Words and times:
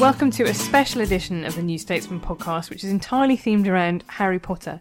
Welcome 0.00 0.30
to 0.30 0.44
a 0.44 0.54
special 0.54 1.02
edition 1.02 1.44
of 1.44 1.56
the 1.56 1.62
New 1.62 1.76
Statesman 1.76 2.20
podcast, 2.20 2.70
which 2.70 2.82
is 2.82 2.90
entirely 2.90 3.36
themed 3.36 3.68
around 3.68 4.02
Harry 4.06 4.38
Potter. 4.38 4.80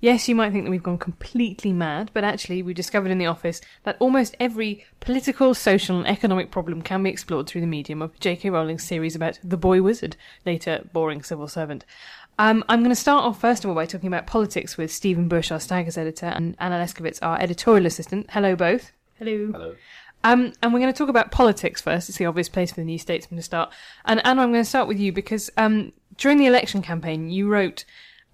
Yes, 0.00 0.26
you 0.26 0.34
might 0.34 0.52
think 0.52 0.64
that 0.64 0.70
we've 0.70 0.82
gone 0.82 0.96
completely 0.96 1.70
mad, 1.70 2.10
but 2.14 2.24
actually, 2.24 2.62
we 2.62 2.72
discovered 2.72 3.10
in 3.10 3.18
the 3.18 3.26
office 3.26 3.60
that 3.82 3.98
almost 4.00 4.34
every 4.40 4.86
political, 5.00 5.52
social, 5.52 5.98
and 5.98 6.06
economic 6.06 6.50
problem 6.50 6.80
can 6.80 7.02
be 7.02 7.10
explored 7.10 7.46
through 7.46 7.60
the 7.60 7.66
medium 7.66 8.00
of 8.00 8.18
J.K. 8.20 8.48
Rowling's 8.48 8.82
series 8.82 9.14
about 9.14 9.38
the 9.44 9.58
boy 9.58 9.82
wizard, 9.82 10.16
later 10.46 10.88
boring 10.94 11.22
civil 11.22 11.46
servant. 11.46 11.84
Um, 12.38 12.64
I'm 12.66 12.80
going 12.80 12.88
to 12.88 12.96
start 12.96 13.22
off 13.22 13.38
first 13.38 13.64
of 13.64 13.68
all 13.68 13.76
by 13.76 13.84
talking 13.84 14.06
about 14.06 14.26
politics 14.26 14.78
with 14.78 14.90
Stephen 14.90 15.28
Bush, 15.28 15.52
our 15.52 15.60
Staggers 15.60 15.98
editor, 15.98 16.26
and 16.26 16.56
Anna 16.58 16.76
Leszkiewicz, 16.76 17.18
our 17.20 17.38
editorial 17.38 17.84
assistant. 17.84 18.30
Hello, 18.30 18.56
both. 18.56 18.92
Hello. 19.18 19.52
Hello. 19.52 19.74
Um, 20.24 20.54
and 20.62 20.72
we're 20.72 20.80
going 20.80 20.92
to 20.92 20.96
talk 20.96 21.10
about 21.10 21.30
politics 21.30 21.82
first. 21.82 22.08
It's 22.08 22.16
the 22.16 22.24
obvious 22.24 22.48
place 22.48 22.70
for 22.70 22.76
the 22.76 22.84
New 22.84 22.98
Statesman 22.98 23.36
to 23.36 23.42
start. 23.42 23.70
And 24.06 24.24
Anna, 24.26 24.42
I'm 24.42 24.52
going 24.52 24.64
to 24.64 24.68
start 24.68 24.88
with 24.88 24.98
you 24.98 25.12
because 25.12 25.50
um, 25.58 25.92
during 26.16 26.38
the 26.38 26.46
election 26.46 26.80
campaign, 26.80 27.30
you 27.30 27.46
wrote 27.46 27.84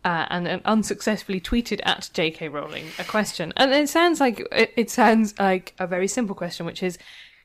uh, 0.04 0.26
and, 0.30 0.46
and 0.46 0.62
unsuccessfully 0.64 1.40
tweeted 1.40 1.80
at 1.84 2.08
J.K. 2.14 2.48
Rowling 2.48 2.86
a 2.98 3.04
question, 3.04 3.52
and 3.56 3.72
it 3.72 3.88
sounds 3.88 4.18
like 4.18 4.40
it, 4.50 4.72
it 4.76 4.88
sounds 4.88 5.38
like 5.38 5.74
a 5.78 5.86
very 5.86 6.08
simple 6.08 6.34
question, 6.34 6.64
which 6.64 6.82
is, 6.82 6.96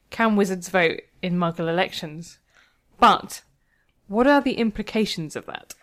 can 0.10 0.36
wizards 0.36 0.70
vote 0.70 1.02
in 1.22 1.36
Muggle 1.36 1.68
elections? 1.68 2.38
But 3.00 3.42
what 4.08 4.28
are 4.28 4.40
the 4.40 4.54
implications 4.54 5.36
of 5.36 5.48
that? 5.48 5.74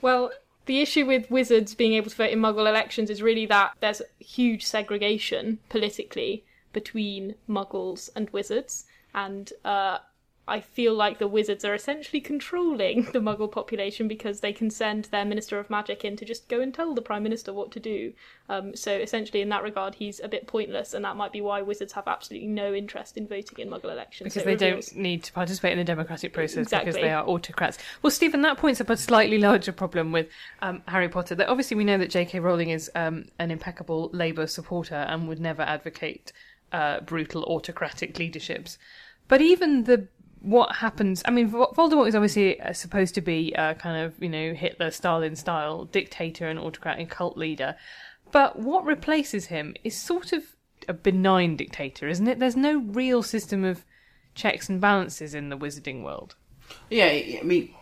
Well, 0.00 0.30
the 0.66 0.80
issue 0.80 1.04
with 1.04 1.30
wizards 1.30 1.74
being 1.74 1.94
able 1.94 2.08
to 2.08 2.16
vote 2.16 2.30
in 2.30 2.38
Muggle 2.38 2.68
elections 2.68 3.10
is 3.10 3.20
really 3.20 3.46
that 3.46 3.72
there's 3.80 4.00
huge 4.20 4.64
segregation 4.64 5.58
politically 5.68 6.44
between 6.72 7.34
Muggles 7.48 8.10
and 8.14 8.30
wizards, 8.30 8.84
and 9.14 9.52
uh, 9.64 9.98
I 10.48 10.60
feel 10.60 10.92
like 10.92 11.20
the 11.20 11.28
wizards 11.28 11.64
are 11.64 11.72
essentially 11.72 12.20
controlling 12.20 13.04
the 13.12 13.20
Muggle 13.20 13.50
population 13.50 14.08
because 14.08 14.40
they 14.40 14.52
can 14.52 14.70
send 14.70 15.04
their 15.06 15.24
Minister 15.24 15.58
of 15.60 15.70
Magic 15.70 16.04
in 16.04 16.16
to 16.16 16.24
just 16.24 16.48
go 16.48 16.60
and 16.60 16.74
tell 16.74 16.94
the 16.94 17.00
Prime 17.00 17.22
Minister 17.22 17.52
what 17.52 17.70
to 17.72 17.80
do. 17.80 18.12
Um, 18.48 18.74
so 18.74 18.92
essentially, 18.92 19.40
in 19.40 19.50
that 19.50 19.62
regard, 19.62 19.94
he's 19.94 20.18
a 20.18 20.26
bit 20.26 20.48
pointless, 20.48 20.94
and 20.94 21.04
that 21.04 21.14
might 21.16 21.30
be 21.32 21.40
why 21.40 21.62
wizards 21.62 21.92
have 21.92 22.08
absolutely 22.08 22.48
no 22.48 22.74
interest 22.74 23.16
in 23.16 23.28
voting 23.28 23.58
in 23.58 23.70
Muggle 23.70 23.92
elections. 23.92 24.34
Because 24.34 24.42
So 24.42 24.46
they 24.46 24.66
reveals- 24.66 24.88
don't 24.88 25.00
need 25.00 25.22
to 25.24 25.32
participate 25.32 25.72
in 25.72 25.78
the 25.78 25.84
democratic 25.84 26.32
process 26.32 26.68
because 26.70 26.96
they 26.96 27.12
are 27.12 27.24
autocrats. 27.26 27.78
Well, 28.02 28.10
Stephen, 28.10 28.42
that 28.42 28.58
points 28.58 28.80
up 28.80 28.90
a 28.90 28.96
slightly 28.96 29.38
larger 29.38 29.72
problem 29.72 30.10
with 30.10 30.26
um, 30.60 30.82
Harry 30.88 31.08
Potter. 31.08 31.36
That 31.36 31.48
obviously 31.48 31.76
we 31.76 31.84
know 31.84 31.98
that 31.98 32.10
J.K. 32.10 32.40
Rowling 32.40 32.70
is 32.70 32.90
um, 32.96 33.26
an 33.38 33.52
impeccable 33.52 34.10
Labour 34.12 34.48
supporter 34.48 34.96
and 34.96 35.28
would 35.28 35.40
never 35.40 35.62
advocate 35.62 36.32
uh, 36.72 37.00
brutal 37.00 37.44
autocratic 37.44 38.18
leaderships. 38.18 38.78
But 39.28 39.40
even 39.40 39.84
the 39.84 40.08
what 40.40 40.76
happens? 40.76 41.22
I 41.24 41.30
mean, 41.30 41.50
Voldemort 41.50 42.08
is 42.08 42.16
obviously 42.16 42.60
uh, 42.60 42.72
supposed 42.72 43.14
to 43.14 43.20
be 43.20 43.52
a 43.52 43.74
kind 43.74 44.04
of 44.04 44.20
you 44.20 44.28
know 44.28 44.54
Hitler, 44.54 44.90
Stalin 44.90 45.36
style 45.36 45.84
dictator 45.84 46.48
and 46.48 46.58
autocrat 46.58 46.98
and 46.98 47.08
cult 47.08 47.36
leader. 47.36 47.76
But 48.32 48.58
what 48.58 48.84
replaces 48.84 49.46
him 49.46 49.74
is 49.84 49.96
sort 49.96 50.32
of 50.32 50.42
a 50.88 50.92
benign 50.92 51.56
dictator, 51.56 52.08
isn't 52.08 52.26
it? 52.26 52.38
There's 52.38 52.56
no 52.56 52.80
real 52.80 53.22
system 53.22 53.64
of 53.64 53.84
checks 54.34 54.68
and 54.68 54.80
balances 54.80 55.34
in 55.34 55.48
the 55.48 55.56
wizarding 55.56 56.02
world. 56.02 56.34
Yeah, 56.90 57.06
I 57.06 57.40
mean, 57.44 57.74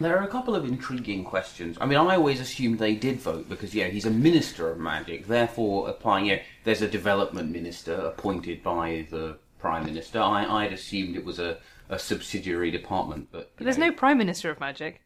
there 0.00 0.16
are 0.18 0.24
a 0.24 0.28
couple 0.28 0.54
of 0.54 0.64
intriguing 0.64 1.24
questions. 1.24 1.76
I 1.80 1.86
mean, 1.86 1.98
I 1.98 2.16
always 2.16 2.40
assumed 2.40 2.78
they 2.78 2.94
did 2.94 3.20
vote 3.20 3.48
because, 3.48 3.74
yeah, 3.74 3.88
he's 3.88 4.06
a 4.06 4.10
minister 4.10 4.70
of 4.70 4.78
magic, 4.78 5.26
therefore 5.26 5.88
applying, 5.88 6.26
yeah, 6.26 6.42
there's 6.68 6.82
a 6.82 6.88
development 6.88 7.50
minister 7.50 7.94
appointed 7.94 8.62
by 8.62 9.06
the 9.10 9.38
prime 9.58 9.86
minister. 9.86 10.20
I, 10.20 10.44
I'd 10.44 10.72
assumed 10.74 11.16
it 11.16 11.24
was 11.24 11.38
a, 11.38 11.56
a 11.88 11.98
subsidiary 11.98 12.70
department, 12.70 13.28
but, 13.32 13.52
But 13.56 13.64
there's 13.64 13.78
no 13.78 13.90
prime 13.90 14.18
minister 14.18 14.50
of 14.50 14.60
magic. 14.60 15.00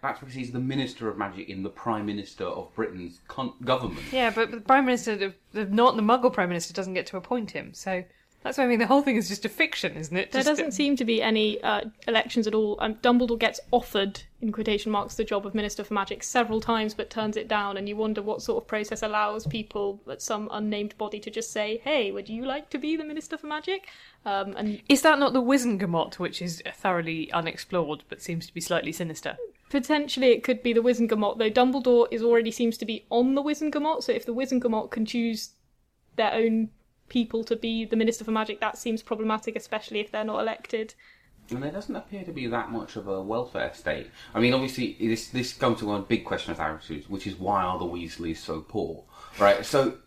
That's 0.00 0.20
because 0.20 0.34
he's 0.34 0.52
the 0.52 0.60
minister 0.60 1.08
of 1.08 1.18
magic 1.18 1.48
in 1.48 1.64
the 1.64 1.70
prime 1.70 2.06
minister 2.06 2.44
of 2.44 2.72
Britain's 2.76 3.18
con- 3.26 3.54
government. 3.64 4.06
Yeah, 4.12 4.30
but 4.30 4.52
the 4.52 4.60
prime 4.60 4.84
minister, 4.84 5.16
the, 5.16 5.34
the, 5.50 5.64
not 5.64 5.96
the 5.96 6.02
Muggle 6.02 6.32
prime 6.32 6.48
minister, 6.48 6.72
doesn't 6.72 6.94
get 6.94 7.06
to 7.06 7.16
appoint 7.16 7.50
him. 7.50 7.74
So 7.74 8.04
that's 8.44 8.58
why 8.58 8.64
I 8.64 8.66
mean 8.68 8.78
the 8.78 8.86
whole 8.86 9.02
thing 9.02 9.16
is 9.16 9.28
just 9.28 9.44
a 9.44 9.48
fiction, 9.48 9.96
isn't 9.96 10.16
it? 10.16 10.30
There 10.30 10.38
Just 10.40 10.50
doesn't 10.56 10.70
seem 10.70 10.94
to 10.96 11.04
be 11.04 11.20
any 11.20 11.60
uh, 11.62 11.80
elections 12.06 12.46
at 12.46 12.54
all. 12.54 12.76
Um, 12.80 12.94
Dumbledore 12.94 13.40
gets 13.40 13.58
offered, 13.72 14.22
in 14.42 14.52
quotation 14.52 14.92
marks, 14.92 15.14
the 15.14 15.24
job 15.24 15.46
of 15.46 15.54
Minister 15.54 15.84
for 15.84 15.94
Magic 15.94 16.22
several 16.22 16.60
times, 16.60 16.94
but 16.94 17.08
turns 17.08 17.36
it 17.36 17.48
down. 17.48 17.76
And 17.76 17.88
you 17.88 17.96
wonder 17.96 18.20
what 18.20 18.42
sort 18.42 18.62
of 18.62 18.68
process 18.68 19.02
allows 19.02 19.46
people 19.46 20.00
at 20.10 20.20
some 20.20 20.48
unnamed 20.52 20.98
body 20.98 21.20
to 21.20 21.30
just 21.30 21.52
say, 21.52 21.80
"Hey, 21.84 22.10
would 22.10 22.28
you 22.28 22.44
like 22.44 22.68
to 22.70 22.78
be 22.78 22.96
the 22.96 23.04
Minister 23.04 23.38
for 23.38 23.46
Magic?" 23.46 23.88
Um, 24.26 24.54
and 24.56 24.82
Is 24.88 25.02
that 25.02 25.18
not 25.18 25.32
the 25.32 25.42
Wizengamot, 25.42 26.18
which 26.18 26.42
is 26.42 26.62
thoroughly 26.74 27.30
unexplored 27.32 28.02
but 28.08 28.20
seems 28.20 28.46
to 28.46 28.54
be 28.54 28.60
slightly 28.60 28.92
sinister? 28.92 29.38
potentially 29.72 30.26
it 30.26 30.44
could 30.44 30.62
be 30.62 30.74
the 30.74 30.82
Wizengamot, 30.82 31.38
though 31.38 31.50
Dumbledore 31.50 32.06
is 32.10 32.22
already 32.22 32.50
seems 32.50 32.76
to 32.76 32.84
be 32.84 33.06
on 33.08 33.34
the 33.34 33.42
Wizengamot. 33.42 34.02
So 34.02 34.12
if 34.12 34.26
the 34.26 34.34
Wizengamot 34.34 34.90
can 34.90 35.06
choose 35.06 35.52
their 36.16 36.32
own 36.34 36.68
people 37.08 37.42
to 37.44 37.56
be 37.56 37.86
the 37.86 37.96
Minister 37.96 38.22
for 38.22 38.32
Magic, 38.32 38.60
that 38.60 38.76
seems 38.76 39.02
problematic, 39.02 39.56
especially 39.56 40.00
if 40.00 40.12
they're 40.12 40.24
not 40.24 40.40
elected. 40.40 40.94
And 41.54 41.62
there 41.62 41.70
doesn't 41.70 41.94
appear 41.94 42.24
to 42.24 42.32
be 42.32 42.46
that 42.46 42.70
much 42.70 42.96
of 42.96 43.08
a 43.08 43.22
welfare 43.22 43.72
state. 43.74 44.10
I 44.34 44.40
mean, 44.40 44.54
obviously, 44.54 44.96
this 45.00 45.28
this 45.28 45.52
comes 45.52 45.78
to 45.80 45.86
one 45.86 46.02
big 46.02 46.24
question 46.24 46.52
of 46.52 46.58
Harry's, 46.58 47.08
which 47.08 47.26
is 47.26 47.36
why 47.36 47.62
are 47.62 47.78
the 47.78 47.84
Weasleys 47.84 48.38
so 48.38 48.60
poor, 48.60 49.04
right? 49.38 49.64
So 49.64 49.98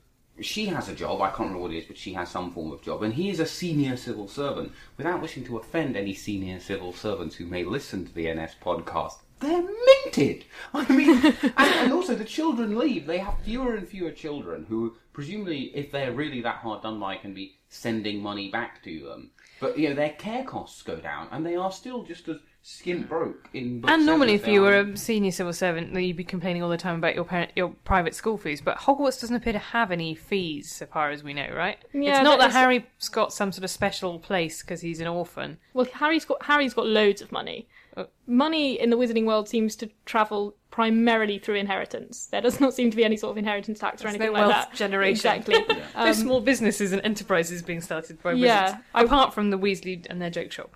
she 0.41 0.65
has 0.65 0.89
a 0.89 0.95
job. 0.95 1.21
I 1.21 1.27
can't 1.27 1.39
remember 1.39 1.59
what 1.59 1.71
it 1.71 1.77
is, 1.77 1.85
but 1.85 1.97
she 1.97 2.13
has 2.13 2.29
some 2.29 2.51
form 2.51 2.71
of 2.71 2.81
job, 2.81 3.03
and 3.03 3.13
he 3.13 3.29
is 3.29 3.39
a 3.39 3.45
senior 3.45 3.95
civil 3.97 4.27
servant. 4.27 4.71
Without 4.97 5.21
wishing 5.21 5.45
to 5.45 5.57
offend 5.57 5.95
any 5.95 6.13
senior 6.13 6.59
civil 6.59 6.93
servants 6.93 7.35
who 7.35 7.45
may 7.45 7.63
listen 7.63 8.05
to 8.05 8.13
the 8.13 8.33
NS 8.33 8.55
podcast, 8.61 9.19
they're 9.39 9.63
minted. 9.63 10.45
I 10.73 10.93
mean, 10.93 11.25
and, 11.41 11.53
and 11.57 11.93
also 11.93 12.15
the 12.15 12.25
children 12.25 12.77
leave. 12.77 13.05
They 13.05 13.19
have 13.19 13.39
fewer 13.43 13.75
and 13.75 13.87
fewer 13.87 14.11
children 14.11 14.65
who, 14.67 14.95
presumably, 15.13 15.75
if 15.75 15.91
they're 15.91 16.13
really 16.13 16.41
that 16.41 16.57
hard 16.57 16.83
done 16.83 16.99
by, 16.99 17.17
can 17.17 17.33
be 17.33 17.57
sending 17.69 18.21
money 18.21 18.49
back 18.49 18.83
to 18.83 19.03
them. 19.03 19.31
But 19.59 19.77
you 19.79 19.89
know, 19.89 19.95
their 19.95 20.09
care 20.11 20.43
costs 20.43 20.81
go 20.81 20.97
down, 20.97 21.27
and 21.31 21.45
they 21.45 21.55
are 21.55 21.71
still 21.71 22.03
just 22.03 22.27
as 22.27 22.37
skint 22.63 23.07
broke 23.07 23.47
in. 23.53 23.83
And 23.87 24.05
normally, 24.05 24.33
if 24.33 24.41
if 24.43 24.47
you 24.49 24.61
were 24.61 24.79
a 24.79 24.97
senior 24.97 25.31
civil 25.31 25.53
servant, 25.53 25.93
then 25.93 26.03
you'd 26.03 26.17
be 26.17 26.23
complaining 26.23 26.61
all 26.63 26.69
the 26.69 26.77
time 26.77 26.97
about 26.97 27.15
your 27.15 27.23
parent, 27.23 27.51
your 27.55 27.69
private 27.85 28.15
school 28.15 28.37
fees. 28.37 28.59
But 28.61 28.77
Hogwarts 28.79 29.21
doesn't 29.21 29.35
appear 29.35 29.53
to 29.53 29.59
have 29.59 29.91
any 29.91 30.13
fees, 30.15 30.71
so 30.71 30.85
far 30.85 31.11
as 31.11 31.23
we 31.23 31.33
know, 31.33 31.47
right? 31.55 31.77
Yeah, 31.93 32.15
it's 32.17 32.23
not 32.23 32.39
that 32.39 32.45
that 32.45 32.49
is- 32.49 32.55
Harry's 32.55 33.09
got 33.11 33.31
some 33.33 33.51
sort 33.51 33.63
of 33.63 33.69
special 33.69 34.19
place 34.19 34.61
because 34.61 34.81
he's 34.81 34.99
an 34.99 35.07
orphan. 35.07 35.57
Well, 35.73 35.87
Harry's 35.93 36.25
got 36.25 36.43
Harry's 36.45 36.73
got 36.73 36.87
loads 36.87 37.21
of 37.21 37.31
money. 37.31 37.67
Uh, 37.95 38.05
Money 38.27 38.77
in 38.79 38.89
the 38.89 38.97
wizarding 38.97 39.25
world 39.25 39.47
seems 39.47 39.75
to 39.77 39.89
travel 40.05 40.55
primarily 40.75 41.39
through 41.39 41.55
inheritance. 41.55 42.25
There 42.25 42.41
does 42.41 42.59
not 42.59 42.73
seem 42.73 42.91
to 42.91 42.97
be 42.97 43.05
any 43.05 43.15
sort 43.15 43.31
of 43.31 43.37
inheritance 43.37 43.79
tax 43.79 44.03
or 44.03 44.09
anything 44.09 44.27
no 44.27 44.33
like 44.33 44.41
wealth 44.49 44.67
that. 44.69 44.75
generation. 44.75 45.31
Exactly. 45.31 45.55
There's 45.95 46.17
small 46.17 46.41
businesses 46.41 46.91
and 46.91 47.01
enterprises 47.05 47.61
being 47.61 47.79
started 47.79 48.21
by 48.21 48.33
wizards, 48.33 48.45
Yeah, 48.45 48.77
I- 48.93 49.03
apart 49.03 49.33
from 49.33 49.51
the 49.51 49.57
Weasley 49.57 50.05
and 50.09 50.21
their 50.21 50.29
joke 50.29 50.51
shop. 50.51 50.75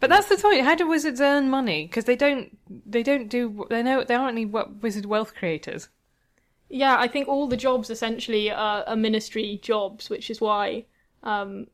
But 0.00 0.10
that's 0.10 0.28
the 0.28 0.36
point. 0.36 0.62
How 0.62 0.74
do 0.74 0.88
wizards 0.88 1.20
earn 1.20 1.48
money? 1.48 1.86
Because 1.86 2.06
they 2.06 2.16
don't. 2.16 2.58
They 2.84 3.04
don't 3.04 3.28
do. 3.28 3.66
They 3.70 3.84
know 3.84 4.02
they 4.02 4.16
aren't 4.16 4.32
any 4.36 4.44
wizard 4.46 5.06
wealth 5.06 5.32
creators. 5.36 5.88
Yeah, 6.68 6.96
I 6.98 7.06
think 7.06 7.28
all 7.28 7.46
the 7.46 7.56
jobs 7.56 7.88
essentially 7.88 8.50
are, 8.50 8.82
are 8.84 8.96
ministry 8.96 9.60
jobs, 9.62 10.10
which 10.10 10.28
is 10.28 10.40
why 10.40 10.86
um, 11.22 11.68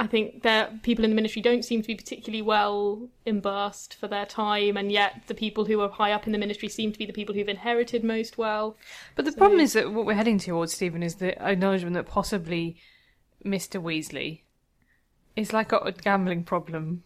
I 0.00 0.06
think 0.06 0.42
that 0.44 0.82
people 0.82 1.04
in 1.04 1.10
the 1.10 1.14
ministry 1.14 1.42
don't 1.42 1.62
seem 1.62 1.82
to 1.82 1.86
be 1.86 1.94
particularly 1.94 2.40
well 2.40 3.10
embursed 3.26 3.94
for 3.94 4.08
their 4.08 4.24
time, 4.24 4.78
and 4.78 4.90
yet 4.90 5.24
the 5.26 5.34
people 5.34 5.66
who 5.66 5.78
are 5.82 5.90
high 5.90 6.12
up 6.12 6.24
in 6.26 6.32
the 6.32 6.38
ministry 6.38 6.70
seem 6.70 6.90
to 6.92 6.98
be 6.98 7.04
the 7.04 7.12
people 7.12 7.34
who've 7.34 7.48
inherited 7.50 8.02
most 8.02 8.38
well. 8.38 8.78
But 9.14 9.26
the 9.26 9.32
problem 9.32 9.60
is 9.60 9.74
that 9.74 9.92
what 9.92 10.06
we're 10.06 10.14
heading 10.14 10.38
towards, 10.38 10.72
Stephen, 10.72 11.02
is 11.02 11.16
the 11.16 11.38
acknowledgement 11.46 11.92
that 11.96 12.06
possibly 12.06 12.76
Mr. 13.44 13.80
Weasley 13.82 14.40
is 15.36 15.52
like 15.52 15.68
got 15.68 15.86
a 15.86 15.92
gambling 15.92 16.44
problem, 16.44 17.02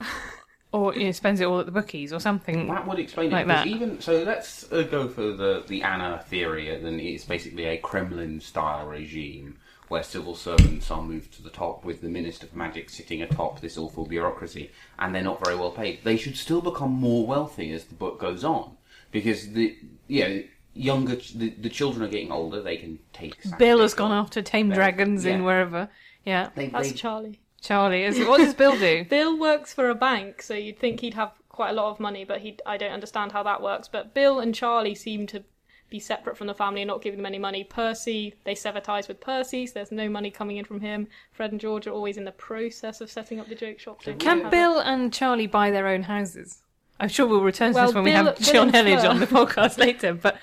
or 0.72 0.96
you 0.96 1.04
know, 1.04 1.12
spends 1.12 1.40
it 1.40 1.44
all 1.44 1.60
at 1.60 1.66
the 1.66 1.72
bookies 1.72 2.12
or 2.12 2.18
something. 2.18 2.66
That 2.66 2.88
would 2.88 2.98
explain 2.98 3.30
Like 3.30 3.44
it. 3.44 3.48
'cause 3.50 3.64
that. 3.64 3.66
Even 3.68 4.00
so, 4.00 4.24
let's 4.24 4.70
uh, 4.72 4.82
go 4.82 5.08
for 5.08 5.30
the 5.32 5.62
the 5.68 5.84
Anna 5.84 6.24
theory. 6.26 6.76
Then 6.82 6.98
it's 6.98 7.24
basically 7.24 7.66
a 7.66 7.76
Kremlin-style 7.78 8.84
regime 8.88 9.58
where 9.92 10.02
civil 10.02 10.34
servants 10.34 10.90
are 10.90 11.02
moved 11.02 11.34
to 11.34 11.42
the 11.42 11.50
top, 11.50 11.84
with 11.84 12.00
the 12.00 12.08
Minister 12.08 12.46
for 12.46 12.56
Magic 12.56 12.88
sitting 12.88 13.20
atop 13.20 13.60
this 13.60 13.76
awful 13.76 14.06
bureaucracy, 14.06 14.70
and 14.98 15.14
they're 15.14 15.22
not 15.22 15.44
very 15.44 15.54
well 15.54 15.70
paid. 15.70 16.02
They 16.02 16.16
should 16.16 16.38
still 16.38 16.62
become 16.62 16.92
more 16.92 17.26
wealthy 17.26 17.72
as 17.72 17.84
the 17.84 17.94
book 17.94 18.18
goes 18.18 18.42
on, 18.42 18.78
because 19.10 19.52
the 19.52 19.76
you 20.08 20.24
know 20.24 20.42
younger 20.72 21.16
ch- 21.16 21.34
the, 21.34 21.50
the 21.50 21.68
children 21.68 22.02
are 22.02 22.08
getting 22.08 22.32
older. 22.32 22.62
They 22.62 22.78
can 22.78 23.00
take. 23.12 23.36
Bill 23.58 23.80
has 23.80 23.92
gone 23.92 24.12
off. 24.12 24.24
off 24.24 24.30
to 24.30 24.40
tame 24.40 24.70
Bill, 24.70 24.76
dragons 24.76 25.26
in 25.26 25.44
wherever. 25.44 25.90
Yeah, 26.24 26.48
They, 26.54 26.68
That's 26.68 26.92
they, 26.92 26.96
Charlie. 26.96 27.40
Charlie. 27.60 28.04
Is, 28.04 28.18
what 28.26 28.38
does 28.38 28.54
Bill 28.54 28.78
do? 28.78 29.04
Bill 29.10 29.38
works 29.38 29.74
for 29.74 29.90
a 29.90 29.94
bank, 29.94 30.40
so 30.40 30.54
you'd 30.54 30.78
think 30.78 31.00
he'd 31.00 31.14
have 31.14 31.32
quite 31.50 31.68
a 31.68 31.74
lot 31.74 31.90
of 31.90 32.00
money, 32.00 32.24
but 32.24 32.40
he 32.40 32.56
I 32.64 32.78
don't 32.78 32.92
understand 32.92 33.32
how 33.32 33.42
that 33.42 33.60
works. 33.60 33.88
But 33.88 34.14
Bill 34.14 34.40
and 34.40 34.54
Charlie 34.54 34.94
seem 34.94 35.26
to 35.26 35.44
be 35.92 36.00
separate 36.00 36.36
from 36.36 36.48
the 36.48 36.54
family 36.54 36.80
and 36.82 36.88
not 36.88 37.02
giving 37.02 37.18
them 37.18 37.26
any 37.26 37.38
money. 37.38 37.62
Percy, 37.62 38.34
they 38.44 38.54
sever 38.54 38.80
ties 38.80 39.06
with 39.06 39.20
Percy, 39.20 39.66
so 39.66 39.74
there's 39.74 39.92
no 39.92 40.08
money 40.08 40.30
coming 40.30 40.56
in 40.56 40.64
from 40.64 40.80
him. 40.80 41.06
Fred 41.32 41.52
and 41.52 41.60
George 41.60 41.86
are 41.86 41.92
always 41.92 42.16
in 42.16 42.24
the 42.24 42.32
process 42.32 43.00
of 43.00 43.10
setting 43.10 43.38
up 43.38 43.48
the 43.48 43.54
joke 43.54 43.78
shop. 43.78 44.02
Don't 44.02 44.18
Can 44.18 44.40
have 44.42 44.50
Bill 44.50 44.80
and 44.80 45.12
Charlie 45.12 45.46
buy 45.46 45.70
their 45.70 45.86
own 45.86 46.04
houses? 46.04 46.62
I'm 46.98 47.10
sure 47.10 47.26
we'll 47.26 47.42
return 47.42 47.72
to 47.72 47.76
Well, 47.76 47.86
this 47.86 47.94
when 47.94 48.04
we 48.04 48.12
have 48.12 48.36
Bill 48.38 48.52
John 48.52 48.74
and 48.74 49.06
on 49.06 49.20
the 49.20 49.26
podcast 49.26 49.76
later. 49.86 50.14
But 50.14 50.38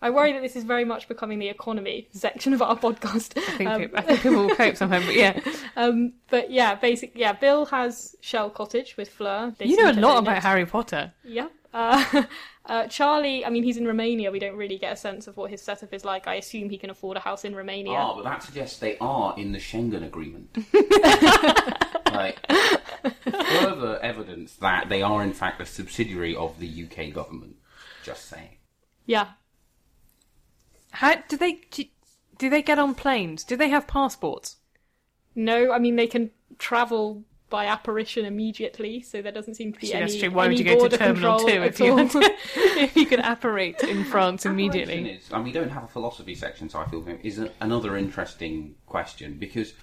I 0.00 0.10
worry 0.10 0.32
that 0.32 0.42
this 0.42 0.56
is 0.56 0.64
very 0.64 0.84
much 0.84 1.06
becoming 1.06 1.38
the 1.38 1.48
economy 1.48 2.08
section 2.12 2.54
of 2.54 2.62
our 2.62 2.76
podcast. 2.76 3.36
I 3.36 3.56
think, 3.56 3.70
Um, 3.70 3.80
people, 3.82 3.98
I 3.98 4.02
think 4.02 4.20
people 4.22 4.46
will 4.46 4.54
cope 4.56 4.76
somehow. 4.76 5.00
But 5.04 5.14
yeah, 5.14 5.40
um, 5.76 6.14
but 6.30 6.50
yeah, 6.50 6.74
basically, 6.74 7.20
yeah, 7.20 7.32
Bill 7.32 7.66
has 7.66 8.16
Shell 8.20 8.50
Cottage 8.50 8.96
with 8.96 9.08
Fleur. 9.10 9.54
They 9.58 9.66
you 9.66 9.76
know 9.76 9.90
a 9.90 9.92
lot 9.92 10.18
about 10.18 10.38
it. 10.38 10.42
Harry 10.42 10.66
Potter. 10.66 11.12
Yeah. 11.24 11.48
Uh, 11.72 12.22
uh, 12.66 12.86
Charlie, 12.86 13.44
I 13.44 13.50
mean, 13.50 13.62
he's 13.62 13.76
in 13.76 13.86
Romania. 13.86 14.30
We 14.30 14.38
don't 14.38 14.56
really 14.56 14.78
get 14.78 14.92
a 14.92 14.96
sense 14.96 15.26
of 15.26 15.36
what 15.36 15.50
his 15.50 15.60
setup 15.60 15.92
is 15.92 16.04
like. 16.04 16.26
I 16.26 16.36
assume 16.36 16.70
he 16.70 16.78
can 16.78 16.88
afford 16.88 17.16
a 17.18 17.20
house 17.20 17.44
in 17.44 17.54
Romania. 17.54 17.92
Ah, 17.92 18.14
but 18.14 18.24
that 18.24 18.42
suggests 18.42 18.78
they 18.78 18.96
are 18.98 19.34
in 19.36 19.52
the 19.52 19.58
Schengen 19.58 20.04
Agreement. 20.04 20.56
like, 22.12 22.40
further 23.22 23.98
evidence 24.00 24.56
that 24.56 24.88
they 24.88 25.02
are 25.02 25.22
in 25.22 25.34
fact 25.34 25.60
a 25.60 25.66
subsidiary 25.66 26.34
of 26.34 26.58
the 26.58 26.84
UK 26.84 27.12
government. 27.12 27.56
Just 28.02 28.28
saying. 28.28 28.56
Yeah. 29.04 29.28
How 30.92 31.16
do 31.28 31.36
they 31.36 31.60
do, 31.70 31.84
do 32.38 32.48
they 32.48 32.62
get 32.62 32.78
on 32.78 32.94
planes? 32.94 33.44
Do 33.44 33.56
they 33.56 33.68
have 33.68 33.86
passports? 33.86 34.56
No, 35.34 35.70
I 35.70 35.78
mean, 35.78 35.96
they 35.96 36.06
can 36.06 36.30
travel 36.58 37.24
by 37.54 37.66
apparition 37.66 38.24
immediately, 38.24 39.00
so 39.00 39.22
there 39.22 39.30
doesn't 39.30 39.54
seem 39.54 39.72
to 39.72 39.78
be 39.78 39.86
Actually, 39.86 40.02
any, 40.02 40.10
that's 40.10 40.20
true. 40.20 40.30
Why 40.32 40.48
would 40.48 40.58
you 40.58 40.64
go 40.64 40.72
to 40.72 40.78
border 40.78 40.96
Terminal 40.96 41.38
control 41.38 41.56
Two 41.56 41.62
if 41.62 41.78
you, 41.78 41.92
all. 41.92 41.98
had 41.98 42.10
to, 42.10 42.18
if 42.56 42.96
you 42.96 43.06
could 43.06 43.20
apparate 43.20 43.80
in 43.84 44.02
France 44.02 44.44
immediately? 44.44 45.12
Is, 45.12 45.30
and 45.30 45.44
we 45.44 45.52
don't 45.52 45.68
have 45.68 45.84
a 45.84 45.86
philosophy 45.86 46.34
section, 46.34 46.68
so 46.68 46.80
I 46.80 46.86
feel 46.86 47.06
is 47.22 47.38
a, 47.38 47.52
another 47.60 47.96
interesting 47.96 48.74
question 48.86 49.36
because 49.38 49.74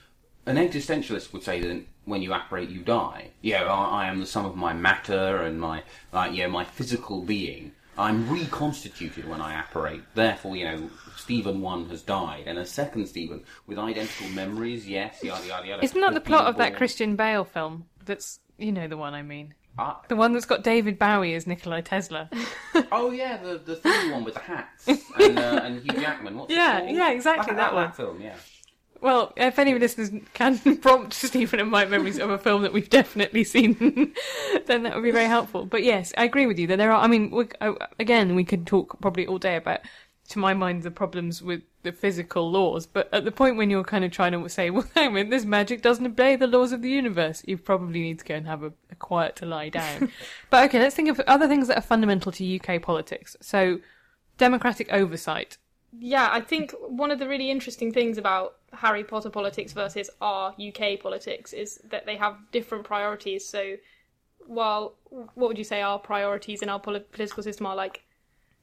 an 0.45 0.57
existentialist 0.57 1.31
would 1.31 1.43
say 1.43 1.61
that 1.61 1.85
when 2.03 2.21
you 2.21 2.33
apparate, 2.33 2.67
you 2.67 2.81
die. 2.81 3.29
Yeah, 3.41 3.63
I, 3.63 4.03
I 4.03 4.07
am 4.07 4.19
the 4.19 4.25
sum 4.25 4.45
of 4.45 4.57
my 4.57 4.73
matter 4.73 5.37
and 5.41 5.57
my, 5.57 5.83
like, 6.11 6.35
yeah, 6.35 6.47
my 6.47 6.65
physical 6.65 7.21
being. 7.21 7.71
I'm 7.97 8.29
reconstituted 8.29 9.27
when 9.27 9.41
I 9.41 9.59
apparate. 9.59 10.01
Therefore, 10.15 10.55
you 10.55 10.65
know, 10.65 10.89
Stephen 11.17 11.61
one 11.61 11.89
has 11.89 12.01
died, 12.01 12.43
and 12.47 12.57
a 12.57 12.65
second 12.65 13.07
Stephen 13.07 13.43
with 13.67 13.77
identical 13.77 14.29
memories. 14.29 14.87
Yes, 14.87 15.23
yada 15.23 15.45
yada 15.45 15.67
yada. 15.67 15.83
Isn't 15.83 16.01
that 16.01 16.13
the 16.13 16.21
plot 16.21 16.47
of 16.47 16.57
that. 16.57 16.75
Christian 16.75 17.15
Bale 17.15 17.43
film? 17.43 17.85
That's 18.05 18.39
you 18.57 18.71
know 18.71 18.87
the 18.87 18.97
one 18.97 19.13
I 19.13 19.21
mean. 19.21 19.53
Ah, 19.77 20.01
The 20.09 20.17
one 20.17 20.33
that's 20.33 20.45
got 20.45 20.63
David 20.63 20.99
Bowie 20.99 21.33
as 21.33 21.47
Nikolai 21.47 21.81
Tesla. 21.81 22.29
oh 22.91 23.11
yeah, 23.11 23.37
the 23.37 23.57
the 23.57 23.77
third 23.77 24.11
one 24.11 24.23
with 24.23 24.33
the 24.33 24.41
hats 24.41 24.87
and, 24.87 25.39
uh, 25.39 25.61
and 25.63 25.81
Hugh 25.81 26.01
Jackman. 26.01 26.37
What's 26.37 26.51
Yeah, 26.51 26.83
yeah, 26.83 27.11
exactly, 27.11 27.55
that 27.55 27.73
one. 27.73 27.85
That 27.85 27.95
film, 27.95 28.21
yeah. 28.21 28.35
Well, 29.01 29.33
if 29.35 29.57
any 29.57 29.73
listeners 29.77 30.11
can 30.35 30.59
prompt 30.81 31.13
Stephen 31.13 31.59
and 31.59 31.71
my 31.71 31.85
memories 31.85 32.19
of 32.19 32.29
a 32.29 32.37
film 32.37 32.61
that 32.61 32.71
we've 32.71 32.89
definitely 32.89 33.43
seen, 33.43 33.73
then 34.67 34.83
that 34.83 34.93
would 34.93 35.03
be 35.03 35.11
very 35.11 35.25
helpful. 35.25 35.65
But 35.65 35.83
yes, 35.83 36.13
I 36.17 36.23
agree 36.23 36.45
with 36.45 36.59
you 36.59 36.67
that 36.67 36.77
there 36.77 36.91
are. 36.91 37.01
I 37.01 37.07
mean, 37.07 37.31
we, 37.31 37.47
uh, 37.59 37.73
again, 37.99 38.35
we 38.35 38.43
could 38.43 38.67
talk 38.67 39.01
probably 39.01 39.25
all 39.25 39.39
day 39.39 39.55
about, 39.55 39.79
to 40.29 40.39
my 40.39 40.53
mind, 40.53 40.83
the 40.83 40.91
problems 40.91 41.41
with 41.41 41.63
the 41.81 41.91
physical 41.91 42.51
laws. 42.51 42.85
But 42.85 43.11
at 43.11 43.25
the 43.25 43.31
point 43.31 43.57
when 43.57 43.71
you're 43.71 43.83
kind 43.83 44.05
of 44.05 44.11
trying 44.11 44.33
to 44.33 44.49
say, 44.49 44.69
well, 44.71 44.85
hang 44.93 45.17
on, 45.17 45.17
a 45.17 45.23
this 45.23 45.45
magic 45.45 45.81
doesn't 45.81 46.05
obey 46.05 46.35
the 46.35 46.45
laws 46.45 46.71
of 46.71 46.83
the 46.83 46.89
universe, 46.89 47.41
you 47.47 47.57
probably 47.57 48.01
need 48.01 48.19
to 48.19 48.25
go 48.25 48.35
and 48.35 48.45
have 48.45 48.61
a, 48.61 48.71
a 48.91 48.95
quiet 48.95 49.35
to 49.37 49.47
lie 49.47 49.69
down. 49.69 50.11
but 50.51 50.63
okay, 50.65 50.79
let's 50.79 50.95
think 50.95 51.09
of 51.09 51.19
other 51.21 51.47
things 51.47 51.67
that 51.67 51.77
are 51.77 51.81
fundamental 51.81 52.31
to 52.33 52.59
UK 52.59 52.79
politics. 52.79 53.35
So, 53.41 53.79
democratic 54.37 54.93
oversight. 54.93 55.57
Yeah, 55.97 56.29
I 56.31 56.39
think 56.39 56.73
one 56.87 57.09
of 57.09 57.19
the 57.19 57.27
really 57.27 57.49
interesting 57.49 57.91
things 57.91 58.17
about 58.17 58.55
Harry 58.73 59.03
Potter 59.03 59.29
politics 59.29 59.73
versus 59.73 60.09
our 60.21 60.53
UK 60.59 60.99
politics 60.99 61.53
is 61.53 61.79
that 61.89 62.05
they 62.05 62.15
have 62.17 62.37
different 62.51 62.83
priorities. 62.83 63.47
So, 63.47 63.75
while 64.47 64.95
what 65.09 65.49
would 65.49 65.57
you 65.57 65.63
say 65.63 65.81
our 65.81 65.99
priorities 65.99 66.61
in 66.61 66.69
our 66.69 66.79
poli- 66.79 67.01
political 67.11 67.43
system 67.43 67.65
are 67.65 67.75
like 67.75 68.03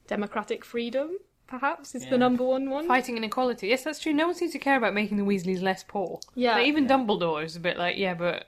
democratic 0.07 0.65
freedom, 0.65 1.11
perhaps 1.47 1.95
is 1.95 2.03
Yeah. 2.05 2.09
the 2.11 2.17
number 2.17 2.43
one 2.43 2.69
one. 2.69 2.87
Fighting 2.87 3.17
inequality. 3.17 3.67
Yes, 3.67 3.83
that's 3.83 3.99
true. 3.99 4.13
No 4.13 4.25
one 4.27 4.35
seems 4.35 4.51
to 4.53 4.59
care 4.59 4.77
about 4.77 4.93
making 4.93 5.17
the 5.17 5.23
Weasleys 5.23 5.61
less 5.61 5.83
poor. 5.83 6.19
Yeah. 6.35 6.55
Like, 6.55 6.67
even 6.67 6.87
Dumbledore 6.87 7.43
is 7.43 7.55
a 7.55 7.59
bit 7.59 7.77
like, 7.77 7.97
yeah, 7.97 8.13
but 8.13 8.47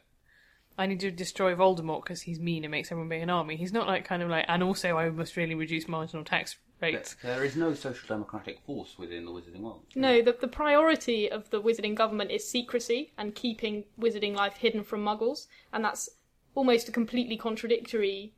I 0.78 0.88
need 0.88 1.00
to 1.02 1.12
destroy 1.12 1.54
Voldemort 1.54 2.04
because 2.04 2.24
he's 2.24 2.40
mean 2.40 2.64
and 2.64 2.72
makes 2.72 2.92
everyone 2.92 3.10
be 3.10 3.18
an 3.18 3.30
army. 3.30 3.56
He's 3.56 3.74
not 3.74 3.88
like 3.88 4.04
kind 4.06 4.24
of 4.24 4.30
like, 4.30 4.46
and 4.48 4.64
also 4.64 4.98
I 4.98 5.10
must 5.10 5.38
really 5.38 5.56
reduce 5.56 5.88
marginal 5.88 6.24
tax 6.26 6.58
rates. 6.82 7.16
There 7.22 7.44
is 7.44 7.56
no 7.56 7.74
social 7.74 8.08
democratic 8.08 8.60
force 8.66 8.98
within 8.98 9.26
the 9.26 9.32
wizarding 9.32 9.62
world. 9.62 9.84
No, 9.96 10.22
the, 10.22 10.36
the 10.40 10.48
priority 10.48 11.30
of 11.30 11.50
the 11.50 11.62
wizarding 11.62 11.96
government 11.96 12.32
is 12.32 12.48
secrecy 12.48 13.14
and 13.18 13.36
keeping 13.36 13.86
wizarding 14.00 14.36
life 14.36 14.58
hidden 14.58 14.84
from 14.84 15.04
muggles, 15.04 15.48
and 15.72 15.84
that's 15.84 16.10
almost 16.56 16.90
a 16.90 16.92
completely 16.92 17.38
contradictory 17.38 18.34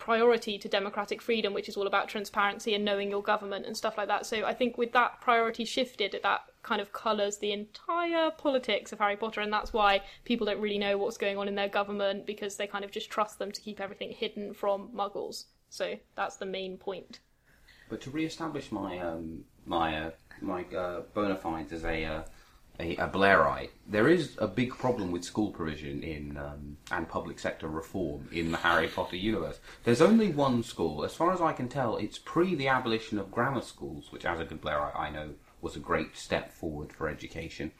priority 0.00 0.58
to 0.58 0.68
democratic 0.68 1.22
freedom, 1.22 1.52
which 1.52 1.68
is 1.68 1.76
all 1.76 1.86
about 1.86 2.08
transparency 2.08 2.74
and 2.74 2.84
knowing 2.84 3.10
your 3.10 3.22
government 3.22 3.66
and 3.66 3.76
stuff 3.76 3.96
like 3.98 4.08
that. 4.08 4.26
So 4.26 4.44
I 4.44 4.54
think 4.54 4.78
with 4.78 4.92
that 4.92 5.20
priority 5.20 5.64
shifted, 5.64 6.18
that 6.22 6.40
kind 6.62 6.80
of 6.80 6.92
colours 6.92 7.38
the 7.38 7.52
entire 7.52 8.30
politics 8.32 8.92
of 8.92 8.98
Harry 8.98 9.16
Potter, 9.16 9.42
and 9.42 9.52
that's 9.52 9.72
why 9.72 10.02
people 10.24 10.46
don't 10.46 10.60
really 10.60 10.78
know 10.78 10.98
what's 10.98 11.18
going 11.18 11.36
on 11.38 11.46
in 11.46 11.54
their 11.54 11.68
government 11.68 12.26
because 12.26 12.56
they 12.56 12.66
kind 12.66 12.84
of 12.84 12.90
just 12.90 13.10
trust 13.10 13.38
them 13.38 13.52
to 13.52 13.60
keep 13.60 13.80
everything 13.80 14.10
hidden 14.10 14.54
from 14.54 14.88
muggles. 14.88 15.44
So 15.68 15.96
that's 16.16 16.36
the 16.36 16.46
main 16.46 16.78
point. 16.78 17.20
But 17.90 18.00
to 18.02 18.10
re-establish 18.10 18.70
my 18.70 18.98
um, 19.00 19.44
my 19.66 20.06
uh, 20.06 20.10
my 20.40 20.64
uh, 20.64 21.00
bona 21.12 21.36
fides 21.36 21.72
as 21.72 21.84
a, 21.84 22.04
uh, 22.04 22.22
a 22.78 22.96
a 22.96 23.08
Blairite, 23.08 23.70
there 23.86 24.08
is 24.08 24.36
a 24.38 24.46
big 24.46 24.70
problem 24.78 25.10
with 25.10 25.24
school 25.24 25.50
provision 25.50 26.04
in 26.04 26.36
um, 26.36 26.76
and 26.92 27.08
public 27.08 27.40
sector 27.40 27.66
reform 27.66 28.28
in 28.30 28.52
the 28.52 28.58
Harry 28.58 28.86
Potter 28.86 29.16
universe. 29.16 29.58
There's 29.82 30.00
only 30.00 30.28
one 30.28 30.62
school, 30.62 31.04
as 31.04 31.14
far 31.14 31.32
as 31.32 31.40
I 31.40 31.52
can 31.52 31.68
tell. 31.68 31.96
It's 31.96 32.16
pre 32.16 32.54
the 32.54 32.68
abolition 32.68 33.18
of 33.18 33.32
grammar 33.32 33.60
schools, 33.60 34.12
which, 34.12 34.24
as 34.24 34.38
a 34.38 34.44
good 34.44 34.62
Blairite, 34.62 34.98
I 34.98 35.10
know 35.10 35.30
was 35.60 35.74
a 35.74 35.80
great 35.80 36.16
step 36.16 36.52
forward 36.52 36.92
for 36.92 37.08
education. 37.08 37.72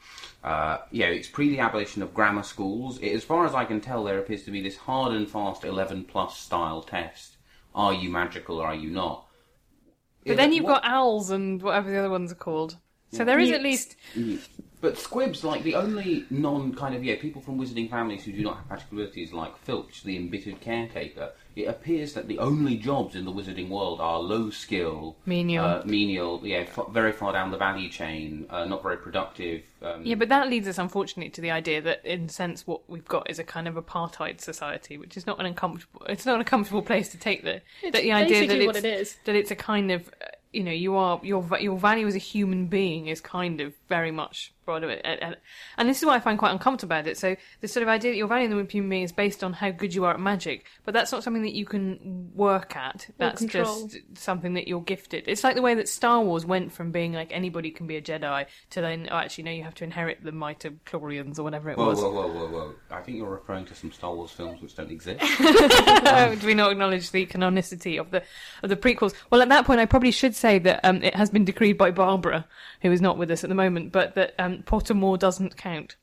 Uh, 0.43 0.79
yeah, 0.91 1.07
it's 1.07 1.29
pre 1.29 1.49
the 1.49 1.59
abolition 1.59 2.01
of 2.03 2.13
grammar 2.13 2.43
schools. 2.43 2.99
It, 2.99 3.13
as 3.13 3.23
far 3.23 3.45
as 3.45 3.55
I 3.55 3.63
can 3.63 3.79
tell, 3.79 4.03
there 4.03 4.19
appears 4.19 4.43
to 4.43 4.51
be 4.51 4.61
this 4.61 4.75
hard 4.75 5.13
and 5.13 5.31
fast 5.31 5.63
11 5.63 6.03
plus 6.03 6.37
style 6.37 6.83
test. 6.83 7.37
Are 7.73 7.93
you 7.93 8.09
magical 8.09 8.57
or 8.59 8.67
are 8.67 8.75
you 8.75 8.89
not? 8.89 9.25
But 10.25 10.37
then 10.37 10.53
you've 10.53 10.65
got 10.65 10.83
owls 10.85 11.31
and 11.31 11.61
whatever 11.61 11.89
the 11.89 11.97
other 11.97 12.09
ones 12.09 12.31
are 12.31 12.35
called. 12.35 12.77
So 13.11 13.25
there 13.25 13.39
is 13.39 13.51
at 13.51 13.61
least 13.61 13.95
But 14.79 14.97
Squibs, 14.97 15.43
like 15.43 15.63
the 15.63 15.75
only 15.75 16.25
non 16.29 16.73
kind 16.73 16.95
of 16.95 17.03
yeah 17.03 17.15
people 17.19 17.41
from 17.41 17.59
wizarding 17.59 17.89
families 17.89 18.23
who 18.23 18.31
do 18.31 18.41
not 18.41 18.57
have 18.57 18.69
magical 18.69 18.97
abilities, 18.97 19.31
like 19.31 19.57
Filch, 19.57 20.03
the 20.03 20.17
embittered 20.17 20.59
caretaker. 20.61 21.31
It 21.55 21.65
appears 21.65 22.13
that 22.13 22.27
the 22.27 22.39
only 22.39 22.77
jobs 22.77 23.15
in 23.15 23.25
the 23.25 23.31
wizarding 23.31 23.69
world 23.69 23.99
are 23.99 24.19
low 24.19 24.49
skill, 24.49 25.17
Menial. 25.25 25.65
uh, 25.65 25.83
menial, 25.85 26.39
yeah, 26.43 26.59
f- 26.59 26.87
very 26.91 27.11
far 27.11 27.33
down 27.33 27.51
the 27.51 27.57
value 27.57 27.89
chain, 27.89 28.45
uh, 28.49 28.65
not 28.65 28.81
very 28.83 28.97
productive. 28.97 29.63
Um, 29.81 30.05
Yeah, 30.05 30.15
but 30.15 30.29
that 30.29 30.49
leads 30.49 30.67
us, 30.67 30.77
unfortunately, 30.77 31.29
to 31.31 31.41
the 31.41 31.51
idea 31.51 31.81
that, 31.81 32.05
in 32.05 32.25
a 32.25 32.29
sense, 32.29 32.65
what 32.65 32.89
we've 32.89 33.07
got 33.07 33.29
is 33.29 33.39
a 33.39 33.43
kind 33.43 33.67
of 33.67 33.75
apartheid 33.75 34.39
society, 34.39 34.97
which 34.97 35.17
is 35.17 35.25
not 35.25 35.39
an 35.39 35.45
uncomfortable. 35.45 36.05
It's 36.07 36.25
not 36.25 36.39
a 36.39 36.43
comfortable 36.43 36.81
place 36.81 37.09
to 37.09 37.17
take 37.17 37.43
the. 37.43 37.61
that 37.83 37.93
the 37.93 38.11
idea 38.11 38.47
that 38.47 38.57
it's, 38.57 38.65
what 38.65 38.75
it 38.77 38.85
is. 38.85 39.17
That 39.25 39.35
it's 39.35 39.51
a 39.51 39.55
kind 39.55 39.91
of 39.91 40.07
uh, 40.21 40.25
you 40.53 40.63
know 40.63 40.71
you 40.71 40.95
are 40.95 41.19
your 41.23 41.47
your 41.59 41.77
value 41.77 42.07
as 42.07 42.15
a 42.15 42.19
human 42.19 42.67
being 42.67 43.07
is 43.07 43.21
kind 43.21 43.61
of 43.61 43.73
very 43.87 44.11
much 44.11 44.53
brought 44.71 44.83
of 44.83 44.89
it, 44.89 45.01
and, 45.03 45.21
and- 45.21 45.37
and 45.77 45.89
this 45.89 45.99
is 45.99 46.05
what 46.05 46.15
I 46.15 46.19
find 46.19 46.37
quite 46.39 46.51
uncomfortable 46.51 46.93
about 46.95 47.07
it. 47.07 47.17
So 47.17 47.35
the 47.61 47.67
sort 47.67 47.83
of 47.83 47.89
idea 47.89 48.11
that 48.11 48.17
your 48.17 48.27
value 48.27 48.45
as 48.45 48.51
a 48.53 48.71
human 48.71 48.89
being 48.89 49.03
is 49.03 49.11
based 49.11 49.43
on 49.43 49.53
how 49.53 49.71
good 49.71 49.93
you 49.93 50.05
are 50.05 50.13
at 50.13 50.19
magic, 50.19 50.65
but 50.85 50.93
that's 50.93 51.11
not 51.11 51.23
something 51.23 51.41
that 51.43 51.53
you 51.53 51.65
can 51.65 52.31
work 52.35 52.75
at. 52.75 53.07
That's 53.17 53.43
just 53.45 53.97
something 54.15 54.53
that 54.53 54.67
you're 54.67 54.81
gifted. 54.81 55.25
It's 55.27 55.43
like 55.43 55.55
the 55.55 55.61
way 55.61 55.75
that 55.75 55.89
Star 55.89 56.21
Wars 56.21 56.45
went 56.45 56.71
from 56.71 56.91
being 56.91 57.13
like 57.13 57.31
anybody 57.33 57.71
can 57.71 57.87
be 57.87 57.97
a 57.97 58.01
Jedi 58.01 58.45
to 58.71 58.81
then 58.81 59.07
oh 59.11 59.15
actually 59.17 59.45
no 59.45 59.51
you 59.51 59.63
have 59.63 59.75
to 59.75 59.83
inherit 59.83 60.23
the 60.23 60.31
might 60.31 60.63
of 60.65 60.73
Chlorians 60.85 61.39
or 61.39 61.43
whatever 61.43 61.69
it 61.71 61.77
Whoa, 61.77 61.87
was. 61.87 61.99
whoa, 61.99 62.11
whoa, 62.11 62.27
whoa, 62.27 62.47
whoa! 62.47 62.75
I 62.91 63.01
think 63.01 63.17
you're 63.17 63.29
referring 63.29 63.65
to 63.65 63.75
some 63.75 63.91
Star 63.91 64.13
Wars 64.13 64.31
films 64.31 64.61
which 64.61 64.75
don't 64.75 64.91
exist. 64.91 65.21
Oh, 66.03 66.35
do 66.35 66.47
we 66.47 66.53
not 66.53 66.71
acknowledge 66.71 67.11
the 67.11 67.25
canonicity 67.25 67.99
of 67.99 68.11
the 68.11 68.23
of 68.63 68.69
the 68.69 68.75
prequels? 68.75 69.13
Well, 69.29 69.41
at 69.41 69.49
that 69.49 69.65
point, 69.65 69.79
I 69.79 69.85
probably 69.85 70.11
should 70.11 70.35
say 70.35 70.59
that 70.59 70.79
um, 70.83 71.03
it 71.03 71.15
has 71.15 71.29
been 71.29 71.45
decreed 71.45 71.77
by 71.77 71.91
Barbara, 71.91 72.45
who 72.81 72.91
is 72.91 73.01
not 73.01 73.17
with 73.17 73.31
us 73.31 73.43
at 73.43 73.49
the 73.49 73.55
moment, 73.55 73.91
but 73.91 74.15
that 74.15 74.33
um, 74.39 74.60
Pottermore 74.65 75.17
doesn't 75.17 75.57
count, 75.57 75.95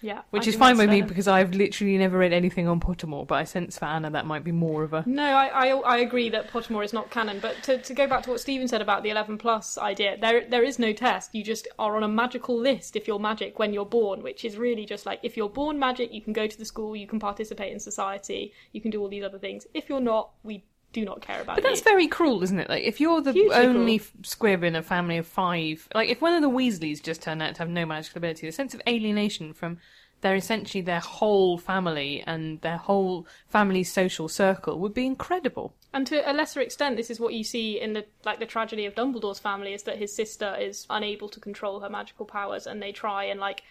Yeah, 0.00 0.22
which 0.30 0.46
I 0.46 0.50
is 0.50 0.56
fine 0.56 0.76
with 0.76 0.90
me 0.90 1.02
because 1.02 1.26
I've 1.26 1.54
literally 1.54 1.96
never 1.98 2.18
read 2.18 2.32
anything 2.32 2.68
on 2.68 2.78
Pottermore. 2.80 3.26
But 3.26 3.36
I 3.36 3.44
sense 3.44 3.78
for 3.78 3.86
Anna 3.86 4.10
that 4.10 4.26
might 4.26 4.44
be 4.44 4.52
more 4.52 4.82
of 4.82 4.92
a 4.92 5.02
No, 5.06 5.24
I, 5.24 5.46
I 5.46 5.68
I 5.68 5.96
agree 5.98 6.28
that 6.30 6.50
Pottermore 6.50 6.84
is 6.84 6.92
not 6.92 7.10
canon. 7.10 7.38
But 7.40 7.62
to, 7.64 7.78
to 7.78 7.94
go 7.94 8.06
back 8.06 8.22
to 8.24 8.30
what 8.30 8.40
Stephen 8.40 8.68
said 8.68 8.82
about 8.82 9.02
the 9.02 9.10
11 9.10 9.38
plus 9.38 9.78
idea, 9.78 10.18
there 10.18 10.46
there 10.48 10.62
is 10.62 10.78
no 10.78 10.92
test. 10.92 11.34
You 11.34 11.42
just 11.42 11.66
are 11.78 11.96
on 11.96 12.02
a 12.02 12.08
magical 12.08 12.58
list 12.58 12.96
if 12.96 13.06
you're 13.08 13.18
magic 13.18 13.58
when 13.58 13.72
you're 13.72 13.86
born, 13.86 14.22
which 14.22 14.44
is 14.44 14.56
really 14.56 14.84
just 14.84 15.06
like 15.06 15.20
if 15.22 15.36
you're 15.36 15.48
born 15.48 15.78
magic, 15.78 16.12
you 16.12 16.20
can 16.20 16.32
go 16.32 16.46
to 16.46 16.58
the 16.58 16.64
school, 16.66 16.94
you 16.94 17.06
can 17.06 17.18
participate 17.18 17.72
in 17.72 17.80
society, 17.80 18.52
you 18.72 18.80
can 18.80 18.90
do 18.90 19.00
all 19.00 19.08
these 19.08 19.24
other 19.24 19.38
things. 19.38 19.66
If 19.72 19.88
you're 19.88 20.00
not, 20.00 20.32
we 20.42 20.64
do 20.94 21.04
not 21.04 21.20
care 21.20 21.42
about 21.42 21.56
But 21.56 21.64
you. 21.64 21.68
that's 21.70 21.82
very 21.82 22.06
cruel, 22.08 22.42
isn't 22.42 22.58
it? 22.58 22.68
Like, 22.70 22.84
if 22.84 23.00
you're 23.00 23.20
the 23.20 23.32
Hugely 23.32 23.54
only 23.54 23.98
cruel. 23.98 24.10
squib 24.22 24.64
in 24.64 24.74
a 24.74 24.82
family 24.82 25.18
of 25.18 25.26
five, 25.26 25.86
like, 25.94 26.08
if 26.08 26.22
one 26.22 26.32
of 26.32 26.40
the 26.40 26.48
Weasleys 26.48 27.02
just 27.02 27.20
turned 27.20 27.42
out 27.42 27.54
to 27.56 27.58
have 27.58 27.68
no 27.68 27.84
magical 27.84 28.18
ability, 28.18 28.46
the 28.46 28.52
sense 28.52 28.72
of 28.72 28.80
alienation 28.88 29.52
from 29.52 29.78
their 30.22 30.34
essentially 30.36 30.80
their 30.80 31.00
whole 31.00 31.58
family 31.58 32.24
and 32.26 32.58
their 32.62 32.78
whole 32.78 33.26
family's 33.46 33.92
social 33.92 34.26
circle 34.26 34.78
would 34.78 34.94
be 34.94 35.04
incredible. 35.04 35.74
And 35.92 36.06
to 36.06 36.28
a 36.28 36.32
lesser 36.32 36.60
extent, 36.62 36.96
this 36.96 37.10
is 37.10 37.20
what 37.20 37.34
you 37.34 37.44
see 37.44 37.78
in 37.78 37.92
the 37.92 38.06
like 38.24 38.38
the 38.38 38.46
tragedy 38.46 38.86
of 38.86 38.94
Dumbledore's 38.94 39.38
family 39.38 39.74
is 39.74 39.82
that 39.82 39.98
his 39.98 40.14
sister 40.14 40.56
is 40.58 40.86
unable 40.88 41.28
to 41.28 41.40
control 41.40 41.80
her 41.80 41.90
magical 41.90 42.24
powers, 42.24 42.66
and 42.66 42.82
they 42.82 42.90
try 42.90 43.24
and 43.24 43.38
like 43.38 43.64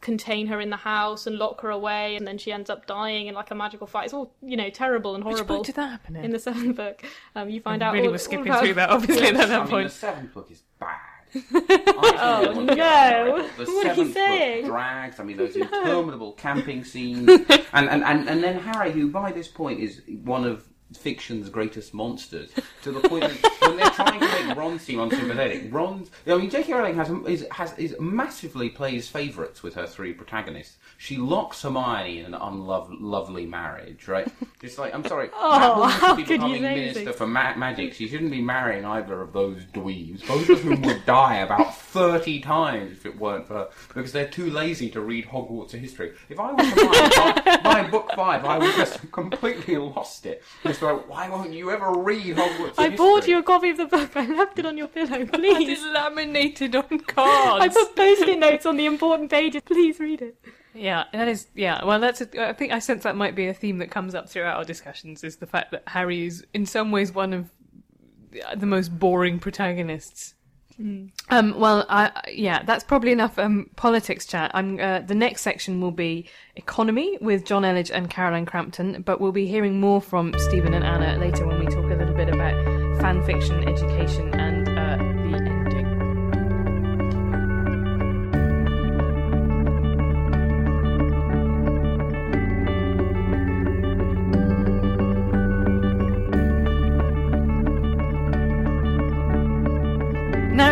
contain 0.00 0.46
her 0.46 0.60
in 0.60 0.70
the 0.70 0.76
house 0.76 1.26
and 1.26 1.36
lock 1.36 1.60
her 1.60 1.70
away, 1.70 2.16
and 2.16 2.26
then 2.26 2.38
she 2.38 2.52
ends 2.52 2.70
up 2.70 2.86
dying 2.86 3.26
in 3.26 3.34
like 3.34 3.50
a 3.50 3.54
magical 3.54 3.86
fight. 3.86 4.04
It's 4.06 4.14
all 4.14 4.32
you 4.42 4.56
know, 4.56 4.70
terrible 4.70 5.14
and 5.14 5.22
horrible. 5.22 5.40
Which 5.40 5.46
horrible. 5.48 5.56
book 5.58 5.66
did 5.66 5.74
that 5.76 5.90
happen 5.90 6.16
in? 6.16 6.24
in 6.26 6.30
the 6.30 6.38
seventh 6.38 6.76
book, 6.76 7.02
um, 7.36 7.50
you 7.50 7.60
find 7.60 7.82
I 7.82 7.88
out 7.88 7.92
really 7.94 8.06
all, 8.06 8.12
was 8.12 8.22
all 8.22 8.32
skipping 8.32 8.46
about- 8.46 8.64
through 8.64 8.74
that, 8.74 8.90
obviously, 8.90 9.26
at 9.28 9.36
I 9.36 9.46
that 9.46 9.60
mean, 9.62 9.68
point. 9.68 9.88
the 9.88 9.94
seventh 9.94 10.34
book 10.34 10.50
is 10.50 10.62
bad. 10.78 10.96
oh 11.54 12.64
no. 12.66 13.48
The 13.56 13.64
What 13.72 13.86
are 13.86 13.88
you 13.90 13.94
seventh 13.94 14.14
saying? 14.14 14.62
book 14.62 14.70
drags. 14.70 15.20
I 15.20 15.24
mean, 15.24 15.36
those 15.36 15.54
interminable 15.56 16.32
camping 16.32 16.82
scenes, 16.84 17.28
and, 17.28 17.88
and, 17.88 18.02
and, 18.02 18.28
and 18.28 18.42
then 18.42 18.58
Harry, 18.58 18.92
who 18.92 19.10
by 19.10 19.32
this 19.32 19.48
point 19.48 19.80
is 19.80 20.02
one 20.24 20.44
of 20.44 20.66
fiction's 20.96 21.48
greatest 21.48 21.94
monsters, 21.94 22.50
to 22.82 22.92
the 22.92 23.00
point 23.08 23.24
that 23.24 23.58
when 23.60 23.76
they're 23.76 23.90
trying 23.90 24.20
to 24.20 24.44
make 24.46 24.56
Ron 24.56 24.78
seem 24.78 25.00
unsympathetic, 25.00 25.72
Ron's. 25.72 26.10
I 26.26 26.36
mean, 26.36 26.50
J.K. 26.50 26.72
Rowling 26.72 26.96
has 26.96 27.10
is 27.26 27.46
has 27.52 27.76
is 27.78 27.96
massively 28.00 28.68
plays 28.68 29.08
favourites 29.08 29.62
with 29.62 29.74
her 29.74 29.86
three 29.86 30.12
protagonists. 30.12 30.76
She 31.02 31.16
locks 31.16 31.62
Hermione 31.62 32.18
in 32.18 32.26
an 32.26 32.34
unlovely 32.34 33.46
marriage, 33.46 34.06
right? 34.06 34.28
It's 34.62 34.76
like 34.76 34.94
I'm 34.94 35.02
sorry, 35.06 35.30
oh, 35.34 35.58
that 35.58 35.74
woman 35.74 35.90
how 35.90 36.08
should 36.08 36.16
be 36.18 36.22
could 36.24 36.42
you 36.42 36.48
becoming 36.48 36.62
say 36.62 36.74
minister 36.74 36.98
anything? 37.00 37.16
for 37.16 37.26
ma- 37.26 37.54
magic. 37.56 37.94
She 37.94 38.06
shouldn't 38.06 38.30
be 38.30 38.42
marrying 38.42 38.84
either 38.84 39.22
of 39.22 39.32
those 39.32 39.64
dweebs, 39.72 40.28
both 40.28 40.50
of 40.50 40.60
whom 40.60 40.82
would 40.82 41.06
die 41.06 41.36
about 41.36 41.74
30 41.74 42.40
times 42.40 42.92
if 42.98 43.06
it 43.06 43.18
weren't 43.18 43.46
for 43.48 43.54
her, 43.54 43.68
because 43.94 44.12
they're 44.12 44.28
too 44.28 44.50
lazy 44.50 44.90
to 44.90 45.00
read 45.00 45.24
Hogwarts 45.28 45.70
history. 45.72 46.12
If 46.28 46.38
I 46.38 46.52
was 46.52 46.68
to 46.74 46.86
buy, 46.86 47.56
buy 47.64 47.88
book 47.88 48.10
five, 48.14 48.44
I 48.44 48.58
would 48.58 48.74
just 48.74 49.10
completely 49.12 49.78
lost 49.78 50.26
it. 50.26 50.42
It's 50.64 50.82
like, 50.82 51.08
why 51.08 51.30
won't 51.30 51.54
you 51.54 51.70
ever 51.70 51.92
read 51.94 52.36
Hogwarts 52.36 52.74
I 52.76 52.90
history? 52.90 52.96
bought 52.98 53.26
you 53.26 53.38
a 53.38 53.42
copy 53.42 53.70
of 53.70 53.78
the 53.78 53.86
book. 53.86 54.14
I 54.14 54.26
left 54.26 54.58
it 54.58 54.66
on 54.66 54.76
your 54.76 54.88
pillow, 54.88 55.24
please. 55.32 55.70
It's 55.70 55.82
laminated 55.82 56.76
on 56.76 57.00
cards. 57.00 57.64
I 57.64 57.68
put 57.68 57.96
post-it 57.96 58.38
notes 58.38 58.66
on 58.66 58.76
the 58.76 58.84
important 58.84 59.30
pages. 59.30 59.62
Please 59.64 59.98
read 59.98 60.20
it. 60.20 60.36
Yeah, 60.74 61.04
that 61.12 61.28
is. 61.28 61.48
Yeah, 61.54 61.84
well, 61.84 62.00
that's. 62.00 62.20
A, 62.20 62.48
I 62.48 62.52
think 62.52 62.72
I 62.72 62.78
sense 62.78 63.02
that 63.02 63.16
might 63.16 63.34
be 63.34 63.48
a 63.48 63.54
theme 63.54 63.78
that 63.78 63.90
comes 63.90 64.14
up 64.14 64.28
throughout 64.28 64.56
our 64.56 64.64
discussions. 64.64 65.24
Is 65.24 65.36
the 65.36 65.46
fact 65.46 65.72
that 65.72 65.82
Harry 65.88 66.26
is, 66.26 66.44
in 66.54 66.66
some 66.66 66.90
ways, 66.90 67.12
one 67.12 67.32
of 67.32 67.50
the 68.56 68.66
most 68.66 68.98
boring 68.98 69.38
protagonists. 69.38 70.34
Um, 71.28 71.58
well, 71.58 71.84
I, 71.90 72.10
yeah, 72.32 72.62
that's 72.62 72.84
probably 72.84 73.12
enough 73.12 73.38
um, 73.38 73.68
politics 73.76 74.24
chat. 74.24 74.50
I'm, 74.54 74.80
uh, 74.80 75.00
the 75.00 75.14
next 75.14 75.42
section 75.42 75.80
will 75.80 75.90
be 75.90 76.26
economy 76.56 77.18
with 77.20 77.44
John 77.44 77.64
Elledge 77.64 77.90
and 77.92 78.08
Caroline 78.08 78.46
Crampton, 78.46 79.02
but 79.02 79.20
we'll 79.20 79.30
be 79.30 79.46
hearing 79.46 79.78
more 79.78 80.00
from 80.00 80.34
Stephen 80.38 80.72
and 80.72 80.84
Anna 80.84 81.18
later 81.18 81.46
when 81.46 81.58
we 81.58 81.66
talk 81.66 81.84
a 81.84 81.96
little 81.96 82.14
bit 82.14 82.30
about 82.30 82.54
fan 83.02 83.22
fiction, 83.24 83.68
education, 83.68 84.32
and 84.40 84.59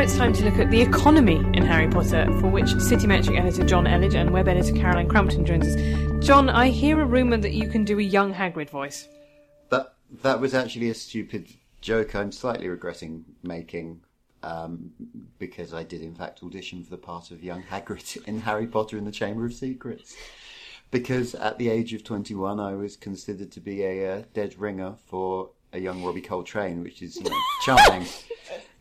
it's 0.08 0.16
time 0.16 0.32
to 0.32 0.42
look 0.42 0.58
at 0.58 0.70
the 0.70 0.80
economy 0.80 1.36
in 1.52 1.66
Harry 1.66 1.86
Potter, 1.86 2.24
for 2.40 2.46
which 2.46 2.70
City 2.80 3.06
Metric 3.06 3.38
editor 3.38 3.62
John 3.62 3.84
Elledge 3.84 4.14
and 4.14 4.30
web 4.30 4.48
editor 4.48 4.74
Caroline 4.74 5.06
Crampton 5.06 5.44
joins 5.44 5.66
us. 5.66 6.24
John, 6.26 6.48
I 6.48 6.70
hear 6.70 6.98
a 7.02 7.04
rumour 7.04 7.36
that 7.36 7.52
you 7.52 7.68
can 7.68 7.84
do 7.84 7.98
a 7.98 8.02
young 8.02 8.32
Hagrid 8.32 8.70
voice. 8.70 9.06
That 9.68 9.92
that 10.22 10.40
was 10.40 10.54
actually 10.54 10.88
a 10.88 10.94
stupid 10.94 11.52
joke. 11.82 12.14
I'm 12.14 12.32
slightly 12.32 12.68
regretting 12.68 13.26
making 13.42 14.00
um, 14.42 14.92
because 15.38 15.74
I 15.74 15.82
did 15.82 16.00
in 16.00 16.14
fact 16.14 16.42
audition 16.42 16.82
for 16.82 16.88
the 16.88 16.96
part 16.96 17.30
of 17.30 17.44
young 17.44 17.62
Hagrid 17.62 18.16
in 18.26 18.40
Harry 18.40 18.66
Potter 18.66 18.96
and 18.96 19.06
the 19.06 19.12
Chamber 19.12 19.44
of 19.44 19.52
Secrets. 19.52 20.16
Because 20.90 21.34
at 21.34 21.58
the 21.58 21.68
age 21.68 21.92
of 21.92 22.02
21, 22.02 22.58
I 22.58 22.72
was 22.72 22.96
considered 22.96 23.52
to 23.52 23.60
be 23.60 23.82
a 23.84 24.10
uh, 24.10 24.22
dead 24.32 24.58
ringer 24.58 24.94
for 25.04 25.50
a 25.74 25.78
young 25.78 26.02
Robbie 26.02 26.22
Coltrane, 26.22 26.82
which 26.82 27.02
is 27.02 27.16
you 27.16 27.24
know, 27.24 27.36
charming. 27.62 28.06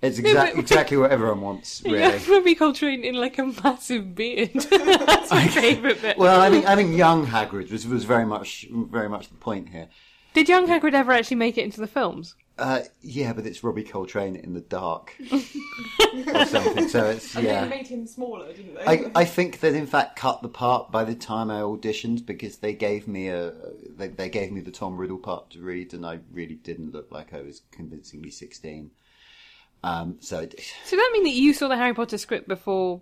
It's 0.01 0.20
exactly 0.20 0.62
exactly 0.62 0.98
what 0.98 1.12
everyone 1.12 1.42
wants, 1.42 1.82
really. 1.86 2.00
Yeah, 2.00 2.20
Robbie 2.30 2.56
Coltrane 2.56 3.04
in 3.04 3.16
like 3.16 3.38
a 3.39 3.46
massive 3.46 4.13
beard. 4.13 4.54
That's 4.70 5.32
my 5.32 5.48
favourite 5.51 6.01
bit. 6.01 6.18
Well, 6.18 6.39
I 6.39 6.50
think 6.50 6.66
I 6.68 6.75
think 6.75 6.96
young 6.96 7.25
Hagrid 7.25 7.72
was 7.72 7.88
was 7.88 8.04
very 8.04 8.25
much 8.25 8.68
very 8.72 9.10
much 9.10 9.30
the 9.30 9.36
point 9.36 9.70
here. 9.70 9.88
Did 10.34 10.50
young 10.50 10.68
Hagrid 10.68 10.94
ever 10.94 11.12
actually 11.13 11.38
make 11.38 11.58
it 11.58 11.63
into 11.63 11.82
the 11.82 11.88
films? 11.88 12.36
Uh, 12.60 12.82
yeah, 13.01 13.34
but 13.34 13.46
it's 13.46 13.63
Robbie 13.63 13.84
Coltrane 13.84 14.36
in 14.36 14.54
the 14.54 14.62
dark 14.62 15.16
or 15.32 16.46
something. 16.46 16.88
So 16.89 17.06
it's 17.06 17.36
yeah. 17.36 17.63
They 17.63 17.70
made 17.70 17.88
him 17.88 18.06
smaller, 18.06 18.51
didn't 18.51 18.75
they? 18.75 18.86
I, 18.86 19.12
I 19.16 19.25
think 19.25 19.60
that 19.62 19.74
in 19.74 19.88
fact 19.88 20.16
cut 20.16 20.42
the 20.44 20.50
part 20.50 20.92
by 20.92 21.04
the 21.04 21.16
time 21.16 21.50
I 21.50 21.62
auditioned 21.62 22.25
because 22.25 22.58
they 22.58 22.74
gave 22.74 23.08
me 23.08 23.30
a 23.30 23.54
they, 23.96 24.10
they 24.10 24.30
gave 24.30 24.51
me 24.51 24.62
the 24.62 24.72
Tom 24.72 24.98
Riddle 24.98 25.18
part 25.18 25.50
to 25.51 25.62
read 25.62 25.94
and 25.94 26.06
I 26.06 26.20
really 26.32 26.56
didn't 26.56 26.94
look 26.94 27.12
like 27.12 27.34
I 27.34 27.42
was 27.42 27.62
convincingly 27.72 28.32
sixteen. 28.32 28.92
Um, 29.88 30.17
so 30.20 30.39
it, 30.39 30.60
So 30.86 30.96
does 30.96 31.06
that 31.06 31.10
mean 31.13 31.24
that 31.24 31.34
you 31.34 31.53
saw 31.53 31.67
the 31.67 31.77
Harry 31.77 31.94
Potter 31.94 32.17
script 32.17 32.48
before 32.48 33.01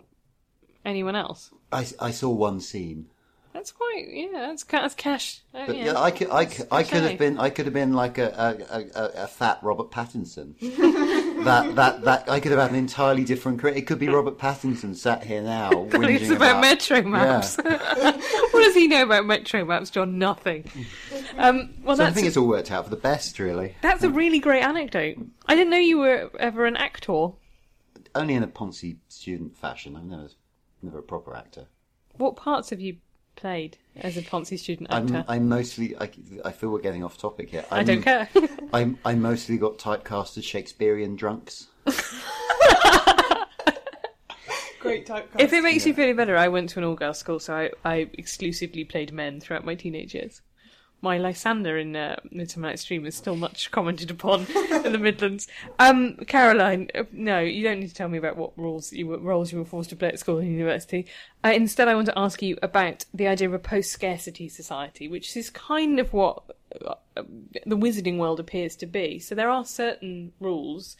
anyone 0.83 1.15
else? 1.15 1.51
I, 1.71 1.87
I 1.99 2.11
saw 2.11 2.29
one 2.29 2.59
scene, 2.59 3.07
That's 3.53 3.71
quite 3.71 4.05
yeah. 4.09 4.27
That's 4.33 4.63
that's 4.63 4.95
cash. 4.95 5.41
Uh, 5.53 5.65
but 5.67 5.77
yeah. 5.77 5.85
yeah, 5.85 5.99
I 5.99 6.11
could 6.11 6.29
I, 6.29 6.47
I 6.71 6.83
could 6.83 7.03
have 7.03 7.17
been 7.17 7.39
I 7.39 7.49
could 7.49 7.65
have 7.65 7.73
been 7.73 7.93
like 7.93 8.17
a, 8.17 8.57
a, 8.69 8.99
a, 8.99 9.23
a 9.23 9.27
fat 9.27 9.59
Robert 9.61 9.89
Pattinson. 9.91 10.55
that 11.43 11.75
that 11.75 12.01
that 12.03 12.29
I 12.29 12.39
could 12.39 12.51
have 12.51 12.59
had 12.61 12.71
an 12.71 12.75
entirely 12.77 13.23
different 13.23 13.59
career. 13.59 13.73
It 13.75 13.87
could 13.87 13.99
be 13.99 14.07
Robert 14.07 14.37
Pattinson 14.37 14.95
sat 14.95 15.23
here 15.23 15.41
now. 15.41 15.69
it's 15.85 15.93
whinging 15.95 16.35
about, 16.35 16.61
Metro 16.61 16.97
Yeah. 16.97 17.03
Maps. 17.03 17.57
what 17.63 18.53
does 18.63 18.75
he 18.75 18.87
know 18.87 19.03
about 19.03 19.25
Metro 19.25 19.65
Maps, 19.65 19.89
John? 19.89 20.17
Nothing. 20.17 20.69
Um, 21.37 21.73
well, 21.83 21.97
So 21.97 22.05
I 22.05 22.11
think 22.11 22.27
it's 22.27 22.37
all 22.37 22.47
worked 22.47 22.71
out 22.71 22.85
for 22.85 22.89
the 22.89 22.95
best, 22.95 23.39
really. 23.39 23.75
that's 23.81 24.03
a 24.03 24.09
really 24.09 24.39
great 24.39 24.61
anecdote. 24.61 25.17
I 25.47 25.55
didn't 25.55 25.69
know 25.71 25.77
you 25.77 25.99
were 25.99 26.29
ever 26.39 26.65
an 26.65 26.77
actor. 26.77 27.29
Only 28.15 28.33
in 28.35 28.43
a 28.43 28.47
Ponzi 28.47 28.97
student 29.09 29.57
fashion. 29.57 29.95
I'm 29.95 30.09
never, 30.09 30.29
never 30.81 30.99
a 30.99 31.03
proper 31.03 31.35
actor. 31.35 31.65
What 32.17 32.37
parts 32.37 32.69
have 32.69 32.79
you 32.79 32.97
played 33.35 33.77
as 33.97 34.17
a 34.17 34.21
Ponzi 34.21 34.57
student 34.59 34.91
actor? 34.91 35.25
I'm, 35.27 35.43
I'm 35.43 35.49
mostly. 35.49 35.95
I, 35.97 36.09
I 36.43 36.51
feel 36.51 36.69
we're 36.69 36.79
getting 36.79 37.03
off 37.03 37.17
topic 37.17 37.49
here. 37.49 37.65
I 37.71 37.79
I'm, 37.79 37.85
don't 37.85 38.01
care. 38.01 38.29
I'm, 38.73 38.97
I 39.05 39.15
mostly 39.15 39.57
got 39.57 39.77
typecast 39.77 40.37
as 40.37 40.45
Shakespearean 40.45 41.15
drunks. 41.15 41.67
Great 44.79 45.07
typecast. 45.07 45.39
if 45.39 45.51
it 45.51 45.63
makes 45.63 45.85
you 45.85 45.93
feel 45.93 46.03
any 46.03 46.13
better, 46.13 46.37
I 46.37 46.47
went 46.47 46.69
to 46.71 46.79
an 46.79 46.85
all-girls 46.85 47.17
school, 47.17 47.39
so 47.39 47.55
I, 47.55 47.71
I 47.83 48.09
exclusively 48.13 48.83
played 48.83 49.11
men 49.11 49.39
throughout 49.39 49.65
my 49.65 49.73
teenage 49.73 50.13
years. 50.13 50.41
My 51.05 51.19
Lysander 51.19 51.77
in 51.77 51.95
uh, 51.95 52.15
Midsummer 52.31 52.67
Night's 52.67 52.83
Dream 52.83 53.05
is 53.05 53.15
still 53.15 53.35
much 53.35 53.69
commented 53.69 54.09
upon 54.09 54.47
in 54.83 54.91
the 54.91 54.97
Midlands. 54.97 55.47
Um, 55.77 56.15
Caroline, 56.25 56.89
uh, 56.95 57.03
no, 57.11 57.39
you 57.39 57.63
don't 57.63 57.79
need 57.79 57.89
to 57.89 57.93
tell 57.93 58.09
me 58.09 58.17
about 58.17 58.37
what 58.37 58.57
roles 58.57 58.91
you 58.91 59.05
were, 59.05 59.19
roles 59.19 59.51
you 59.51 59.59
were 59.59 59.65
forced 59.65 59.91
to 59.91 59.95
play 59.95 60.07
at 60.07 60.17
school 60.17 60.39
and 60.39 60.51
university. 60.51 61.05
Uh, 61.43 61.53
instead, 61.55 61.87
I 61.87 61.93
want 61.93 62.07
to 62.07 62.17
ask 62.17 62.41
you 62.41 62.57
about 62.63 63.05
the 63.13 63.27
idea 63.27 63.47
of 63.47 63.53
a 63.53 63.59
post-scarcity 63.59 64.49
society, 64.49 65.07
which 65.07 65.37
is 65.37 65.51
kind 65.51 65.99
of 65.99 66.11
what 66.11 66.41
uh, 66.83 66.95
the 67.67 67.77
wizarding 67.77 68.17
world 68.17 68.39
appears 68.39 68.75
to 68.77 68.87
be. 68.87 69.19
So 69.19 69.35
there 69.35 69.51
are 69.51 69.63
certain 69.63 70.33
rules, 70.39 70.97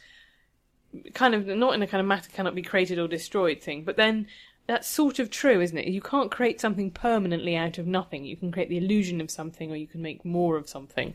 kind 1.14 1.34
of 1.34 1.48
not 1.48 1.74
in 1.74 1.82
a 1.82 1.86
kind 1.88 2.00
of 2.00 2.06
matter 2.06 2.30
cannot 2.32 2.54
be 2.54 2.62
created 2.62 3.00
or 3.00 3.08
destroyed 3.08 3.60
thing, 3.60 3.82
but 3.82 3.96
then 3.96 4.28
that's 4.66 4.88
sort 4.88 5.18
of 5.18 5.30
true, 5.30 5.60
isn't 5.60 5.78
it? 5.78 5.86
You 5.86 6.00
can't 6.00 6.30
create 6.30 6.60
something 6.60 6.90
permanently 6.90 7.56
out 7.56 7.78
of 7.78 7.86
nothing. 7.86 8.24
You 8.24 8.36
can 8.36 8.50
create 8.50 8.68
the 8.68 8.78
illusion 8.78 9.20
of 9.20 9.30
something, 9.30 9.70
or 9.70 9.76
you 9.76 9.86
can 9.86 10.02
make 10.02 10.24
more 10.24 10.56
of 10.56 10.68
something. 10.68 11.14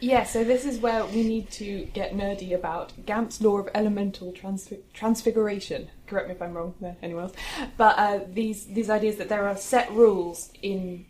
Yeah, 0.00 0.24
so 0.24 0.44
this 0.44 0.64
is 0.66 0.78
where 0.78 1.06
we 1.06 1.22
need 1.22 1.50
to 1.52 1.86
get 1.94 2.14
nerdy 2.14 2.54
about 2.54 2.92
Gamp's 3.06 3.40
law 3.40 3.58
of 3.58 3.68
elemental 3.74 4.32
transfi- 4.32 4.82
transfiguration. 4.92 5.88
Correct 6.06 6.28
me 6.28 6.34
if 6.34 6.42
I'm 6.42 6.54
wrong, 6.54 6.74
there, 6.80 6.96
anyone 7.02 7.24
else? 7.24 7.34
But 7.76 7.98
uh, 7.98 8.20
these 8.28 8.66
these 8.66 8.90
ideas 8.90 9.16
that 9.16 9.28
there 9.28 9.48
are 9.48 9.56
set 9.56 9.90
rules 9.92 10.50
in 10.62 11.06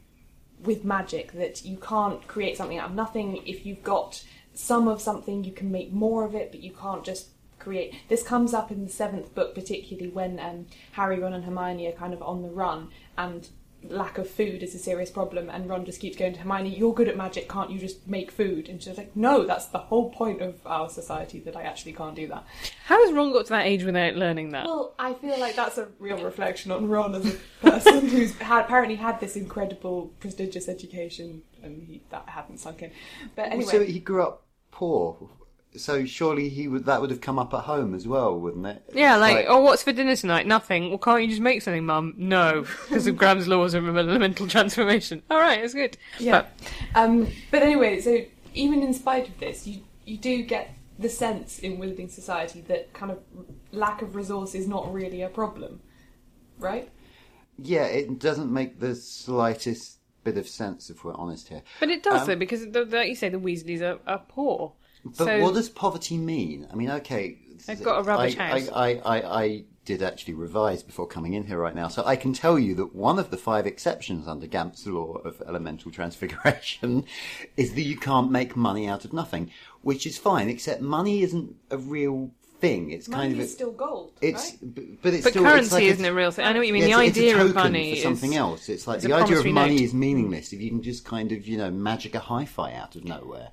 with 0.62 0.84
magic 0.84 1.32
that 1.32 1.64
you 1.64 1.76
can't 1.76 2.26
create 2.26 2.56
something 2.56 2.78
out 2.78 2.90
of 2.90 2.96
nothing. 2.96 3.42
If 3.46 3.66
you've 3.66 3.82
got 3.82 4.24
some 4.54 4.88
of 4.88 5.00
something, 5.00 5.44
you 5.44 5.52
can 5.52 5.70
make 5.70 5.92
more 5.92 6.24
of 6.24 6.34
it, 6.34 6.50
but 6.50 6.60
you 6.60 6.72
can't 6.72 7.04
just 7.04 7.28
create. 7.66 7.94
This 8.08 8.22
comes 8.22 8.54
up 8.54 8.70
in 8.70 8.84
the 8.84 8.90
seventh 8.90 9.34
book, 9.34 9.54
particularly 9.54 10.08
when 10.08 10.38
um, 10.38 10.66
Harry, 10.92 11.18
Ron, 11.18 11.32
and 11.32 11.44
Hermione 11.44 11.88
are 11.88 11.92
kind 11.92 12.14
of 12.14 12.22
on 12.22 12.42
the 12.42 12.48
run, 12.48 12.90
and 13.18 13.48
lack 13.82 14.18
of 14.18 14.28
food 14.28 14.62
is 14.62 14.74
a 14.74 14.78
serious 14.78 15.10
problem. 15.10 15.50
And 15.50 15.68
Ron 15.68 15.84
just 15.84 16.00
keeps 16.00 16.16
going 16.16 16.32
to 16.34 16.40
Hermione, 16.40 16.76
"You're 16.76 16.94
good 16.94 17.08
at 17.08 17.16
magic, 17.16 17.48
can't 17.48 17.70
you 17.70 17.80
just 17.80 18.06
make 18.06 18.30
food?" 18.30 18.68
And 18.68 18.80
she's 18.80 18.96
like, 18.96 19.16
"No, 19.16 19.44
that's 19.44 19.66
the 19.66 19.78
whole 19.78 20.10
point 20.10 20.40
of 20.40 20.64
our 20.64 20.88
society 20.88 21.40
that 21.40 21.56
I 21.56 21.62
actually 21.62 21.92
can't 21.92 22.14
do 22.14 22.28
that." 22.28 22.44
How 22.84 23.04
has 23.04 23.12
Ron 23.12 23.32
got 23.32 23.46
to 23.46 23.50
that 23.50 23.66
age 23.66 23.82
without 23.82 24.14
learning 24.14 24.50
that? 24.50 24.66
Well, 24.66 24.94
I 24.98 25.14
feel 25.14 25.38
like 25.40 25.56
that's 25.56 25.76
a 25.76 25.88
real 25.98 26.22
reflection 26.22 26.70
on 26.70 26.88
Ron 26.88 27.16
as 27.16 27.26
a 27.26 27.36
person 27.70 28.08
who's 28.12 28.32
had, 28.38 28.64
apparently 28.64 28.96
had 28.96 29.18
this 29.18 29.34
incredible, 29.34 30.12
prestigious 30.20 30.68
education, 30.68 31.42
and 31.64 31.82
he, 31.82 32.02
that 32.10 32.28
hadn't 32.28 32.58
sunk 32.58 32.82
in. 32.82 32.92
But 33.34 33.46
anyway, 33.46 33.72
So 33.72 33.84
he 33.84 33.98
grew 33.98 34.22
up 34.22 34.44
poor. 34.70 35.16
So 35.78 36.04
surely 36.04 36.48
he 36.48 36.68
would 36.68 36.84
that 36.86 37.00
would 37.00 37.10
have 37.10 37.20
come 37.20 37.38
up 37.38 37.52
at 37.54 37.60
home 37.60 37.94
as 37.94 38.06
well, 38.06 38.38
wouldn't 38.38 38.66
it? 38.66 38.82
Yeah, 38.94 39.14
It's 39.14 39.20
like, 39.20 39.46
oh, 39.48 39.60
what's 39.60 39.82
for 39.82 39.92
dinner 39.92 40.16
tonight? 40.16 40.46
Nothing. 40.46 40.88
Well, 40.90 40.98
can't 40.98 41.22
you 41.22 41.28
just 41.28 41.40
make 41.40 41.62
something, 41.62 41.86
Mum? 41.86 42.14
No, 42.16 42.62
because 42.88 43.06
of 43.06 43.16
Graham's 43.16 43.48
laws 43.48 43.74
of 43.74 43.86
elemental 43.86 44.46
transformation. 44.48 45.22
All 45.30 45.38
right, 45.38 45.62
it's 45.62 45.74
good. 45.74 45.96
Yeah. 46.18 46.46
Um, 46.94 47.28
but 47.50 47.62
anyway, 47.62 48.00
so 48.00 48.24
even 48.54 48.82
in 48.82 48.94
spite 48.94 49.28
of 49.28 49.38
this, 49.38 49.66
you 49.66 49.82
you 50.04 50.16
do 50.16 50.42
get 50.42 50.70
the 50.98 51.08
sense 51.08 51.58
in 51.58 51.76
Wizarding 51.78 52.10
Society 52.10 52.62
that 52.68 52.92
kind 52.94 53.12
of 53.12 53.18
lack 53.72 54.00
of 54.02 54.14
resource 54.16 54.54
is 54.54 54.66
not 54.66 54.92
really 54.92 55.22
a 55.22 55.28
problem, 55.28 55.80
right? 56.58 56.88
yeah, 57.58 57.84
it 57.86 58.18
doesn't 58.18 58.52
make 58.52 58.80
the 58.80 58.94
slightest 58.94 59.98
bit 60.24 60.36
of 60.36 60.46
sense 60.48 60.90
if 60.90 61.04
we're 61.04 61.14
honest 61.14 61.48
here. 61.48 61.62
But 61.80 61.88
it 61.88 62.02
does 62.02 62.22
Um, 62.22 62.26
though, 62.28 62.36
because 62.36 62.60
the, 62.70 62.84
the, 62.84 62.96
like 62.98 63.08
you 63.08 63.14
say 63.14 63.28
the 63.28 63.38
Weasleys 63.38 63.80
are, 63.80 63.98
are 64.06 64.22
poor. 64.28 64.74
But 65.16 65.24
so 65.24 65.40
what 65.42 65.54
does 65.54 65.68
poverty 65.68 66.16
mean? 66.18 66.66
I 66.70 66.74
mean, 66.74 66.90
okay, 66.90 67.38
They've 67.66 67.82
got 67.82 68.00
a 68.00 68.02
rubbish 68.02 68.36
I, 68.36 68.42
house. 68.42 68.68
I, 68.72 68.90
I, 68.90 69.18
I, 69.18 69.42
I 69.44 69.64
did 69.84 70.02
actually 70.02 70.34
revise 70.34 70.82
before 70.82 71.06
coming 71.06 71.34
in 71.34 71.46
here 71.46 71.58
right 71.58 71.74
now, 71.74 71.88
so 71.88 72.04
I 72.04 72.16
can 72.16 72.32
tell 72.32 72.58
you 72.58 72.74
that 72.74 72.94
one 72.94 73.18
of 73.18 73.30
the 73.30 73.36
five 73.36 73.66
exceptions 73.66 74.26
under 74.28 74.46
Gamp's 74.46 74.86
law 74.86 75.14
of 75.24 75.42
elemental 75.46 75.90
transfiguration 75.90 77.04
is 77.56 77.74
that 77.74 77.82
you 77.82 77.96
can't 77.96 78.30
make 78.30 78.56
money 78.56 78.88
out 78.88 79.04
of 79.04 79.12
nothing, 79.12 79.50
which 79.82 80.06
is 80.06 80.18
fine. 80.18 80.48
Except 80.48 80.80
money 80.82 81.22
isn't 81.22 81.56
a 81.70 81.78
real 81.78 82.30
thing. 82.60 82.90
It's 82.90 83.08
Money 83.08 83.22
kind 83.22 83.34
of 83.34 83.40
is 83.40 83.50
a, 83.50 83.54
still 83.54 83.72
gold, 83.72 84.12
It's 84.20 84.50
right? 84.62 84.74
b- 84.74 84.98
but 85.02 85.14
it's 85.14 85.24
but 85.24 85.30
still 85.30 85.42
currency 85.44 85.64
it's 85.64 85.72
like 85.72 85.84
isn't 85.84 86.04
a 86.04 86.14
real 86.14 86.30
thing. 86.30 86.44
I 86.46 86.52
know 86.52 86.58
what 86.60 86.66
you 86.66 86.72
mean. 86.72 86.88
Yeah, 86.88 86.98
the 86.98 87.04
it's 87.04 87.16
a- 87.16 87.20
it's 87.20 87.32
a 87.32 87.34
idea 87.34 87.44
of 87.44 87.54
money 87.54 87.94
for 87.96 88.00
something 88.02 88.32
is, 88.32 88.38
else. 88.38 88.68
It's 88.68 88.86
like 88.86 88.96
it's 88.96 89.06
the 89.06 89.12
idea 89.12 89.38
of 89.38 89.46
money 89.46 89.76
note. 89.76 89.82
is 89.82 89.94
meaningless 89.94 90.52
if 90.52 90.60
you 90.60 90.70
can 90.70 90.82
just 90.82 91.04
kind 91.04 91.32
of 91.32 91.46
you 91.46 91.58
know 91.58 91.70
magic 91.70 92.14
a 92.14 92.20
hi-fi 92.20 92.72
out 92.74 92.96
of 92.96 93.04
nowhere. 93.04 93.50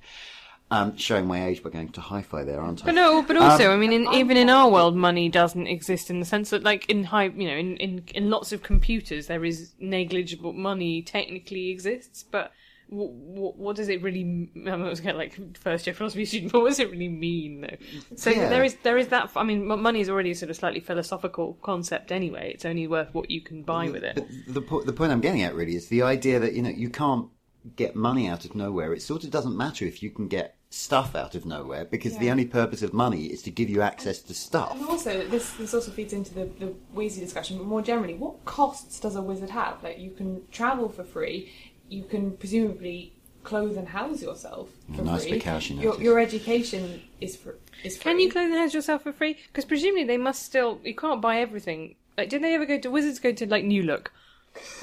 Um, 0.74 0.96
showing 0.96 1.26
my 1.26 1.46
age 1.46 1.62
by 1.62 1.70
going 1.70 1.90
to 1.90 2.00
hi-fi 2.00 2.42
there, 2.42 2.60
aren't 2.60 2.82
I? 2.82 2.86
But 2.86 2.94
no, 2.96 3.22
but 3.22 3.36
also, 3.36 3.66
Um, 3.66 3.74
I 3.74 3.76
mean, 3.76 3.92
in, 3.92 4.12
even 4.12 4.36
in 4.36 4.50
our 4.50 4.68
world, 4.68 4.96
money 4.96 5.28
doesn't 5.28 5.68
exist 5.68 6.10
in 6.10 6.18
the 6.18 6.26
sense 6.26 6.50
that, 6.50 6.64
like, 6.64 6.90
in 6.90 7.04
high, 7.04 7.26
you 7.26 7.46
know, 7.48 7.54
in, 7.56 7.76
in, 7.76 8.02
in 8.12 8.28
lots 8.28 8.52
of 8.52 8.62
computers, 8.62 9.28
there 9.28 9.44
is 9.44 9.72
negligible 9.78 10.52
money 10.52 11.00
technically 11.02 11.70
exists, 11.70 12.24
but 12.24 12.50
what, 12.88 13.10
what, 13.12 13.56
what 13.56 13.76
does 13.76 13.88
it 13.88 14.02
really? 14.02 14.50
I 14.66 14.76
was 14.76 15.00
going 15.00 15.16
like 15.16 15.56
first 15.56 15.86
year 15.86 15.94
philosophy 15.94 16.24
student, 16.24 16.52
but 16.52 16.60
what 16.62 16.68
does 16.68 16.80
it 16.80 16.90
really 16.90 17.08
mean 17.08 17.62
though? 17.62 17.76
So 18.16 18.30
Yeah. 18.30 18.48
there 18.48 18.64
is 18.64 18.76
there 18.82 18.98
is 18.98 19.08
that. 19.08 19.30
I 19.36 19.44
mean, 19.44 19.66
money 19.66 20.00
is 20.00 20.10
already 20.10 20.32
a 20.32 20.34
sort 20.34 20.50
of 20.50 20.56
slightly 20.56 20.80
philosophical 20.80 21.54
concept 21.62 22.12
anyway. 22.12 22.52
It's 22.52 22.64
only 22.64 22.86
worth 22.86 23.14
what 23.14 23.30
you 23.30 23.40
can 23.40 23.62
buy 23.62 23.88
with 23.90 24.04
it. 24.04 24.16
But 24.16 24.26
the 24.48 24.82
the 24.84 24.92
point 24.92 25.12
I'm 25.12 25.20
getting 25.20 25.42
at 25.42 25.54
really 25.54 25.76
is 25.76 25.88
the 25.88 26.02
idea 26.02 26.38
that 26.40 26.52
you 26.54 26.62
know 26.62 26.70
you 26.70 26.90
can't 26.90 27.28
get 27.76 27.96
money 27.96 28.28
out 28.28 28.44
of 28.44 28.54
nowhere. 28.54 28.92
It 28.92 29.02
sort 29.02 29.24
of 29.24 29.30
doesn't 29.30 29.56
matter 29.56 29.86
if 29.86 30.02
you 30.02 30.10
can 30.10 30.28
get 30.28 30.56
stuff 30.74 31.14
out 31.14 31.34
of 31.34 31.46
nowhere 31.46 31.84
because 31.84 32.18
the 32.18 32.30
only 32.30 32.44
purpose 32.44 32.82
of 32.82 32.92
money 32.92 33.26
is 33.26 33.42
to 33.42 33.50
give 33.50 33.70
you 33.70 33.80
access 33.80 34.18
to 34.18 34.34
stuff. 34.34 34.72
And 34.72 34.88
also, 34.88 35.26
this 35.28 35.52
this 35.52 35.72
also 35.72 35.90
feeds 35.90 36.12
into 36.12 36.34
the 36.34 36.46
the 36.58 36.74
Weasley 36.94 37.20
discussion, 37.20 37.58
but 37.58 37.66
more 37.66 37.82
generally, 37.82 38.14
what 38.14 38.44
costs 38.44 38.98
does 39.00 39.16
a 39.16 39.22
wizard 39.22 39.50
have? 39.50 39.82
Like, 39.82 39.98
you 39.98 40.10
can 40.10 40.42
travel 40.50 40.88
for 40.88 41.04
free, 41.04 41.52
you 41.88 42.02
can 42.04 42.32
presumably 42.32 43.12
clothe 43.44 43.76
and 43.76 43.88
house 43.88 44.22
yourself 44.22 44.70
for 44.96 45.02
Nice 45.02 45.22
free. 45.22 45.38
big 45.38 45.82
your, 45.82 46.00
your 46.00 46.18
education 46.18 47.02
is 47.20 47.36
for 47.36 47.56
is 47.84 47.96
free. 47.96 48.02
Can 48.02 48.20
you 48.20 48.30
clothe 48.30 48.50
and 48.50 48.58
house 48.58 48.74
yourself 48.74 49.02
for 49.02 49.12
free? 49.12 49.38
Because 49.48 49.64
presumably 49.64 50.04
they 50.04 50.16
must 50.16 50.42
still. 50.42 50.80
You 50.82 50.94
can't 50.94 51.20
buy 51.20 51.38
everything. 51.38 51.94
Like, 52.18 52.30
did 52.30 52.42
they 52.42 52.54
ever 52.54 52.66
go 52.66 52.78
to 52.78 52.90
wizards? 52.90 53.18
Go 53.20 53.32
to 53.32 53.46
like 53.46 53.64
New 53.64 53.82
Look, 53.82 54.12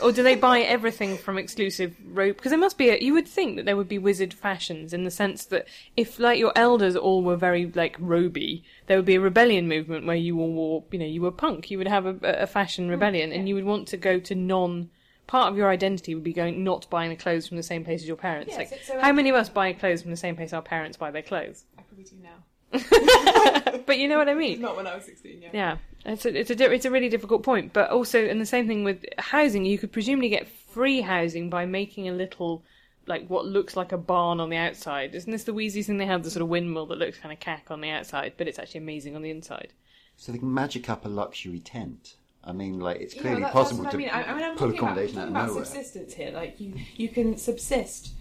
or 0.02 0.12
do 0.12 0.24
they 0.24 0.36
buy 0.36 0.62
everything 0.62 1.18
from 1.18 1.38
exclusive 1.38 1.96
rope? 2.06 2.38
Because 2.38 2.52
there 2.52 2.60
must 2.60 2.78
be. 2.78 2.90
A, 2.90 2.98
you 3.00 3.14
would 3.14 3.28
think 3.28 3.56
that 3.56 3.66
there 3.66 3.78
would 3.78 3.88
be 3.88 3.98
wizard 3.98 4.34
fashions 4.34 4.94
in 4.94 5.04
the 5.04 5.12
sense 5.12 5.46
that 5.46 5.68
if 5.96 6.20
like 6.20 6.40
your 6.40 6.52
elders 6.56 6.96
all 6.96 7.24
were 7.24 7.36
very 7.36 7.72
like 7.74 7.96
roby, 8.00 8.64
there 8.88 8.98
would 8.98 9.06
be 9.06 9.16
a 9.16 9.22
rebellion 9.22 9.68
movement 9.68 10.06
where 10.06 10.16
you 10.16 10.40
all 10.40 10.52
wore. 10.52 10.84
You 10.92 11.00
know, 11.00 11.06
you 11.06 11.22
were 11.22 11.32
punk. 11.32 11.72
You 11.72 11.78
would 11.78 11.88
have 11.88 12.06
a, 12.06 12.16
a 12.22 12.48
fashion 12.48 12.86
hmm, 12.86 12.92
rebellion, 12.92 13.32
and 13.32 13.48
you 13.48 13.56
would 13.56 13.66
want 13.66 13.88
to 13.90 13.98
go 13.98 14.20
to 14.20 14.36
non. 14.36 14.90
Part 15.28 15.52
of 15.52 15.58
your 15.58 15.70
identity 15.70 16.14
would 16.14 16.26
be 16.26 16.34
going 16.34 16.62
not 16.64 16.90
buying 16.90 17.10
the 17.10 17.16
clothes 17.16 17.48
from 17.48 17.56
the 17.56 17.64
same 17.64 17.86
place 17.86 18.02
as 18.02 18.08
your 18.08 18.18
parents. 18.18 18.58
Like, 18.58 18.68
so- 18.84 19.00
how 19.00 19.14
many 19.14 19.30
of 19.30 19.36
us 19.36 19.48
buy 19.48 19.72
clothes 19.72 20.02
from 20.02 20.12
the 20.12 20.18
same 20.18 20.36
place 20.36 20.52
our 20.52 20.62
parents 20.62 20.98
buy 20.98 21.12
their 21.12 21.22
clothes? 21.22 21.64
I 21.78 21.84
probably 21.84 22.04
do 22.04 22.18
now. 22.22 22.44
But 23.86 23.98
you 23.98 24.08
know 24.08 24.18
what 24.18 24.30
I 24.30 24.34
mean. 24.34 24.62
Not 24.62 24.76
when 24.76 24.88
I 24.88 24.96
was 24.96 25.06
sixteen. 25.06 25.42
Yeah. 25.42 25.50
Yeah, 25.54 25.78
it's 26.06 26.26
a, 26.26 26.40
it's 26.40 26.50
a 26.50 26.72
it's 26.72 26.86
a 26.86 26.92
really 26.92 27.10
difficult 27.10 27.44
point. 27.44 27.74
But 27.74 27.90
also, 27.90 28.24
and 28.24 28.40
the 28.42 28.46
same 28.46 28.68
thing 28.68 28.84
with 28.84 29.04
housing, 29.18 29.66
you 29.66 29.78
could 29.78 29.92
presumably 29.92 30.30
get 30.30 30.48
free 30.48 31.02
housing 31.02 31.50
by 31.50 31.66
making 31.66 32.08
a 32.10 32.14
little, 32.14 32.64
like 33.08 33.28
what 33.28 33.46
looks 33.46 33.76
like 33.76 33.92
a 33.92 33.98
barn 33.98 34.40
on 34.40 34.50
the 34.50 34.58
outside. 34.58 35.14
Isn't 35.16 35.32
this 35.32 35.44
the 35.44 35.54
Weasley 35.54 35.86
thing? 35.86 35.98
They 35.98 36.06
have 36.06 36.24
the 36.24 36.32
sort 36.32 36.42
of 36.44 36.50
windmill 36.50 36.86
that 36.88 36.98
looks 36.98 37.18
kind 37.18 37.32
of 37.34 37.40
cack 37.40 37.66
on 37.70 37.82
the 37.82 37.90
outside, 37.90 38.34
but 38.38 38.48
it's 38.48 38.60
actually 38.60 38.80
amazing 38.82 39.16
on 39.16 39.22
the 39.22 39.30
inside. 39.30 39.74
So 40.18 40.32
they 40.32 40.38
can 40.38 40.54
magic 40.54 40.90
up 40.90 41.06
a 41.06 41.10
luxury 41.10 41.60
tent. 41.60 42.16
I 42.44 42.52
mean, 42.54 42.80
like 42.80 43.00
it's 43.02 43.16
Yeah, 43.16 43.22
clearly 43.22 43.42
that- 43.42 43.52
possible 43.54 43.84
that's 43.84 43.96
what 43.96 44.02
to 44.02 44.12
I 44.12 44.18
mean. 44.18 44.26
I, 44.28 44.32
I 44.32 44.36
mean, 44.36 44.44
I'm 44.44 44.56
pull 44.58 44.68
talking 44.70 44.80
about, 44.80 44.92
accommodation 44.98 45.16
talking 45.16 45.22
out 45.22 45.28
of 45.28 45.46
about 45.46 45.48
nowhere. 45.50 45.66
subsistence 45.66 46.14
here. 46.16 46.32
Like 46.32 46.60
you, 46.60 46.74
you 46.96 47.10
can 47.10 47.38
subsist 47.38 48.14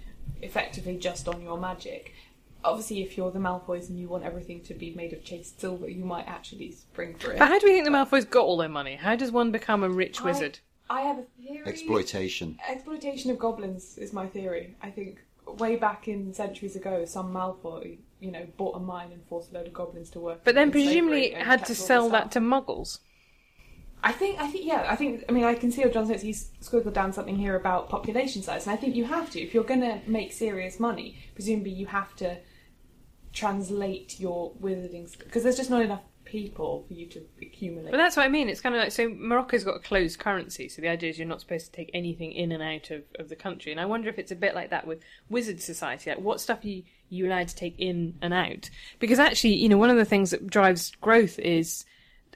effectively 0.42 0.96
just 0.96 1.28
on 1.28 1.42
your 1.42 1.58
magic. 1.58 2.12
Obviously, 2.64 3.02
if 3.02 3.16
you're 3.16 3.30
the 3.30 3.38
Malfoys 3.38 3.88
and 3.88 3.98
you 3.98 4.08
want 4.08 4.24
everything 4.24 4.60
to 4.62 4.74
be 4.74 4.94
made 4.94 5.12
of 5.12 5.24
chased 5.24 5.60
silver, 5.60 5.88
you 5.88 6.04
might 6.04 6.26
actually 6.26 6.72
spring 6.72 7.14
for 7.14 7.32
it. 7.32 7.38
But 7.38 7.48
how 7.48 7.58
do 7.58 7.66
we 7.66 7.72
think 7.72 7.84
the 7.84 7.90
Malfoys 7.90 8.28
got 8.28 8.44
all 8.44 8.56
their 8.56 8.68
money? 8.68 8.96
How 8.96 9.16
does 9.16 9.30
one 9.30 9.50
become 9.50 9.82
a 9.82 9.88
rich 9.88 10.20
I- 10.20 10.24
wizard? 10.24 10.58
I 10.90 11.02
have 11.02 11.18
a 11.18 11.22
theory. 11.40 11.62
Exploitation. 11.66 12.58
Exploitation 12.68 13.30
of 13.30 13.38
goblins 13.38 13.96
is 13.96 14.12
my 14.12 14.26
theory. 14.26 14.74
I 14.82 14.90
think 14.90 15.20
way 15.46 15.76
back 15.76 16.08
in 16.08 16.34
centuries 16.34 16.74
ago, 16.74 17.04
some 17.04 17.32
Malfoy, 17.32 17.98
you 18.18 18.32
know, 18.32 18.44
bought 18.56 18.76
a 18.76 18.80
mine 18.80 19.12
and 19.12 19.24
forced 19.28 19.52
a 19.52 19.54
load 19.54 19.68
of 19.68 19.72
goblins 19.72 20.10
to 20.10 20.20
work. 20.20 20.40
But 20.42 20.56
then 20.56 20.72
presumably 20.72 21.30
had 21.30 21.64
to 21.66 21.76
sell 21.76 22.08
that 22.10 22.32
to 22.32 22.40
Muggles. 22.40 22.98
I 24.02 24.12
think, 24.12 24.40
I 24.40 24.48
think, 24.48 24.64
yeah, 24.64 24.86
I 24.88 24.96
think. 24.96 25.24
I 25.28 25.32
mean, 25.32 25.44
I 25.44 25.54
can 25.54 25.70
see 25.70 25.82
how 25.82 25.88
John 25.88 26.06
says 26.06 26.22
he's 26.22 26.50
squiggled 26.62 26.94
down 26.94 27.12
something 27.12 27.36
here 27.36 27.54
about 27.54 27.90
population 27.90 28.42
size, 28.42 28.66
and 28.66 28.72
I 28.72 28.76
think 28.76 28.96
you 28.96 29.04
have 29.04 29.30
to 29.32 29.40
if 29.40 29.52
you're 29.52 29.62
going 29.64 29.82
to 29.82 30.00
make 30.06 30.32
serious 30.32 30.80
money. 30.80 31.18
Presumably, 31.34 31.72
you 31.72 31.86
have 31.86 32.16
to 32.16 32.38
translate 33.32 34.18
your 34.18 34.52
wizarding 34.60 35.16
because 35.18 35.42
there's 35.42 35.56
just 35.56 35.70
not 35.70 35.82
enough 35.82 36.02
people 36.24 36.84
for 36.86 36.94
you 36.94 37.06
to 37.06 37.22
accumulate. 37.42 37.90
But 37.90 37.96
that's 37.96 38.16
what 38.16 38.24
I 38.24 38.28
mean. 38.28 38.48
It's 38.48 38.60
kind 38.60 38.74
of 38.74 38.80
like 38.80 38.92
so 38.92 39.08
Morocco's 39.08 39.64
got 39.64 39.76
a 39.76 39.80
closed 39.80 40.18
currency, 40.18 40.68
so 40.68 40.80
the 40.80 40.88
idea 40.88 41.10
is 41.10 41.18
you're 41.18 41.26
not 41.26 41.40
supposed 41.40 41.66
to 41.66 41.72
take 41.72 41.90
anything 41.92 42.32
in 42.32 42.52
and 42.52 42.62
out 42.62 42.90
of, 42.90 43.02
of 43.18 43.28
the 43.28 43.36
country. 43.36 43.72
And 43.72 43.80
I 43.80 43.86
wonder 43.86 44.08
if 44.08 44.18
it's 44.18 44.32
a 44.32 44.36
bit 44.36 44.54
like 44.54 44.70
that 44.70 44.86
with 44.86 45.00
Wizard 45.28 45.60
Society. 45.60 46.10
Like, 46.10 46.20
what 46.20 46.40
stuff 46.40 46.64
are 46.64 46.68
you 46.68 46.84
you 47.08 47.26
allowed 47.26 47.48
to 47.48 47.56
take 47.56 47.74
in 47.78 48.14
and 48.22 48.32
out? 48.32 48.70
Because 49.00 49.18
actually, 49.18 49.54
you 49.54 49.68
know, 49.68 49.78
one 49.78 49.90
of 49.90 49.96
the 49.96 50.04
things 50.04 50.30
that 50.30 50.46
drives 50.46 50.92
growth 51.00 51.38
is 51.38 51.84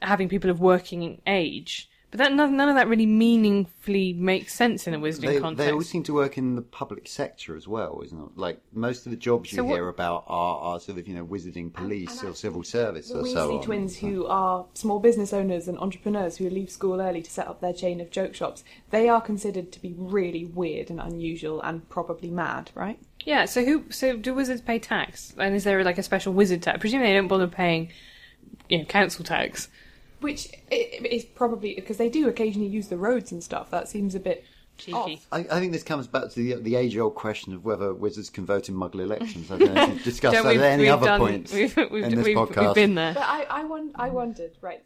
having 0.02 0.28
people 0.28 0.50
of 0.50 0.60
working 0.60 1.20
age. 1.26 1.88
But 2.14 2.18
that 2.18 2.32
none, 2.32 2.56
none 2.56 2.68
of 2.68 2.76
that 2.76 2.86
really 2.86 3.06
meaningfully 3.06 4.12
makes 4.12 4.54
sense 4.54 4.86
in 4.86 4.94
a 4.94 5.00
wizarding 5.00 5.22
They, 5.26 5.40
context. 5.40 5.66
they 5.66 5.72
all 5.72 5.82
seem 5.82 6.04
to 6.04 6.14
work 6.14 6.38
in 6.38 6.54
the 6.54 6.62
public 6.62 7.08
sector 7.08 7.56
as 7.56 7.66
well, 7.66 8.02
isn't 8.04 8.16
it? 8.16 8.28
Like 8.36 8.60
most 8.72 9.04
of 9.04 9.10
the 9.10 9.16
jobs 9.16 9.50
you 9.50 9.56
So 9.56 9.64
what- 9.64 9.74
hear 9.74 9.88
about 9.88 10.22
are, 10.28 10.58
are 10.60 10.78
sort 10.78 10.98
of 10.98 11.08
you 11.08 11.14
know 11.16 11.26
wizarding 11.26 11.72
police 11.72 12.22
or 12.22 12.32
civil 12.36 12.62
service 12.62 13.08
The 13.08 13.18
or 13.18 13.22
Weasley 13.24 13.32
so 13.32 13.56
on. 13.58 13.64
twins, 13.64 13.96
who 13.96 14.26
are 14.26 14.64
small 14.74 15.00
business 15.00 15.32
owners 15.32 15.66
and 15.66 15.76
entrepreneurs 15.78 16.36
who 16.36 16.48
leave 16.48 16.70
school 16.70 17.00
early 17.00 17.20
to 17.20 17.28
set 17.32 17.48
up 17.48 17.60
their 17.60 17.72
chain 17.72 18.00
of 18.00 18.12
joke 18.12 18.36
shops, 18.36 18.62
they 18.90 19.08
are 19.08 19.20
considered 19.20 19.72
to 19.72 19.82
be 19.82 19.96
really 19.98 20.44
weird 20.44 20.90
and 20.90 21.00
unusual 21.00 21.60
and 21.62 21.88
probably 21.88 22.30
mad, 22.30 22.70
right? 22.76 23.00
Yeah, 23.24 23.46
so 23.46 23.64
who? 23.64 23.86
So 23.90 24.16
do 24.16 24.32
wizards 24.34 24.60
pay 24.60 24.78
tax? 24.78 25.34
And 25.36 25.56
is 25.56 25.64
there 25.64 25.82
like 25.82 25.98
a 25.98 26.02
special 26.04 26.32
wizard 26.32 26.62
tax? 26.62 26.78
Presumably 26.78 27.08
they 27.10 27.14
don't 27.16 27.26
bother 27.26 27.48
paying, 27.48 27.90
you 28.68 28.78
know, 28.78 28.84
council 28.84 29.24
tax. 29.24 29.68
Which 30.20 30.48
is 30.70 31.24
probably 31.24 31.74
because 31.74 31.96
they 31.98 32.08
do 32.08 32.28
occasionally 32.28 32.68
use 32.68 32.88
the 32.88 32.96
roads 32.96 33.32
and 33.32 33.42
stuff. 33.42 33.70
That 33.70 33.88
seems 33.88 34.14
a 34.14 34.20
bit 34.20 34.44
Cheeky. 34.78 34.94
off. 34.94 35.26
I, 35.30 35.38
I 35.40 35.60
think 35.60 35.72
this 35.72 35.82
comes 35.82 36.06
back 36.06 36.30
to 36.30 36.34
the, 36.34 36.54
the 36.62 36.76
age-old 36.76 37.14
question 37.14 37.52
of 37.52 37.64
whether 37.64 37.92
wizards 37.94 38.30
can 38.30 38.46
vote 38.46 38.68
in 38.68 38.74
Muggle 38.74 39.00
elections. 39.00 39.50
I 39.50 39.58
don't 39.58 39.74
know 39.74 39.82
if 39.82 39.88
you've 39.90 40.02
discussed 40.04 40.34
Don't 40.34 40.44
that 40.44 40.54
we- 40.56 40.58
at 40.62 40.64
any 40.72 40.88
other 40.88 41.06
done- 41.06 41.20
point 41.20 41.52
We've, 41.52 41.76
we've, 41.76 42.04
in 42.04 42.14
this 42.16 42.24
we've, 42.24 42.36
podcast. 42.36 42.66
we've 42.66 42.74
been 42.74 42.94
there. 42.94 43.14
But 43.14 43.22
I, 43.24 43.42
I, 43.44 43.64
won- 43.64 43.92
I 43.94 44.08
wondered, 44.10 44.56
right? 44.62 44.82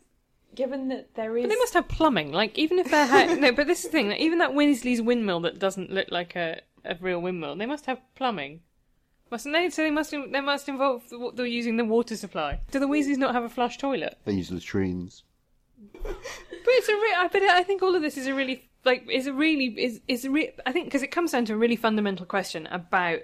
Given 0.55 0.89
that 0.89 1.15
there 1.15 1.37
is, 1.37 1.45
But 1.45 1.51
they 1.51 1.57
must 1.57 1.75
have 1.75 1.87
plumbing. 1.89 2.33
Like 2.33 2.59
even 2.59 2.79
if 2.81 2.91
they're 2.91 3.07
ha- 3.07 3.35
no, 3.39 3.53
but 3.53 3.67
this 3.67 3.79
is 3.81 3.85
the 3.87 3.91
thing. 3.93 4.09
Like, 4.09 4.21
even 4.21 4.39
that 4.39 4.51
Weasley's 4.51 5.01
windmill 5.01 5.41
that 5.41 5.59
doesn't 5.59 5.91
look 5.91 6.09
like 6.11 6.35
a, 6.37 6.63
a 6.85 6.97
real 7.01 7.21
windmill, 7.21 7.55
they 7.55 7.67
must 7.67 7.87
have 7.87 8.01
plumbing, 8.17 8.61
mustn't 9.31 9.55
they? 9.55 9.71
So 9.71 9.83
they 9.83 9.91
must 9.91 10.11
they 10.11 10.41
must 10.41 10.69
involve 10.69 11.09
the, 11.09 11.19
wa- 11.19 11.31
they're 11.33 11.47
using 11.47 11.77
the 11.77 11.85
water 11.85 12.17
supply. 12.17 12.61
Do 12.71 12.79
the 12.79 12.89
Weasleys 12.89 13.19
not 13.19 13.35
have 13.35 13.45
a 13.45 13.49
flush 13.49 13.79
toilet? 13.79 14.19
They 14.25 14.35
use 14.35 14.51
latrines. 14.51 15.25
But 16.69 16.75
it's 16.75 16.89
a 16.89 16.93
re- 16.93 17.15
I 17.17 17.29
but 17.29 17.43
I 17.43 17.63
think 17.63 17.83
all 17.83 17.95
of 17.95 18.03
this 18.03 18.19
is 18.19 18.27
a 18.27 18.35
really 18.35 18.69
like 18.85 19.09
is 19.11 19.27
a 19.27 19.33
really 19.33 19.67
is 19.67 20.01
is 20.07 20.27
a 20.27 20.31
re- 20.31 20.53
I 20.67 20.73
think 20.73 20.87
because 20.87 21.03
it 21.03 21.11
comes 21.11 21.33
down 21.33 21.47
to 21.47 21.55
a 21.55 21.57
really 21.57 21.77
fundamental 21.77 22.27
question 22.27 22.67
about 22.67 23.21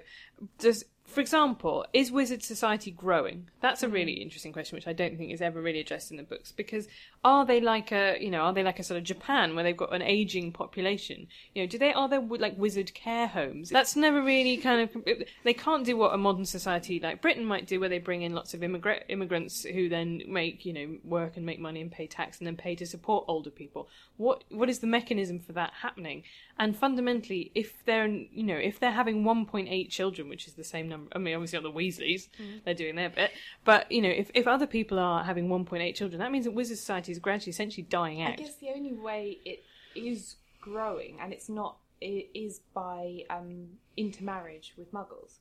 does 0.57 0.83
for 1.05 1.21
example 1.21 1.85
is 1.93 2.11
wizard 2.11 2.41
society 2.41 2.89
growing 2.91 3.49
that's 3.61 3.83
a 3.83 3.87
mm. 3.87 3.93
really 3.93 4.13
interesting 4.13 4.51
question 4.51 4.75
which 4.75 4.87
I 4.87 4.93
don't 4.93 5.17
think 5.17 5.31
is 5.31 5.41
ever 5.41 5.61
really 5.61 5.79
addressed 5.79 6.09
in 6.09 6.17
the 6.17 6.23
books 6.23 6.51
because 6.51 6.87
are 7.25 7.43
they 7.43 7.59
like 7.59 7.91
a 7.91 8.17
you 8.21 8.29
know 8.29 8.41
are 8.41 8.53
they 8.53 8.61
like 8.61 8.77
a 8.77 8.83
sort 8.83 8.99
of 8.99 9.03
Japan 9.03 9.55
where 9.55 9.63
they've 9.63 9.75
got 9.75 9.93
an 9.93 10.03
aging 10.03 10.51
population? 10.51 11.27
You 11.53 11.63
know 11.63 11.67
do 11.67 11.79
they 11.79 11.91
are 11.91 12.07
there 12.07 12.21
like 12.21 12.55
wizard 12.57 12.93
care 12.93 13.27
homes? 13.27 13.69
That's 13.69 13.95
never 13.95 14.21
really 14.21 14.57
kind 14.57 14.81
of 14.81 15.03
they 15.43 15.53
can't 15.53 15.83
do 15.83 15.97
what 15.97 16.13
a 16.13 16.17
modern 16.17 16.45
society 16.45 16.99
like 16.99 17.21
Britain 17.23 17.43
might 17.43 17.65
do 17.65 17.79
where 17.79 17.89
they 17.89 17.97
bring 17.97 18.21
in 18.21 18.35
lots 18.35 18.53
of 18.53 18.61
immigrant 18.61 19.03
immigrants 19.09 19.63
who 19.63 19.89
then 19.89 20.21
make 20.27 20.65
you 20.65 20.73
know 20.73 20.97
work 21.03 21.35
and 21.35 21.45
make 21.45 21.59
money 21.59 21.81
and 21.81 21.91
pay 21.91 22.05
tax 22.05 22.37
and 22.37 22.45
then 22.45 22.55
pay 22.55 22.75
to 22.75 22.85
support 22.85 23.25
older 23.27 23.49
people. 23.49 23.89
What 24.17 24.43
what 24.49 24.69
is 24.69 24.79
the 24.79 24.87
mechanism 24.87 25.39
for 25.39 25.53
that 25.53 25.73
happening? 25.81 26.23
And 26.59 26.77
fundamentally 26.77 27.51
if 27.55 27.83
they're 27.85 28.07
you 28.07 28.43
know 28.43 28.55
if 28.55 28.79
they're 28.79 28.91
having 28.91 29.23
1.8 29.23 29.89
children 29.89 30.29
which 30.29 30.47
is 30.47 30.53
the 30.53 30.63
same 30.63 30.87
number 30.87 31.09
i 31.15 31.17
mean 31.17 31.33
obviously 31.33 31.59
not 31.59 31.63
the 31.63 31.79
weasleys 31.79 32.27
mm. 32.39 32.63
they're 32.63 32.73
doing 32.73 32.95
their 32.95 33.09
bit 33.09 33.31
but 33.63 33.91
you 33.91 34.01
know 34.01 34.09
if, 34.09 34.29
if 34.33 34.47
other 34.47 34.67
people 34.67 34.99
are 34.99 35.23
having 35.23 35.47
1.8 35.47 35.95
children 35.95 36.19
that 36.19 36.31
means 36.31 36.45
that 36.45 36.51
wizard 36.51 36.77
society 36.77 37.11
is 37.15 37.19
gradually 37.19 37.51
essentially 37.51 37.83
dying 37.89 38.21
out. 38.21 38.33
I 38.33 38.35
guess 38.35 38.55
the 38.55 38.69
only 38.75 38.93
way 38.93 39.39
it 39.45 39.63
is 39.95 40.35
growing, 40.61 41.19
and 41.21 41.31
it's 41.33 41.49
not, 41.49 41.77
i- 42.03 42.27
is 42.33 42.59
by 42.73 43.23
um, 43.29 43.67
intermarriage 43.97 44.73
with 44.77 44.91
Muggles. 44.93 45.39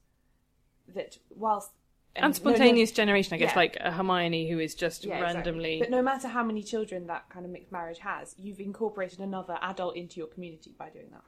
That 0.94 1.18
whilst 1.34 1.70
and 2.16 2.22
no- 2.24 2.28
no- 2.28 2.32
spontaneous 2.34 2.92
generation 2.92 3.34
i 3.34 3.38
guess 3.38 3.52
Yeah. 3.52 3.56
like 3.58 3.76
a 3.80 3.90
hermione 3.90 4.48
who 4.48 4.58
is 4.60 4.74
just 4.76 5.04
Yeah, 5.04 5.14
exactly. 5.16 5.34
randomly 5.34 5.78
But 5.80 5.90
no 5.90 6.02
matter 6.02 6.28
how 6.28 6.44
many 6.44 6.62
children 6.62 7.06
that 7.08 7.28
kind 7.30 7.44
of 7.46 7.50
mixed 7.50 7.72
marriage 7.72 7.98
has, 8.00 8.37
you've 8.38 8.60
incorporated 8.60 9.18
another 9.18 9.58
adult 9.62 9.96
into 9.96 10.18
your 10.18 10.28
community 10.28 10.74
by 10.78 10.90
doing 10.90 11.08
that. 11.10 11.24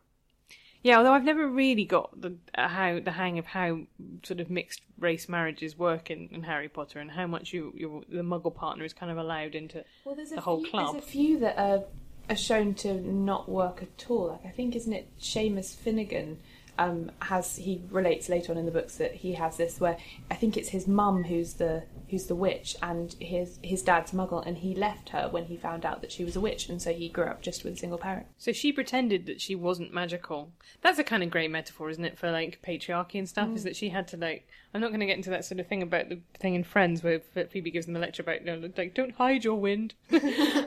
Yeah, 0.87 0.99
although 0.99 1.14
I've 1.14 1.25
never 1.25 1.49
really 1.49 1.85
got 1.85 2.20
the 2.20 2.37
uh, 2.55 2.68
how 2.68 3.01
the 3.01 3.11
hang 3.11 3.40
of 3.40 3.46
how 3.46 3.81
sort 4.22 4.38
of 4.38 4.49
mixed 4.49 4.83
race 5.01 5.29
marriages 5.29 5.77
work 5.77 6.12
in, 6.12 6.29
in 6.31 6.44
Harry 6.44 6.68
Potter 6.68 7.01
and 7.01 7.11
how 7.11 7.27
much 7.27 7.53
you 7.53 7.72
your 7.77 8.03
the 8.09 8.22
Muggle 8.22 8.55
partner 8.55 8.85
is 8.85 8.92
kind 8.92 9.11
of 9.11 9.18
allowed 9.18 9.57
into 9.57 9.85
Well, 10.05 10.14
there's 10.14 10.31
a 10.31 10.37
the 10.37 10.42
whole 10.42 10.61
few, 10.61 10.70
club. 10.70 10.92
There's 10.92 11.05
a 11.05 11.09
few 11.09 11.40
that 11.40 11.59
are, 11.59 11.83
are 12.31 12.37
shown 12.37 12.75
to 12.75 12.94
not 12.94 13.49
work 13.49 13.83
at 13.83 14.09
all. 14.09 14.29
Like 14.29 14.46
I 14.46 14.51
think, 14.51 14.77
isn't 14.77 14.92
it 14.92 15.09
Seamus 15.18 15.75
Finnigan? 15.75 16.38
Um, 16.79 17.11
has 17.20 17.57
he 17.57 17.83
relates 17.90 18.29
later 18.29 18.53
on 18.53 18.59
in 18.59 18.64
the 18.64 18.70
books 18.70 18.99
that 18.99 19.12
he 19.12 19.33
has 19.33 19.57
this 19.57 19.81
where 19.81 19.96
I 20.31 20.37
think 20.37 20.57
it's 20.57 20.68
his 20.68 20.87
mum 20.87 21.25
who's 21.25 21.55
the 21.55 21.83
who's 22.09 22.27
the 22.27 22.35
witch 22.35 22.77
and 22.83 23.14
his 23.21 23.59
his 23.62 23.83
dad's 23.83 24.12
Muggle 24.12 24.45
and 24.47 24.59
he 24.59 24.75
left 24.75 25.11
her 25.11 25.29
when 25.29 25.47
he 25.47 25.57
found 25.57 25.85
out 25.85 26.01
that 26.01 26.12
she 26.12 26.25
was 26.25 26.37
a 26.37 26.40
witch 26.40 26.69
and 26.69 26.81
so 26.81 26.92
he 26.92 27.09
grew 27.09 27.25
up 27.25 27.42
just 27.42 27.64
with 27.64 27.75
a 27.75 27.77
single 27.77 27.99
parent. 27.99 28.27
So 28.38 28.53
she 28.53 28.73
pretended 28.73 29.27
that 29.27 29.40
she 29.40 29.55
wasn't 29.55 29.92
magical. 29.92 30.53
That's 30.83 30.99
a 30.99 31.05
kind 31.05 31.23
of 31.23 31.31
great 31.31 31.51
metaphor, 31.51 31.90
isn't 31.90 32.05
it, 32.05 32.19
for 32.19 32.31
like 32.31 32.61
patriarchy 32.66 33.19
and 33.19 33.29
stuff? 33.29 33.49
Mm. 33.49 33.57
Is 33.57 33.64
that 33.64 33.77
she 33.77 33.90
had 33.90 34.09
to 34.09 34.16
like. 34.16 34.47
I'm 34.77 34.83
not 34.83 34.89
going 34.89 35.01
to 35.01 35.07
get 35.07 35.17
into 35.17 35.31
that 35.31 35.47
sort 35.47 35.59
of 35.59 35.67
thing 35.67 35.83
about 35.83 36.11
the 36.11 36.21
thing 36.39 36.55
in 36.55 36.62
Friends 36.62 37.03
where 37.03 37.21
Phoebe 37.21 37.71
gives 37.71 37.87
them 37.87 37.97
a 37.97 37.99
lecture 37.99 38.23
about, 38.23 38.45
you 38.45 38.55
know, 38.55 38.71
like, 38.77 38.93
don't 38.93 39.15
hide 39.15 39.43
your 39.43 39.59
wind. 39.59 39.95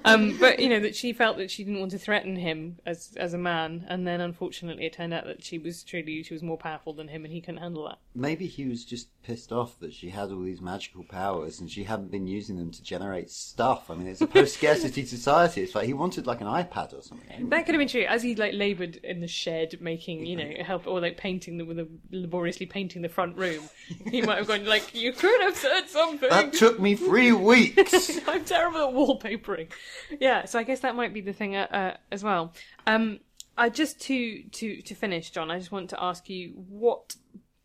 um, 0.03 0.35
but 0.39 0.57
you 0.59 0.67
know 0.67 0.79
that 0.79 0.95
she 0.95 1.13
felt 1.13 1.37
that 1.37 1.51
she 1.51 1.63
didn't 1.63 1.79
want 1.79 1.91
to 1.91 1.99
threaten 1.99 2.35
him 2.35 2.79
as 2.87 3.13
as 3.17 3.35
a 3.35 3.37
man, 3.37 3.85
and 3.87 4.07
then 4.07 4.19
unfortunately 4.19 4.85
it 4.85 4.93
turned 4.93 5.13
out 5.13 5.25
that 5.25 5.43
she 5.43 5.59
was 5.59 5.83
truly 5.83 6.23
she 6.23 6.33
was 6.33 6.41
more 6.41 6.57
powerful 6.57 6.91
than 6.91 7.07
him, 7.07 7.23
and 7.23 7.31
he 7.31 7.39
couldn't 7.39 7.61
handle 7.61 7.85
that. 7.87 7.99
Maybe 8.15 8.47
he 8.47 8.65
was 8.65 8.83
just 8.83 9.09
pissed 9.23 9.51
off 9.51 9.79
that 9.79 9.93
she 9.93 10.09
had 10.09 10.31
all 10.31 10.41
these 10.41 10.59
magical 10.61 11.03
powers 11.03 11.59
and 11.59 11.69
she 11.69 11.83
hadn't 11.83 12.09
been 12.09 12.25
using 12.25 12.57
them 12.57 12.71
to 12.71 12.81
generate 12.81 13.29
stuff. 13.29 13.91
I 13.91 13.95
mean, 13.95 14.07
it's 14.07 14.21
a 14.21 14.27
post-scarcity 14.27 15.05
society. 15.05 15.61
It's 15.61 15.75
like 15.75 15.85
he 15.85 15.93
wanted 15.93 16.25
like 16.25 16.41
an 16.41 16.47
iPad 16.47 16.97
or 16.97 17.01
something. 17.03 17.49
That 17.49 17.65
could 17.65 17.75
have 17.75 17.79
been 17.79 17.87
true. 17.87 18.05
As 18.07 18.23
he 18.23 18.35
like 18.35 18.53
laboured 18.53 18.95
in 18.97 19.19
the 19.19 19.27
shed, 19.27 19.77
making 19.81 20.25
you 20.25 20.35
know 20.35 20.63
help 20.63 20.87
or 20.87 20.99
like 20.99 21.17
painting 21.17 21.57
the 21.57 21.65
with 21.65 21.79
a, 21.79 21.87
laboriously 22.11 22.65
painting 22.65 23.01
the 23.01 23.09
front 23.09 23.37
room, 23.37 23.69
he 24.09 24.21
might 24.21 24.37
have 24.37 24.47
gone 24.47 24.65
like, 24.65 24.95
"You 24.95 25.13
could 25.13 25.41
have 25.41 25.55
said 25.55 25.89
something." 25.89 26.29
That 26.29 26.53
took 26.53 26.79
me 26.79 26.95
three 26.95 27.31
weeks. 27.51 28.19
I'm 28.27 28.45
terrible 28.45 28.79
at 28.79 28.93
wallpapering. 28.93 29.71
Yeah, 30.19 30.45
so 30.45 30.59
I 30.59 30.63
guess 30.63 30.81
that 30.81 30.95
might 30.95 31.13
be 31.13 31.21
the 31.21 31.33
thing 31.33 31.55
uh, 31.55 31.67
uh, 31.71 31.97
as 32.11 32.23
well. 32.23 32.53
Um, 32.87 33.19
I 33.57 33.69
just 33.69 33.99
to 34.01 34.43
to 34.43 34.81
to 34.81 34.95
finish, 34.95 35.31
John. 35.31 35.51
I 35.51 35.57
just 35.57 35.71
want 35.71 35.89
to 35.91 36.03
ask 36.03 36.29
you 36.29 36.53
what 36.69 37.15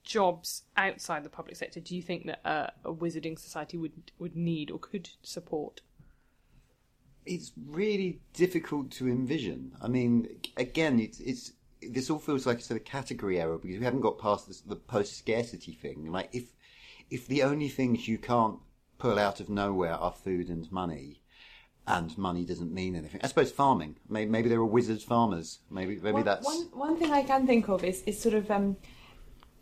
jobs 0.03 0.65
outside 0.77 1.25
the 1.25 1.31
public 1.31 1.57
sector 1.57 1.81
do 1.81 1.97
you 1.97 2.03
think 2.03 2.27
that 2.27 2.41
uh, 2.45 2.67
a 2.85 2.93
wizarding 2.93 3.39
society 3.39 3.77
would 3.77 4.13
would 4.19 4.37
need 4.37 4.71
or 4.71 4.79
could 4.79 5.11
support? 5.23 5.81
it's 7.27 7.53
really 7.67 8.21
difficult 8.33 8.91
to 8.93 9.09
envision. 9.09 9.73
I 9.81 9.89
mean, 9.89 10.29
again, 10.57 11.01
it's 11.01 11.21
it's 11.21 11.53
this 11.91 12.11
all 12.11 12.19
feels 12.19 12.47
like 12.47 12.59
a 12.59 12.63
sort 12.63 12.81
of 12.81 12.85
category 12.85 13.41
error 13.41 13.59
because 13.59 13.79
we 13.79 13.85
haven't 13.85 14.01
got 14.01 14.19
past 14.19 14.49
this, 14.49 14.61
the 14.61 14.77
post 14.77 15.17
scarcity 15.17 15.73
thing. 15.73 16.11
Like 16.11 16.31
if 16.33 16.45
if 17.11 17.27
the 17.27 17.43
only 17.43 17.69
things 17.69 18.09
you 18.09 18.19
can't 18.19 18.59
pull 18.99 19.19
out 19.19 19.41
of 19.41 19.49
nowhere 19.49 19.95
are 19.95 20.13
food 20.13 20.49
and 20.49 20.71
money, 20.73 21.21
and 21.87 22.17
money 22.17 22.45
doesn't 22.45 22.73
mean 22.73 22.97
anything. 22.97 23.21
I 23.23 23.27
suppose 23.27 23.53
farming. 23.53 23.97
Maybe, 24.09 24.31
maybe 24.31 24.49
there 24.49 24.59
are 24.59 24.65
wizards 24.65 25.05
farmers. 25.05 25.61
Maybe 25.71 25.97
maybe 25.97 26.13
one, 26.13 26.25
that's 26.25 26.47
one 26.47 26.69
one 26.73 26.97
thing 26.97 27.13
I 27.13 27.23
can 27.23 27.47
think 27.47 27.69
of 27.69 27.85
is 27.85 28.03
is 28.03 28.21
sort 28.21 28.35
of 28.35 28.51
um 28.51 28.77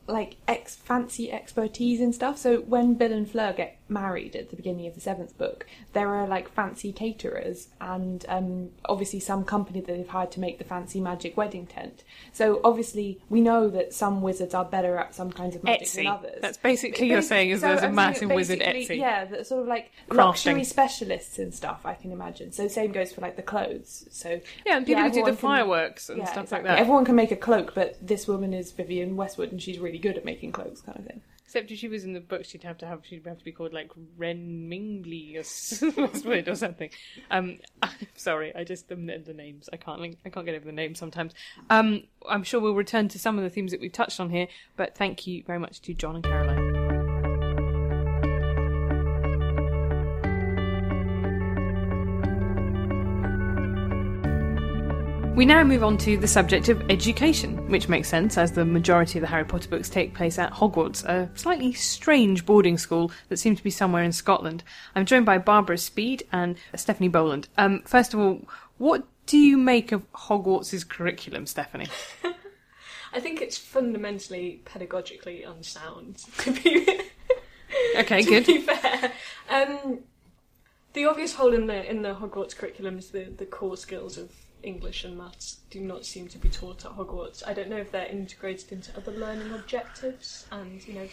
like 0.06 0.37
ex 0.48 0.74
fancy 0.76 1.30
expertise 1.32 2.00
and 2.00 2.14
stuff. 2.14 2.38
So 2.38 2.58
when 2.61 2.94
Bill 2.94 3.12
and 3.12 3.30
Fleur 3.30 3.52
get 3.52 3.78
married 3.92 4.35
at 4.35 4.50
the 4.50 4.57
beginning 4.57 4.87
of 4.87 4.94
the 4.94 5.00
seventh 5.00 5.37
book, 5.38 5.66
there 5.92 6.09
are 6.09 6.26
like 6.26 6.48
fancy 6.52 6.92
caterers 6.92 7.68
and 7.81 8.24
um, 8.28 8.70
obviously 8.87 9.20
some 9.20 9.44
company 9.44 9.81
that 9.81 9.94
they've 9.94 10.09
hired 10.09 10.31
to 10.33 10.40
make 10.40 10.59
the 10.59 10.64
fancy 10.64 11.00
magic 11.00 11.37
wedding 11.37 11.66
tent. 11.66 12.02
So 12.33 12.61
obviously 12.64 13.20
we 13.28 13.40
know 13.40 13.68
that 13.70 13.92
some 13.94 14.22
wizards 14.22 14.55
are 14.55 14.64
better 14.64 14.96
at 14.96 15.14
some 15.14 15.31
kinds 15.31 15.55
of 15.57 15.62
magic 15.64 15.88
than 15.90 16.07
others. 16.07 16.38
That's 16.40 16.59
basically 16.59 17.09
you're 17.09 17.22
saying 17.22 17.50
is 17.50 17.61
so 17.61 17.68
there's 17.68 17.83
a 17.83 17.90
massive 17.90 18.31
wizard 18.31 18.61
Etsy. 18.61 18.98
Yeah, 18.98 19.24
that 19.26 19.46
sort 19.46 19.62
of 19.62 19.68
like 19.68 19.92
Crafting. 20.09 20.16
luxury 20.16 20.64
specialists 20.64 21.38
and 21.38 21.55
stuff. 21.55 21.83
I 21.85 21.94
can 21.94 22.12
imagine. 22.12 22.52
So 22.52 22.68
same 22.68 22.92
goes 22.92 23.12
for 23.12 23.20
like 23.20 23.37
the 23.37 23.42
clothes. 23.42 24.07
So 24.11 24.40
Yeah, 24.66 24.78
and 24.78 24.87
people 24.87 25.02
who 25.02 25.11
do 25.11 25.20
the 25.22 25.26
can- 25.31 25.37
fireworks 25.37 26.09
and 26.09 26.18
yeah, 26.18 26.24
stuff 26.24 26.44
exactly. 26.44 26.68
like 26.68 26.76
that. 26.78 26.81
Everyone 26.81 27.05
can 27.05 27.14
make 27.14 27.31
a 27.31 27.37
cloak, 27.37 27.74
but 27.74 27.96
this 28.07 28.26
woman 28.26 28.55
is 28.55 28.72
Vivienne 28.72 29.16
Westwood, 29.16 29.52
and 29.52 29.61
she's 29.62 29.78
really 29.78 29.98
good 29.98 30.16
at 30.16 30.24
making 30.24 30.52
cloaks, 30.52 30.81
kind 30.81 30.98
of 30.98 31.05
thing. 31.05 31.20
Except 31.52 31.70
if 31.70 31.80
she 31.80 31.88
was 31.88 32.04
in 32.04 32.14
the 32.14 32.20
book, 32.20 32.46
she'd 32.46 32.62
have 32.62 32.78
to 32.78 32.86
have 32.86 33.00
she'd 33.04 33.26
have 33.26 33.36
to 33.36 33.44
be 33.44 33.52
called 33.52 33.74
like 33.74 33.90
Ren 34.16 34.70
or 35.36 35.42
or 36.48 36.54
something. 36.54 36.88
Um, 37.30 37.58
sorry, 38.16 38.56
I 38.56 38.64
just 38.64 38.88
the, 38.88 38.96
the 38.96 39.34
names 39.34 39.68
I 39.70 39.76
can't 39.76 40.00
I 40.24 40.30
can't 40.30 40.46
get 40.46 40.54
over 40.54 40.64
the 40.64 40.72
names 40.72 40.98
sometimes. 40.98 41.34
Um, 41.68 42.04
I'm 42.26 42.42
sure 42.42 42.58
we'll 42.58 42.74
return 42.74 43.08
to 43.08 43.18
some 43.18 43.36
of 43.36 43.44
the 43.44 43.50
themes 43.50 43.72
that 43.72 43.82
we've 43.82 43.92
touched 43.92 44.18
on 44.18 44.30
here, 44.30 44.48
but 44.76 44.96
thank 44.96 45.26
you 45.26 45.42
very 45.46 45.58
much 45.58 45.82
to 45.82 45.92
John 45.92 46.14
and 46.14 46.24
Caroline. 46.24 46.71
We 55.35 55.47
now 55.47 55.64
move 55.64 55.83
on 55.83 55.97
to 55.99 56.18
the 56.18 56.29
subject 56.29 56.68
of 56.68 56.83
education, 56.90 57.71
which 57.71 57.88
makes 57.88 58.09
sense 58.09 58.37
as 58.37 58.53
the 58.53 58.66
majority 58.66 59.18
of 59.18 59.23
the 59.23 59.29
Harry 59.29 59.47
Potter 59.47 59.68
books 59.68 59.88
take 59.88 60.14
place 60.14 60.38
at 60.38 60.53
Hogwarts, 60.53 61.05
a 61.07 61.31
slightly 61.35 61.73
strange 61.73 62.45
boarding 62.45 62.77
school 62.77 63.11
that 63.31 63.38
seems 63.38 63.57
to 63.57 63.64
be 63.64 63.71
somewhere 63.71 64.03
in 64.03 64.12
Scotland. 64.12 64.62
I'm 64.95 65.07
joined 65.07 65.25
by 65.25 65.38
Barbara 65.38 65.79
Speed 65.79 66.25
and 66.33 66.57
Stephanie 66.77 67.09
Boland. 67.09 67.49
Um, 67.57 67.81
first 67.87 68.12
of 68.12 68.21
all, 68.21 68.47
what 68.77 69.05
do 69.25 69.38
you 69.38 69.57
make 69.57 69.90
of 69.90 70.11
Hogwarts' 70.12 70.87
curriculum, 70.87 71.47
Stephanie? 71.47 71.88
I 73.14 73.18
think 73.18 73.40
it's 73.40 73.57
fundamentally 73.57 74.61
pedagogically 74.66 75.49
unsound. 75.49 76.25
To 76.40 76.53
be 76.53 76.87
Okay, 77.97 78.23
to 78.23 78.29
good. 78.29 78.47
be 78.47 78.59
fair, 78.59 79.12
um, 79.49 80.01
the 80.92 81.07
obvious 81.07 81.35
hole 81.35 81.55
in 81.55 81.66
the 81.66 81.90
in 81.90 82.03
the 82.03 82.14
Hogwarts 82.14 82.55
curriculum 82.55 82.99
is 82.99 83.11
the 83.11 83.25
the 83.25 83.47
core 83.47 83.79
skills 83.79 84.18
of 84.18 84.31
English 84.62 85.05
and 85.05 85.16
maths 85.16 85.59
do 85.70 85.81
not 85.81 86.05
seem 86.05 86.29
to 86.29 86.38
be 86.38 86.48
taught 86.48 86.85
at 86.85 86.92
Hogwarts. 86.92 87.42
I 87.46 87.53
don't 87.55 87.68
know 87.68 87.77
if 87.77 87.90
they're 87.90 88.07
integrated 88.07 88.72
into 88.72 88.96
other 88.96 89.12
learning 89.12 89.53
objectives, 89.53 90.46
and 90.51 90.87
you 90.87 90.94
know. 90.94 91.09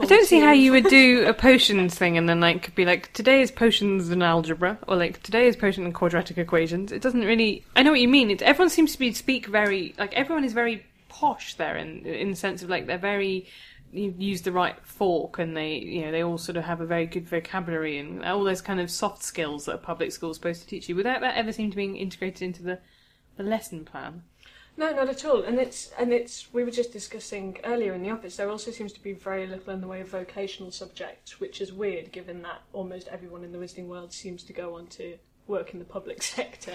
I 0.00 0.06
don't 0.06 0.26
see 0.26 0.40
how 0.40 0.50
you 0.50 0.72
would 0.72 0.86
do 0.86 1.24
a 1.24 1.32
potions 1.32 1.94
thing 1.94 2.18
and 2.18 2.28
then 2.28 2.40
like 2.40 2.74
be 2.74 2.84
like 2.84 3.12
today 3.12 3.40
is 3.40 3.52
potions 3.52 4.08
and 4.08 4.24
algebra 4.24 4.76
or 4.88 4.96
like 4.96 5.22
today 5.22 5.46
is 5.46 5.54
potion 5.54 5.84
and 5.84 5.94
quadratic 5.94 6.36
equations. 6.36 6.90
It 6.90 7.00
doesn't 7.00 7.20
really. 7.20 7.64
I 7.76 7.84
know 7.84 7.92
what 7.92 8.00
you 8.00 8.08
mean. 8.08 8.30
It's 8.30 8.42
everyone 8.42 8.70
seems 8.70 8.92
to 8.92 8.98
be 8.98 9.12
speak 9.12 9.46
very 9.46 9.94
like 9.96 10.12
everyone 10.14 10.44
is 10.44 10.52
very 10.52 10.84
posh 11.08 11.54
there 11.54 11.76
in 11.76 12.04
in 12.04 12.30
the 12.30 12.36
sense 12.36 12.64
of 12.64 12.68
like 12.68 12.86
they're 12.86 12.98
very 12.98 13.46
you 13.94 14.12
use 14.18 14.42
the 14.42 14.50
right 14.52 14.76
fork 14.84 15.38
and 15.38 15.56
they 15.56 15.74
you 15.74 16.02
know 16.02 16.10
they 16.10 16.22
all 16.22 16.36
sort 16.36 16.56
of 16.56 16.64
have 16.64 16.80
a 16.80 16.86
very 16.86 17.06
good 17.06 17.28
vocabulary 17.28 17.98
and 17.98 18.24
all 18.24 18.42
those 18.42 18.60
kind 18.60 18.80
of 18.80 18.90
soft 18.90 19.22
skills 19.22 19.66
that 19.66 19.76
a 19.76 19.78
public 19.78 20.10
school 20.10 20.30
is 20.30 20.36
supposed 20.36 20.60
to 20.60 20.66
teach 20.66 20.88
you 20.88 20.96
without 20.96 21.20
that 21.20 21.36
ever 21.36 21.52
seem 21.52 21.70
to 21.70 21.76
being 21.76 21.96
integrated 21.96 22.42
into 22.42 22.62
the 22.62 22.78
the 23.36 23.42
lesson 23.42 23.84
plan. 23.84 24.22
No, 24.76 24.92
not 24.92 25.08
at 25.08 25.24
all. 25.24 25.42
And 25.42 25.58
it's 25.58 25.92
and 25.98 26.12
it's 26.12 26.52
we 26.52 26.64
were 26.64 26.70
just 26.70 26.92
discussing 26.92 27.58
earlier 27.64 27.94
in 27.94 28.02
the 28.02 28.10
office. 28.10 28.36
There 28.36 28.50
also 28.50 28.70
seems 28.72 28.92
to 28.94 29.02
be 29.02 29.12
very 29.12 29.46
little 29.46 29.72
in 29.72 29.80
the 29.80 29.86
way 29.86 30.00
of 30.00 30.08
vocational 30.08 30.72
subjects, 30.72 31.38
which 31.38 31.60
is 31.60 31.72
weird 31.72 32.10
given 32.10 32.42
that 32.42 32.62
almost 32.72 33.08
everyone 33.08 33.44
in 33.44 33.52
the 33.52 33.58
wizarding 33.58 33.86
world 33.86 34.12
seems 34.12 34.42
to 34.44 34.52
go 34.52 34.74
on 34.74 34.86
to 34.88 35.16
work 35.46 35.72
in 35.72 35.78
the 35.78 35.84
public 35.84 36.22
sector. 36.36 36.72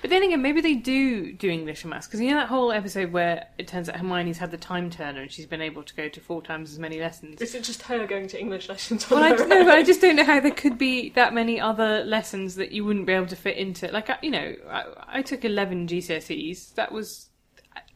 But 0.00 0.10
then 0.10 0.22
again, 0.22 0.42
maybe 0.42 0.60
they 0.60 0.74
do 0.74 1.32
do 1.32 1.48
English 1.48 1.82
and 1.84 1.90
maths 1.90 2.06
because 2.06 2.20
you 2.20 2.30
know 2.30 2.36
that 2.36 2.48
whole 2.48 2.72
episode 2.72 3.12
where 3.12 3.46
it 3.58 3.68
turns 3.68 3.88
out 3.88 3.96
Hermione's 3.96 4.38
had 4.38 4.50
the 4.50 4.56
time 4.56 4.90
turner 4.90 5.22
and 5.22 5.30
she's 5.30 5.46
been 5.46 5.60
able 5.62 5.82
to 5.82 5.94
go 5.94 6.08
to 6.08 6.20
four 6.20 6.42
times 6.42 6.72
as 6.72 6.78
many 6.78 7.00
lessons. 7.00 7.40
Is 7.40 7.54
it 7.54 7.64
just 7.64 7.82
her 7.82 8.06
going 8.06 8.26
to 8.28 8.38
English 8.40 8.68
lessons 8.68 9.10
on 9.10 9.18
Well, 9.20 9.32
I 9.32 9.36
don't 9.36 9.48
know, 9.48 9.64
but 9.64 9.74
I 9.74 9.82
just 9.82 10.00
don't 10.00 10.16
know 10.16 10.24
how 10.24 10.40
there 10.40 10.50
could 10.50 10.78
be 10.78 11.10
that 11.10 11.34
many 11.34 11.60
other 11.60 12.04
lessons 12.04 12.56
that 12.56 12.72
you 12.72 12.84
wouldn't 12.84 13.06
be 13.06 13.12
able 13.12 13.26
to 13.26 13.36
fit 13.36 13.56
into. 13.56 13.88
Like, 13.92 14.10
I- 14.10 14.18
you 14.22 14.30
know, 14.30 14.54
I, 14.68 14.84
I 15.18 15.22
took 15.22 15.44
eleven 15.44 15.86
GCSEs. 15.86 16.74
That 16.74 16.92
was. 16.92 17.28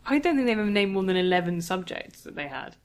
I 0.08 0.18
don't 0.18 0.36
think 0.36 0.46
they've 0.46 0.58
ever 0.58 0.70
named 0.70 0.92
more 0.92 1.02
than 1.02 1.16
eleven 1.16 1.60
subjects 1.60 2.22
that 2.22 2.36
they 2.36 2.46
had. 2.46 2.76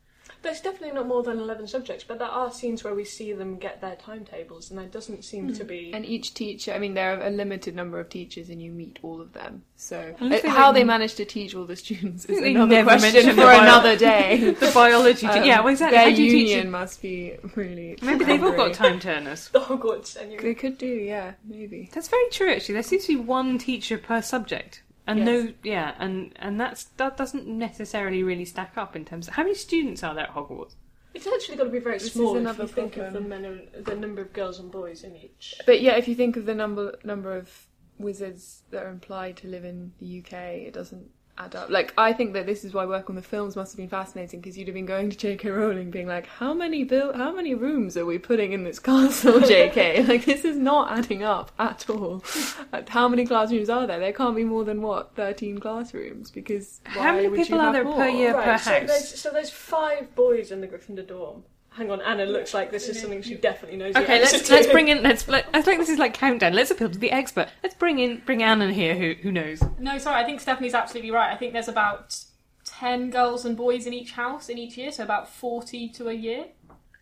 There's 0.42 0.60
definitely 0.62 0.94
not 0.96 1.08
more 1.08 1.22
than 1.22 1.38
11 1.40 1.68
subjects, 1.68 2.04
but 2.08 2.18
there 2.20 2.28
are 2.28 2.52
scenes 2.52 2.84
where 2.84 2.96
we 2.96 3.06
see 3.06 3.32
them 3.34 3.58
get 3.58 3.80
their 3.80 3.96
timetables, 3.96 4.70
and 4.72 4.80
there 4.80 4.88
doesn't 4.88 5.24
seem 5.24 5.54
to 5.54 5.64
be. 5.64 5.92
And 5.94 6.04
each 6.06 6.34
teacher, 6.34 6.74
I 6.74 6.80
mean, 6.80 6.96
there 6.96 7.20
are 7.20 7.28
a 7.28 7.30
limited 7.30 7.76
number 7.76 8.00
of 8.00 8.10
teachers, 8.10 8.50
and 8.50 8.62
you 8.62 8.72
meet 8.72 8.98
all 9.04 9.22
of 9.22 9.34
them. 9.34 9.64
So 9.76 10.16
uh, 10.20 10.50
how 10.50 10.68
like- 10.68 10.76
they 10.76 10.84
manage 10.84 11.16
to 11.16 11.26
teach 11.26 11.54
all 11.56 11.66
the 11.66 11.76
students 11.76 12.26
is 12.26 12.40
another 12.44 12.68
never 12.76 12.90
question 12.98 13.30
for 13.30 13.36
bio- 13.36 13.62
another 13.62 13.96
day. 13.98 14.52
The 14.60 14.72
biology, 14.74 15.28
te- 15.28 15.40
Um, 15.40 15.44
yeah, 15.46 15.60
well, 15.60 15.70
exactly. 15.70 15.98
Their 15.98 16.10
How 16.10 16.16
do 16.16 16.24
you 16.24 16.38
union 16.38 16.68
it? 16.68 16.70
must 16.72 17.02
be 17.02 17.38
really. 17.56 17.98
Maybe 18.02 18.26
they've 18.26 18.44
all 18.44 18.52
got 18.56 18.74
time 18.74 19.00
turners. 19.00 19.50
the 19.50 19.60
Hogwarts, 19.60 20.16
and 20.16 20.32
you 20.32 20.40
They 20.40 20.54
could 20.56 20.78
do, 20.78 20.88
yeah, 20.88 21.34
maybe. 21.46 21.90
That's 21.94 22.08
very 22.08 22.30
true. 22.32 22.52
Actually, 22.52 22.74
there 22.74 22.84
seems 22.84 23.06
to 23.06 23.16
be 23.18 23.20
one 23.24 23.58
teacher 23.58 23.98
per 23.98 24.22
subject, 24.22 24.82
and 25.08 25.20
Yes. 25.20 25.26
no, 25.26 25.54
yeah, 25.64 25.96
and 26.00 26.34
and 26.38 26.60
that's 26.60 26.86
that 26.98 27.18
doesn't 27.18 27.48
necessarily 27.48 28.24
really 28.24 28.46
stack 28.46 28.78
up 28.78 28.96
in 28.96 29.06
terms 29.06 29.28
of 29.28 29.36
how 29.36 29.44
many 29.44 29.56
students 29.56 30.04
are 30.04 30.14
there 30.14 30.26
at 30.26 30.34
Hogwarts. 30.34 30.76
It's 31.14 31.28
actually 31.28 31.58
got 31.58 31.66
to 31.66 31.70
be 31.70 31.80
very 31.80 31.98
This 31.98 32.08
is 32.08 32.14
small 32.14 32.36
if 32.36 32.42
another 32.42 32.64
you 32.64 32.70
think 32.70 32.98
of 32.98 33.12
the, 33.12 33.20
men 33.20 33.44
and, 33.44 33.86
the 33.86 33.96
number 33.96 34.22
of 34.22 34.32
girls 34.32 34.60
and 34.60 34.72
boys 34.72 35.04
in 35.04 35.16
each. 35.16 35.56
But 35.66 35.82
yeah, 35.82 35.98
if 35.98 36.08
you 36.08 36.16
think 36.16 36.38
of 36.38 36.46
the 36.46 36.56
number 36.56 36.98
number 37.04 37.36
of 37.36 37.68
wizards 37.98 38.64
that 38.70 38.84
are 38.84 38.90
implied 38.90 39.38
to 39.38 39.48
live 39.48 39.66
in 39.66 39.92
the 40.00 40.20
UK, 40.20 40.34
it 40.34 40.74
doesn't 40.74 41.10
add 41.44 41.56
up. 41.56 41.70
Like, 41.70 41.94
I 41.98 42.14
think 42.14 42.34
that 42.34 42.46
this 42.46 42.64
is 42.64 42.74
why 42.74 42.86
work 42.86 43.10
on 43.10 43.16
the 43.16 43.22
films 43.22 43.56
must 43.56 43.72
have 43.74 43.78
been 43.78 43.90
fascinating 43.90 44.40
because 44.40 44.58
you'd 44.58 44.68
have 44.68 44.76
been 44.76 44.86
going 44.86 45.10
to 45.10 45.18
J.K. 45.18 45.50
Rowling, 45.50 45.92
being 45.92 46.08
like, 46.08 46.28
"How 46.28 46.54
many 46.54 46.84
bill? 46.84 47.14
How 47.14 47.32
many 47.34 47.54
rooms 47.54 47.98
are 47.98 48.06
we 48.06 48.18
putting 48.18 48.52
in 48.54 48.64
this 48.64 48.80
castle, 48.80 49.40
J.K.? 49.54 50.04
like, 50.06 50.26
this 50.26 50.46
is 50.46 50.58
not 50.58 50.92
adding 50.98 51.24
up 51.24 51.52
at 51.60 51.90
all. 51.90 52.24
Like, 52.72 52.90
how 52.90 53.08
many 53.08 53.26
classrooms 53.26 53.70
are 53.70 53.88
there? 53.88 54.00
There 54.00 54.14
can't 54.14 54.36
be 54.36 54.44
more 54.44 54.64
than 54.64 54.82
what 54.82 55.16
thirteen 55.16 55.60
classrooms 55.60 56.32
because 56.32 56.82
why 56.94 57.04
How 57.04 57.16
many 57.16 57.28
would 57.28 57.38
people 57.38 57.58
you 57.58 57.64
are 57.64 57.74
there 57.74 57.84
more? 57.84 57.96
per 57.96 58.08
year? 58.10 58.34
per 58.34 58.40
right, 58.40 58.60
so 58.60 58.72
house. 58.72 58.88
there's, 58.88 59.20
so 59.20 59.30
there's 59.32 59.50
five 59.50 60.14
boys 60.16 60.52
in 60.52 60.62
the 60.62 60.68
Gryffindor 60.68 61.08
dorm. 61.08 61.44
Hang 61.74 61.90
on, 61.90 62.02
Anna 62.02 62.26
looks 62.26 62.54
like 62.54 62.70
this 62.70 62.90
is 62.90 63.00
something 63.00 63.22
she 63.22 63.36
definitely 63.36 63.78
knows. 63.78 63.94
the 63.94 64.02
Okay, 64.04 64.20
answer 64.22 64.36
let's 64.38 64.48
to. 64.50 64.54
let's 64.54 64.68
bring 64.68 64.90
in 64.90 65.04
let's 65.04 65.26
let, 65.30 65.48
I 65.54 65.62
think 65.62 65.80
this 65.80 65.88
is 65.90 66.00
like 66.00 66.14
countdown. 66.14 66.54
Let's 66.54 66.70
appeal 66.70 66.90
to 66.90 67.00
the 67.00 67.12
expert. 67.12 67.48
Let's 67.64 67.76
bring 67.76 68.00
in 68.00 68.22
bring 68.26 68.44
Anne 68.44 68.62
in 68.62 68.74
here 68.74 68.94
who 68.96 69.14
who 69.22 69.32
knows. 69.32 69.64
No, 69.80 69.98
sorry, 69.98 70.22
I 70.22 70.26
think 70.26 70.42
Stephanie's 70.42 70.74
absolutely 70.74 71.12
right. 71.12 71.32
I 71.34 71.38
think 71.38 71.54
there's 71.54 71.70
about 71.70 72.18
10 72.66 73.10
girls 73.10 73.46
and 73.46 73.56
boys 73.56 73.86
in 73.88 73.94
each 73.94 74.12
house 74.12 74.50
in 74.50 74.58
each 74.58 74.78
year, 74.78 74.92
so 74.92 75.04
about 75.04 75.30
40 75.30 75.88
to 75.90 76.10
a 76.10 76.14
year. 76.14 76.46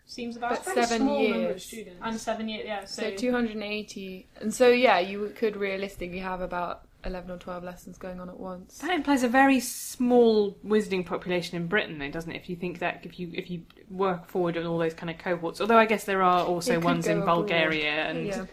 Seems 0.06 0.38
about. 0.38 0.52
But 0.52 0.66
Very 0.66 0.86
seven 0.86 1.02
small 1.02 1.22
number 1.24 1.36
of 1.36 1.42
years. 1.52 1.66
students. 1.66 2.00
And 2.04 2.20
seven 2.20 2.50
years, 2.50 2.64
yeah. 2.66 2.86
So, 2.86 3.04
So 3.04 3.16
280. 3.16 4.28
And 4.42 4.52
so, 4.54 4.68
yeah, 4.70 4.98
you 5.00 5.32
could 5.36 5.56
realistically 5.56 6.18
have 6.20 6.42
about 6.42 6.86
11 7.06 7.32
or 7.32 7.38
12 7.38 7.64
lessons 7.64 7.98
going 7.98 8.20
on 8.20 8.28
at 8.30 8.38
once. 8.40 8.80
That 8.80 8.92
implies 8.92 9.24
a 9.24 9.30
very 9.30 9.60
small 9.60 10.58
wizarding 10.66 11.06
population 11.06 11.56
in 11.56 11.68
Britain, 11.68 11.98
though, 11.98 12.12
doesn't 12.12 12.32
it? 12.32 12.36
If 12.36 12.50
you 12.50 12.56
think 12.56 12.80
that 12.80 13.02
if 13.04 13.20
you 13.20 13.32
if 13.34 13.50
you 13.50 13.64
work 13.90 14.28
forward 14.28 14.58
on 14.58 14.66
all 14.66 14.78
those 14.78 14.94
kind 14.94 15.10
of 15.10 15.18
cohorts, 15.18 15.62
although 15.62 15.78
I 15.78 15.86
guess 15.86 16.04
there 16.04 16.22
are 16.22 16.46
also 16.46 16.80
ones 16.80 17.08
in 17.08 17.20
abroad. 17.20 17.48
Bulgaria 17.48 18.06
and 18.10 18.26
Yeah. 18.26 18.46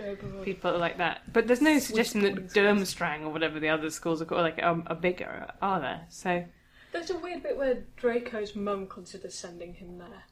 people 0.44 0.78
like 0.78 0.98
that. 0.98 1.32
But 1.32 1.46
there's 1.46 1.60
no 1.60 1.78
suggestion 1.78 2.22
that. 2.22 2.34
Durmstrang 2.54 3.22
or 3.22 3.30
whatever 3.30 3.58
the 3.58 3.68
other 3.68 3.90
schools 3.90 4.22
are 4.22 4.24
called 4.24 4.42
like 4.42 4.62
um, 4.62 4.84
are 4.86 4.94
bigger, 4.96 5.50
are 5.60 5.80
there? 5.80 6.06
So 6.08 6.44
There's 6.92 7.10
a 7.10 7.18
weird 7.18 7.42
bit 7.42 7.56
where 7.56 7.84
Draco's 7.96 8.54
mum 8.54 8.86
considers 8.86 9.34
sending 9.34 9.74
him 9.74 9.98
there 9.98 10.24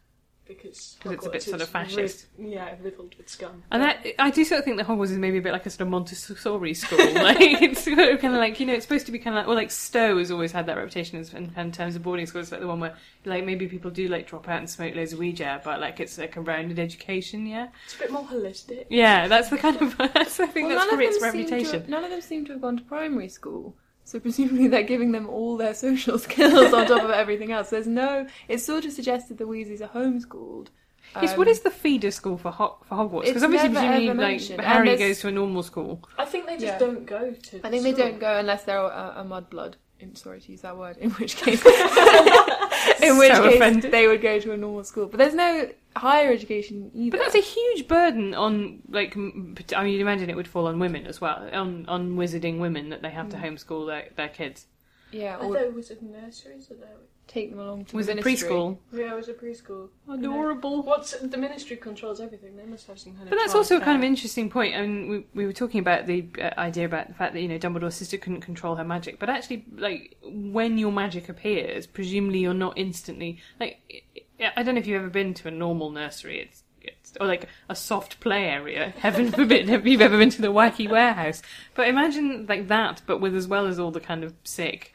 because 0.46 0.96
'Cause 1.00 1.12
it's 1.12 1.26
a 1.26 1.30
bit 1.30 1.42
sort 1.42 1.56
of 1.56 1.62
is 1.62 1.68
fascist. 1.68 2.26
rid- 2.38 2.48
yeah, 2.52 2.74
riddled 2.82 3.14
with 3.16 3.28
scum. 3.28 3.62
And 3.70 3.82
that, 3.82 4.06
I 4.18 4.30
do 4.30 4.44
sort 4.44 4.58
of 4.58 4.64
think 4.64 4.76
that 4.76 4.86
Hogwarts 4.86 5.10
is 5.10 5.18
maybe 5.18 5.38
a 5.38 5.42
bit 5.42 5.52
like 5.52 5.64
a 5.66 5.70
sort 5.70 5.82
of 5.82 5.88
Montessori 5.88 6.74
school. 6.74 6.98
like 7.14 7.38
it's 7.40 7.84
sort 7.84 7.98
of 7.98 8.20
kind 8.20 8.34
of 8.34 8.40
like 8.40 8.60
you 8.60 8.66
know, 8.66 8.74
it's 8.74 8.84
supposed 8.84 9.06
to 9.06 9.12
be 9.12 9.18
kind 9.18 9.36
of 9.36 9.40
like 9.40 9.46
well, 9.46 9.56
like 9.56 9.70
Stowe 9.70 10.18
has 10.18 10.30
always 10.30 10.52
had 10.52 10.66
that 10.66 10.76
reputation 10.76 11.18
as, 11.18 11.32
in, 11.32 11.52
in 11.56 11.72
terms 11.72 11.96
of 11.96 12.02
boarding 12.02 12.26
schools. 12.26 12.44
It's 12.46 12.52
like 12.52 12.60
the 12.60 12.66
one 12.66 12.80
where 12.80 12.94
like 13.24 13.44
maybe 13.44 13.66
people 13.68 13.90
do 13.90 14.08
like 14.08 14.26
drop 14.26 14.48
out 14.48 14.58
and 14.58 14.68
smoke 14.68 14.94
loads 14.94 15.12
of 15.14 15.18
Ouija, 15.18 15.62
but 15.64 15.80
like 15.80 15.98
it's 16.00 16.18
like 16.18 16.36
a 16.36 16.40
rounded 16.40 16.78
education. 16.78 17.46
Yeah, 17.46 17.68
It's 17.86 17.94
a 17.96 17.98
bit 18.00 18.10
more 18.12 18.24
holistic. 18.24 18.86
yeah, 18.90 19.28
that's 19.28 19.48
the 19.48 19.56
kind 19.58 19.80
of 19.80 19.96
that's, 19.98 20.40
I 20.40 20.46
think 20.46 20.68
Well, 20.68 20.76
that's 20.76 20.80
none 20.80 20.88
probably 20.88 21.06
its 21.06 21.20
them 21.20 21.32
seem 21.32 21.46
to 21.46 21.52
reputation. 21.54 21.80
have- 21.80 21.88
none 21.88 22.04
of 22.04 22.10
them 22.10 22.20
seem 22.20 22.44
to 22.46 22.52
have 22.52 22.60
gone 22.60 22.76
to 22.76 22.82
primary 22.84 23.28
school. 23.28 23.74
So 24.04 24.20
presumably 24.20 24.68
they're 24.68 24.82
giving 24.82 25.12
them 25.12 25.28
all 25.28 25.56
their 25.56 25.74
social 25.74 26.18
skills 26.26 26.72
on 26.72 26.86
top 26.86 27.02
of 27.02 27.10
everything 27.10 27.52
else. 27.52 27.70
There's 27.70 27.86
no. 27.86 28.26
It's 28.48 28.62
sort 28.64 28.84
of 28.84 28.92
suggested 28.92 29.38
the 29.38 29.44
Weasleys 29.44 29.80
are 29.80 29.88
homeschooled. 29.88 30.68
Yes, 31.20 31.32
Um, 31.32 31.38
what 31.38 31.48
is 31.48 31.60
the 31.60 31.70
feeder 31.70 32.10
school 32.10 32.36
for 32.38 32.50
Ho- 32.50 32.78
for 32.88 32.94
Hogwarts? 32.96 33.24
Because 33.26 33.42
obviously, 33.44 33.68
never 33.68 33.86
presumably, 33.86 34.08
ever 34.10 34.22
like 34.22 34.66
Harry 34.66 34.96
goes 34.96 35.20
to 35.20 35.28
a 35.28 35.30
normal 35.32 35.62
school. 35.62 36.02
I 36.18 36.24
think 36.24 36.46
they 36.46 36.54
just 36.54 36.64
Yeah. 36.64 36.78
don't 36.78 37.04
go 37.06 37.32
to. 37.32 37.60
I 37.66 37.70
think 37.70 37.82
they 37.82 37.92
school. 37.92 38.06
don't 38.08 38.18
go 38.20 38.38
unless 38.38 38.64
they're 38.64 38.78
a, 38.78 39.14
a 39.16 39.24
mudblood. 39.24 39.74
In, 40.00 40.14
sorry 40.16 40.40
to 40.40 40.50
use 40.52 40.62
that 40.62 40.76
word. 40.76 40.96
In 40.98 41.10
which 41.12 41.36
case, 41.36 41.62
in 43.02 43.18
which 43.18 43.32
So 43.32 43.42
case 43.44 43.56
offended. 43.56 43.90
they 43.92 44.06
would 44.06 44.20
go 44.22 44.38
to 44.40 44.52
a 44.52 44.56
normal 44.56 44.84
school. 44.84 45.06
But 45.06 45.18
there's 45.18 45.34
no 45.34 45.68
higher 45.96 46.32
education 46.32 46.90
either. 46.94 47.16
But 47.16 47.22
that's 47.24 47.34
a 47.36 47.40
huge 47.40 47.86
burden 47.88 48.34
on, 48.34 48.80
like, 48.90 49.16
I 49.16 49.20
mean, 49.20 49.92
you'd 49.92 50.00
imagine 50.00 50.28
it 50.30 50.36
would 50.36 50.48
fall 50.48 50.66
on 50.66 50.78
women 50.78 51.06
as 51.06 51.20
well, 51.20 51.48
on 51.52 51.86
on 51.88 52.16
wizarding 52.16 52.58
women 52.58 52.88
that 52.90 53.02
they 53.02 53.10
have 53.10 53.26
Mm. 53.26 53.30
to 53.30 53.36
homeschool 53.36 53.86
their, 53.86 54.08
their 54.16 54.28
kids. 54.28 54.66
yeah, 55.12 55.36
Are 55.36 55.52
there 55.52 55.70
wizard 55.70 56.02
nurseries? 56.02 56.70
Are 56.70 56.74
there? 56.74 56.88
Take 57.26 57.50
them 57.50 57.58
along 57.58 57.84
to 57.86 57.96
Was 57.96 58.06
the 58.06 58.12
it 58.12 58.24
ministry. 58.24 58.48
preschool? 58.48 58.78
Yeah, 58.92 59.12
it 59.12 59.16
was 59.16 59.28
a 59.28 59.34
preschool. 59.34 59.88
Adorable. 60.10 60.82
What's 60.82 61.12
the 61.18 61.36
ministry 61.36 61.76
controls 61.76 62.20
everything? 62.20 62.56
They 62.56 62.64
must 62.66 62.86
have 62.86 62.98
some 62.98 63.14
kind 63.14 63.28
But 63.28 63.36
of. 63.36 63.42
that's 63.44 63.54
also 63.54 63.76
a 63.76 63.80
kind 63.80 63.96
of 63.96 64.02
childcare. 64.02 64.06
interesting 64.08 64.50
point. 64.50 64.74
I 64.76 64.82
mean, 64.82 65.08
we, 65.08 65.26
we 65.34 65.46
were 65.46 65.52
talking 65.52 65.80
about 65.80 66.06
the 66.06 66.26
uh, 66.40 66.50
idea 66.58 66.84
about 66.84 67.08
the 67.08 67.14
fact 67.14 67.32
that 67.34 67.40
you 67.40 67.48
know 67.48 67.58
Dumbledore's 67.58 67.94
sister 67.96 68.16
couldn't 68.18 68.42
control 68.42 68.76
her 68.76 68.84
magic, 68.84 69.18
but 69.18 69.28
actually, 69.30 69.64
like 69.76 70.16
when 70.24 70.78
your 70.78 70.92
magic 70.92 71.28
appears, 71.28 71.86
presumably 71.86 72.40
you're 72.40 72.54
not 72.54 72.76
instantly 72.76 73.38
like. 73.58 73.78
I- 74.40 74.52
I 74.56 74.62
don't 74.64 74.74
know 74.74 74.80
if 74.80 74.86
you've 74.86 75.00
ever 75.00 75.10
been 75.10 75.32
to 75.34 75.48
a 75.48 75.50
normal 75.52 75.90
nursery. 75.90 76.40
It's 76.40 76.62
it's- 76.82 77.16
or 77.20 77.26
like 77.26 77.48
a 77.68 77.74
soft 77.76 78.20
play 78.20 78.44
area. 78.46 78.92
Heaven 78.98 79.30
forbid 79.32 79.70
if 79.70 79.86
you've 79.86 80.00
ever 80.02 80.18
been 80.18 80.28
to 80.30 80.42
the 80.42 80.52
wacky 80.52 80.90
warehouse. 80.90 81.40
But 81.74 81.88
imagine 81.88 82.44
like 82.46 82.68
that, 82.68 83.00
but 83.06 83.18
with 83.20 83.34
as 83.36 83.46
well 83.46 83.66
as 83.66 83.78
all 83.78 83.90
the 83.92 84.00
kind 84.00 84.22
of 84.24 84.34
sick. 84.44 84.92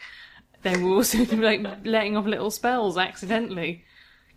They 0.62 0.78
were 0.78 0.90
also 0.90 1.24
like 1.36 1.66
letting 1.86 2.18
off 2.18 2.26
little 2.26 2.52
spells 2.52 2.98
accidentally. 2.98 3.86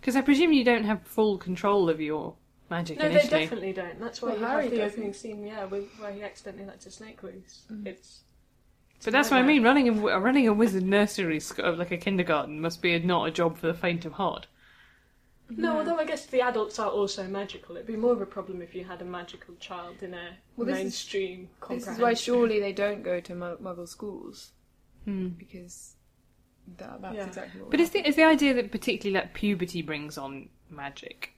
Because 0.00 0.16
I 0.16 0.20
presume 0.20 0.52
you 0.52 0.64
don't 0.64 0.85
have 0.85 1.02
full 1.06 1.38
control 1.38 1.88
of 1.88 2.00
your 2.00 2.35
magic 2.70 2.98
No, 2.98 3.08
they 3.08 3.26
definitely 3.28 3.72
don't. 3.72 4.00
That's 4.00 4.20
why 4.22 4.30
Well, 4.30 4.38
you 4.40 4.44
Harry 4.46 4.62
have 4.64 4.70
the 4.72 4.76
doesn't. 4.78 4.98
opening 4.98 5.12
scene, 5.14 5.46
yeah, 5.46 5.64
with, 5.64 5.88
where 5.98 6.12
he 6.12 6.22
accidentally 6.22 6.66
lets 6.66 6.87
a 6.87 6.90
snake 6.90 7.22
loose. 7.22 7.62
Mm. 7.70 7.87
It's 7.87 8.20
But 9.04 9.12
that's 9.12 9.30
what 9.30 9.38
I 9.40 9.42
mean. 9.42 9.62
Running 9.62 9.88
a 9.88 10.18
running 10.20 10.48
a 10.48 10.52
wizard 10.52 10.82
nursery 10.85 11.38
school, 11.40 11.74
like 11.76 11.90
a 11.92 11.96
kindergarten, 11.96 12.61
must 12.61 12.82
be 12.82 12.94
a, 12.94 12.98
not 13.00 13.28
a 13.28 13.30
job 13.30 13.58
for 13.58 13.66
the 13.68 13.74
faint 13.74 14.04
of 14.04 14.12
heart. 14.14 14.46
No, 15.50 15.78
although 15.78 15.98
I 15.98 16.04
guess 16.06 16.24
the 16.26 16.40
adults 16.40 16.78
are 16.78 16.88
also 16.88 17.24
magical. 17.24 17.76
It'd 17.76 17.87
be 17.87 17.96
more 17.96 18.12
of 18.12 18.22
a 18.22 18.26
problem 18.26 18.62
if 18.62 18.74
you 18.74 18.85
had 18.85 19.02
a 19.02 19.04
magical 19.04 19.54
child 19.61 19.96
in 20.02 20.14
a 20.14 20.30
Well, 20.56 20.66
this 20.66 20.78
is- 20.78 20.82
mainstream 20.85 21.48
This 21.68 21.82
is 21.82 21.87
why 21.87 21.92
comprehension. 22.14 22.24
surely 22.24 22.58
they 22.61 22.72
don't 22.72 23.02
go 23.02 23.20
to 23.20 23.35
mu- 23.35 23.56
Muggle 23.58 23.87
schools 23.88 24.52
Hmm. 25.04 25.28
because 25.28 25.94
that, 26.79 27.03
that's 27.03 27.14
Yeah. 27.16 27.27
exactly 27.27 27.61
what. 27.61 27.70
But 27.70 27.81
is 27.81 27.90
the 27.90 28.07
is 28.07 28.16
the 28.16 28.25
idea 28.25 28.55
that 28.55 28.70
particularly 28.70 29.14
that 29.20 29.35
puberty 29.35 29.83
brings 29.83 30.16
on 30.18 30.48
magic? 30.70 31.35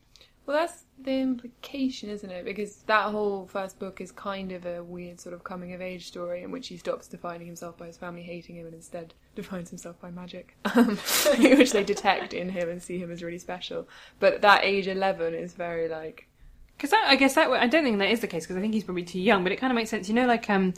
Well, 0.46 0.58
that's 0.58 0.84
the 0.98 1.12
implication, 1.20 2.10
isn't 2.10 2.30
it? 2.30 2.44
Because 2.44 2.76
that 2.82 3.10
whole 3.12 3.46
first 3.46 3.78
book 3.78 3.98
is 4.02 4.12
kind 4.12 4.52
of 4.52 4.66
a 4.66 4.82
weird 4.84 5.18
sort 5.18 5.34
of 5.34 5.42
coming 5.42 5.72
of 5.72 5.80
age 5.80 6.06
story 6.06 6.42
in 6.42 6.50
which 6.50 6.68
he 6.68 6.76
stops 6.76 7.08
defining 7.08 7.46
himself 7.46 7.78
by 7.78 7.86
his 7.86 7.96
family 7.96 8.22
hating 8.22 8.56
him 8.56 8.66
and 8.66 8.74
instead 8.74 9.14
defines 9.34 9.70
himself 9.70 9.98
by 10.02 10.10
magic, 10.10 10.54
um, 10.76 10.98
which 11.38 11.72
they 11.72 11.82
detect 11.82 12.34
in 12.34 12.50
him 12.50 12.68
and 12.68 12.82
see 12.82 12.98
him 12.98 13.10
as 13.10 13.22
really 13.22 13.38
special. 13.38 13.88
But 14.20 14.42
that 14.42 14.64
age 14.64 14.86
11 14.86 15.32
is 15.34 15.54
very 15.54 15.88
like. 15.88 16.28
Because 16.76 16.92
I 16.92 17.16
guess 17.16 17.36
that 17.36 17.48
I 17.50 17.66
don't 17.66 17.82
think 17.82 17.98
that 17.98 18.10
is 18.10 18.20
the 18.20 18.26
case 18.26 18.44
because 18.44 18.56
I 18.56 18.60
think 18.60 18.74
he's 18.74 18.84
probably 18.84 19.04
too 19.04 19.20
young. 19.20 19.44
But 19.44 19.52
it 19.52 19.56
kind 19.56 19.70
of 19.72 19.76
makes 19.76 19.88
sense, 19.88 20.08
you 20.08 20.14
know, 20.14 20.26
like 20.26 20.50
um, 20.50 20.74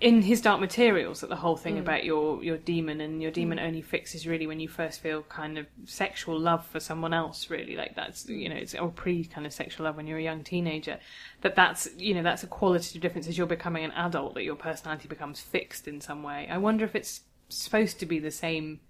in 0.00 0.22
his 0.22 0.40
Dark 0.40 0.60
Materials, 0.60 1.20
that 1.20 1.28
the 1.28 1.36
whole 1.36 1.56
thing 1.56 1.74
hmm. 1.74 1.80
about 1.80 2.04
your 2.04 2.42
your 2.42 2.56
daemon 2.56 3.00
and 3.00 3.20
your 3.20 3.30
daemon 3.30 3.58
hmm. 3.58 3.64
only 3.64 3.82
fixes 3.82 4.26
really 4.26 4.46
when 4.46 4.60
you 4.60 4.68
first 4.68 5.00
feel 5.00 5.22
kind 5.22 5.58
of 5.58 5.66
sexual 5.84 6.38
love 6.38 6.64
for 6.66 6.80
someone 6.80 7.12
else. 7.12 7.50
Really, 7.50 7.76
like 7.76 7.94
that's 7.94 8.28
you 8.28 8.48
know, 8.48 8.56
it's 8.56 8.74
or 8.74 8.90
pre 8.90 9.24
kind 9.24 9.46
of 9.46 9.52
sexual 9.52 9.84
love 9.84 9.96
when 9.96 10.06
you're 10.06 10.18
a 10.18 10.22
young 10.22 10.44
teenager. 10.44 10.98
That 11.40 11.56
that's 11.56 11.88
you 11.96 12.14
know 12.14 12.22
that's 12.22 12.42
a 12.42 12.46
qualitative 12.46 13.02
difference 13.02 13.28
as 13.28 13.36
you're 13.36 13.46
becoming 13.46 13.84
an 13.84 13.92
adult 13.92 14.34
that 14.34 14.44
your 14.44 14.56
personality 14.56 15.08
becomes 15.08 15.40
fixed 15.40 15.88
in 15.88 16.00
some 16.00 16.22
way. 16.22 16.48
I 16.50 16.58
wonder 16.58 16.84
if 16.84 16.94
it's 16.94 17.22
supposed 17.48 17.98
to 18.00 18.06
be 18.06 18.18
the 18.18 18.30
same 18.30 18.80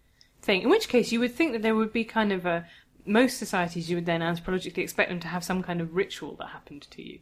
thing. 0.43 0.63
In 0.63 0.71
which 0.71 0.89
case, 0.89 1.13
you 1.13 1.21
would 1.21 1.35
think 1.35 1.53
that 1.53 1.63
there 1.63 1.75
would 1.75 1.93
be 1.93 2.05
kind 2.05 2.33
of 2.33 2.45
a 2.45 2.67
most 3.07 3.39
societies 3.39 3.89
you 3.89 3.97
would 3.97 4.07
then 4.07 4.21
anthropologically 4.21 4.79
expect 4.79 5.09
them 5.09 5.21
to 5.21 5.29
have 5.29 5.43
some 5.43 5.63
kind 5.63 5.81
of 5.81 5.95
ritual 5.95 6.37
that 6.37 6.49
happened 6.49 6.87
to 6.91 7.03
you. 7.03 7.19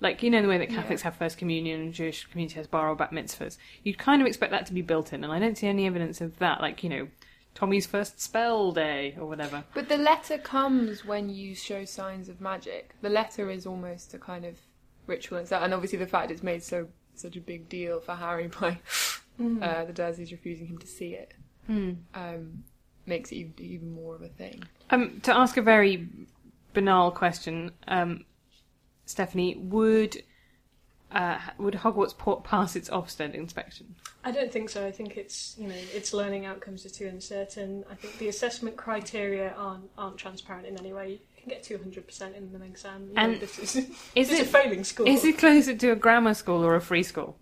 Like, 0.00 0.22
you 0.22 0.30
know, 0.30 0.42
the 0.42 0.48
way 0.48 0.58
that 0.58 0.68
Catholics 0.68 1.02
have 1.02 1.16
First 1.16 1.38
Communion 1.38 1.80
and 1.80 1.94
Jewish 1.94 2.26
community 2.26 2.56
has 2.56 2.66
bar 2.66 2.90
or 2.90 2.94
bat 2.94 3.12
mitzvahs. 3.12 3.56
You'd 3.82 3.98
kind 3.98 4.20
of 4.20 4.28
expect 4.28 4.52
that 4.52 4.66
to 4.66 4.74
be 4.74 4.82
built 4.82 5.12
in, 5.12 5.24
and 5.24 5.32
I 5.32 5.38
don't 5.38 5.56
see 5.56 5.66
any 5.66 5.86
evidence 5.86 6.20
of 6.20 6.38
that. 6.38 6.60
Like, 6.60 6.82
you 6.82 6.90
know, 6.90 7.08
Tommy's 7.54 7.86
first 7.86 8.20
spell 8.20 8.72
day 8.72 9.16
or 9.18 9.26
whatever. 9.26 9.64
But 9.72 9.88
the 9.88 9.96
letter 9.96 10.36
comes 10.36 11.04
when 11.04 11.30
you 11.30 11.54
show 11.54 11.86
signs 11.86 12.28
of 12.28 12.40
magic. 12.40 12.94
The 13.00 13.08
letter 13.08 13.50
is 13.50 13.66
almost 13.66 14.12
a 14.12 14.18
kind 14.18 14.44
of 14.44 14.58
ritual 15.06 15.38
itself, 15.38 15.62
and 15.62 15.72
obviously 15.72 15.98
the 15.98 16.06
fact 16.06 16.30
it's 16.30 16.42
made 16.42 16.62
so 16.62 16.88
such 17.14 17.36
a 17.36 17.40
big 17.40 17.68
deal 17.70 18.00
for 18.00 18.14
Harry 18.14 18.48
by 18.60 18.78
uh, 19.40 19.84
the 19.86 19.92
Dursleys 19.94 20.30
refusing 20.30 20.66
him 20.66 20.78
to 20.78 20.86
see 20.86 21.14
it 21.14 21.32
um, 22.14 22.64
makes 23.06 23.32
it 23.32 23.36
even, 23.36 23.54
even 23.58 23.90
more 23.92 24.14
of 24.14 24.22
a 24.22 24.28
thing. 24.28 24.62
Um, 24.90 25.20
to 25.22 25.36
ask 25.36 25.56
a 25.56 25.62
very 25.62 26.08
banal 26.74 27.10
question, 27.10 27.72
um, 27.88 28.24
Stephanie, 29.06 29.56
would 29.56 30.22
uh, 31.12 31.38
would 31.58 31.74
Hogwarts 31.74 32.16
pa- 32.18 32.40
pass 32.40 32.76
its 32.76 32.90
Ofsted 32.90 33.34
inspection? 33.34 33.94
I 34.24 34.32
don't 34.32 34.52
think 34.52 34.68
so. 34.68 34.84
I 34.84 34.90
think 34.90 35.16
it's 35.16 35.54
you 35.56 35.68
know 35.68 35.74
its 35.94 36.12
learning 36.12 36.44
outcomes 36.44 36.84
are 36.84 36.90
too 36.90 37.06
uncertain. 37.06 37.84
I 37.90 37.94
think 37.94 38.18
the 38.18 38.28
assessment 38.28 38.76
criteria 38.76 39.54
aren't 39.56 39.88
aren't 39.96 40.18
transparent 40.18 40.66
in 40.66 40.78
any 40.78 40.92
way. 40.92 41.12
You 41.12 41.18
can 41.40 41.48
get 41.48 41.62
two 41.62 41.78
hundred 41.78 42.06
percent 42.06 42.34
in 42.34 42.52
an 42.54 42.62
exam. 42.62 43.06
You 43.08 43.14
know, 43.14 43.22
And 43.22 43.40
this 43.40 43.58
is 43.58 43.76
Is 44.14 44.30
it 44.32 44.40
a 44.40 44.44
failing 44.44 44.84
school. 44.84 45.06
Is 45.06 45.24
it 45.24 45.38
closer 45.38 45.74
to 45.74 45.90
a 45.92 45.96
grammar 45.96 46.34
school 46.34 46.64
or 46.64 46.74
a 46.74 46.80
free 46.80 47.04
school? 47.04 47.38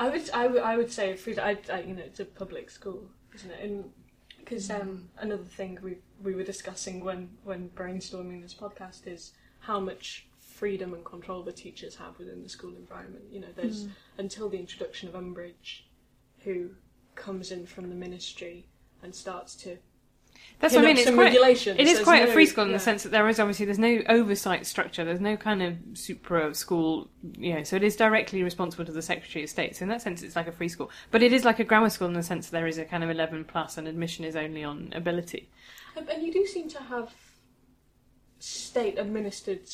I 0.00 0.08
would 0.08 0.30
I 0.30 0.46
would 0.46 0.62
I 0.62 0.76
would 0.76 0.90
say 0.90 1.14
food. 1.14 1.38
I, 1.38 1.58
I 1.70 1.80
you 1.80 1.94
know 1.94 2.02
it's 2.02 2.20
a 2.20 2.24
public 2.24 2.70
school, 2.70 3.10
isn't 3.34 3.50
it? 3.50 3.60
And 3.62 3.90
because 4.38 4.70
um, 4.70 5.08
another 5.18 5.44
thing 5.44 5.78
we 5.82 5.98
we 6.22 6.34
were 6.34 6.42
discussing 6.42 7.04
when 7.04 7.30
when 7.44 7.68
brainstorming 7.70 8.42
this 8.42 8.54
podcast 8.54 9.06
is 9.06 9.32
how 9.66 9.80
much 9.80 10.26
freedom 10.38 10.94
and 10.94 11.04
control 11.04 11.42
the 11.42 11.52
teachers 11.52 11.96
have 11.96 12.18
within 12.18 12.42
the 12.42 12.48
school 12.48 12.74
environment. 12.76 13.24
You 13.30 13.40
know, 13.40 13.48
there's 13.56 13.86
mm. 13.86 13.90
until 14.18 14.48
the 14.48 14.58
introduction 14.58 15.08
of 15.08 15.14
Umbridge, 15.14 15.82
who 16.40 16.70
comes 17.14 17.50
in 17.50 17.66
from 17.66 17.88
the 17.88 17.94
ministry 17.94 18.66
and 19.02 19.14
starts 19.14 19.54
to 19.56 19.78
That's 20.60 20.74
what 20.74 20.84
I 20.84 20.86
mean. 20.86 20.98
It's 20.98 21.10
quite, 21.10 21.34
it 21.34 21.86
is 21.86 22.00
quite 22.00 22.28
a 22.28 22.32
free 22.32 22.46
school 22.46 22.64
in 22.64 22.70
yeah. 22.70 22.76
the 22.76 22.82
sense 22.82 23.02
that 23.02 23.10
there 23.12 23.28
is 23.28 23.40
obviously 23.40 23.66
there's 23.66 23.78
no 23.78 24.02
oversight 24.08 24.66
structure. 24.66 25.04
There's 25.04 25.20
no 25.20 25.36
kind 25.36 25.62
of 25.62 25.76
supra 25.94 26.54
school, 26.54 27.08
you 27.38 27.54
know. 27.54 27.62
So 27.62 27.76
it 27.76 27.82
is 27.82 27.96
directly 27.96 28.42
responsible 28.42 28.84
to 28.84 28.92
the 28.92 29.02
Secretary 29.02 29.44
of 29.44 29.50
State. 29.50 29.76
So 29.76 29.84
in 29.84 29.88
that 29.88 30.02
sense, 30.02 30.22
it's 30.22 30.36
like 30.36 30.46
a 30.46 30.52
free 30.52 30.68
school. 30.68 30.90
But 31.10 31.22
it 31.22 31.32
is 31.32 31.44
like 31.44 31.58
a 31.58 31.64
grammar 31.64 31.90
school 31.90 32.08
in 32.08 32.14
the 32.14 32.22
sense 32.22 32.48
that 32.48 32.52
there 32.52 32.66
is 32.66 32.78
a 32.78 32.84
kind 32.84 33.02
of 33.02 33.10
11 33.10 33.44
plus, 33.44 33.78
and 33.78 33.88
admission 33.88 34.24
is 34.24 34.36
only 34.36 34.64
on 34.64 34.92
ability. 34.94 35.50
And 35.96 36.22
you 36.22 36.32
do 36.32 36.44
seem 36.46 36.68
to 36.70 36.82
have 36.82 37.12
state 38.44 38.98
administered 38.98 39.68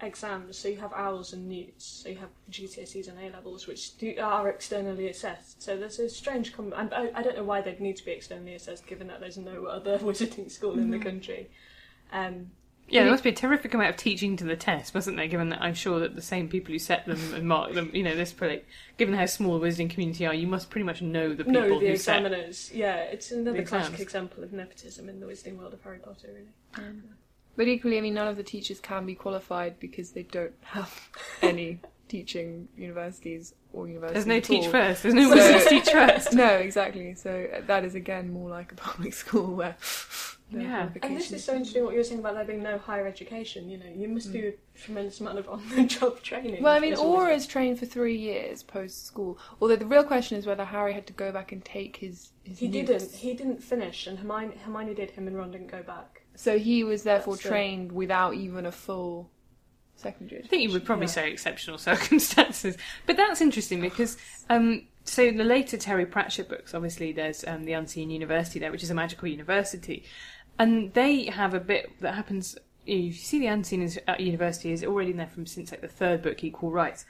exams. 0.00 0.58
So 0.58 0.68
you 0.68 0.76
have 0.78 0.92
owls 0.92 1.32
and 1.32 1.48
newts. 1.48 1.84
So 1.84 2.08
you 2.08 2.16
have 2.18 2.30
GCSEs 2.50 3.08
and 3.08 3.18
A 3.18 3.34
levels, 3.34 3.66
which 3.66 3.96
do, 3.98 4.14
are 4.20 4.48
externally 4.48 5.08
assessed. 5.08 5.62
So 5.62 5.76
there's 5.76 5.98
a 5.98 6.08
strange. 6.08 6.52
Com- 6.52 6.72
and 6.76 6.92
I, 6.94 7.10
I 7.14 7.22
don't 7.22 7.36
know 7.36 7.44
why 7.44 7.60
they'd 7.60 7.80
need 7.80 7.96
to 7.96 8.04
be 8.04 8.12
externally 8.12 8.54
assessed, 8.54 8.86
given 8.86 9.06
that 9.08 9.20
there's 9.20 9.38
no 9.38 9.66
other 9.66 9.98
wizarding 10.06 10.50
school 10.50 10.78
in 10.78 10.90
the 10.90 10.98
country. 10.98 11.50
Um, 12.12 12.50
Yeah, 12.88 13.02
there 13.02 13.10
must 13.10 13.24
be 13.24 13.30
a 13.30 13.34
terrific 13.34 13.72
amount 13.74 13.90
of 13.90 13.96
teaching 13.96 14.36
to 14.36 14.44
the 14.44 14.56
test, 14.56 14.94
mustn't 14.94 15.16
there? 15.16 15.26
Given 15.28 15.48
that 15.50 15.62
I'm 15.62 15.74
sure 15.74 16.00
that 16.00 16.14
the 16.14 16.22
same 16.22 16.48
people 16.48 16.72
who 16.72 16.78
set 16.78 17.06
them 17.06 17.20
and 17.34 17.48
mark 17.48 17.72
them, 17.72 17.90
you 17.94 18.02
know, 18.02 18.14
this 18.14 18.32
pretty, 18.32 18.64
given 18.98 19.14
how 19.14 19.26
small 19.26 19.58
the 19.58 19.66
wizarding 19.66 19.88
community 19.90 20.26
are, 20.26 20.34
you 20.34 20.46
must 20.46 20.68
pretty 20.68 20.84
much 20.84 21.00
know 21.00 21.30
the 21.30 21.44
people 21.44 21.52
no, 21.52 21.68
the 21.68 21.86
who 21.86 21.96
set. 21.96 22.18
examiners. 22.18 22.70
Yeah, 22.72 22.96
it's 22.96 23.30
another 23.30 23.62
classic 23.62 24.00
example 24.00 24.42
of 24.44 24.52
nepotism 24.52 25.08
in 25.08 25.20
the 25.20 25.26
wizarding 25.26 25.56
world 25.56 25.72
of 25.74 25.82
Harry 25.82 25.98
Potter. 25.98 26.28
Really. 26.28 26.92
But 27.56 27.68
equally, 27.68 27.98
I 27.98 28.00
mean, 28.00 28.14
none 28.14 28.28
of 28.28 28.36
the 28.36 28.42
teachers 28.42 28.80
can 28.80 29.04
be 29.06 29.14
qualified 29.14 29.78
because 29.78 30.12
they 30.12 30.22
don't 30.22 30.54
have 30.62 31.08
any 31.42 31.80
teaching 32.08 32.68
universities 32.76 33.54
or 33.72 33.88
universities. 33.88 34.24
There's 34.24 34.26
no 34.26 34.36
at 34.36 34.44
teach 34.44 34.64
all. 34.66 34.70
first. 34.70 35.02
There's 35.02 35.14
no 35.14 35.28
So- 35.28 35.34
wizards 35.36 35.66
teach 35.68 35.90
first. 35.90 36.32
No, 36.34 36.46
exactly. 36.56 37.14
So 37.14 37.46
uh, 37.54 37.60
that 37.66 37.84
is 37.84 37.94
again 37.94 38.32
more 38.32 38.48
like 38.50 38.72
a 38.72 38.74
public 38.90 39.12
school 39.14 39.54
where. 39.54 39.76
Yeah. 40.50 40.90
And 41.02 41.16
this 41.16 41.32
is 41.32 41.42
so 41.42 41.54
interesting 41.54 41.82
what 41.82 41.94
you're 41.94 42.04
saying 42.04 42.20
about 42.20 42.34
there 42.34 42.44
being 42.44 42.62
no 42.62 42.76
higher 42.76 43.06
education. 43.06 43.70
You 43.70 43.78
know, 43.78 43.86
you 43.96 44.06
must 44.06 44.28
Mm. 44.28 44.32
do 44.32 44.52
a 44.52 44.78
tremendous 44.78 45.18
amount 45.18 45.38
of 45.38 45.48
on-the-job 45.48 46.20
training. 46.22 46.62
Well, 46.62 46.74
I 46.74 46.78
mean, 46.78 46.92
as 46.92 47.00
is 47.42 47.46
trained 47.46 47.78
for 47.78 47.86
three 47.86 48.18
years 48.18 48.62
post 48.62 49.06
school. 49.06 49.38
Although 49.62 49.76
the 49.76 49.86
real 49.86 50.04
question 50.04 50.36
is 50.36 50.44
whether 50.44 50.66
Harry 50.66 50.92
had 50.92 51.06
to 51.06 51.14
go 51.14 51.32
back 51.32 51.52
and 51.52 51.64
take 51.64 51.96
his. 51.96 52.32
his 52.44 52.58
He 52.58 52.68
newts. 52.68 52.90
didn't. 52.90 53.12
He 53.14 53.32
didn't 53.32 53.62
finish, 53.62 54.06
and 54.06 54.18
Hermione, 54.18 54.56
Hermione 54.62 54.92
did. 54.92 55.12
Him 55.12 55.26
and 55.26 55.38
Ron 55.38 55.52
didn't 55.52 55.68
go 55.70 55.82
back. 55.82 56.11
So 56.34 56.58
he 56.58 56.82
was 56.84 57.02
therefore 57.02 57.34
That's 57.34 57.46
it. 57.46 57.48
trained 57.48 57.92
without 57.92 58.34
even 58.34 58.66
a 58.66 58.72
full 58.72 59.30
secondary. 59.96 60.42
I 60.42 60.46
think 60.46 60.62
you 60.62 60.72
would 60.72 60.84
probably 60.84 61.06
Yeah. 61.06 61.12
say 61.12 61.30
exceptional 61.30 61.78
circumstances. 61.90 62.76
But 63.06 63.16
that's 63.16 63.40
interesting 63.40 63.80
because 63.80 64.16
um, 64.48 64.86
so 65.04 65.30
the 65.30 65.44
later 65.44 65.76
Terry 65.76 66.06
Pratchett 66.06 66.48
books, 66.48 66.74
obviously 66.74 67.12
there's 67.12 67.44
um, 67.46 67.64
the 67.64 67.72
Unseen 67.74 68.10
University 68.10 68.58
there, 68.58 68.70
which 68.72 68.82
is 68.82 68.90
a 68.90 68.94
magical 68.94 69.28
university, 69.28 70.04
and 70.58 70.92
they 70.94 71.26
have 71.26 71.54
a 71.54 71.60
bit 71.60 71.90
that 72.00 72.14
happens. 72.14 72.56
You 72.84 73.12
see, 73.12 73.38
the 73.38 73.46
Unseen 73.46 73.82
is- 73.82 74.00
uh, 74.08 74.14
University 74.18 74.72
is 74.72 74.82
already 74.82 75.10
in 75.12 75.16
there 75.16 75.28
from 75.28 75.46
since 75.46 75.70
like 75.70 75.82
the 75.82 75.88
third 75.88 76.22
book, 76.22 76.42
Equal 76.42 76.70
Rites. 76.70 77.04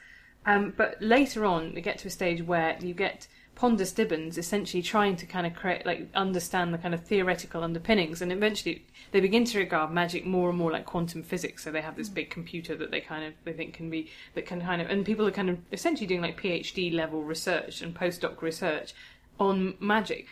Um, 0.44 0.74
but 0.76 0.96
later 1.00 1.44
on, 1.46 1.72
they 1.74 1.80
get 1.80 1.98
to 1.98 2.08
a 2.08 2.10
stage 2.10 2.42
where 2.42 2.76
you 2.80 2.92
get 2.94 3.28
Ponder 3.62 3.84
Stibbons 3.84 4.38
essentially 4.38 4.82
trying 4.82 5.14
to 5.14 5.24
kind 5.24 5.46
of 5.46 5.54
create, 5.54 5.86
like, 5.86 6.08
understand 6.16 6.74
the 6.74 6.78
kind 6.78 6.94
of 6.94 7.04
theoretical 7.04 7.62
underpinnings, 7.62 8.20
and 8.20 8.32
eventually 8.32 8.84
they 9.12 9.20
begin 9.20 9.44
to 9.44 9.58
regard 9.60 9.92
magic 9.92 10.26
more 10.26 10.48
and 10.48 10.58
more 10.58 10.72
like 10.72 10.84
quantum 10.84 11.22
physics. 11.22 11.62
So 11.62 11.70
they 11.70 11.80
have 11.80 11.94
this 11.94 12.10
mm. 12.10 12.14
big 12.14 12.30
computer 12.30 12.74
that 12.74 12.90
they 12.90 13.00
kind 13.00 13.24
of 13.24 13.34
they 13.44 13.52
think 13.52 13.74
can 13.74 13.88
be 13.88 14.10
that 14.34 14.46
can 14.46 14.60
kind 14.62 14.82
of, 14.82 14.90
and 14.90 15.06
people 15.06 15.28
are 15.28 15.30
kind 15.30 15.48
of 15.48 15.58
essentially 15.70 16.08
doing 16.08 16.22
like 16.22 16.42
PhD 16.42 16.92
level 16.92 17.22
research 17.22 17.82
and 17.82 17.94
postdoc 17.94 18.42
research 18.42 18.94
on 19.38 19.74
magic. 19.78 20.26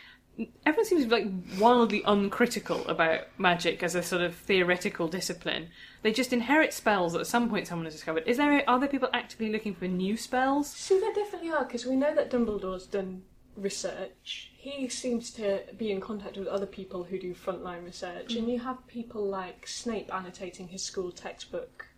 Everyone 0.65 0.85
seems 0.85 1.03
to 1.03 1.09
be 1.09 1.15
like 1.15 1.59
wildly 1.59 2.01
uncritical 2.05 2.87
about 2.87 3.27
magic 3.37 3.83
as 3.83 3.95
a 3.95 4.01
sort 4.01 4.21
of 4.21 4.35
theoretical 4.35 5.07
discipline. 5.07 5.69
They 6.01 6.11
just 6.11 6.33
inherit 6.33 6.73
spells 6.73 7.13
that 7.13 7.19
at 7.19 7.27
some 7.27 7.49
point 7.49 7.67
someone 7.67 7.85
has 7.85 7.93
discovered. 7.93 8.23
Is 8.25 8.37
there 8.37 8.67
are 8.67 8.79
there 8.79 8.89
people 8.89 9.09
actively 9.13 9.51
looking 9.51 9.75
for 9.75 9.87
new 9.87 10.17
spells? 10.17 10.69
See, 10.69 10.99
there 10.99 11.13
definitely 11.13 11.51
are 11.51 11.65
because 11.65 11.85
we 11.85 11.95
know 11.95 12.15
that 12.15 12.31
Dumbledore's 12.31 12.87
done 12.87 13.23
research. 13.55 14.51
He 14.57 14.87
seems 14.89 15.31
to 15.31 15.61
be 15.77 15.91
in 15.91 15.99
contact 15.99 16.37
with 16.37 16.47
other 16.47 16.65
people 16.65 17.03
who 17.03 17.19
do 17.19 17.33
frontline 17.33 17.83
research, 17.83 18.35
and 18.35 18.47
mm. 18.47 18.53
you 18.53 18.59
have 18.59 18.87
people 18.87 19.25
like 19.25 19.67
Snape 19.67 20.13
annotating 20.13 20.69
his 20.69 20.83
school 20.83 21.11
textbook 21.11 21.90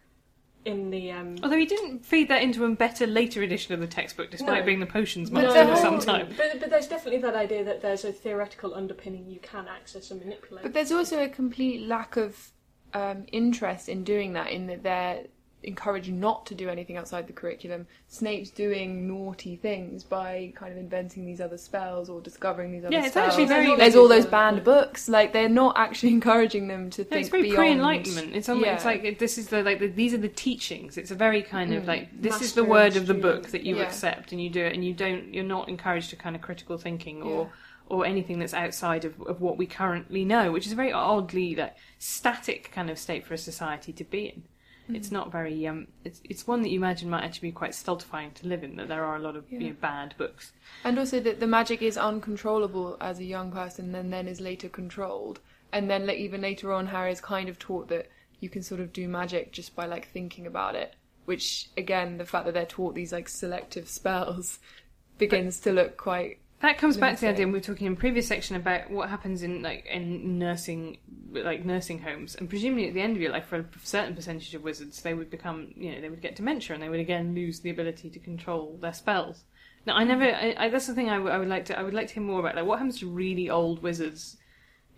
in 0.66 0.90
the 0.90 1.12
um, 1.12 1.36
Although 1.44 1.58
he 1.58 1.66
didn't 1.66 2.06
feed 2.06 2.28
that 2.30 2.42
into 2.42 2.66
a 2.66 2.70
better 2.76 3.06
later 3.08 3.42
edition 3.44 3.74
of 3.74 3.80
the 3.80 3.88
textbook, 3.88 4.32
despite 4.32 4.60
No. 4.60 4.66
being 4.66 4.80
the 4.80 4.86
potions 4.86 5.30
But 5.30 5.44
master 5.44 5.66
the 5.66 5.76
for 5.76 5.82
some 5.82 6.00
time. 6.00 6.34
But, 6.38 6.60
but 6.60 6.70
there's 6.70 6.88
definitely 6.88 7.22
that 7.22 7.36
idea 7.36 7.64
that 7.64 7.82
there's 7.82 8.06
a 8.06 8.12
theoretical 8.12 8.74
underpinning 8.74 9.30
you 9.30 9.40
can 9.40 9.68
access 9.68 10.12
and 10.12 10.22
manipulate. 10.22 10.64
But 10.64 10.74
there's 10.74 10.92
also 10.92 11.24
a 11.24 11.30
complete 11.30 11.88
lack 11.88 12.18
of 12.18 12.52
um, 12.94 13.26
interest 13.32 13.90
in 13.90 14.04
doing 14.04 14.34
that. 14.34 14.52
In 14.52 14.68
that 14.68 14.84
they're 14.84 15.24
encouraged 15.64 16.12
not 16.12 16.46
to 16.48 16.56
do 16.56 16.70
anything 16.70 16.98
outside 16.98 17.28
the 17.28 17.34
curriculum. 17.34 17.88
Snape's 18.08 18.50
doing 18.50 19.08
naughty 19.08 19.56
things 19.56 20.04
by 20.04 20.52
kind 20.56 20.72
of 20.72 20.78
inventing 20.78 21.26
these 21.26 21.40
other 21.42 21.58
spells 21.58 22.10
or 22.10 22.22
discovering 22.22 22.72
these 22.72 22.84
other 22.86 22.92
spells. 22.92 23.02
Yeah, 23.02 23.06
it's 23.06 23.14
spells. 23.14 23.28
actually 23.30 23.46
very- 23.46 23.76
There's 23.78 23.96
all 23.96 24.08
those 24.08 24.26
banned 24.26 24.64
books. 24.64 25.08
Like 25.10 25.34
they're 25.34 25.50
not 25.50 25.78
actually 25.78 26.10
encouraging 26.20 26.68
them 26.68 26.90
to 26.92 27.02
No, 27.04 27.08
think 27.10 27.22
it's 27.22 27.30
very 27.30 27.44
beyond. 27.44 27.58
pre-enlightenment. 27.58 28.36
It's 28.36 28.50
almost 28.50 28.66
Yeah. 28.68 28.76
it's 28.76 28.86
like 28.86 29.20
this 29.20 29.38
is 29.38 29.48
the 29.48 29.64
like 29.64 29.80
the, 29.80 29.88
these 29.88 30.14
are 30.14 30.18
the 30.18 30.30
teachings. 30.30 30.98
It's 30.98 31.12
a 31.12 31.16
very 31.16 31.42
kind 31.42 31.74
of 31.74 31.84
Mm. 31.84 31.88
like 31.88 32.22
this 32.22 32.42
is 32.42 32.54
the 32.54 32.64
word 32.64 32.96
of 32.96 33.08
the 33.08 33.14
book 33.14 33.50
that 33.50 33.64
you 33.64 33.78
Yeah. 33.78 33.84
accept 33.84 34.32
and 34.32 34.42
you 34.42 34.50
do 34.50 34.64
it, 34.66 34.74
and 34.74 34.84
you 34.86 34.94
don't. 34.94 35.34
You're 35.34 35.44
not 35.44 35.70
encouraged 35.70 36.10
to 36.12 36.16
kind 36.16 36.36
of 36.36 36.42
critical 36.42 36.78
thinking 36.78 37.22
or 37.22 37.52
or 37.88 38.06
anything 38.06 38.40
that's 38.40 38.54
outside 38.54 39.04
of, 39.04 39.20
of 39.24 39.42
what 39.42 39.58
we 39.58 39.66
currently 39.66 40.24
know, 40.24 40.52
which 40.54 40.66
is 40.66 40.72
a 40.72 40.76
very 40.76 40.92
oddly 40.94 41.54
like 41.54 41.76
static 42.00 42.72
kind 42.74 42.90
of 42.90 42.98
state 42.98 43.26
for 43.26 43.34
a 43.34 43.38
society 43.38 43.92
to 43.92 44.04
be 44.06 44.26
in. 44.28 44.44
Mm. 44.90 44.96
It's 44.96 45.12
not 45.12 45.32
very. 45.32 45.68
Um, 45.68 45.88
it's 46.04 46.22
it's 46.30 46.48
one 46.48 46.62
that 46.62 46.70
you 46.70 46.78
imagine 46.78 47.10
might 47.10 47.24
actually 47.24 47.50
be 47.50 47.54
quite 47.54 47.76
stultifying 47.76 48.32
to 48.32 48.48
live 48.48 48.64
in. 48.64 48.76
That 48.76 48.88
there 48.88 49.06
are 49.06 49.16
a 49.16 49.20
lot 49.20 49.36
of 49.36 49.50
you 49.52 49.60
know, 49.60 49.76
bad 49.80 50.16
books. 50.18 50.52
And 50.84 51.00
also 51.00 51.20
that 51.22 51.40
the 51.40 51.48
magic 51.48 51.82
is 51.82 51.98
uncontrollable 51.98 52.98
as 53.00 53.20
a 53.20 53.24
young 53.24 53.52
person 53.52 53.94
and 53.96 54.12
then 54.12 54.28
is 54.28 54.42
later 54.42 54.70
controlled. 54.70 55.40
And 55.72 55.90
then 55.90 56.10
even 56.10 56.42
later 56.42 56.72
on 56.72 56.88
Harry 56.88 57.12
is 57.12 57.22
kind 57.22 57.50
of 57.50 57.58
taught 57.58 57.88
that 57.88 58.10
you 58.40 58.50
can 58.50 58.62
sort 58.62 58.82
of 58.82 58.94
do 58.94 59.08
magic 59.08 59.52
just 59.52 59.76
by 59.76 59.86
like 59.86 60.10
thinking 60.10 60.46
about 60.46 60.76
it. 60.76 60.96
Which 61.26 61.70
again, 61.78 62.18
the 62.18 62.26
fact 62.26 62.46
that 62.46 62.54
they're 62.54 62.66
taught 62.66 62.94
these 62.94 63.14
like 63.14 63.30
selective 63.30 63.88
spells 63.88 64.60
begins 65.18 65.60
to 65.62 65.72
look 65.72 65.96
quite 65.98 66.40
That 66.64 66.78
comes 66.78 66.96
back 66.96 67.16
to 67.16 67.22
the 67.22 67.28
idea 67.28 67.46
we 67.46 67.52
were 67.52 67.60
talking 67.60 67.88
in 67.88 67.98
previous 67.98 68.26
section 68.26 68.56
about 68.56 68.90
what 68.90 69.10
happens 69.10 69.44
in 69.44 69.62
like 69.62 69.86
in 69.86 70.40
nursing, 70.40 70.98
like 71.34 71.66
nursing 71.66 72.00
homes, 72.00 72.36
and 72.36 72.50
presumably 72.50 72.88
at 72.88 72.94
the 72.94 73.02
end 73.02 73.18
of 73.18 73.22
your 73.22 73.34
life, 73.34 73.48
for 73.48 73.58
a 73.58 73.66
certain 73.84 74.16
percentage 74.16 74.56
of 74.56 74.64
wizards, 74.64 75.02
they 75.02 75.14
would 75.14 75.30
become, 75.30 75.74
you 75.76 75.92
know, 75.92 76.00
they 76.00 76.08
would 76.08 76.22
get 76.22 76.38
dementia, 76.38 76.74
and 76.74 76.82
they 76.82 76.88
would 76.88 77.02
again 77.02 77.36
lose 77.36 77.60
the 77.60 77.70
ability 77.70 78.10
to 78.12 78.18
control 78.18 78.78
their 78.82 78.94
spells. 78.94 79.44
Now, 79.86 79.98
I 79.98 80.06
never. 80.06 80.24
I, 80.24 80.56
I, 80.58 80.70
that's 80.70 80.88
the 80.88 80.96
thing 80.96 81.10
I, 81.10 81.16
w- 81.18 81.34
I 81.34 81.38
would 81.38 81.50
like 81.50 81.66
to. 81.66 81.78
I 81.78 81.84
would 81.84 81.94
like 81.94 82.08
to 82.08 82.14
hear 82.14 82.24
more 82.24 82.40
about. 82.40 82.56
Like, 82.56 82.66
what 82.66 82.80
happens 82.80 82.98
to 83.02 83.10
really 83.10 83.50
old 83.50 83.84
wizards 83.84 84.38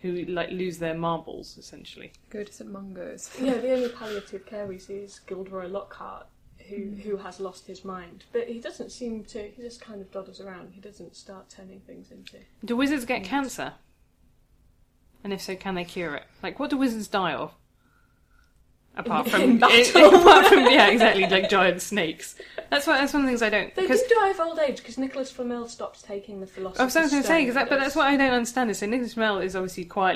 who 0.01 0.24
like 0.26 0.51
lose 0.51 0.78
their 0.78 0.93
marbles, 0.93 1.57
essentially? 1.57 2.13
go 2.30 2.43
to 2.43 2.53
St 2.53 2.70
Mungo's. 2.70 3.32
Yeah, 3.41 3.55
the 3.55 3.74
only 3.74 3.89
palliative 3.89 4.45
care 4.45 4.68
we 4.68 4.78
see 4.78 4.97
is 4.97 5.18
Gilderoy 5.18 5.68
Lockhart, 5.68 6.28
who 6.70 6.76
mm. 6.76 7.01
who 7.01 7.18
has 7.18 7.39
lost 7.39 7.68
his 7.68 7.86
mind. 7.86 8.24
But 8.32 8.47
he 8.47 8.59
doesn't 8.59 8.91
seem 8.91 9.24
to. 9.26 9.49
He 9.49 9.61
just 9.61 9.82
kind 9.82 10.01
of 10.01 10.11
dodders 10.11 10.43
around. 10.43 10.72
He 10.74 10.82
doesn't 10.82 11.16
start 11.16 11.49
turning 11.49 11.82
things 11.82 12.11
into. 12.11 12.38
Do 12.63 12.76
wizards 12.76 13.05
get 13.05 13.24
cancer? 13.24 13.74
And 15.24 15.34
if 15.34 15.41
so, 15.41 15.55
can 15.55 15.76
they 15.76 15.86
cure 15.86 16.16
it? 16.16 16.24
Like, 16.43 16.59
what 16.59 16.70
do 16.70 16.78
wizards 16.78 17.07
die 17.07 17.34
of? 17.34 17.53
Apart 18.95 19.28
from, 19.28 19.41
in 19.43 19.57
battle. 19.59 20.16
apart 20.16 20.45
from, 20.45 20.66
yeah, 20.66 20.88
exactly, 20.88 21.28
like 21.28 21.49
giant 21.49 21.82
snakes. 21.82 22.36
That's 22.70 22.88
what. 22.88 22.99
That's 22.99 23.13
one 23.13 23.24
of 23.24 23.26
the 23.26 23.32
things 23.32 23.41
I 23.41 23.49
don't. 23.49 23.74
They 23.76 23.88
do 23.88 23.99
die 24.09 24.30
of 24.30 24.39
old 24.39 24.59
age 24.59 24.78
because 24.78 24.97
Nicholas 24.97 25.32
Flamel 25.32 25.68
stops 25.68 26.01
taking 26.01 26.39
the 26.39 26.47
philosopher's 26.47 26.95
I 26.95 27.01
was 27.01 27.11
going 27.11 27.24
to 27.24 27.28
say, 27.28 27.45
'cause 27.45 27.55
that, 27.55 27.70
but 27.70 27.80
that's 27.80 27.95
what 27.95 28.07
I 28.07 28.18
don't 28.18 28.32
understand. 28.32 28.72
Is 28.72 28.80
so 28.80 28.86
Nicholas 28.86 29.13
Flamel 29.13 29.39
is 29.39 29.55
obviously 29.55 29.86
quite 29.86 30.16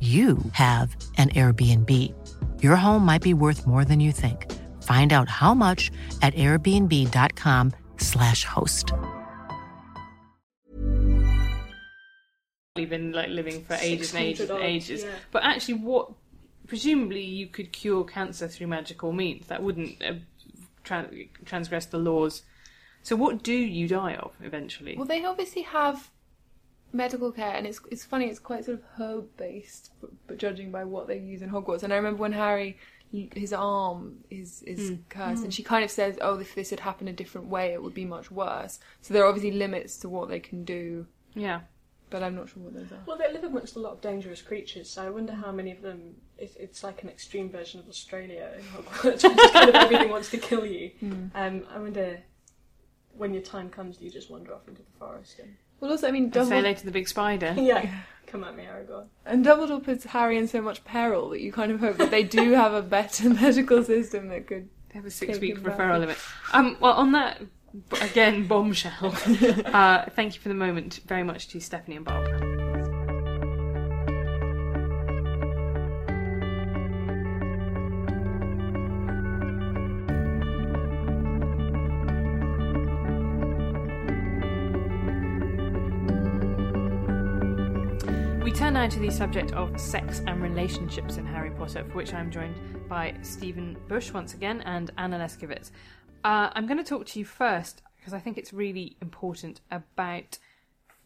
you 0.00 0.38
have 0.52 0.96
an 1.18 1.28
Airbnb. 1.30 2.14
Your 2.62 2.76
home 2.76 3.04
might 3.04 3.22
be 3.22 3.34
worth 3.34 3.66
more 3.66 3.84
than 3.84 4.00
you 4.00 4.12
think. 4.12 4.50
Find 4.82 5.12
out 5.12 5.28
how 5.28 5.52
much 5.52 5.90
at 6.22 6.32
airbnb.com/slash 6.34 8.44
host. 8.44 8.92
been 12.88 13.12
like 13.12 13.28
living 13.28 13.62
for 13.64 13.74
ages 13.74 14.14
and 14.14 14.24
ages 14.24 14.48
and 14.48 14.62
ages. 14.62 15.04
yeah. 15.04 15.10
But 15.30 15.42
actually, 15.42 15.74
what 15.74 16.12
presumably 16.66 17.22
you 17.22 17.48
could 17.48 17.72
cure 17.72 18.04
cancer 18.04 18.48
through 18.48 18.68
magical 18.68 19.12
means 19.12 19.48
that 19.48 19.62
wouldn't 19.62 20.02
uh, 20.02 20.14
tran 20.84 21.28
transgress 21.44 21.86
the 21.86 21.98
laws. 21.98 22.42
So, 23.02 23.16
what 23.16 23.42
do 23.42 23.52
you 23.52 23.88
die 23.88 24.14
of 24.14 24.34
eventually? 24.42 24.96
Well, 24.96 25.06
they 25.06 25.24
obviously 25.24 25.62
have 25.62 26.10
medical 26.92 27.32
care, 27.32 27.54
and 27.54 27.66
it's 27.66 27.80
it's 27.90 28.04
funny. 28.04 28.26
It's 28.26 28.38
quite 28.38 28.64
sort 28.64 28.78
of 28.78 28.84
herb 28.98 29.36
based, 29.36 29.92
but, 30.00 30.10
but 30.26 30.38
judging 30.38 30.70
by 30.70 30.84
what 30.84 31.06
they 31.06 31.18
use 31.18 31.42
in 31.42 31.50
Hogwarts. 31.50 31.82
And 31.82 31.92
I 31.92 31.96
remember 31.96 32.20
when 32.20 32.32
Harry, 32.32 32.78
his 33.12 33.52
arm 33.52 34.18
is 34.30 34.62
is 34.62 34.90
hmm. 34.90 34.94
cursed, 35.08 35.42
and 35.42 35.44
hmm. 35.44 35.50
she 35.50 35.62
kind 35.62 35.84
of 35.84 35.90
says, 35.90 36.18
"Oh, 36.20 36.38
if 36.38 36.54
this 36.54 36.70
had 36.70 36.80
happened 36.80 37.08
a 37.08 37.12
different 37.12 37.48
way, 37.48 37.72
it 37.72 37.82
would 37.82 37.94
be 37.94 38.04
much 38.04 38.30
worse." 38.30 38.78
So 39.02 39.14
there 39.14 39.24
are 39.24 39.28
obviously 39.28 39.52
limits 39.52 39.96
to 39.98 40.08
what 40.08 40.28
they 40.28 40.40
can 40.40 40.64
do, 40.64 41.06
yeah. 41.34 41.60
but 42.10 42.22
I'm 42.22 42.34
not 42.34 42.48
sure 42.48 42.62
what 42.62 42.74
those 42.74 42.92
are. 42.92 43.02
Well, 43.06 43.18
they 43.18 43.32
live 43.32 43.44
amongst 43.44 43.76
a 43.76 43.80
lot 43.80 43.92
of 43.92 44.00
dangerous 44.00 44.42
creatures, 44.42 44.90
so 44.90 45.02
I 45.02 45.10
wonder 45.10 45.32
how 45.32 45.52
many 45.52 45.72
of 45.72 45.82
them. 45.82 46.16
It, 46.38 46.56
it's 46.58 46.82
like 46.82 47.02
an 47.02 47.10
extreme 47.10 47.50
version 47.50 47.80
of 47.80 47.88
Australia 47.88 48.50
in 48.56 48.64
Hogwarts, 48.64 49.04
where 49.04 49.16
just 49.16 49.52
kind 49.52 49.68
of 49.68 49.74
everything 49.74 50.10
wants 50.10 50.30
to 50.30 50.38
kill 50.38 50.64
you. 50.64 50.90
Hmm. 51.00 51.26
Um, 51.34 51.66
I 51.70 51.78
wonder 51.78 52.20
when 53.12 53.34
your 53.34 53.42
time 53.42 53.68
comes, 53.68 53.98
do 53.98 54.04
you 54.06 54.10
just 54.10 54.30
wander 54.30 54.54
off 54.54 54.66
into 54.66 54.82
the 54.82 54.98
forest 54.98 55.38
and 55.40 55.54
Well, 55.80 55.90
also, 55.90 56.08
I 56.08 56.10
mean, 56.10 56.24
And 56.24 56.34
say 56.34 56.40
Dumbledore, 56.40 56.48
hello 56.56 56.72
to 56.74 56.84
the 56.84 56.90
big 56.90 57.08
spider. 57.08 57.54
yeah, 57.58 57.90
come 58.26 58.44
at 58.44 58.56
me, 58.56 58.64
Aragog. 58.64 59.06
and 59.26 59.44
Dumbledore 59.44 59.82
puts 59.82 60.04
Harry 60.04 60.36
in 60.36 60.46
so 60.46 60.60
much 60.60 60.84
peril 60.84 61.30
that 61.30 61.40
you 61.40 61.52
kind 61.52 61.72
of 61.72 61.80
hope 61.80 61.96
that 61.96 62.10
they 62.10 62.22
do 62.22 62.52
have 62.62 62.72
a 62.74 62.82
better 62.82 63.30
medical 63.42 63.82
system 63.84 64.28
that 64.28 64.46
could. 64.46 64.68
They 64.90 64.94
have 64.98 65.06
a 65.06 65.10
six-week 65.10 65.56
him 65.56 65.62
back. 65.62 65.78
referral 65.78 66.00
limit. 66.00 66.18
Um, 66.52 66.76
well, 66.80 66.94
on 66.94 67.12
that, 67.12 67.40
again, 68.00 68.48
bombshell. 68.48 69.14
uh, 69.66 70.06
thank 70.10 70.34
you 70.34 70.40
for 70.40 70.48
the 70.48 70.54
moment 70.54 71.00
very 71.06 71.22
much 71.22 71.46
to 71.48 71.60
Stephanie 71.60 71.94
and 71.96 72.04
Barbara. 72.04 72.59
We 88.42 88.52
turn 88.52 88.72
now 88.72 88.88
to 88.88 88.98
the 88.98 89.10
subject 89.10 89.52
of 89.52 89.78
sex 89.78 90.22
and 90.26 90.42
relationships 90.42 91.18
in 91.18 91.26
Harry 91.26 91.50
Potter, 91.50 91.84
for 91.84 91.98
which 91.98 92.14
I'm 92.14 92.30
joined 92.30 92.88
by 92.88 93.14
Stephen 93.20 93.76
Bush 93.86 94.12
once 94.12 94.32
again 94.32 94.62
and 94.62 94.90
Anna 94.96 95.18
Leszkiewicz. 95.18 95.70
Uh, 96.24 96.48
I'm 96.54 96.66
going 96.66 96.78
to 96.78 96.84
talk 96.84 97.04
to 97.08 97.18
you 97.18 97.26
first 97.26 97.82
because 97.98 98.14
I 98.14 98.18
think 98.18 98.38
it's 98.38 98.54
really 98.54 98.96
important 99.02 99.60
about 99.70 100.38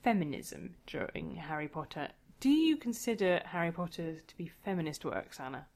feminism 0.04 0.76
during 0.86 1.34
Harry 1.34 1.66
Potter. 1.66 2.10
Do 2.38 2.50
you 2.50 2.76
consider 2.76 3.42
Harry 3.46 3.72
Potter 3.72 4.20
to 4.24 4.36
be 4.36 4.52
feminist 4.64 5.04
works, 5.04 5.40
Anna? 5.40 5.66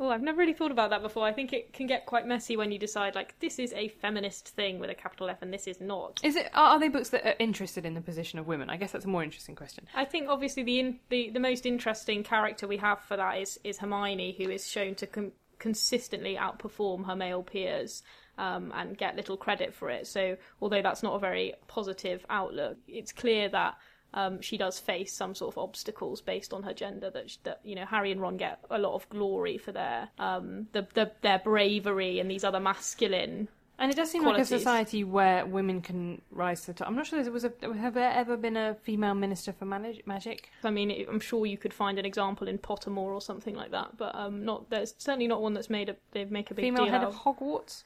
Oh, 0.00 0.10
I've 0.10 0.22
never 0.22 0.38
really 0.38 0.52
thought 0.52 0.70
about 0.70 0.90
that 0.90 1.02
before. 1.02 1.26
I 1.26 1.32
think 1.32 1.52
it 1.52 1.72
can 1.72 1.86
get 1.86 2.06
quite 2.06 2.26
messy 2.26 2.56
when 2.56 2.70
you 2.70 2.78
decide 2.78 3.14
like 3.14 3.38
this 3.40 3.58
is 3.58 3.72
a 3.72 3.88
feminist 3.88 4.48
thing 4.48 4.78
with 4.78 4.90
a 4.90 4.94
capital 4.94 5.28
F 5.28 5.42
and 5.42 5.52
this 5.52 5.66
is 5.66 5.80
not. 5.80 6.20
Is 6.22 6.36
it? 6.36 6.48
Are 6.54 6.74
are 6.74 6.78
they 6.78 6.88
books 6.88 7.08
that 7.10 7.26
are 7.26 7.34
interested 7.38 7.84
in 7.84 7.94
the 7.94 8.00
position 8.00 8.38
of 8.38 8.46
women? 8.46 8.70
I 8.70 8.76
guess 8.76 8.92
that's 8.92 9.04
a 9.04 9.08
more 9.08 9.24
interesting 9.24 9.56
question. 9.56 9.86
I 9.94 10.04
think 10.04 10.28
obviously 10.28 10.62
the 10.62 10.78
in, 10.78 11.00
the 11.08 11.30
the 11.30 11.40
most 11.40 11.66
interesting 11.66 12.22
character 12.22 12.68
we 12.68 12.76
have 12.76 13.00
for 13.00 13.16
that 13.16 13.38
is 13.38 13.58
is 13.64 13.78
Hermione, 13.78 14.36
who 14.38 14.50
is 14.50 14.68
shown 14.68 14.94
to 14.96 15.06
com- 15.06 15.32
consistently 15.58 16.36
outperform 16.36 17.06
her 17.06 17.16
male 17.16 17.42
peers. 17.42 18.02
Um, 18.40 18.72
and 18.72 18.96
get 18.96 19.16
little 19.16 19.36
credit 19.36 19.74
for 19.74 19.90
it. 19.90 20.06
So, 20.06 20.36
although 20.62 20.80
that's 20.80 21.02
not 21.02 21.16
a 21.16 21.18
very 21.18 21.54
positive 21.66 22.24
outlook, 22.30 22.76
it's 22.86 23.10
clear 23.10 23.48
that 23.48 23.74
um, 24.14 24.40
she 24.40 24.56
does 24.56 24.78
face 24.78 25.12
some 25.12 25.34
sort 25.34 25.54
of 25.54 25.58
obstacles 25.58 26.20
based 26.20 26.52
on 26.52 26.62
her 26.62 26.72
gender. 26.72 27.10
That, 27.10 27.30
sh- 27.30 27.36
that 27.44 27.60
you 27.62 27.74
know, 27.74 27.84
Harry 27.84 28.12
and 28.12 28.20
Ron 28.20 28.36
get 28.36 28.58
a 28.70 28.78
lot 28.78 28.94
of 28.94 29.08
glory 29.08 29.58
for 29.58 29.72
their 29.72 30.08
um, 30.18 30.68
the, 30.72 30.86
the, 30.94 31.12
their 31.22 31.38
bravery 31.38 32.18
and 32.18 32.30
these 32.30 32.44
other 32.44 32.60
masculine. 32.60 33.48
And 33.80 33.92
it 33.92 33.94
does 33.94 34.10
seem 34.10 34.22
qualities. 34.22 34.50
like 34.50 34.56
a 34.56 34.60
society 34.60 35.04
where 35.04 35.46
women 35.46 35.80
can 35.80 36.20
rise 36.32 36.62
to 36.62 36.68
the 36.68 36.72
top. 36.74 36.88
I'm 36.88 36.96
not 36.96 37.06
sure 37.06 37.22
there 37.22 37.32
was 37.32 37.44
a. 37.44 37.52
Have 37.78 37.94
there 37.94 38.10
ever 38.10 38.36
been 38.36 38.56
a 38.56 38.74
female 38.82 39.14
minister 39.14 39.52
for 39.52 39.66
magic? 39.66 40.50
I 40.64 40.70
mean, 40.70 41.06
I'm 41.08 41.20
sure 41.20 41.46
you 41.46 41.56
could 41.56 41.72
find 41.72 41.96
an 41.96 42.04
example 42.04 42.48
in 42.48 42.58
Pottermore 42.58 43.12
or 43.12 43.20
something 43.20 43.54
like 43.54 43.70
that, 43.70 43.96
but 43.96 44.16
um, 44.16 44.44
not. 44.44 44.68
There's 44.68 44.96
certainly 44.98 45.28
not 45.28 45.42
one 45.42 45.54
that's 45.54 45.70
made 45.70 45.90
a. 45.90 45.96
They 46.10 46.24
make 46.24 46.50
a 46.50 46.54
big 46.54 46.64
Female 46.64 46.86
head 46.86 47.04
of 47.04 47.14
Hogwarts. 47.14 47.84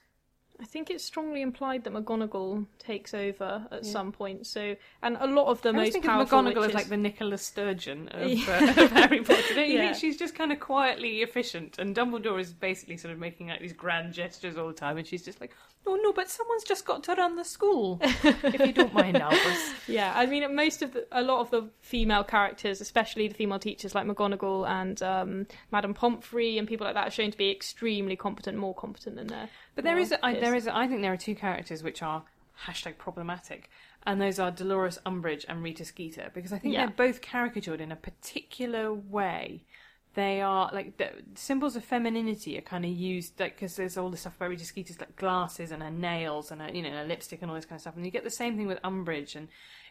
I 0.62 0.64
think 0.64 0.90
it's 0.90 1.02
strongly 1.04 1.42
implied 1.42 1.82
that 1.84 1.92
McGonagall 1.92 2.66
takes 2.78 3.14
over 3.14 3.66
at 3.72 3.84
some 3.84 4.12
point. 4.12 4.46
So, 4.46 4.76
and 5.02 5.16
a 5.20 5.26
lot 5.26 5.48
of 5.48 5.60
the 5.62 5.70
I 5.70 5.72
most 5.72 5.92
think 5.92 6.04
of 6.04 6.10
powerful 6.12 6.38
McGonagall 6.38 6.60
witches- 6.60 6.74
like 6.74 6.88
the 6.88 6.96
Nicola 6.96 7.36
Sturgeon 7.36 8.08
of, 8.10 8.30
Yeah. 8.30 8.74
uh, 8.78 8.84
of 8.84 8.90
Harry 8.92 9.22
Potter. 9.24 9.54
Don't 9.56 9.66
you 9.68 9.74
Yeah. 9.74 9.80
think 9.86 9.96
she's 9.96 10.16
just 10.16 10.34
kind 10.36 10.52
of 10.52 10.60
quietly 10.60 11.22
efficient, 11.22 11.78
and 11.78 11.96
Dumbledore 11.96 12.38
is 12.40 12.52
basically 12.52 12.96
sort 12.96 13.12
of 13.12 13.18
making 13.18 13.48
like 13.48 13.60
these 13.60 13.72
grand 13.72 14.14
gestures 14.14 14.56
all 14.56 14.68
the 14.68 14.72
time, 14.74 14.96
and 14.98 15.06
she's 15.06 15.24
just 15.24 15.40
like, 15.40 15.52
"Oh 15.86 15.98
no, 16.02 16.12
but 16.12 16.30
someone's 16.30 16.64
just 16.64 16.84
got 16.84 17.02
to 17.04 17.14
run 17.14 17.36
the 17.36 17.44
school." 17.44 17.98
if 18.02 18.60
you 18.60 18.72
don't 18.72 18.94
mind, 18.94 19.16
Albus. 19.20 19.70
Yeah, 19.88 20.12
I 20.14 20.26
mean, 20.26 20.54
most 20.54 20.82
of 20.82 20.92
the, 20.92 21.06
a 21.12 21.22
lot 21.22 21.40
of 21.40 21.50
the 21.50 21.68
female 21.80 22.24
characters, 22.24 22.80
especially 22.80 23.28
the 23.28 23.34
female 23.34 23.58
teachers 23.58 23.94
like 23.94 24.06
McGonagall 24.06 24.68
and 24.68 25.02
um, 25.02 25.46
Madame 25.70 25.94
Pomfrey 25.94 26.58
and 26.58 26.66
people 26.68 26.84
like 26.86 26.94
that, 26.94 27.08
are 27.08 27.10
shown 27.10 27.30
to 27.30 27.38
be 27.38 27.50
extremely 27.50 28.16
competent, 28.16 28.56
more 28.58 28.74
competent 28.74 29.16
than 29.16 29.26
their. 29.26 29.48
But 29.74 29.84
there 29.84 29.94
male 29.94 30.04
is, 30.04 30.12
a, 30.12 30.24
I, 30.24 30.32
peers. 30.32 30.44
there 30.44 30.54
is, 30.54 30.66
a, 30.66 30.76
I 30.76 30.86
think 30.86 31.02
there 31.02 31.12
are 31.12 31.16
two 31.16 31.34
characters 31.34 31.82
which 31.82 32.02
are 32.02 32.22
hashtag 32.66 32.98
problematic, 32.98 33.70
and 34.06 34.20
those 34.20 34.38
are 34.38 34.50
Dolores 34.50 34.98
Umbridge 35.06 35.44
and 35.48 35.62
Rita 35.62 35.84
Skeeter, 35.84 36.30
because 36.34 36.52
I 36.52 36.58
think 36.58 36.74
Yeah. 36.74 36.86
they're 36.86 37.06
both 37.08 37.20
caricatured 37.22 37.80
in 37.80 37.90
a 37.90 37.96
particular 37.96 38.92
way. 38.92 39.64
They 40.14 40.42
are 40.42 40.70
like 40.72 40.98
the 40.98 41.10
symbols 41.34 41.74
of 41.74 41.84
femininity 41.84 42.58
are 42.58 42.62
kind 42.62 42.84
of 42.84 42.90
used, 42.90 43.40
like 43.40 43.56
because 43.56 43.76
there's 43.76 43.96
all 43.96 44.10
this 44.10 44.20
stuff 44.20 44.36
about 44.38 44.58
Skeeter's 44.60 45.00
like 45.00 45.16
glasses 45.16 45.70
and 45.70 45.82
her 45.82 45.90
nails 45.90 46.50
and 46.50 46.60
her, 46.60 46.70
you 46.70 46.82
know, 46.82 46.90
her 46.90 47.04
lipstick 47.04 47.40
and 47.40 47.50
all 47.50 47.56
this 47.56 47.64
kind 47.64 47.76
of 47.76 47.80
stuff, 47.80 47.96
and 47.96 48.04
you 48.04 48.10
get 48.10 48.24
the 48.24 48.30
same 48.30 48.56
thing 48.56 48.66
with 48.66 48.82
Umbridge. 48.82 49.36
And 49.36 49.48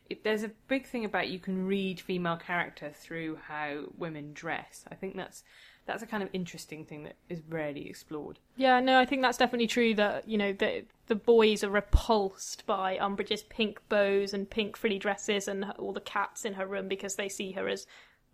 it, 0.10 0.24
there's 0.24 0.44
a 0.44 0.52
big 0.68 0.86
thing 0.86 1.06
about 1.06 1.30
you 1.30 1.40
can 1.40 1.66
read 1.66 2.00
female 2.00 2.38
character 2.38 2.92
through 2.94 3.40
how 3.48 3.86
women 3.98 4.34
dress. 4.34 4.86
I 4.92 4.96
think 4.96 5.16
that's 5.16 5.44
that's 5.86 6.04
a 6.04 6.08
kind 6.08 6.22
of 6.22 6.30
interesting 6.34 6.86
thing 6.86 7.04
that 7.04 7.16
is 7.28 7.42
rarely 7.50 7.90
explored. 7.90 8.40
Yeah, 8.56 8.80
no, 8.80 9.00
I 9.00 9.06
think 9.06 9.22
that's 9.22 9.38
definitely 9.38 9.68
true. 9.68 9.96
That 9.96 10.28
you 10.28 10.38
know, 10.38 10.54
the 10.54 10.86
the 11.08 11.16
boys 11.16 11.64
are 11.64 11.70
repulsed 11.70 12.66
by 12.66 12.98
Umbridge's 12.98 13.44
pink 13.44 13.82
bows 13.90 14.34
and 14.34 14.50
pink 14.50 14.78
frilly 14.78 15.00
dresses 15.00 15.48
and 15.48 15.66
all 15.78 15.94
the 15.94 16.00
cats 16.00 16.46
in 16.46 16.54
her 16.54 16.68
room 16.68 16.88
because 16.88 17.16
they 17.16 17.30
see 17.30 17.52
her 17.54 17.68
as 17.68 17.88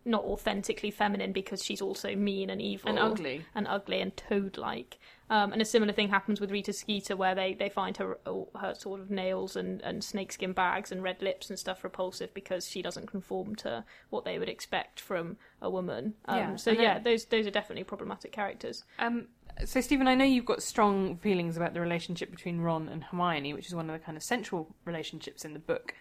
not 0.07 0.23
authentically 0.23 0.89
feminine 0.91 1.31
because 1.33 1.63
she's 1.63 1.81
also 1.81 2.15
mean 2.15 2.49
and 2.49 2.61
evil 2.61 2.89
And 2.89 2.97
ugly. 2.99 3.45
and 3.53 3.67
ugly 3.67 4.01
and 4.01 4.15
toad-like. 4.17 4.97
Um, 5.29 5.51
and 5.51 5.61
a 5.61 5.65
similar 5.65 5.91
thing 5.91 6.07
happens 6.09 6.39
with 6.39 6.51
Rita 6.51 6.71
Skeeter, 6.71 7.17
where 7.17 7.35
they, 7.35 7.53
they 7.53 7.67
find 7.69 7.97
her 7.97 8.17
her 8.59 8.73
sort 8.73 9.01
of 9.01 9.11
nails 9.11 9.55
and, 9.57 9.81
and 9.81 10.01
snakeskin 10.03 10.53
bags 10.53 10.91
and 10.91 11.03
red 11.03 11.21
lips 11.21 11.49
and 11.49 11.59
stuff 11.59 11.83
repulsive 11.83 12.33
because 12.33 12.65
she 12.67 12.81
doesn't 12.81 13.07
conform 13.07 13.53
to 13.57 13.83
what 14.09 14.23
they 14.23 14.39
would 14.39 14.47
expect 14.49 14.99
from 15.01 15.35
a 15.61 15.69
woman. 15.69 16.13
Um, 16.25 16.37
Yeah, 16.37 16.55
so 16.55 16.71
and 16.71 16.79
yeah, 16.79 16.93
then- 16.95 17.03
those 17.03 17.25
those 17.25 17.45
are 17.45 17.51
definitely 17.51 17.83
problematic 17.83 18.31
characters. 18.31 18.85
Um, 18.99 19.27
so, 19.65 19.81
Stephen, 19.81 20.07
I 20.07 20.13
know 20.15 20.23
you've 20.23 20.45
got 20.45 20.61
strong 20.63 21.17
feelings 21.17 21.57
about 21.57 21.73
the 21.73 21.81
relationship 21.81 22.29
between 22.31 22.61
Ron 22.61 22.87
and 22.87 23.03
Hermione, 23.03 23.53
which 23.53 23.65
is 23.67 23.73
one 23.75 23.89
of 23.89 23.99
the 23.99 24.05
kind 24.05 24.15
of 24.15 24.23
central 24.23 24.75
relationships 24.85 25.43
in 25.43 25.53
the 25.53 25.59
book. 25.59 25.93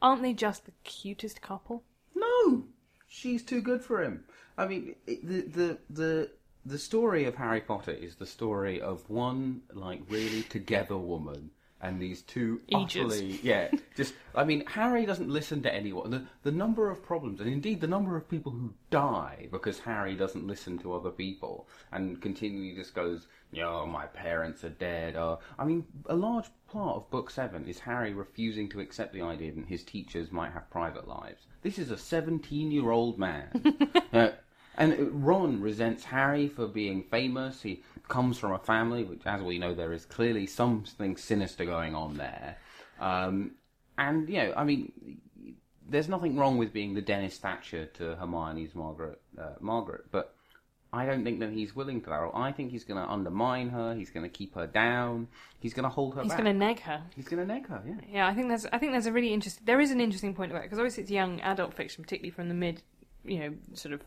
Aren't 0.00 0.22
they 0.22 0.32
just 0.32 0.64
the 0.64 0.72
cutest 0.84 1.42
couple? 1.42 1.82
No, 2.14 2.64
she's 3.12 3.42
too 3.42 3.60
good 3.60 3.82
for 3.84 4.02
him. 4.02 4.24
I 4.56 4.66
mean, 4.66 4.96
the 5.06 5.42
the 5.42 5.78
the 5.90 6.30
the 6.64 6.78
story 6.78 7.24
of 7.24 7.34
Harry 7.34 7.60
Potter 7.60 7.92
is 7.92 8.16
the 8.16 8.26
story 8.26 8.80
of 8.80 9.08
one 9.10 9.62
like 9.72 10.00
really 10.08 10.42
together 10.42 10.96
woman 10.96 11.50
and 11.82 12.00
these 12.00 12.22
two 12.22 12.60
Aegis. 12.68 12.96
utterly 12.96 13.40
yeah. 13.42 13.70
Just 13.96 14.14
I 14.34 14.44
mean, 14.44 14.64
Harry 14.66 15.04
doesn't 15.04 15.28
listen 15.28 15.62
to 15.62 15.74
anyone. 15.74 16.10
The 16.10 16.26
the 16.44 16.52
number 16.52 16.90
of 16.90 17.02
problems 17.02 17.40
and 17.40 17.50
indeed 17.50 17.80
the 17.80 17.86
number 17.88 18.16
of 18.16 18.28
people 18.28 18.52
who 18.52 18.72
die 18.90 19.48
because 19.50 19.80
Harry 19.80 20.14
doesn't 20.14 20.46
listen 20.46 20.78
to 20.78 20.94
other 20.94 21.10
people 21.10 21.68
and 21.90 22.22
continually 22.22 22.74
just 22.74 22.94
goes, 22.94 23.26
"Yeah, 23.50 23.84
my 23.84 24.06
parents 24.06 24.64
are 24.64 24.70
dead." 24.70 25.16
Or 25.16 25.40
I 25.58 25.64
mean, 25.64 25.84
a 26.06 26.16
large 26.16 26.46
part 26.68 26.96
of 26.96 27.10
book 27.10 27.30
seven 27.30 27.66
is 27.66 27.80
Harry 27.80 28.14
refusing 28.14 28.68
to 28.70 28.80
accept 28.80 29.12
the 29.12 29.22
idea 29.22 29.52
that 29.52 29.66
his 29.66 29.82
teachers 29.82 30.30
might 30.32 30.52
have 30.52 30.70
private 30.70 31.08
lives. 31.08 31.46
This 31.62 31.78
is 31.78 31.90
a 31.90 31.98
seventeen-year-old 31.98 33.18
man. 33.18 33.50
Uh, 34.12 34.30
and 34.76 35.24
Ron 35.24 35.60
resents 35.62 36.04
Harry 36.04 36.48
for 36.48 36.66
being 36.66 37.02
famous. 37.04 37.62
He 37.62 37.82
comes 38.08 38.38
from 38.38 38.52
a 38.52 38.58
family 38.58 39.04
which, 39.04 39.22
as 39.24 39.42
we 39.42 39.58
know, 39.58 39.74
there 39.74 39.92
is 39.92 40.04
clearly 40.04 40.46
something 40.46 41.16
sinister 41.16 41.64
going 41.64 41.94
on 41.94 42.16
there. 42.16 42.56
Um, 43.00 43.52
and, 43.98 44.28
you 44.28 44.38
know, 44.38 44.54
I 44.56 44.64
mean, 44.64 45.20
there's 45.88 46.08
nothing 46.08 46.36
wrong 46.36 46.58
with 46.58 46.72
being 46.72 46.94
the 46.94 47.02
Denis 47.02 47.38
Thatcher 47.38 47.86
to 47.86 48.16
Hermione's 48.16 48.74
Margaret, 48.74 49.20
uh, 49.38 49.54
Margaret, 49.60 50.04
but 50.10 50.34
I 50.94 51.06
don't 51.06 51.24
think 51.24 51.40
that 51.40 51.50
he's 51.50 51.74
willing 51.74 52.02
to 52.02 52.10
that. 52.10 52.16
role. 52.16 52.32
I 52.34 52.52
think 52.52 52.70
he's 52.70 52.84
going 52.84 53.02
to 53.02 53.10
undermine 53.10 53.70
her. 53.70 53.94
He's 53.94 54.10
going 54.10 54.24
to 54.24 54.28
keep 54.28 54.54
her 54.54 54.66
down. 54.66 55.28
He's 55.58 55.72
going 55.72 55.84
to 55.84 55.88
hold 55.88 56.14
her 56.16 56.22
He's 56.22 56.32
going 56.32 56.44
to 56.44 56.52
neg 56.52 56.80
her. 56.80 57.02
He's 57.16 57.26
going 57.26 57.46
to 57.46 57.50
neg 57.50 57.66
her, 57.68 57.82
yeah. 57.86 57.94
Yeah, 58.10 58.26
I 58.26 58.34
think 58.34 58.48
there's 58.48 58.66
I 58.66 58.78
think 58.78 58.92
there's 58.92 59.06
a 59.06 59.12
really 59.12 59.32
interesting. 59.32 59.64
There 59.64 59.80
is 59.80 59.90
an 59.90 60.00
interesting 60.00 60.34
point 60.34 60.50
about 60.50 60.60
it 60.60 60.64
because 60.64 60.78
obviously 60.78 61.04
it's 61.04 61.10
young 61.10 61.40
adult 61.40 61.72
fiction, 61.72 62.04
particularly 62.04 62.30
from 62.30 62.48
the 62.48 62.54
mid, 62.54 62.82
you 63.24 63.38
know, 63.38 63.54
sort 63.72 63.94
of. 63.94 64.02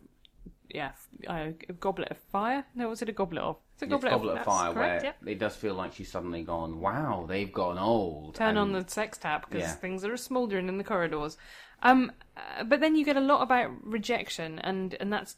Yeah, 0.76 0.91
uh, 1.28 1.51
goblet 1.80 2.09
of 2.11 2.17
fire. 2.17 2.65
No, 2.76 2.89
was 2.89 3.01
it 3.01 3.09
a 3.09 3.13
goblet 3.13 3.43
of? 3.43 3.57
It's 3.73 3.82
a 3.82 3.86
It's 3.86 3.91
goblet, 3.91 4.11
Goblet 4.11 4.38
of 4.38 4.45
Fire, 4.45 4.73
correct, 4.73 5.03
where 5.03 5.13
yeah. 5.26 5.32
it 5.34 5.39
does 5.39 5.55
feel 5.55 5.73
like 5.76 5.93
she's 5.93 6.11
suddenly 6.11 6.43
gone, 6.43 6.80
wow, 6.80 7.26
they've 7.28 7.51
gone 7.51 7.78
old. 7.78 8.36
turn 8.36 8.57
on 8.57 8.71
the 8.71 8.86
sex 8.88 9.17
tap 9.17 9.49
because 9.49 9.61
Yeah. 9.67 9.73
things 9.73 10.05
are 10.05 10.15
smouldering 10.17 10.67
in 10.69 10.78
the 10.78 10.84
corridors. 10.84 11.38
Um, 11.84 12.11
uh, 12.38 12.63
but 12.63 12.80
then 12.80 12.95
you 12.95 13.03
get 13.05 13.17
a 13.17 13.21
lot 13.21 13.41
about 13.41 13.71
rejection, 13.84 14.59
and 14.59 14.95
and 14.99 15.11
that's 15.11 15.36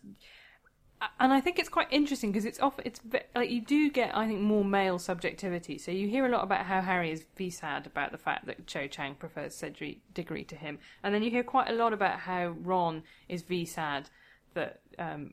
and 1.19 1.31
I 1.31 1.41
think 1.41 1.59
it's 1.59 1.69
quite 1.69 1.87
interesting 1.91 2.31
because 2.31 2.45
it's 2.45 2.59
off. 2.59 2.79
It's 2.83 2.99
like 3.35 3.51
you 3.51 3.61
do 3.61 3.89
get, 3.91 4.15
I 4.17 4.25
think, 4.27 4.41
more 4.41 4.65
male 4.65 4.97
subjectivity. 4.97 5.77
So 5.77 5.91
you 5.91 6.07
hear 6.07 6.25
a 6.25 6.29
lot 6.29 6.43
about 6.43 6.65
how 6.65 6.81
Harry 6.81 7.11
is 7.11 7.23
v 7.35 7.51
sad 7.51 7.85
about 7.85 8.11
the 8.11 8.17
fact 8.17 8.47
that 8.47 8.65
Cho 8.65 8.87
Chang 8.87 9.13
prefers 9.13 9.53
Cedric 9.55 9.99
Diggory 10.13 10.43
to 10.45 10.55
him, 10.55 10.79
and 11.03 11.13
then 11.13 11.21
you 11.21 11.29
hear 11.29 11.43
quite 11.43 11.69
a 11.69 11.73
lot 11.73 11.93
about 11.93 12.19
how 12.21 12.55
Ron 12.59 13.03
is 13.29 13.43
v 13.43 13.63
sad 13.65 14.09
that 14.57 14.81
um, 14.99 15.31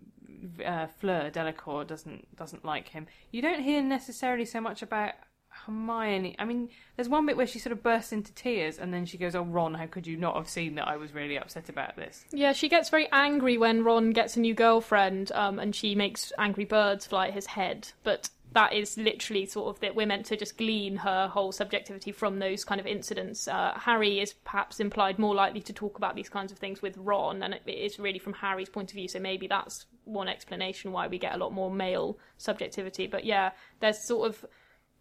uh, 0.64 0.86
Fleur 0.86 1.30
Delacour 1.30 1.84
doesn't 1.84 2.36
doesn't 2.36 2.64
like 2.64 2.88
him. 2.88 3.06
You 3.30 3.42
don't 3.42 3.62
hear 3.62 3.82
necessarily 3.82 4.44
so 4.44 4.60
much 4.60 4.82
about 4.82 5.14
Hermione. 5.48 6.34
I 6.38 6.44
mean, 6.44 6.68
there's 6.96 7.08
one 7.08 7.26
bit 7.26 7.36
where 7.36 7.46
she 7.46 7.58
sort 7.58 7.72
of 7.72 7.82
bursts 7.82 8.12
into 8.12 8.32
tears, 8.32 8.78
and 8.78 8.92
then 8.92 9.06
she 9.06 9.18
goes, 9.18 9.34
"Oh, 9.34 9.42
Ron, 9.42 9.74
how 9.74 9.86
could 9.86 10.06
you 10.06 10.16
not 10.16 10.36
have 10.36 10.48
seen 10.48 10.74
that 10.74 10.88
I 10.88 10.96
was 10.96 11.14
really 11.14 11.38
upset 11.38 11.68
about 11.68 11.96
this?" 11.96 12.24
Yeah, 12.32 12.52
she 12.52 12.68
gets 12.68 12.90
very 12.90 13.08
angry 13.12 13.56
when 13.56 13.84
Ron 13.84 14.10
gets 14.10 14.36
a 14.36 14.40
new 14.40 14.54
girlfriend, 14.54 15.32
um, 15.32 15.58
and 15.58 15.74
she 15.74 15.94
makes 15.94 16.32
angry 16.38 16.64
birds 16.64 17.06
fly 17.06 17.28
at 17.28 17.34
his 17.34 17.46
head. 17.46 17.88
But 18.02 18.30
that 18.55 18.72
is 18.72 18.96
literally 18.96 19.46
sort 19.46 19.74
of 19.74 19.80
that 19.80 19.94
we're 19.94 20.07
meant 20.07 20.26
to 20.26 20.36
just 20.36 20.57
glean 20.57 20.96
her 20.96 21.28
whole 21.28 21.52
subjectivity 21.52 22.12
from 22.12 22.38
those 22.38 22.64
kind 22.64 22.80
of 22.80 22.86
incidents. 22.86 23.46
Uh, 23.46 23.72
Harry 23.76 24.20
is 24.20 24.32
perhaps 24.32 24.80
implied 24.80 25.18
more 25.18 25.34
likely 25.34 25.61
to 25.61 25.72
talk 25.72 25.98
about 25.98 26.14
these 26.14 26.28
kinds 26.28 26.52
of 26.52 26.59
things 26.59 26.80
with 26.80 26.96
Ron, 26.96 27.42
and 27.42 27.55
it 27.55 27.68
is 27.68 27.98
really 27.98 28.18
from 28.18 28.32
Harry's 28.32 28.68
point 28.68 28.90
of 28.90 28.94
view. 28.94 29.09
So 29.09 29.18
maybe 29.18 29.46
that's 29.46 29.86
one 30.05 30.28
explanation 30.28 30.92
why 30.92 31.09
we 31.09 31.18
get 31.18 31.34
a 31.34 31.38
lot 31.38 31.52
more 31.52 31.70
male 31.70 32.18
subjectivity. 32.38 33.07
But 33.07 33.24
yeah, 33.24 33.50
there's 33.80 33.98
sort 33.98 34.28
of 34.28 34.44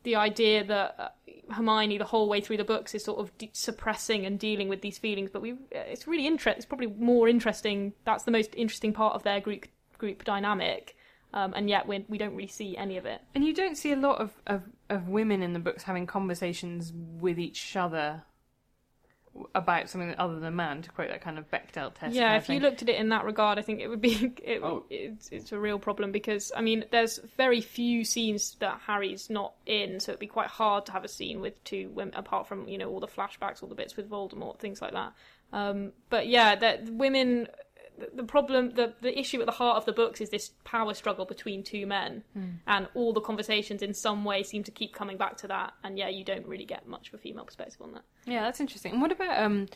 the 0.02 0.16
idea 0.16 0.64
that 0.64 0.96
uh, 1.00 1.10
Hermione 1.54 1.98
the 1.98 2.06
whole 2.06 2.28
way 2.28 2.42
through 2.42 2.58
the 2.58 2.64
books 2.64 2.94
is 2.94 3.04
sort 3.04 3.20
of 3.20 3.38
de- 3.38 3.52
suppressing 3.54 4.26
and 4.26 4.40
dealing 4.40 4.68
with 4.68 4.82
these 4.82 4.98
feelings, 4.98 5.30
but 5.32 5.42
we 5.42 5.56
it's 5.72 6.08
really 6.08 6.28
interesting. 6.28 6.58
It's 6.58 6.66
probably 6.66 6.88
more 6.88 7.28
interesting. 7.28 7.94
That's 8.04 8.24
the 8.24 8.32
most 8.32 8.54
interesting 8.56 8.94
part 8.94 9.16
of 9.16 9.24
their 9.24 9.40
group 9.40 9.68
group 9.98 10.24
dynamic, 10.24 10.98
um, 11.34 11.54
and 11.56 11.70
yet 11.70 11.88
we 11.88 12.06
we 12.08 12.18
don't 12.18 12.36
really 12.36 12.48
see 12.48 12.78
any 12.78 12.98
of 12.98 13.06
it. 13.06 13.22
And 13.36 13.44
you 13.44 13.54
don't 13.54 13.76
see 13.76 13.92
a 13.92 13.96
lot 13.98 14.20
of, 14.20 14.32
of, 14.48 14.64
of 14.90 15.10
women 15.10 15.42
in 15.42 15.54
the 15.54 15.60
books 15.60 15.84
having 15.84 16.06
conversations 16.06 16.94
with 16.96 17.40
each 17.40 17.76
other 17.76 18.24
about 19.56 19.90
something 19.90 20.14
other 20.20 20.40
than 20.40 20.56
man, 20.56 20.84
to 20.84 20.92
quote 20.92 21.10
that 21.10 21.22
kind 21.22 21.40
of 21.40 21.50
Bechdel 21.50 21.92
test. 21.96 22.14
Yeah, 22.14 22.28
kind 22.30 22.38
if 22.38 22.50
of 22.50 22.54
you 22.54 22.62
looked 22.62 22.84
at 22.84 22.90
it 22.90 22.98
in 22.98 23.10
that 23.10 23.26
regard, 23.26 23.58
I 23.58 23.64
think 23.64 23.80
it 23.80 23.88
would 23.88 24.02
be 24.02 24.32
it, 24.44 24.62
Oh. 24.62 24.84
it's, 24.92 25.30
it's 25.30 25.52
a 25.52 25.58
real 25.60 25.80
problem 25.80 26.12
because 26.12 26.52
I 26.56 26.62
mean, 26.62 26.86
there's 26.92 27.20
very 27.36 27.60
few 27.60 28.04
scenes 28.04 28.56
that 28.60 28.82
Harry's 28.86 29.32
not 29.32 29.54
in, 29.66 30.00
so 30.00 30.12
it'd 30.12 30.20
be 30.20 30.28
quite 30.28 30.50
hard 30.50 30.86
to 30.86 30.92
have 30.92 31.04
a 31.04 31.08
scene 31.08 31.42
with 31.42 31.62
two 31.64 31.90
women 31.90 32.14
apart 32.14 32.48
from 32.48 32.68
you 32.68 32.78
know 32.78 32.90
all 32.90 33.00
the 33.00 33.08
flashbacks, 33.08 33.64
all 33.64 33.70
the 33.70 33.76
bits 33.76 33.98
with 33.98 34.08
Voldemort, 34.10 34.60
things 34.60 34.82
like 34.82 34.94
that. 34.94 35.14
Um, 35.52 35.94
but 36.10 36.28
yeah, 36.28 36.56
that 36.56 36.90
women. 36.90 37.48
The- 38.16 38.24
problem, 38.24 38.72
the 38.72 38.94
the 39.02 39.18
issue 39.18 39.40
at 39.40 39.46
the 39.46 39.52
heart 39.52 39.78
of 39.78 39.86
the 39.86 39.94
books 39.94 40.22
is 40.22 40.30
this 40.30 40.52
power 40.64 40.94
struggle 40.94 41.26
between 41.26 41.64
two 41.64 41.86
men, 41.86 42.24
and 42.68 42.88
all 42.94 43.14
the 43.14 43.22
conversations 43.22 43.82
in 43.82 43.94
some 43.94 44.26
way 44.26 44.44
seem 44.44 44.64
to 44.64 44.72
keep 44.72 44.94
coming 44.94 45.18
back 45.18 45.38
to 45.38 45.48
that. 45.48 45.74
And 45.84 45.98
yeah, 45.98 46.10
you 46.10 46.24
don't 46.24 46.46
really 46.48 46.66
get 46.66 46.88
much 46.88 47.10
of 47.10 47.14
a 47.16 47.18
female 47.18 47.46
perspective 47.46 47.82
on 47.82 47.94
that. 47.94 48.04
Yeah, 48.26 48.42
that's 48.42 48.60
interesting. 48.60 48.94
And 48.94 49.02
what 49.02 49.12
about 49.12 49.42
um, 49.44 49.68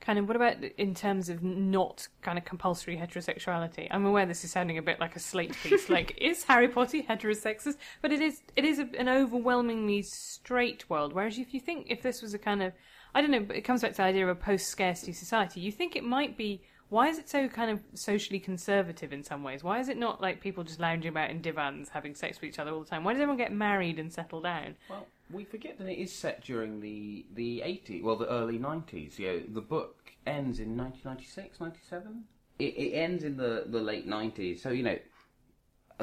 kind 0.00 0.18
of 0.18 0.28
what 0.28 0.36
about 0.36 0.56
in 0.76 0.94
terms 0.94 1.28
of 1.28 1.42
not 1.42 2.06
kind 2.22 2.38
of 2.38 2.44
compulsory 2.44 2.96
heterosexuality? 2.96 3.88
I'm 3.90 4.04
aware 4.06 4.26
this 4.26 4.44
is 4.44 4.52
sounding 4.52 4.78
a 4.78 4.82
bit 4.82 5.00
like 5.00 5.16
a 5.16 5.20
slate 5.20 5.56
piece. 5.62 5.88
like, 5.98 6.16
is 6.20 6.44
Harry 6.44 6.68
Potter 6.68 6.98
heterosexist? 6.98 7.76
But 8.02 8.12
it 8.12 8.20
is. 8.20 8.42
It 8.56 8.64
is 8.64 8.78
a, 8.78 8.88
an 8.98 9.08
overwhelmingly 9.08 10.02
straight 10.02 10.88
world. 10.88 11.12
Whereas 11.12 11.38
if 11.38 11.54
you 11.54 11.60
think 11.60 11.86
if 11.90 12.02
this 12.02 12.22
was 12.22 12.34
a 12.34 12.38
kind 12.38 12.62
of, 12.62 12.72
I 13.14 13.20
don't 13.20 13.30
know, 13.30 13.40
but 13.40 13.56
it 13.56 13.62
comes 13.62 13.82
back 13.82 13.92
to 13.92 13.96
the 13.98 14.02
idea 14.04 14.24
of 14.24 14.36
a 14.36 14.40
post-scarcity 14.40 15.12
society. 15.12 15.60
You 15.60 15.72
think 15.72 15.96
it 15.96 16.04
might 16.04 16.36
be. 16.36 16.62
Why 16.88 17.08
is 17.08 17.18
it 17.18 17.28
so 17.28 17.48
kind 17.48 17.70
of 17.70 17.80
socially 17.94 18.38
conservative 18.38 19.12
in 19.12 19.22
some 19.24 19.42
ways? 19.42 19.64
Why 19.64 19.80
is 19.80 19.88
it 19.88 19.96
not 19.96 20.20
like 20.20 20.40
people 20.40 20.62
just 20.62 20.78
lounging 20.78 21.08
about 21.08 21.30
in 21.30 21.40
divans 21.42 21.88
having 21.88 22.14
sex 22.14 22.40
with 22.40 22.48
each 22.50 22.58
other 22.60 22.70
all 22.70 22.80
the 22.80 22.86
time? 22.88 23.02
Why 23.02 23.12
does 23.12 23.20
everyone 23.20 23.38
get 23.38 23.52
married 23.52 23.98
and 23.98 24.12
settle 24.12 24.40
down? 24.40 24.76
Well, 24.88 25.06
we 25.32 25.44
forget 25.44 25.78
that 25.78 25.88
it 25.88 25.98
is 25.98 26.12
set 26.14 26.44
during 26.44 26.80
the 26.80 27.26
the 27.34 27.60
80s, 27.66 28.02
well, 28.04 28.14
the 28.16 28.28
early 28.28 28.58
90s. 28.58 29.18
Yeah, 29.18 29.38
the 29.48 29.60
book 29.60 29.96
ends 30.26 30.60
in 30.60 30.76
1996, 30.76 31.60
97. 31.60 32.24
It, 32.60 32.64
it 32.64 32.92
ends 32.92 33.24
in 33.24 33.36
the, 33.36 33.64
the 33.66 33.80
late 33.80 34.08
90s, 34.08 34.60
so 34.60 34.70
you 34.70 34.82
know, 34.84 34.96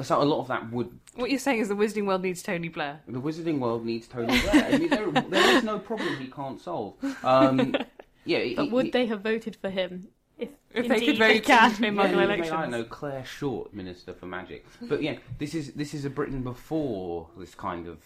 so 0.02 0.20
a 0.20 0.24
lot 0.24 0.40
of 0.40 0.48
that 0.48 0.70
would 0.70 0.90
What 1.16 1.30
you're 1.30 1.38
saying 1.38 1.60
is 1.60 1.68
the 1.68 1.74
Wizarding 1.74 2.04
World 2.06 2.22
needs 2.22 2.42
Tony 2.42 2.68
Blair. 2.68 3.00
the 3.08 3.20
Wizarding 3.20 3.58
World 3.58 3.86
needs 3.86 4.06
Tony 4.06 4.38
Blair. 4.42 4.64
I 4.66 4.76
mean, 4.78 4.90
there, 4.90 5.10
there 5.10 5.56
is 5.56 5.64
no 5.64 5.78
problem 5.78 6.16
he 6.18 6.26
can't 6.28 6.60
solve. 6.60 6.94
Um, 7.24 7.74
yeah, 8.26 8.40
he- 8.40 8.54
But 8.54 8.70
would 8.70 8.84
he- 8.86 8.90
they 8.90 9.06
have 9.06 9.22
voted 9.22 9.56
for 9.56 9.70
him 9.70 10.08
if, 10.38 10.48
If 10.72 10.88
they 10.88 11.06
could 11.06 11.18
vote 11.18 11.28
they 11.28 11.40
can? 11.40 11.84
in 11.84 11.94
Yeah, 11.94 12.02
Muggle 12.02 12.12
you 12.12 12.20
elections. 12.20 12.50
I 12.50 12.62
don't 12.62 12.70
know 12.70 12.84
Clare 12.84 13.24
Short, 13.24 13.72
Minister 13.72 14.12
for 14.14 14.26
Magic. 14.26 14.66
But 14.82 15.02
yeah, 15.02 15.16
this 15.38 15.54
is 15.54 15.72
this 15.74 15.94
is 15.94 16.04
a 16.04 16.10
Britain 16.10 16.42
before 16.42 17.28
this 17.36 17.54
kind 17.54 17.86
of 17.86 17.98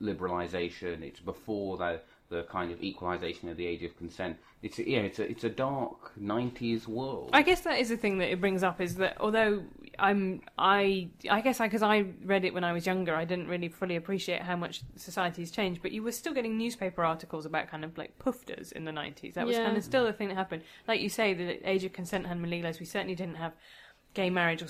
liberalisation. 0.00 1.02
It's 1.02 1.20
before 1.20 1.76
the 1.76 2.00
the 2.28 2.42
kind 2.44 2.72
of 2.72 2.82
equalisation 2.82 3.48
of 3.48 3.56
the 3.56 3.66
age 3.66 3.82
of 3.82 3.96
consent. 3.96 4.36
It's 4.62 4.78
a, 4.78 4.88
yeah, 4.88 5.00
it's 5.00 5.18
a 5.18 5.30
it's 5.30 5.44
a 5.44 5.48
dark 5.48 6.12
'90s 6.20 6.86
world. 6.88 7.30
I 7.32 7.42
guess 7.42 7.60
that 7.62 7.78
is 7.78 7.88
the 7.88 7.96
thing 7.96 8.18
that 8.18 8.30
it 8.30 8.40
brings 8.40 8.62
up 8.62 8.80
is 8.80 8.96
that 8.96 9.16
although 9.20 9.62
I'm 9.98 10.42
I 10.58 11.08
I 11.30 11.40
guess 11.40 11.58
because 11.58 11.82
I, 11.82 12.06
read 12.24 12.44
it 12.44 12.52
when 12.52 12.64
I 12.64 12.72
was 12.72 12.86
younger, 12.86 13.14
I 13.14 13.24
didn't 13.24 13.48
really 13.48 13.68
fully 13.68 13.96
appreciate 13.96 14.42
how 14.42 14.56
much 14.56 14.82
society's 14.96 15.50
changed. 15.50 15.82
But 15.82 15.92
you 15.92 16.02
were 16.02 16.12
still 16.12 16.34
getting 16.34 16.58
newspaper 16.58 17.04
articles 17.04 17.46
about 17.46 17.68
kind 17.68 17.84
of 17.84 17.96
like 17.96 18.18
pufters 18.18 18.72
in 18.72 18.84
the 18.84 18.92
nineties. 18.92 19.34
That 19.34 19.46
was 19.46 19.56
Yeah. 19.56 19.64
kind 19.64 19.76
of 19.76 19.84
still 19.84 20.04
the 20.04 20.12
thing 20.12 20.28
that 20.28 20.34
happened. 20.34 20.62
Like 20.88 21.00
you 21.00 21.08
say, 21.08 21.32
the 21.34 21.68
age 21.68 21.84
of 21.84 21.92
consent 21.92 22.26
hadn't 22.26 22.42
been 22.42 22.50
legalised. 22.50 22.80
We 22.80 22.86
certainly 22.86 23.14
didn't 23.14 23.36
have 23.36 23.52
gay 24.14 24.30
marriage 24.30 24.62
or 24.62 24.68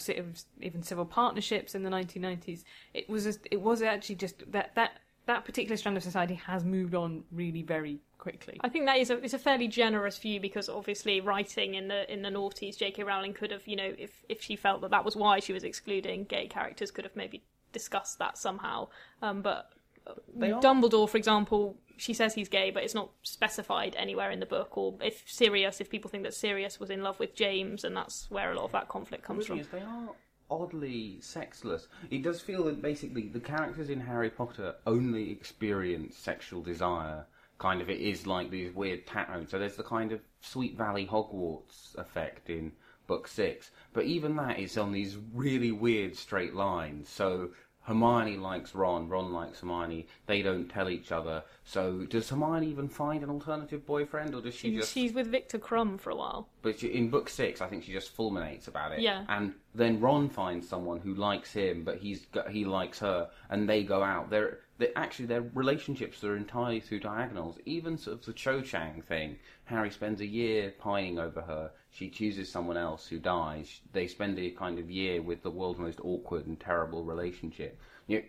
even 0.60 0.82
civil 0.82 1.04
partnerships 1.04 1.74
in 1.74 1.84
the 1.84 1.90
1990s. 1.90 2.64
It 2.92 3.08
was 3.08 3.22
just, 3.22 3.46
it 3.50 3.60
was 3.62 3.80
actually 3.80 4.16
just 4.16 4.50
that 4.50 4.74
that 4.74 4.98
that 5.26 5.44
particular 5.44 5.76
strand 5.76 5.96
of 5.96 6.02
society 6.02 6.34
has 6.34 6.64
moved 6.64 6.94
on 6.94 7.24
really 7.32 7.62
very 7.62 7.98
quickly. 8.18 8.58
I 8.60 8.68
think 8.68 8.86
that 8.86 8.98
is 8.98 9.10
a 9.10 9.18
it's 9.22 9.34
a 9.34 9.38
fairly 9.38 9.68
generous 9.68 10.18
view 10.18 10.40
because 10.40 10.68
obviously 10.68 11.20
writing 11.20 11.74
in 11.74 11.88
the 11.88 12.10
in 12.12 12.22
the 12.22 12.30
noughties, 12.30 12.76
J.K. 12.78 13.02
Rowling 13.02 13.34
could 13.34 13.50
have 13.50 13.66
you 13.66 13.76
know 13.76 13.92
if 13.98 14.24
if 14.28 14.40
she 14.42 14.56
felt 14.56 14.80
that 14.82 14.90
that 14.90 15.04
was 15.04 15.16
why 15.16 15.40
she 15.40 15.52
was 15.52 15.64
excluding 15.64 16.24
gay 16.24 16.46
characters, 16.46 16.90
could 16.90 17.04
have 17.04 17.16
maybe 17.16 17.42
discussed 17.72 18.18
that 18.18 18.38
somehow. 18.38 18.88
Um, 19.20 19.42
but 19.42 19.70
uh, 20.06 20.14
They 20.34 20.52
are- 20.52 20.60
Dumbledore, 20.62 21.08
for 21.08 21.16
example, 21.18 21.76
she 21.96 22.14
says 22.14 22.34
he's 22.34 22.48
gay, 22.48 22.70
but 22.70 22.84
it's 22.84 22.94
not 22.94 23.10
specified 23.22 23.94
anywhere 23.98 24.30
in 24.30 24.40
the 24.40 24.46
book. 24.46 24.78
Or 24.78 24.94
if 25.02 25.24
Sirius, 25.26 25.80
if 25.80 25.90
people 25.90 26.10
think 26.10 26.22
that 26.22 26.34
Sirius 26.34 26.78
was 26.78 26.90
in 26.90 27.02
love 27.02 27.18
with 27.18 27.34
James, 27.34 27.84
and 27.84 27.96
that's 27.96 28.30
where 28.30 28.50
a 28.52 28.54
lot 28.54 28.64
of 28.64 28.72
that 28.72 28.88
conflict 28.88 29.24
comes 29.24 29.46
thing 29.46 29.56
from. 29.56 29.60
is, 29.60 29.68
they 29.68 29.80
are 29.80 30.08
oddly 30.50 31.18
sexless. 31.20 31.88
It 32.10 32.22
does 32.22 32.40
feel 32.40 32.64
that 32.64 32.82
basically 32.82 33.28
the 33.28 33.40
characters 33.40 33.90
in 33.90 34.00
Harry 34.00 34.30
Potter 34.30 34.74
only 34.86 35.30
experience 35.30 36.16
sexual 36.16 36.62
desire. 36.62 37.26
Kind 37.58 37.80
of, 37.80 37.88
it 37.88 38.00
is 38.00 38.26
like 38.26 38.50
these 38.50 38.74
weird 38.74 39.06
tattoos. 39.06 39.50
So 39.50 39.58
there's 39.58 39.76
the 39.76 39.82
kind 39.82 40.12
of 40.12 40.20
Sweet 40.40 40.76
Valley 40.76 41.06
Hogwarts 41.06 41.96
effect 41.96 42.50
in 42.50 42.72
book 43.06 43.28
six, 43.28 43.70
but 43.92 44.04
even 44.04 44.36
that 44.36 44.58
is 44.58 44.76
on 44.76 44.92
these 44.92 45.16
really 45.32 45.72
weird 45.72 46.16
straight 46.16 46.54
lines. 46.54 47.08
So 47.08 47.50
Hermione 47.86 48.36
likes 48.36 48.74
Ron, 48.74 49.08
Ron 49.08 49.32
likes 49.32 49.60
Hermione. 49.60 50.08
They 50.26 50.42
don't 50.42 50.68
tell 50.68 50.90
each 50.90 51.12
other. 51.12 51.44
So 51.64 52.00
does 52.00 52.28
Hermione 52.28 52.66
even 52.66 52.88
find 52.88 53.22
an 53.22 53.30
alternative 53.30 53.86
boyfriend, 53.86 54.34
or 54.34 54.40
does 54.40 54.54
she 54.54 54.70
She's, 54.70 54.80
just? 54.80 54.92
she's 54.92 55.12
with 55.12 55.28
Viktor 55.28 55.58
Krum 55.58 55.96
for 55.98 56.10
a 56.10 56.16
while. 56.16 56.48
But 56.62 56.80
she, 56.80 56.88
in 56.88 57.10
book 57.10 57.28
six, 57.28 57.60
I 57.60 57.68
think 57.68 57.84
she 57.84 57.92
just 57.92 58.16
fulminates 58.16 58.66
about 58.66 58.90
it. 58.90 59.00
Yeah. 59.00 59.24
And 59.28 59.54
then 59.72 60.00
Ron 60.00 60.28
finds 60.28 60.68
someone 60.68 60.98
who 60.98 61.14
likes 61.14 61.52
him, 61.52 61.84
but 61.84 61.98
he's 61.98 62.26
he 62.50 62.64
likes 62.64 62.98
her, 62.98 63.30
and 63.50 63.68
they 63.68 63.84
go 63.84 64.02
out. 64.02 64.30
They're, 64.30 64.58
they 64.78 64.92
actually 64.96 65.26
their 65.26 65.42
relationships 65.54 66.24
are 66.24 66.36
entirely 66.36 66.80
through 66.80 67.00
diagonals. 67.00 67.56
Even 67.66 67.96
sort 67.96 68.18
of 68.18 68.26
the 68.26 68.32
Cho 68.32 68.62
Chang 68.62 69.00
thing. 69.02 69.36
Harry 69.66 69.90
spends 69.90 70.20
a 70.20 70.26
year 70.26 70.74
pining 70.78 71.20
over 71.20 71.40
her. 71.42 71.70
She 71.96 72.10
chooses 72.10 72.50
someone 72.52 72.76
else 72.76 73.06
who 73.06 73.18
dies. 73.18 73.80
They 73.92 74.06
spend 74.06 74.38
a 74.38 74.50
kind 74.50 74.78
of 74.78 74.90
year 74.90 75.22
with 75.22 75.42
the 75.42 75.50
world's 75.50 75.78
most 75.78 75.98
awkward 76.04 76.46
and 76.46 76.60
terrible 76.60 77.04
relationship. 77.04 77.80
You 78.06 78.22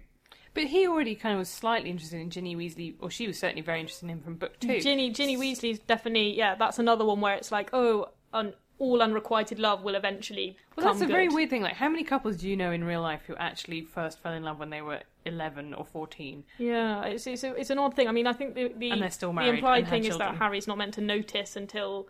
But 0.54 0.66
he 0.66 0.88
already 0.88 1.16
kind 1.16 1.34
of 1.34 1.40
was 1.40 1.50
slightly 1.50 1.90
interested 1.90 2.22
in 2.22 2.30
Ginny 2.30 2.56
Weasley, 2.56 2.96
or 3.02 3.12
she 3.12 3.28
was 3.28 3.38
certainly 3.38 3.62
very 3.62 3.82
interested 3.82 4.06
in 4.06 4.12
him 4.12 4.22
from 4.22 4.36
book 4.36 4.58
two. 4.62 4.80
Ginny 4.80 5.10
Ginny 5.12 5.36
Weasley's 5.36 5.80
definitely 5.80 6.38
yeah. 6.38 6.56
That's 6.56 6.80
another 6.80 7.04
one 7.04 7.20
where 7.20 7.36
it's 7.36 7.52
like 7.52 7.70
oh, 7.74 8.08
un, 8.32 8.54
all 8.80 9.02
unrequited 9.02 9.60
love 9.60 9.84
will 9.84 9.96
eventually 9.96 10.56
Well, 10.78 10.86
come 10.86 10.98
that's 10.98 11.10
a 11.10 11.12
very 11.12 11.28
weird 11.28 11.50
thing. 11.50 11.62
Like, 11.62 11.76
how 11.76 11.90
many 11.90 12.06
couples 12.06 12.38
do 12.38 12.48
you 12.48 12.56
know 12.56 12.72
in 12.72 12.86
real 12.86 13.02
life 13.02 13.24
who 13.28 13.36
actually 13.36 13.82
first 13.82 14.24
fell 14.24 14.32
in 14.32 14.44
love 14.44 14.60
when 14.60 14.70
they 14.70 14.82
were 14.82 15.02
11 15.26 15.74
or 15.74 15.84
14? 15.84 16.46
Yeah, 16.58 17.04
it's 17.04 17.28
it's, 17.28 17.44
a, 17.44 17.54
it's 17.56 17.70
an 17.70 17.80
odd 17.80 17.96
thing. 17.96 18.08
I 18.08 18.14
mean, 18.14 18.28
I 18.28 18.34
think 18.34 18.56
the 18.56 18.72
the, 18.78 18.92
And 18.92 19.02
they're 19.02 19.10
still 19.10 19.34
the 19.34 19.42
implied 19.42 19.80
and 19.80 19.88
had 19.88 20.04
thing 20.04 20.06
is 20.06 20.18
that 20.20 20.36
Harry's 20.36 20.68
not 20.68 20.78
meant 20.78 20.94
to 20.94 21.02
notice 21.02 21.58
until 21.58 22.08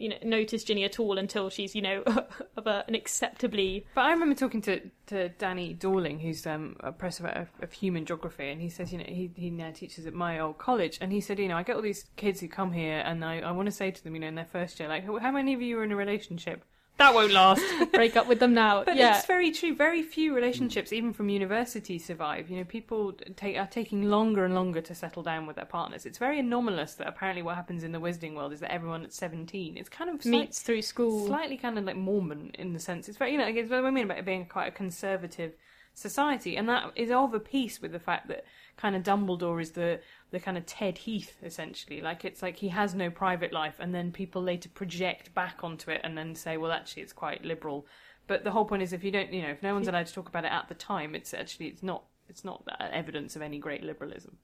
you 0.00 0.08
know 0.08 0.16
notice 0.22 0.64
Ginny 0.64 0.84
at 0.84 0.98
all 0.98 1.18
until 1.18 1.50
she's 1.50 1.74
you 1.74 1.82
know 1.82 2.02
of 2.56 2.66
a, 2.66 2.84
an 2.88 2.94
acceptably 2.94 3.86
But 3.94 4.02
I 4.02 4.10
remember 4.12 4.34
talking 4.34 4.62
to, 4.62 4.80
to 5.06 5.28
Danny 5.30 5.74
Dorling, 5.74 6.20
who's 6.20 6.46
um, 6.46 6.76
a 6.80 6.92
professor 6.92 7.26
of, 7.26 7.48
of 7.62 7.72
human 7.72 8.04
geography, 8.06 8.50
and 8.50 8.60
he 8.60 8.68
says, 8.68 8.92
you 8.92 8.98
know, 8.98 9.04
he, 9.06 9.30
he 9.34 9.50
now 9.50 9.70
teaches 9.70 10.06
at 10.06 10.14
my 10.14 10.38
old 10.38 10.58
college, 10.58 10.98
and 11.00 11.12
he 11.12 11.20
said, 11.20 11.38
you 11.38 11.48
know, 11.48 11.56
I 11.56 11.62
get 11.62 11.76
all 11.76 11.82
these 11.82 12.06
kids 12.16 12.40
who 12.40 12.48
come 12.48 12.72
here, 12.72 13.02
and 13.04 13.24
I, 13.24 13.40
I 13.40 13.50
want 13.52 13.66
to 13.66 13.72
say 13.72 13.90
to 13.90 14.04
them, 14.04 14.14
you 14.14 14.20
know, 14.20 14.28
in 14.28 14.34
their 14.34 14.48
first 14.50 14.80
year, 14.80 14.88
like, 14.88 15.04
how 15.04 15.18
how 15.18 15.30
many 15.30 15.54
of 15.54 15.62
you 15.62 15.78
are 15.78 15.84
in 15.84 15.92
a 15.92 15.96
relationship? 15.96 16.64
That 17.00 17.14
won't 17.14 17.32
last. 17.32 17.62
break 17.92 18.14
up 18.14 18.26
with 18.28 18.40
them 18.40 18.52
now. 18.52 18.84
But 18.84 18.96
yeah, 18.96 19.16
it's 19.16 19.26
very 19.26 19.50
true. 19.50 19.74
Very 19.74 20.02
few 20.02 20.34
relationships, 20.34 20.92
even 20.92 21.14
from 21.14 21.30
university, 21.30 21.98
survive. 21.98 22.50
You 22.50 22.58
know, 22.58 22.64
people 22.64 23.14
take 23.36 23.56
are 23.56 23.66
taking 23.66 24.10
longer 24.10 24.44
and 24.44 24.54
longer 24.54 24.82
to 24.82 24.94
settle 24.94 25.22
down 25.22 25.46
with 25.46 25.56
their 25.56 25.64
partners. 25.64 26.04
It's 26.04 26.18
very 26.18 26.38
anomalous 26.38 26.94
that 26.94 27.08
apparently 27.08 27.42
what 27.42 27.56
happens 27.56 27.84
in 27.84 27.92
the 27.92 28.00
Wizarding 28.00 28.34
world 28.34 28.52
is 28.52 28.60
that 28.60 28.70
everyone 28.70 29.02
at 29.02 29.14
seventeen, 29.14 29.78
it's 29.78 29.88
kind 29.88 30.10
of 30.10 30.22
slight- 30.22 30.30
meets 30.32 30.60
through 30.60 30.82
school. 30.82 31.26
slightly 31.26 31.56
kind 31.56 31.78
of 31.78 31.84
like 31.84 31.96
Mormon 31.96 32.50
in 32.58 32.74
the 32.74 32.78
sense. 32.80 33.08
It's 33.08 33.16
very, 33.16 33.32
you 33.32 33.38
know, 33.38 33.46
it's 33.46 33.70
what 33.70 33.82
I 33.84 33.90
mean 33.90 34.04
about 34.04 34.18
it 34.18 34.26
being 34.26 34.44
quite 34.46 34.66
a 34.68 34.70
conservative 34.70 35.54
society, 35.94 36.56
and 36.56 36.68
that 36.68 36.92
is 36.96 37.10
of 37.10 37.34
a 37.34 37.40
piece 37.40 37.80
with 37.80 37.92
the 37.92 37.98
fact 37.98 38.28
that 38.28 38.44
kind 38.76 38.96
of 38.96 39.02
Dumbledore 39.02 39.60
is 39.60 39.72
the 39.72 40.00
the 40.30 40.40
kind 40.40 40.56
of 40.56 40.64
Ted 40.66 40.98
Heath 40.98 41.36
essentially. 41.42 42.00
Like 42.00 42.24
it's 42.24 42.42
like 42.42 42.56
he 42.56 42.68
has 42.68 42.94
no 42.94 43.10
private 43.10 43.52
life, 43.52 43.76
and 43.78 43.94
then 43.94 44.12
people 44.12 44.42
later 44.42 44.68
project 44.68 45.34
back 45.34 45.62
onto 45.62 45.90
it 45.90 46.00
and 46.04 46.16
then 46.16 46.34
say, 46.34 46.56
well, 46.56 46.72
actually, 46.72 47.02
it's 47.02 47.12
quite 47.12 47.44
liberal. 47.44 47.86
But 48.26 48.44
the 48.44 48.52
whole 48.52 48.64
point 48.64 48.82
is, 48.82 48.92
if 48.92 49.02
you 49.02 49.10
don't, 49.10 49.32
you 49.32 49.42
know, 49.42 49.50
if 49.50 49.62
no 49.62 49.74
one's 49.74 49.88
allowed 49.88 50.06
to 50.06 50.14
talk 50.14 50.28
about 50.28 50.44
it 50.44 50.52
at 50.52 50.68
the 50.68 50.74
time, 50.74 51.14
it's 51.14 51.34
actually 51.34 51.66
it's 51.66 51.82
not 51.82 52.04
it's 52.28 52.44
not 52.44 52.62
evidence 52.78 53.36
of 53.36 53.42
any 53.42 53.58
great 53.58 53.82
liberalism. 53.82 54.38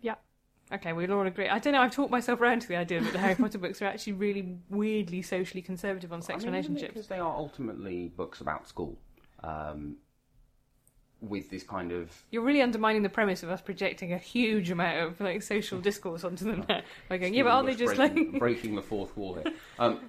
yeah. 0.00 0.16
Okay, 0.70 0.92
we'll 0.92 1.12
all 1.12 1.26
agree. 1.26 1.48
I 1.48 1.58
don't 1.60 1.72
know. 1.72 1.80
I've 1.80 1.94
talked 1.94 2.10
myself 2.10 2.42
around 2.42 2.60
to 2.60 2.68
the 2.68 2.76
idea 2.76 3.00
that 3.00 3.12
the 3.14 3.18
Harry 3.18 3.34
Potter 3.34 3.56
books 3.56 3.80
are 3.80 3.86
actually 3.86 4.12
really 4.14 4.58
weirdly 4.68 5.22
socially 5.22 5.62
conservative 5.62 6.12
on 6.12 6.20
sex 6.20 6.42
I 6.42 6.44
mean, 6.44 6.52
relationships. 6.52 6.92
because 6.92 7.06
they 7.06 7.18
are 7.18 7.34
ultimately 7.34 8.08
books 8.08 8.42
about 8.42 8.68
school. 8.68 8.98
Um, 9.42 9.96
with 11.20 11.50
this 11.50 11.62
kind 11.62 11.90
of 11.92 12.10
You're 12.30 12.42
really 12.42 12.62
undermining 12.62 13.02
the 13.02 13.08
premise 13.08 13.42
of 13.42 13.50
us 13.50 13.60
projecting 13.60 14.12
a 14.12 14.18
huge 14.18 14.70
amount 14.70 14.98
of 14.98 15.20
like 15.20 15.42
social 15.42 15.80
discourse 15.80 16.24
onto 16.24 16.44
them. 16.44 16.64
By 17.08 17.18
going, 17.18 17.34
yeah, 17.34 17.42
but 17.42 17.50
aren't 17.50 17.66
they 17.66 17.74
just 17.74 17.96
breaking, 17.96 18.32
like 18.32 18.38
breaking 18.38 18.74
the 18.76 18.82
fourth 18.82 19.16
wall 19.16 19.34
here? 19.34 19.52
Um, 19.78 20.00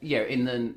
yeah, 0.00 0.22
in 0.22 0.44
the 0.44 0.74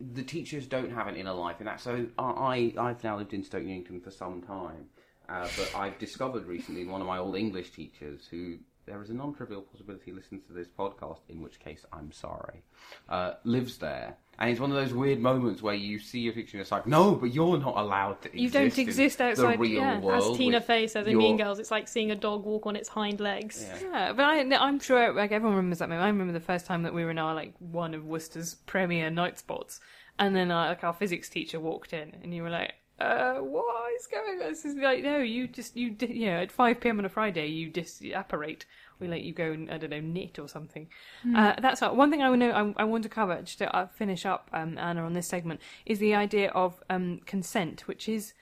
the 0.00 0.22
teachers 0.24 0.66
don't 0.66 0.90
have 0.90 1.06
an 1.06 1.14
inner 1.16 1.32
life 1.32 1.60
in 1.60 1.66
that. 1.66 1.80
So 1.80 2.06
I 2.18 2.72
I- 2.76 2.88
I've 2.88 3.04
now 3.04 3.16
lived 3.16 3.32
in 3.32 3.44
Stoke 3.44 3.62
Newington 3.64 4.00
for 4.00 4.10
some 4.10 4.42
time, 4.42 4.86
uh, 5.28 5.48
but 5.56 5.72
I've 5.76 5.98
discovered 5.98 6.46
recently 6.46 6.84
one 6.84 7.00
of 7.00 7.06
my 7.06 7.18
old 7.18 7.36
English 7.36 7.70
teachers 7.70 8.26
who 8.30 8.56
there 8.86 9.00
is 9.02 9.10
a 9.10 9.14
non-trivial 9.14 9.62
possibility 9.62 10.04
he 10.06 10.12
listens 10.12 10.42
to 10.46 10.52
this 10.52 10.68
podcast, 10.68 11.20
in 11.28 11.40
which 11.40 11.58
case 11.58 11.84
I'm 11.92 12.12
sorry, 12.12 12.62
uh, 13.08 13.34
lives 13.44 13.78
there. 13.78 14.16
And 14.38 14.50
it's 14.50 14.60
one 14.60 14.70
of 14.70 14.76
those 14.76 14.92
weird 14.92 15.20
moments 15.20 15.62
where 15.62 15.74
you 15.74 15.98
see 15.98 16.28
a 16.28 16.32
fiction, 16.32 16.58
it's 16.60 16.72
like, 16.72 16.86
no, 16.86 17.14
but 17.14 17.32
you're 17.32 17.56
not 17.58 17.76
allowed 17.76 18.20
to 18.22 18.38
You 18.38 18.50
don't 18.50 18.76
in 18.76 18.80
exist 18.88 19.20
outside. 19.20 19.54
the 19.54 19.58
real 19.58 19.80
yeah, 19.80 20.00
world. 20.00 20.32
as 20.32 20.38
Tina 20.38 20.56
with 20.58 20.66
Fey 20.66 20.86
says 20.88 21.06
in 21.06 21.12
your- 21.12 21.20
Mean 21.20 21.36
Girls, 21.36 21.58
it's 21.58 21.70
like 21.70 21.86
seeing 21.88 22.10
a 22.10 22.16
dog 22.16 22.44
walk 22.44 22.66
on 22.66 22.74
its 22.76 22.88
hind 22.88 23.20
legs. 23.20 23.64
Yeah, 23.82 24.12
but 24.12 24.24
I, 24.24 24.40
I'm 24.56 24.80
sure 24.80 25.12
like 25.12 25.32
everyone 25.32 25.56
remembers 25.56 25.78
that 25.78 25.88
moment. 25.88 26.04
I 26.04 26.08
remember 26.08 26.32
the 26.32 26.40
first 26.40 26.66
time 26.66 26.82
that 26.82 26.92
we 26.92 27.04
were 27.04 27.10
in 27.10 27.18
our 27.18 27.34
like 27.34 27.54
one 27.58 27.94
of 27.94 28.04
Worcester's 28.04 28.54
premier 28.66 29.08
night 29.08 29.38
spots, 29.38 29.80
and 30.18 30.34
then 30.34 30.50
uh, 30.50 30.66
like 30.66 30.84
our 30.84 30.92
physics 30.92 31.28
teacher 31.28 31.60
walked 31.60 31.92
in, 31.92 32.16
and 32.22 32.34
you 32.34 32.42
were 32.42 32.50
like, 32.50 32.74
"Uh, 32.98 33.34
what 33.36 33.92
is 33.98 34.06
going 34.06 34.40
on?" 34.40 34.48
This 34.48 34.64
is 34.64 34.76
like, 34.76 35.02
no, 35.02 35.18
you 35.18 35.48
just 35.48 35.76
you 35.76 35.90
di- 35.90 36.12
you 36.12 36.26
know 36.26 36.42
at 36.42 36.52
five 36.52 36.80
pm 36.80 36.98
on 36.98 37.04
a 37.04 37.08
Friday 37.08 37.46
you 37.48 37.70
disapparate. 37.70 38.66
We 39.00 39.08
let 39.08 39.22
you 39.22 39.32
go 39.32 39.50
and 39.52 39.70
I 39.70 39.78
don't 39.78 39.90
know 39.90 40.00
knit 40.00 40.38
or 40.38 40.48
something. 40.48 40.88
Hmm. 41.22 41.36
Uh, 41.36 41.54
that's 41.60 41.80
not, 41.80 41.96
one 41.96 42.10
thing 42.10 42.22
I 42.22 42.34
know 42.36 42.50
I, 42.50 42.82
I 42.82 42.84
want 42.84 43.02
to 43.02 43.08
cover 43.08 43.40
just 43.42 43.58
to 43.58 43.74
uh, 43.74 43.88
finish 43.88 44.24
up 44.24 44.48
um, 44.52 44.78
Anna 44.78 45.04
on 45.04 45.14
this 45.14 45.26
segment 45.26 45.60
is 45.84 45.98
the 45.98 46.14
idea 46.14 46.50
of 46.50 46.82
um, 46.88 47.20
consent, 47.26 47.88
which 47.88 48.08
is 48.08 48.34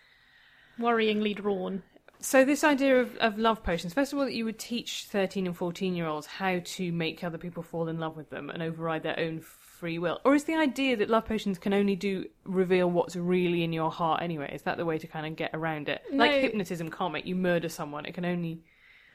Worryingly 0.78 1.34
drawn. 1.36 1.82
so 2.20 2.44
this 2.44 2.64
idea 2.64 3.00
of, 3.00 3.16
of 3.16 3.38
love 3.38 3.62
potions, 3.62 3.94
first 3.94 4.12
of 4.12 4.18
all, 4.18 4.24
that 4.26 4.34
you 4.34 4.44
would 4.44 4.58
teach 4.58 5.06
thirteen 5.08 5.46
and 5.46 5.56
fourteen 5.56 5.94
year 5.94 6.06
olds 6.06 6.26
how 6.26 6.60
to 6.62 6.92
make 6.92 7.24
other 7.24 7.38
people 7.38 7.62
fall 7.62 7.88
in 7.88 7.98
love 7.98 8.16
with 8.16 8.30
them 8.30 8.50
and 8.50 8.62
override 8.62 9.02
their 9.02 9.18
own 9.18 9.40
free 9.82 9.98
will, 9.98 10.20
or 10.24 10.32
is 10.36 10.44
the 10.44 10.54
idea 10.54 10.96
that 10.96 11.10
love 11.10 11.24
potions 11.24 11.58
can 11.58 11.74
only 11.74 11.96
do 11.96 12.24
reveal 12.44 12.88
what's 12.88 13.16
really 13.16 13.64
in 13.64 13.72
your 13.72 13.90
heart 13.90 14.22
anyway? 14.22 14.48
Is 14.54 14.62
that 14.62 14.76
the 14.76 14.84
way 14.84 14.96
to 14.96 15.08
kind 15.08 15.26
of 15.26 15.34
get 15.34 15.50
around 15.54 15.88
it? 15.88 16.02
Like 16.12 16.34
hypnotism 16.34 16.88
can't 16.88 17.12
make 17.12 17.26
you 17.26 17.34
murder 17.34 17.68
someone; 17.68 18.06
it 18.06 18.14
can 18.14 18.24
only. 18.24 18.62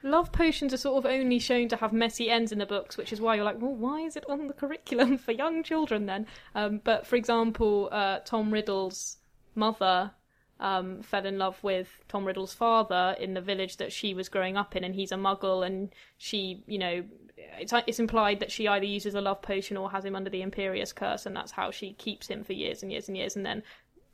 Love 0.03 0.33
potions 0.33 0.73
are 0.73 0.77
sort 0.77 1.05
of 1.05 1.09
only 1.09 1.39
shown 1.39 1.69
to 1.69 1.77
have 1.77 1.93
messy 1.93 2.29
ends 2.29 2.51
in 2.51 2.59
the 2.59 2.65
books, 2.65 2.97
which 2.97 3.13
is 3.13 3.21
why 3.21 3.35
you're 3.35 3.45
like, 3.45 3.61
well, 3.61 3.73
why 3.73 4.01
is 4.01 4.17
it 4.17 4.25
on 4.27 4.47
the 4.47 4.53
curriculum 4.53 5.17
for 5.25 5.31
young 5.31 5.63
children 5.63 6.05
then? 6.05 6.27
Um, 6.53 6.81
but 6.83 7.07
for 7.07 7.15
example, 7.15 7.87
uh, 7.93 8.19
Tom 8.25 8.51
Riddle's 8.51 9.19
mother 9.55 10.11
um, 10.59 11.01
fell 11.01 11.25
in 11.25 11.37
love 11.37 11.63
with 11.63 11.87
Tom 12.09 12.25
Riddle's 12.25 12.53
father 12.53 13.15
in 13.17 13.35
the 13.35 13.41
village 13.41 13.77
that 13.77 13.93
she 13.93 14.13
was 14.13 14.27
growing 14.27 14.57
up 14.57 14.75
in, 14.75 14.83
and 14.83 14.95
he's 14.95 15.13
a 15.13 15.15
muggle, 15.15 15.65
and 15.65 15.93
she, 16.17 16.65
you 16.67 16.77
know, 16.77 17.05
it's, 17.59 17.73
it's 17.85 17.99
implied 17.99 18.39
that 18.39 18.51
she 18.51 18.67
either 18.67 18.85
uses 18.85 19.15
a 19.15 19.21
love 19.21 19.41
potion 19.41 19.77
or 19.77 19.91
has 19.91 20.05
him 20.05 20.15
under 20.15 20.29
the 20.29 20.41
Imperius 20.41 20.93
curse, 20.93 21.25
and 21.25 21.35
that's 21.35 21.51
how 21.51 21.71
she 21.71 21.93
keeps 21.93 22.27
him 22.27 22.43
for 22.43 22.53
years 22.53 22.83
and 22.83 22.91
years 22.91 23.07
and 23.07 23.17
years, 23.17 23.35
and 23.35 23.45
then 23.45 23.63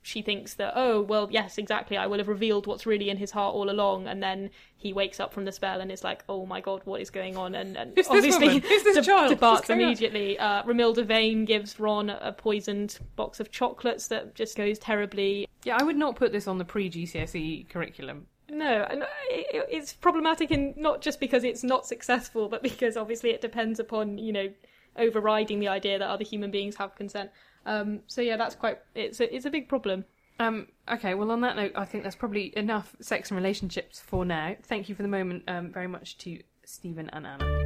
she 0.03 0.21
thinks 0.21 0.55
that 0.55 0.73
oh 0.75 1.01
well 1.01 1.27
yes 1.31 1.57
exactly 1.57 1.97
i 1.97 2.05
will 2.05 2.17
have 2.17 2.27
revealed 2.27 2.67
what's 2.67 2.85
really 2.85 3.09
in 3.09 3.17
his 3.17 3.31
heart 3.31 3.55
all 3.55 3.69
along 3.69 4.05
and 4.05 4.21
then 4.21 4.49
he 4.75 4.91
wakes 4.91 5.19
up 5.19 5.33
from 5.33 5.45
the 5.45 5.51
spell 5.51 5.79
and 5.79 5.91
is 5.91 6.03
like 6.03 6.23
oh 6.27 6.45
my 6.45 6.59
god 6.59 6.81
what 6.83 7.01
is 7.01 7.09
going 7.09 7.37
on 7.37 7.55
and, 7.55 7.77
and 7.77 7.93
Who's 7.95 8.07
this 8.07 8.17
obviously 8.17 8.47
woman? 8.47 8.61
Who's 8.61 8.83
this 8.83 8.95
de- 8.95 9.01
child? 9.01 9.21
What's 9.21 9.33
departs 9.33 9.67
going 9.67 9.79
on? 9.79 9.85
immediately 9.87 10.37
uh, 10.37 10.63
Romilda 10.63 11.05
Vane 11.05 11.45
gives 11.45 11.79
Ron 11.79 12.09
a 12.09 12.33
poisoned 12.33 12.99
box 13.15 13.39
of 13.39 13.49
chocolates 13.49 14.07
that 14.09 14.35
just 14.35 14.57
goes 14.57 14.77
terribly 14.77 15.47
Yeah, 15.63 15.77
I 15.79 15.83
would 15.83 15.97
not 15.97 16.17
put 16.17 16.33
this 16.33 16.47
on 16.47 16.57
the 16.57 16.65
pre 16.65 16.89
GCSE 16.89 17.35
E 17.35 17.63
curriculum. 17.69 18.27
No, 18.53 18.85
and 18.89 19.03
it's 19.29 19.93
problematic 19.93 20.51
in 20.51 20.73
not 20.77 21.01
just 21.01 21.19
because 21.19 21.43
it's 21.43 21.63
not 21.63 21.85
successful, 21.85 22.49
but 22.49 22.63
because 22.63 22.97
obviously 22.97 23.31
it 23.31 23.41
depends 23.41 23.79
upon 23.79 24.17
you 24.17 24.33
know 24.33 24.49
overriding 24.97 25.59
the 25.59 25.67
idea 25.67 25.99
that 25.99 26.07
other 26.07 26.23
human 26.23 26.51
beings 26.51 26.75
have 26.75 26.95
consent. 26.95 27.31
Um, 27.65 28.01
so 28.07 28.21
yeah, 28.21 28.37
that's 28.37 28.55
quite 28.55 28.79
it's 28.95 29.19
a, 29.19 29.35
it's 29.35 29.45
a 29.45 29.49
big 29.49 29.67
problem. 29.67 30.05
Um, 30.39 30.67
okay, 30.91 31.13
well, 31.13 31.31
on 31.31 31.41
that 31.41 31.55
note, 31.55 31.73
I 31.75 31.85
think 31.85 32.03
that's 32.03 32.15
probably 32.15 32.51
enough 32.57 32.95
sex 32.99 33.29
and 33.29 33.37
relationships 33.37 33.99
for 33.99 34.25
now. 34.25 34.55
Thank 34.63 34.89
you 34.89 34.95
for 34.95 35.03
the 35.03 35.07
moment 35.07 35.43
um, 35.47 35.71
very 35.71 35.87
much 35.87 36.17
to 36.19 36.39
Stephen 36.65 37.09
and 37.11 37.27
Anna. 37.27 37.62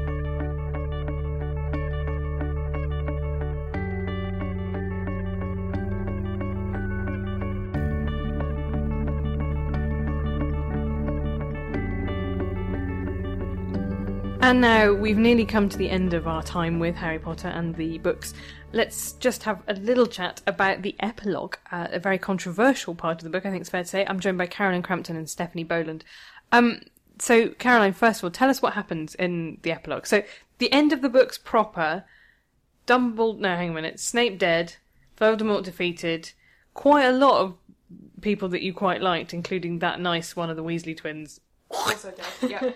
And 14.39 14.61
now 14.61 14.93
we've 14.93 15.17
nearly 15.17 15.45
come 15.45 15.67
to 15.67 15.77
the 15.77 15.89
end 15.89 16.13
of 16.13 16.27
our 16.27 16.43
time 16.43 16.79
with 16.79 16.95
Harry 16.95 17.19
Potter 17.19 17.47
and 17.47 17.75
the 17.75 17.97
books. 17.97 18.33
Let's 18.71 19.13
just 19.13 19.43
have 19.43 19.61
a 19.67 19.73
little 19.73 20.05
chat 20.05 20.41
about 20.45 20.83
the 20.83 20.95
epilogue, 20.99 21.57
uh, 21.71 21.88
a 21.91 21.99
very 21.99 22.17
controversial 22.17 22.95
part 22.95 23.17
of 23.17 23.23
the 23.23 23.29
book, 23.29 23.45
I 23.45 23.49
think 23.49 23.61
it's 23.61 23.69
fair 23.69 23.83
to 23.83 23.89
say. 23.89 24.05
I'm 24.05 24.19
joined 24.19 24.38
by 24.38 24.45
Caroline 24.45 24.83
Crampton 24.83 25.15
and 25.15 25.29
Stephanie 25.29 25.63
Boland. 25.63 26.03
Um, 26.51 26.81
so, 27.19 27.49
Caroline, 27.49 27.93
first 27.93 28.19
of 28.19 28.25
all, 28.25 28.31
tell 28.31 28.49
us 28.49 28.61
what 28.61 28.73
happens 28.73 29.15
in 29.15 29.57
the 29.63 29.71
epilogue. 29.71 30.05
So, 30.05 30.23
the 30.59 30.71
end 30.71 30.93
of 30.93 31.01
the 31.01 31.09
book's 31.09 31.38
proper 31.38 32.05
Dumbledore, 32.85 33.39
no, 33.39 33.49
hang 33.49 33.71
on 33.71 33.77
a 33.77 33.81
minute, 33.81 33.99
Snape 33.99 34.39
dead, 34.39 34.75
Voldemort 35.19 35.63
defeated, 35.63 36.31
quite 36.73 37.03
a 37.03 37.11
lot 37.11 37.41
of 37.41 37.57
people 38.21 38.49
that 38.49 38.61
you 38.61 38.73
quite 38.73 39.01
liked, 39.01 39.33
including 39.33 39.79
that 39.79 39.99
nice 39.99 40.35
one 40.35 40.49
of 40.49 40.55
the 40.55 40.63
Weasley 40.63 40.95
twins. 40.95 41.41
Also 41.69 42.11
dead. 42.11 42.25
Yeah. 42.49 42.71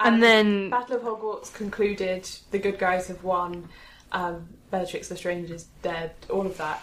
And 0.00 0.22
then- 0.22 0.70
Battle 0.70 0.96
of 0.96 1.02
Hogwarts 1.02 1.52
concluded. 1.52 2.28
The 2.50 2.58
good 2.58 2.78
guys 2.78 3.08
have 3.08 3.22
won. 3.24 3.68
Um, 4.12 4.48
Bellatrix 4.70 5.10
Lestrange 5.10 5.50
is 5.50 5.64
dead. 5.82 6.12
All 6.30 6.46
of 6.46 6.56
that. 6.58 6.82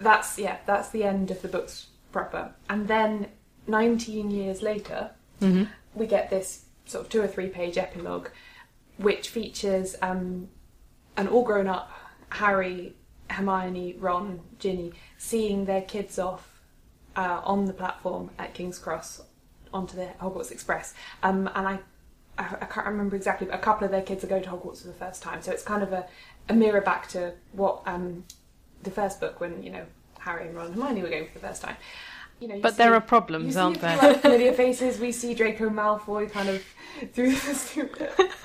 That's 0.00 0.38
yeah. 0.38 0.58
That's 0.66 0.90
the 0.90 1.04
end 1.04 1.30
of 1.30 1.40
the 1.42 1.48
books 1.48 1.86
proper. 2.12 2.52
And 2.68 2.88
then, 2.88 3.28
nineteen 3.66 4.30
years 4.30 4.62
later, 4.62 5.10
Mm-hmm. 5.40 5.64
we 5.94 6.06
get 6.06 6.30
this 6.30 6.64
sort 6.86 7.04
of 7.04 7.10
two 7.10 7.20
or 7.20 7.26
three 7.26 7.48
page 7.48 7.76
epilogue, 7.76 8.28
which 8.98 9.28
features 9.28 9.96
um, 10.00 10.48
an 11.16 11.28
all 11.28 11.44
grown 11.44 11.66
up 11.66 11.90
Harry, 12.30 12.94
Hermione, 13.30 13.96
Ron, 13.98 14.40
Ginny 14.58 14.92
seeing 15.18 15.64
their 15.64 15.82
kids 15.82 16.18
off 16.18 16.60
uh, 17.16 17.40
on 17.44 17.64
the 17.66 17.72
platform 17.72 18.30
at 18.38 18.54
King's 18.54 18.78
Cross 18.78 19.22
onto 19.72 19.96
the 19.96 20.08
Hogwarts 20.20 20.50
Express. 20.52 20.94
Um, 21.22 21.48
and 21.54 21.66
I, 21.68 21.78
I, 22.38 22.56
I 22.62 22.64
can't 22.66 22.86
remember 22.86 23.16
exactly, 23.16 23.46
but 23.46 23.54
a 23.54 23.58
couple 23.58 23.84
of 23.84 23.90
their 23.90 24.02
kids 24.02 24.24
are 24.24 24.26
going 24.26 24.42
to 24.42 24.50
Hogwarts 24.50 24.82
for 24.82 24.88
the 24.88 24.94
first 24.94 25.22
time. 25.22 25.42
So 25.42 25.52
it's 25.52 25.62
kind 25.62 25.82
of 25.82 25.92
a, 25.92 26.06
a 26.48 26.54
mirror 26.54 26.80
back 26.80 27.08
to 27.08 27.32
what 27.52 27.82
um, 27.86 28.24
the 28.82 28.90
first 28.90 29.20
book 29.20 29.40
when 29.40 29.62
you 29.62 29.70
know 29.70 29.84
Harry 30.20 30.46
and 30.46 30.56
Ron 30.56 30.66
and 30.66 30.74
Hermione 30.74 31.02
were 31.02 31.08
going 31.08 31.26
for 31.26 31.34
the 31.34 31.46
first 31.46 31.62
time. 31.62 31.76
You 32.40 32.48
know, 32.48 32.56
you 32.56 32.62
But 32.62 32.76
there 32.76 32.94
are 32.94 33.00
problems, 33.00 33.56
aren't 33.56 33.76
see 33.76 33.82
there? 33.82 33.96
A 33.96 34.00
few 34.00 34.08
other 34.08 34.18
familiar 34.18 34.52
faces. 34.52 34.98
We 34.98 35.12
see 35.12 35.34
Draco 35.34 35.70
Malfoy 35.70 36.30
kind 36.30 36.48
of 36.48 36.62
through 37.12 37.32
this. 37.32 37.76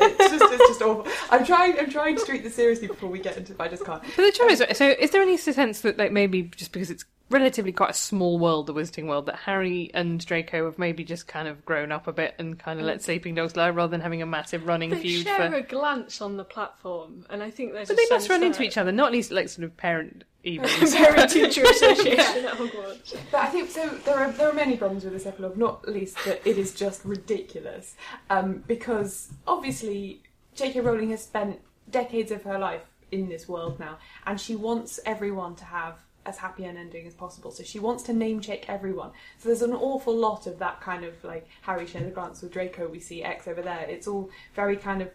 It's 0.02 0.32
just, 0.32 0.54
it's 0.54 0.68
just 0.70 0.82
awful. 0.82 1.12
I'm 1.30 1.46
trying. 1.46 1.78
I'm 1.78 1.90
trying 1.90 2.16
to 2.18 2.26
treat 2.26 2.44
this 2.44 2.56
seriously 2.56 2.88
before 2.88 3.10
we 3.10 3.20
get 3.20 3.36
into. 3.38 3.52
it, 3.52 3.58
but 3.58 3.66
I 3.66 3.68
just 3.68 3.86
can't. 3.86 4.02
But 4.02 4.24
the 4.24 4.32
trouble 4.32 4.54
is, 4.54 4.64
so 4.78 4.88
is 4.88 5.12
there 5.12 5.22
any 5.22 5.38
sense 5.38 5.82
that, 5.82 5.98
like, 5.98 6.12
maybe 6.12 6.44
just 6.44 6.72
because 6.72 6.90
it's 6.90 7.04
relatively 7.30 7.72
quite 7.72 7.92
a 7.92 7.94
small 7.94 8.40
world, 8.40 8.68
the 8.68 8.74
Wizarding 8.74 9.08
world, 9.08 9.28
that 9.28 9.36
Harry 9.36 9.92
and 9.94 10.24
Draco 10.24 10.66
have 10.66 10.80
maybe 10.80 11.04
just 11.04 11.28
kind 11.28 11.48
of 11.48 11.64
grown 11.66 11.92
up 11.92 12.08
a 12.08 12.14
bit 12.14 12.36
and 12.40 12.58
kind 12.58 12.80
of 12.80 12.86
let 12.86 13.04
sleeping 13.04 13.36
dogs 13.36 13.56
lie 13.56 13.70
rather 13.70 13.92
than 13.92 14.02
having 14.02 14.22
a 14.22 14.26
massive 14.26 14.66
running 14.66 14.90
They 14.90 15.02
feud 15.02 15.26
share 15.26 15.50
for. 15.50 15.58
a 15.58 15.62
glance 15.62 16.22
on 16.22 16.38
the 16.38 16.44
platform, 16.44 17.26
and 17.30 17.44
I 17.44 17.50
think 17.50 17.74
there's. 17.74 17.88
But 17.88 17.94
a 17.94 17.98
they 17.98 18.08
must 18.10 18.28
sense 18.28 18.30
run 18.30 18.44
into 18.44 18.64
each 18.64 18.78
other, 18.78 18.92
not 18.92 19.12
least 19.12 19.32
like 19.32 19.50
sort 19.50 19.66
of 19.66 19.78
parent 19.78 20.24
evils. 20.44 20.96
Parent 20.96 21.30
teacher 21.30 21.64
association 21.70 22.46
at 22.46 22.54
Hogwarts. 22.54 23.16
But 23.32 23.42
I 23.42 23.48
think 23.48 23.70
so. 23.70 23.88
There 24.06 24.18
are 24.18 24.32
there 24.32 24.50
are 24.50 24.54
many 24.54 24.78
problems 24.78 25.04
with 25.04 25.14
this 25.14 25.26
epilogue. 25.26 25.58
Not 25.58 25.88
least 25.88 26.18
that 26.26 26.42
it 26.46 26.58
is 26.58 26.74
just 26.74 27.04
ridiculous. 27.06 27.96
Um, 28.30 28.64
because 28.68 29.32
obviously 29.48 30.24
J.K. 30.56 30.82
Rowling 30.82 31.12
has 31.12 31.24
spent 31.24 31.60
decades 31.90 32.32
of 32.32 32.44
her 32.44 32.58
life 32.58 32.82
in 33.12 33.30
this 33.30 33.48
world 33.48 33.80
now, 33.80 33.98
and 34.26 34.40
she 34.40 34.56
wants 34.56 35.00
everyone 35.06 35.56
to 35.56 35.66
have 35.66 35.96
as 36.30 36.38
happy 36.38 36.64
an 36.66 36.78
ending 36.78 37.08
as 37.08 37.14
possible. 37.14 37.52
So 37.52 37.64
she 37.64 37.80
wants 37.80 38.04
to 38.04 38.14
name 38.14 38.40
check 38.40 38.70
everyone. 38.70 39.12
So 39.40 39.50
there's 39.50 39.64
an 39.64 39.74
awful 39.74 40.16
lot 40.16 40.48
of 40.48 40.60
that 40.60 40.80
kind 40.80 41.04
of 41.04 41.22
like 41.24 41.48
Harry 41.64 41.86
shares 41.86 42.08
a 42.08 42.12
glance 42.12 42.42
with 42.42 42.54
Draco. 42.54 42.88
We 42.88 43.00
see 43.00 43.24
X 43.24 43.48
over 43.48 43.62
there. 43.62 43.86
It's 43.90 44.08
all 44.08 44.30
very 44.56 44.78
kind 44.78 45.02
of 45.02 45.10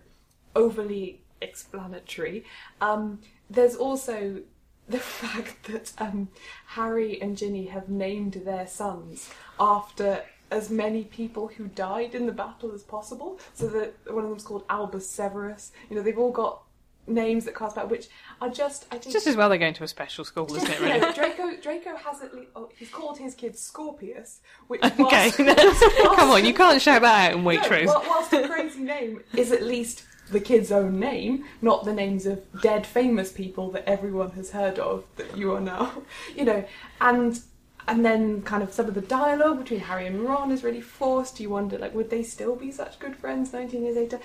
overly 0.54 1.20
explanatory. 1.40 2.44
Um, 2.80 3.20
there's 3.48 3.76
also 3.76 4.42
the 4.88 4.98
fact 4.98 5.64
that 5.64 5.92
um, 5.98 6.28
Harry 6.66 7.20
and 7.22 7.38
Ginny 7.38 7.66
have 7.66 7.88
named 7.88 8.42
their 8.44 8.66
sons 8.66 9.30
after 9.58 10.24
as 10.50 10.68
many 10.68 11.04
people 11.04 11.48
who 11.48 11.68
died 11.68 12.14
in 12.14 12.26
the 12.26 12.32
battle 12.32 12.72
as 12.72 12.82
possible. 12.82 13.38
So 13.54 13.66
that 13.68 13.94
one 14.12 14.24
of 14.24 14.30
them's 14.30 14.42
called 14.42 14.64
Albus 14.68 15.08
Severus. 15.08 15.72
You 15.88 15.96
know, 15.96 16.02
they've 16.02 16.18
all 16.18 16.32
got 16.32 16.62
names 17.06 17.44
that 17.44 17.54
cast 17.54 17.76
back, 17.76 17.90
which 17.90 18.08
are 18.40 18.48
just 18.48 18.86
I 18.90 18.98
think 18.98 19.12
Just 19.12 19.26
as 19.26 19.36
well 19.36 19.48
they're 19.48 19.58
going 19.58 19.74
to 19.74 19.84
a 19.84 19.88
special 19.88 20.24
school, 20.24 20.52
isn't 20.54 20.70
it, 20.70 20.80
really? 20.80 21.00
no, 21.00 21.12
Draco 21.12 21.56
Draco 21.60 21.96
has 21.96 22.22
at 22.22 22.34
least 22.34 22.50
oh, 22.56 22.68
he's 22.76 22.88
called 22.90 23.18
his 23.18 23.34
kid 23.34 23.56
Scorpius, 23.58 24.40
which 24.68 24.82
Okay, 24.82 24.98
whilst- 25.38 25.38
come 26.16 26.30
on, 26.30 26.44
you 26.44 26.54
can't 26.54 26.80
shout 26.80 27.02
that 27.02 27.30
out 27.32 27.38
in 27.38 27.44
Waitrose. 27.44 27.86
whi- 27.86 28.08
whilst 28.08 28.32
a 28.32 28.48
crazy 28.48 28.82
name 28.82 29.20
is 29.36 29.52
at 29.52 29.62
least 29.62 30.04
the 30.30 30.40
kid's 30.40 30.72
own 30.72 30.98
name, 30.98 31.44
not 31.60 31.84
the 31.84 31.92
names 31.92 32.24
of 32.24 32.42
dead 32.62 32.86
famous 32.86 33.30
people 33.30 33.70
that 33.72 33.86
everyone 33.88 34.30
has 34.30 34.50
heard 34.52 34.78
of 34.78 35.04
that 35.16 35.36
you 35.36 35.52
are 35.52 35.60
now, 35.60 35.92
you 36.36 36.44
know, 36.44 36.64
and 37.00 37.40
and 37.86 38.02
then 38.02 38.40
kind 38.40 38.62
of 38.62 38.72
some 38.72 38.86
of 38.86 38.94
the 38.94 39.02
dialogue 39.02 39.58
between 39.58 39.80
Harry 39.80 40.06
and 40.06 40.22
Ron 40.22 40.50
is 40.50 40.64
really 40.64 40.80
forced. 40.80 41.38
You 41.38 41.50
wonder, 41.50 41.76
like, 41.76 41.94
would 41.94 42.08
they 42.08 42.22
still 42.22 42.56
be 42.56 42.70
such 42.70 42.98
good 42.98 43.14
friends 43.14 43.52
19 43.52 43.82
years 43.82 43.96
later? 43.96 44.20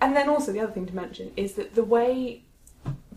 And 0.00 0.14
then 0.14 0.28
also 0.28 0.52
the 0.52 0.60
other 0.60 0.72
thing 0.72 0.86
to 0.86 0.94
mention 0.94 1.32
is 1.36 1.54
that 1.54 1.74
the 1.74 1.84
way 1.84 2.42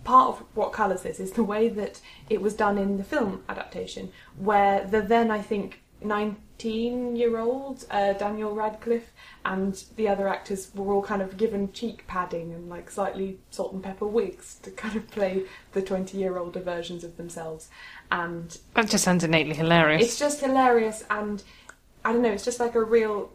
part 0.04 0.30
of 0.30 0.40
what 0.56 0.74
colours 0.74 1.04
this 1.04 1.20
is 1.20 1.32
the 1.34 1.44
way 1.44 1.70
that 1.70 2.02
it 2.30 2.42
was 2.42 2.56
done 2.56 2.78
in 2.78 2.98
the 2.98 3.04
film 3.04 3.44
adaptation, 3.48 4.12
where 4.38 4.84
the 4.86 5.02
then 5.02 5.30
I 5.30 5.42
think 5.42 5.82
19 6.04 7.16
year 7.16 7.38
old 7.38 7.86
uh, 7.92 8.14
Daniel 8.14 8.56
Radcliffe 8.56 9.12
and 9.46 9.84
the 9.96 10.08
other 10.08 10.28
actors 10.28 10.72
were 10.74 10.94
all 10.94 11.04
kind 11.04 11.22
of 11.22 11.38
given 11.38 11.72
cheek 11.72 12.06
padding 12.08 12.52
and 12.54 12.70
like 12.70 12.90
slightly 12.90 13.38
salt 13.52 13.74
and 13.74 13.84
pepper 13.84 14.08
wigs 14.08 14.58
to 14.64 14.72
kind 14.72 14.96
of 14.96 15.10
play 15.12 15.44
the 15.74 15.82
20 15.82 16.18
year 16.18 16.38
older 16.38 16.60
versions 16.60 17.04
of 17.04 17.18
themselves. 17.18 17.70
And 18.12 18.58
That 18.74 18.90
just 18.90 19.04
sounds 19.04 19.24
innately 19.24 19.54
hilarious. 19.54 20.02
it's 20.04 20.20
just 20.20 20.42
hilarious 20.42 21.04
and 21.12 21.44
I 22.04 22.14
don't 22.14 22.24
know, 22.24 22.32
it's 22.32 22.46
just 22.46 22.60
like 22.60 22.74
a 22.74 22.84
real 22.84 23.32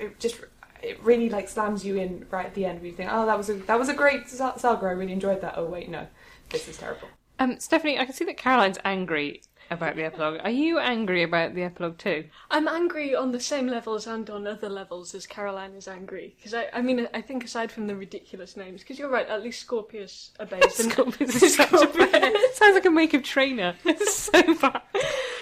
it 0.00 0.18
just 0.20 0.40
it 0.84 1.02
really 1.02 1.28
like 1.28 1.48
slams 1.48 1.84
you 1.84 1.96
in 1.96 2.26
right 2.30 2.46
at 2.46 2.54
the 2.54 2.64
end 2.64 2.80
where 2.80 2.88
you 2.90 2.96
think, 2.96 3.10
oh 3.12 3.26
that 3.26 3.38
was 3.38 3.48
a 3.50 3.54
that 3.54 3.78
was 3.78 3.88
a 3.88 3.94
great 3.94 4.28
sa- 4.28 4.56
saga, 4.56 4.86
I 4.86 4.90
really 4.90 5.12
enjoyed 5.12 5.40
that. 5.40 5.54
Oh 5.56 5.64
wait, 5.64 5.88
no. 5.88 6.06
This 6.50 6.68
is 6.68 6.76
terrible. 6.76 7.08
Um, 7.38 7.58
Stephanie, 7.58 7.98
I 7.98 8.04
can 8.04 8.14
see 8.14 8.24
that 8.26 8.36
Caroline's 8.36 8.78
angry 8.84 9.42
about 9.70 9.96
the 9.96 10.04
epilogue. 10.04 10.40
Are 10.44 10.50
you 10.50 10.78
angry 10.78 11.22
about 11.22 11.54
the 11.54 11.62
epilogue 11.62 11.98
too? 11.98 12.24
I'm 12.50 12.68
angry 12.68 13.14
on 13.14 13.32
the 13.32 13.40
same 13.40 13.66
levels 13.66 14.06
and 14.06 14.28
on 14.30 14.46
other 14.46 14.68
levels 14.68 15.14
as 15.14 15.26
Caroline 15.26 15.72
is 15.72 15.88
angry. 15.88 16.34
Because 16.36 16.54
I, 16.54 16.68
I 16.72 16.82
mean, 16.82 17.08
I 17.14 17.20
think 17.20 17.44
aside 17.44 17.72
from 17.72 17.86
the 17.86 17.96
ridiculous 17.96 18.56
names, 18.56 18.82
because 18.82 18.98
you're 18.98 19.08
right, 19.08 19.28
at 19.28 19.42
least 19.42 19.60
Scorpius 19.60 20.32
obeys. 20.38 20.76
them. 20.76 20.90
Scorpius 20.90 21.42
is 21.42 21.56
such 21.56 21.72
a 21.72 22.54
Sounds 22.54 22.74
like 22.74 22.84
a 22.84 22.90
makeup 22.90 23.24
trainer. 23.24 23.74
It's 23.84 24.14
so 24.32 24.54
bad. 24.60 24.82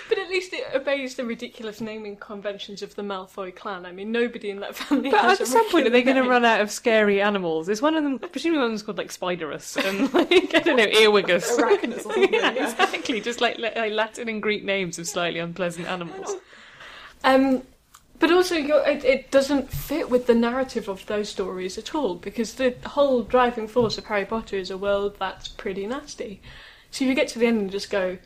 But 0.08 0.18
at 0.18 0.28
least 0.28 0.52
it 0.52 0.64
obeys 0.74 1.14
the 1.14 1.24
ridiculous 1.24 1.80
naming 1.80 2.16
conventions 2.16 2.82
of 2.82 2.94
the 2.94 3.02
Malfoy 3.02 3.54
clan. 3.54 3.86
I 3.86 3.92
mean, 3.92 4.12
nobody 4.12 4.50
in 4.50 4.60
that 4.60 4.74
family 4.76 5.10
But 5.10 5.20
has 5.20 5.40
at 5.40 5.46
a 5.46 5.50
some 5.50 5.70
point, 5.70 5.86
are 5.86 5.90
they 5.90 6.02
going 6.02 6.16
to 6.16 6.28
run 6.28 6.44
out 6.44 6.60
of 6.60 6.70
scary 6.70 7.20
animals? 7.20 7.68
Is 7.68 7.80
one 7.80 7.94
of 7.94 8.02
them, 8.02 8.18
presumably 8.18 8.58
one 8.58 8.66
of 8.66 8.70
them's 8.72 8.82
called 8.82 8.98
like 8.98 9.10
Spiderus 9.10 9.76
and 9.76 10.12
like, 10.14 10.54
I 10.54 10.60
don't 10.60 10.76
know, 10.76 10.86
Earwigus. 10.86 11.56
Arachnus 11.58 11.98
or 11.98 12.00
something, 12.00 12.32
yeah, 12.32 12.52
yeah. 12.52 12.70
exactly. 12.70 13.20
Just 13.20 13.40
like, 13.40 13.58
like 13.58 13.92
Latin 13.92 14.28
and 14.28 14.42
Greek 14.42 14.64
names 14.64 14.98
of 14.98 15.06
slightly 15.06 15.38
unpleasant 15.38 15.86
animals. 15.88 16.36
Um, 17.24 17.62
but 18.18 18.30
also, 18.30 18.54
you're, 18.54 18.86
it, 18.86 19.04
it 19.04 19.30
doesn't 19.32 19.72
fit 19.72 20.08
with 20.08 20.26
the 20.28 20.34
narrative 20.34 20.88
of 20.88 21.04
those 21.06 21.28
stories 21.28 21.76
at 21.76 21.92
all 21.92 22.14
because 22.14 22.54
the 22.54 22.76
whole 22.86 23.22
driving 23.22 23.66
force 23.66 23.98
of 23.98 24.04
Harry 24.04 24.24
Potter 24.24 24.56
is 24.56 24.70
a 24.70 24.78
world 24.78 25.16
that's 25.18 25.48
pretty 25.48 25.86
nasty. 25.88 26.40
So 26.92 27.04
if 27.04 27.08
you 27.08 27.16
get 27.16 27.26
to 27.28 27.40
the 27.40 27.46
end 27.46 27.60
and 27.62 27.70
just 27.70 27.90
go, 27.90 28.18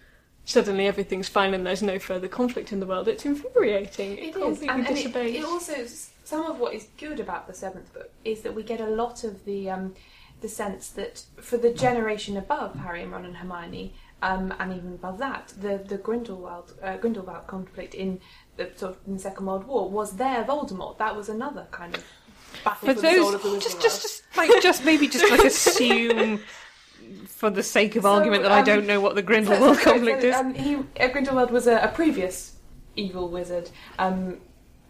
suddenly 0.47 0.87
everything's 0.87 1.29
fine 1.29 1.53
and 1.53 1.67
there's 1.67 1.83
no 1.83 1.99
further 1.99 2.29
conflict 2.29 2.73
in 2.73 2.81
the 2.81 2.87
world, 2.87 3.09
it's 3.09 3.27
infuriating. 3.27 4.17
It, 4.17 4.35
It 4.35 4.37
is, 4.37 4.63
and, 4.63 4.87
and 4.87 4.97
it, 4.97 5.15
it 5.15 5.45
also 5.45 5.85
some 6.25 6.47
of 6.47 6.59
what 6.59 6.75
is 6.75 6.89
good 6.99 7.21
about 7.21 7.47
the 7.47 7.55
seventh 7.55 7.93
book 7.93 8.11
is 8.25 8.41
that 8.43 8.55
we 8.55 8.63
get 8.63 8.81
a 8.81 8.87
lot 8.87 9.25
of 9.25 9.45
the 9.45 9.69
um, 9.69 9.95
the 10.41 10.49
sense 10.49 10.89
that 10.91 11.25
for 11.41 11.57
the 11.57 11.73
generation 11.73 12.37
above 12.37 12.75
Harry 12.77 13.03
and 13.03 13.13
Ron 13.13 13.25
and 13.25 13.37
Hermione, 13.37 13.95
um, 14.23 14.55
and 14.59 14.73
even 14.73 14.95
above 14.95 15.19
that, 15.19 15.53
the 15.61 15.79
the 15.87 15.99
Grindelwald 15.99 16.75
uh, 16.83 16.97
Grindelwald 16.97 17.47
conflict 17.47 17.95
in 17.95 18.21
the 18.57 18.71
sort 18.77 18.93
of 18.93 18.99
in 19.07 19.15
the 19.15 19.19
Second 19.19 19.47
World 19.47 19.67
War 19.67 19.91
was 19.91 20.17
their 20.17 20.45
Voldemort. 20.45 20.99
That 20.99 21.17
was 21.17 21.29
another 21.29 21.67
kind 21.73 21.95
of 21.95 22.05
battle 22.65 22.89
For 22.89 22.95
for, 22.95 23.01
the 23.01 23.15
soul 23.15 23.33
those, 23.33 23.35
of 23.35 23.43
the 23.43 23.59
just, 23.59 23.75
World. 23.75 23.83
just, 23.83 24.03
just 24.03 24.23
like, 24.37 24.63
just 24.63 24.85
maybe 24.85 25.09
just 25.09 25.31
like 25.31 25.45
assume, 25.45 26.41
for 27.37 27.51
the 27.51 27.63
sake 27.63 27.97
of 27.97 28.05
So, 28.05 28.13
argument, 28.13 28.43
that 28.45 28.51
I 28.53 28.61
um, 28.61 28.65
don't 28.65 28.87
know 28.87 28.99
what 29.01 29.15
the 29.15 29.23
Grindelwald 29.23 29.77
so- 29.77 29.85
conflict 29.93 30.23
so, 30.23 30.29
is. 30.29 30.35
Um, 30.35 30.55
he, 30.55 30.77
uh, 30.99 31.09
Grindelwald 31.09 31.51
was 31.51 31.67
a, 31.67 31.77
a 31.77 31.89
previous 31.89 32.57
evil 32.97 33.29
wizard 33.29 33.69
um, 33.99 34.39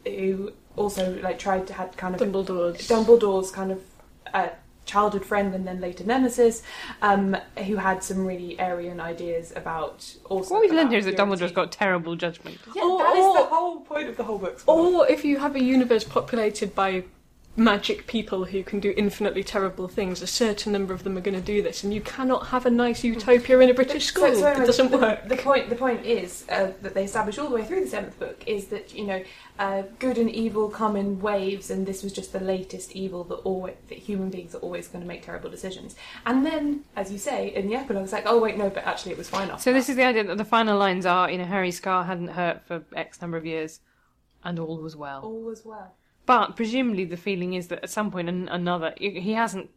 who 0.07 0.53
also 0.77 1.19
like 1.23 1.41
tried 1.41 1.67
to 1.67 1.73
had 1.73 1.97
kind 1.97 2.15
of 2.15 2.21
Dumbledore's. 2.21 2.87
Dumbledore's 2.87 3.51
kind 3.51 3.73
of 3.73 3.83
uh, 4.33 4.51
childhood 4.85 5.25
friend 5.25 5.53
and 5.57 5.67
then 5.67 5.81
later 5.81 6.05
nemesis, 6.05 6.63
um, 7.03 7.37
who 7.67 7.75
had 7.75 8.05
some 8.05 8.25
really 8.25 8.57
Aryan 8.61 9.01
ideas 9.01 9.53
about 9.57 10.15
also. 10.27 10.55
What 10.55 10.61
we've 10.61 10.71
learned 10.71 10.91
here 10.91 11.01
is 11.01 11.05
that 11.07 11.17
purity. 11.17 11.33
Dumbledore's 11.35 11.53
got 11.53 11.73
terrible 11.73 12.15
judgment. 12.15 12.59
Yeah, 12.77 12.85
Or- 12.85 12.99
that 12.99 13.17
is 13.17 13.25
or- 13.25 13.39
the 13.39 13.45
whole 13.47 13.81
point 13.81 14.09
of 14.09 14.17
the 14.17 14.23
whole 14.23 14.39
book. 14.39 14.61
Or 14.69 15.09
if 15.09 15.25
you 15.25 15.39
have 15.39 15.57
a 15.57 15.63
universe 15.63 16.05
populated 16.05 16.77
by 16.77 17.03
magic 17.57 18.07
people 18.07 18.45
who 18.45 18.63
can 18.63 18.81
do 18.81 18.93
infinitely 18.97 19.43
terrible 19.43 19.89
things, 19.89 20.21
a 20.21 20.27
certain 20.27 20.73
number 20.73 20.93
of 20.93 21.05
them 21.05 21.17
are 21.17 21.23
going 21.23 21.35
to 21.35 21.41
do 21.41 21.63
this, 21.63 21.83
and 21.83 21.93
you 21.95 22.01
cannot 22.03 22.49
have 22.49 22.67
a 22.67 22.71
nice 22.71 23.03
utopia 23.03 23.59
in 23.61 23.71
a 23.71 23.75
British 23.75 24.07
school. 24.07 24.27
So- 24.35 24.41
so 24.41 24.63
it 24.63 24.67
doesn't 24.67 24.91
the, 24.91 24.99
work. 24.99 25.29
The 25.29 25.37
point, 25.37 25.71
the 25.71 25.77
point 25.77 26.05
is 26.05 26.45
uh, 26.51 26.73
that 26.83 26.95
they 26.95 27.05
establish 27.05 27.39
all 27.39 27.49
the 27.49 27.55
way 27.55 27.65
through 27.65 27.81
the 27.81 27.89
seventh 27.89 28.19
book 28.19 28.43
is 28.47 28.67
that 28.67 28.95
you 28.95 29.07
know, 29.07 29.23
uh, 29.59 29.83
good 29.99 30.19
and 30.19 30.31
evil 30.31 30.69
come 30.69 30.97
in 30.97 31.21
waves, 31.21 31.71
and 31.71 31.87
this 31.87 32.03
was 32.03 32.13
just 32.13 32.33
the 32.33 32.41
latest 32.41 32.93
evil 32.93 33.25
that 33.25 33.37
always 33.37 33.75
that 33.89 33.99
human 33.99 34.29
beings 34.29 34.55
are 34.55 34.59
always 34.59 34.87
going 34.89 35.03
to 35.03 35.09
make 35.09 35.23
terrible 35.25 35.49
decisions. 35.49 35.97
And 36.27 36.45
then, 36.45 36.85
as 36.95 37.11
you 37.11 37.19
say 37.19 37.55
in 37.55 37.69
the 37.69 37.75
epilogue, 37.77 38.05
it's 38.05 38.13
like, 38.13 38.25
oh 38.27 38.39
wait, 38.39 38.59
no, 38.59 38.69
but 38.69 38.85
actually 38.85 39.13
it 39.13 39.19
was 39.19 39.29
fine 39.31 39.49
after 39.51 39.63
So 39.63 39.73
this 39.73 39.87
that. 39.87 39.93
is 39.93 39.97
the 39.97 40.05
idea 40.05 40.25
that 40.25 40.37
the 40.37 40.45
final 40.45 40.79
lines 40.79 41.07
are, 41.07 41.31
you 41.31 41.39
know, 41.39 41.45
Harry's 41.45 41.79
scar 41.79 42.05
hadn't 42.05 42.29
hurt 42.29 42.67
for 42.67 42.85
X 42.95 43.21
number 43.23 43.39
of 43.39 43.47
years, 43.47 43.81
and 44.45 44.59
all 44.59 44.77
was 44.77 44.95
well. 44.95 45.23
all 45.23 45.41
was 45.41 45.65
well. 45.65 45.95
But 46.27 46.57
presumably 46.57 47.05
the 47.05 47.17
feeling 47.17 47.55
is 47.55 47.69
that 47.69 47.83
at 47.85 47.91
some 47.91 48.11
point 48.11 48.29
an- 48.29 48.49
another, 48.49 48.93
he 48.99 49.33
hasn't 49.33 49.71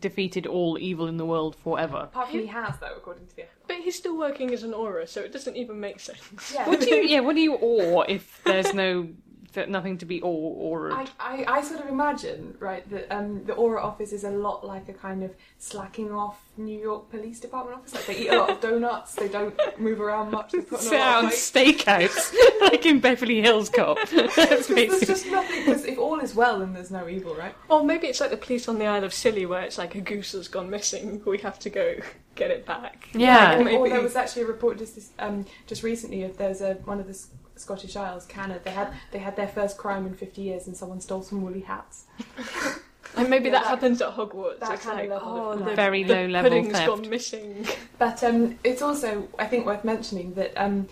defeated 0.00 0.46
all 0.46 0.78
evil 0.78 1.06
in 1.06 1.18
the 1.18 1.26
world 1.26 1.54
forever. 1.56 1.98
Apart 2.04 2.30
from 2.30 2.40
he 2.40 2.46
has 2.46 2.74
though, 2.80 2.94
according 2.96 3.26
to 3.28 3.36
the 3.36 3.42
epilogue. 3.42 3.68
But 3.68 3.76
he's 3.78 3.96
still 3.96 4.16
working 4.16 4.50
as 4.52 4.62
an 4.62 4.72
Auror, 4.72 5.06
so 5.08 5.20
it 5.20 5.30
doesn't 5.32 5.56
even 5.56 5.78
make 5.78 6.00
sense. 6.00 6.52
Yeah. 6.54 6.66
What 6.66 6.80
do 6.80 6.88
you, 6.94 7.02
yeah, 7.02 7.20
what 7.20 7.36
do 7.36 7.42
you 7.42 7.54
awe 7.54 8.02
if 8.08 8.40
there's 8.44 8.72
no, 8.72 9.02
th- 9.02 9.14
nothing 9.68 9.98
to 9.98 10.04
be 10.06 10.22
awe 10.22 10.26
or 10.26 10.92
I, 10.92 11.06
I, 11.18 11.44
I 11.48 11.62
sort 11.62 11.80
of 11.80 11.88
imagine, 11.88 12.56
right, 12.60 12.88
that 12.90 13.10
um, 13.14 13.44
the 13.44 13.52
Auror 13.54 13.82
office 13.82 14.12
is 14.12 14.24
a 14.24 14.30
lot 14.30 14.64
like 14.66 14.88
a 14.88 14.92
kind 14.92 15.22
of 15.22 15.32
slacking 15.58 16.12
off 16.12 16.40
New 16.56 16.78
York 16.78 17.10
Police 17.10 17.40
Department 17.40 17.78
office. 17.78 17.94
Like 17.94 18.06
they 18.06 18.18
eat 18.18 18.28
a 18.28 18.38
lot 18.38 18.50
of 18.50 18.60
donuts, 18.70 19.14
they 19.14 19.28
don't 19.28 19.54
move 19.78 20.00
around 20.00 20.30
much, 20.30 20.52
they 20.52 20.60
put 20.60 20.78
on 20.80 20.86
a 20.86 20.88
sit 20.88 20.98
lot 21.00 21.06
out 21.08 21.18
of 21.18 21.24
on 21.24 21.30
weight. 21.30 21.78
stakeouts 21.78 22.34
like 22.60 22.86
in 22.86 23.00
Beverly 23.00 23.40
Hills 23.40 23.68
Cop. 23.68 23.98
That's 24.10 24.36
There's 24.36 24.68
basically. 24.68 25.06
just 25.06 25.26
nothing, 25.26 25.64
because 25.64 25.84
if 25.84 25.98
all 25.98 26.20
is 26.20 26.34
well, 26.34 26.60
then 26.60 26.72
there's 26.72 26.90
no 26.90 27.08
evil, 27.08 27.34
right? 27.34 27.54
Or 27.68 27.82
maybe 27.84 28.06
it's 28.06 28.20
like 28.20 28.30
the 28.30 28.36
police 28.36 28.68
on 28.68 28.78
the 28.78 28.86
Isle 28.86 29.04
of 29.04 29.12
Scilly, 29.14 29.46
where 29.46 29.62
it's 29.62 29.78
like 29.78 29.94
a 29.94 30.00
goose 30.00 30.32
has 30.32 30.48
gone 30.48 30.70
missing. 30.70 31.22
We 31.24 31.38
have 31.38 31.58
to 31.60 31.70
go 31.70 31.96
get 32.36 32.50
it 32.50 32.64
back. 32.66 33.08
Yeah. 33.12 33.58
Or, 33.58 33.68
or 33.70 33.88
there 33.88 34.00
was 34.00 34.16
actually 34.16 34.42
a 34.42 34.46
report 34.46 34.78
just 34.78 34.94
this, 34.94 35.10
um, 35.18 35.44
just 35.66 35.82
recently 35.82 36.22
of 36.22 36.36
there's 36.38 36.60
a 36.60 36.74
one 36.84 37.00
of 37.00 37.06
the 37.06 37.12
S- 37.12 37.28
Scottish 37.60 37.94
Isles, 37.96 38.26
Canna. 38.26 38.58
They 38.64 38.70
had 38.70 38.92
they 39.12 39.18
had 39.18 39.36
their 39.36 39.48
first 39.48 39.76
crime 39.76 40.06
in 40.06 40.14
50 40.14 40.42
years, 40.42 40.66
and 40.66 40.76
someone 40.76 41.00
stole 41.00 41.22
some 41.22 41.42
woolly 41.42 41.60
hats. 41.60 42.04
And 43.16 43.28
maybe 43.28 43.46
Yeah, 43.46 43.52
that, 43.52 43.62
that- 43.64 43.68
happens 43.70 44.00
at 44.02 44.14
Hogwarts. 44.14 44.60
that 44.60 44.74
it's 44.74 44.84
kind 44.84 45.00
of 45.00 45.10
like, 45.10 45.20
level 45.22 45.38
oh, 45.40 45.50
of 45.50 45.64
the, 45.64 45.74
Very 45.74 46.04
the 46.04 46.14
low 46.14 46.26
level 46.26 46.50
pudding's 46.50 46.72
theft. 46.72 46.86
gone 46.86 47.08
missing. 47.10 47.66
But 47.98 48.22
um, 48.22 48.56
it's 48.62 48.82
also, 48.82 49.26
I 49.36 49.46
think, 49.46 49.66
worth 49.66 49.82
mentioning 49.82 50.34
that 50.34 50.52
um, 50.56 50.86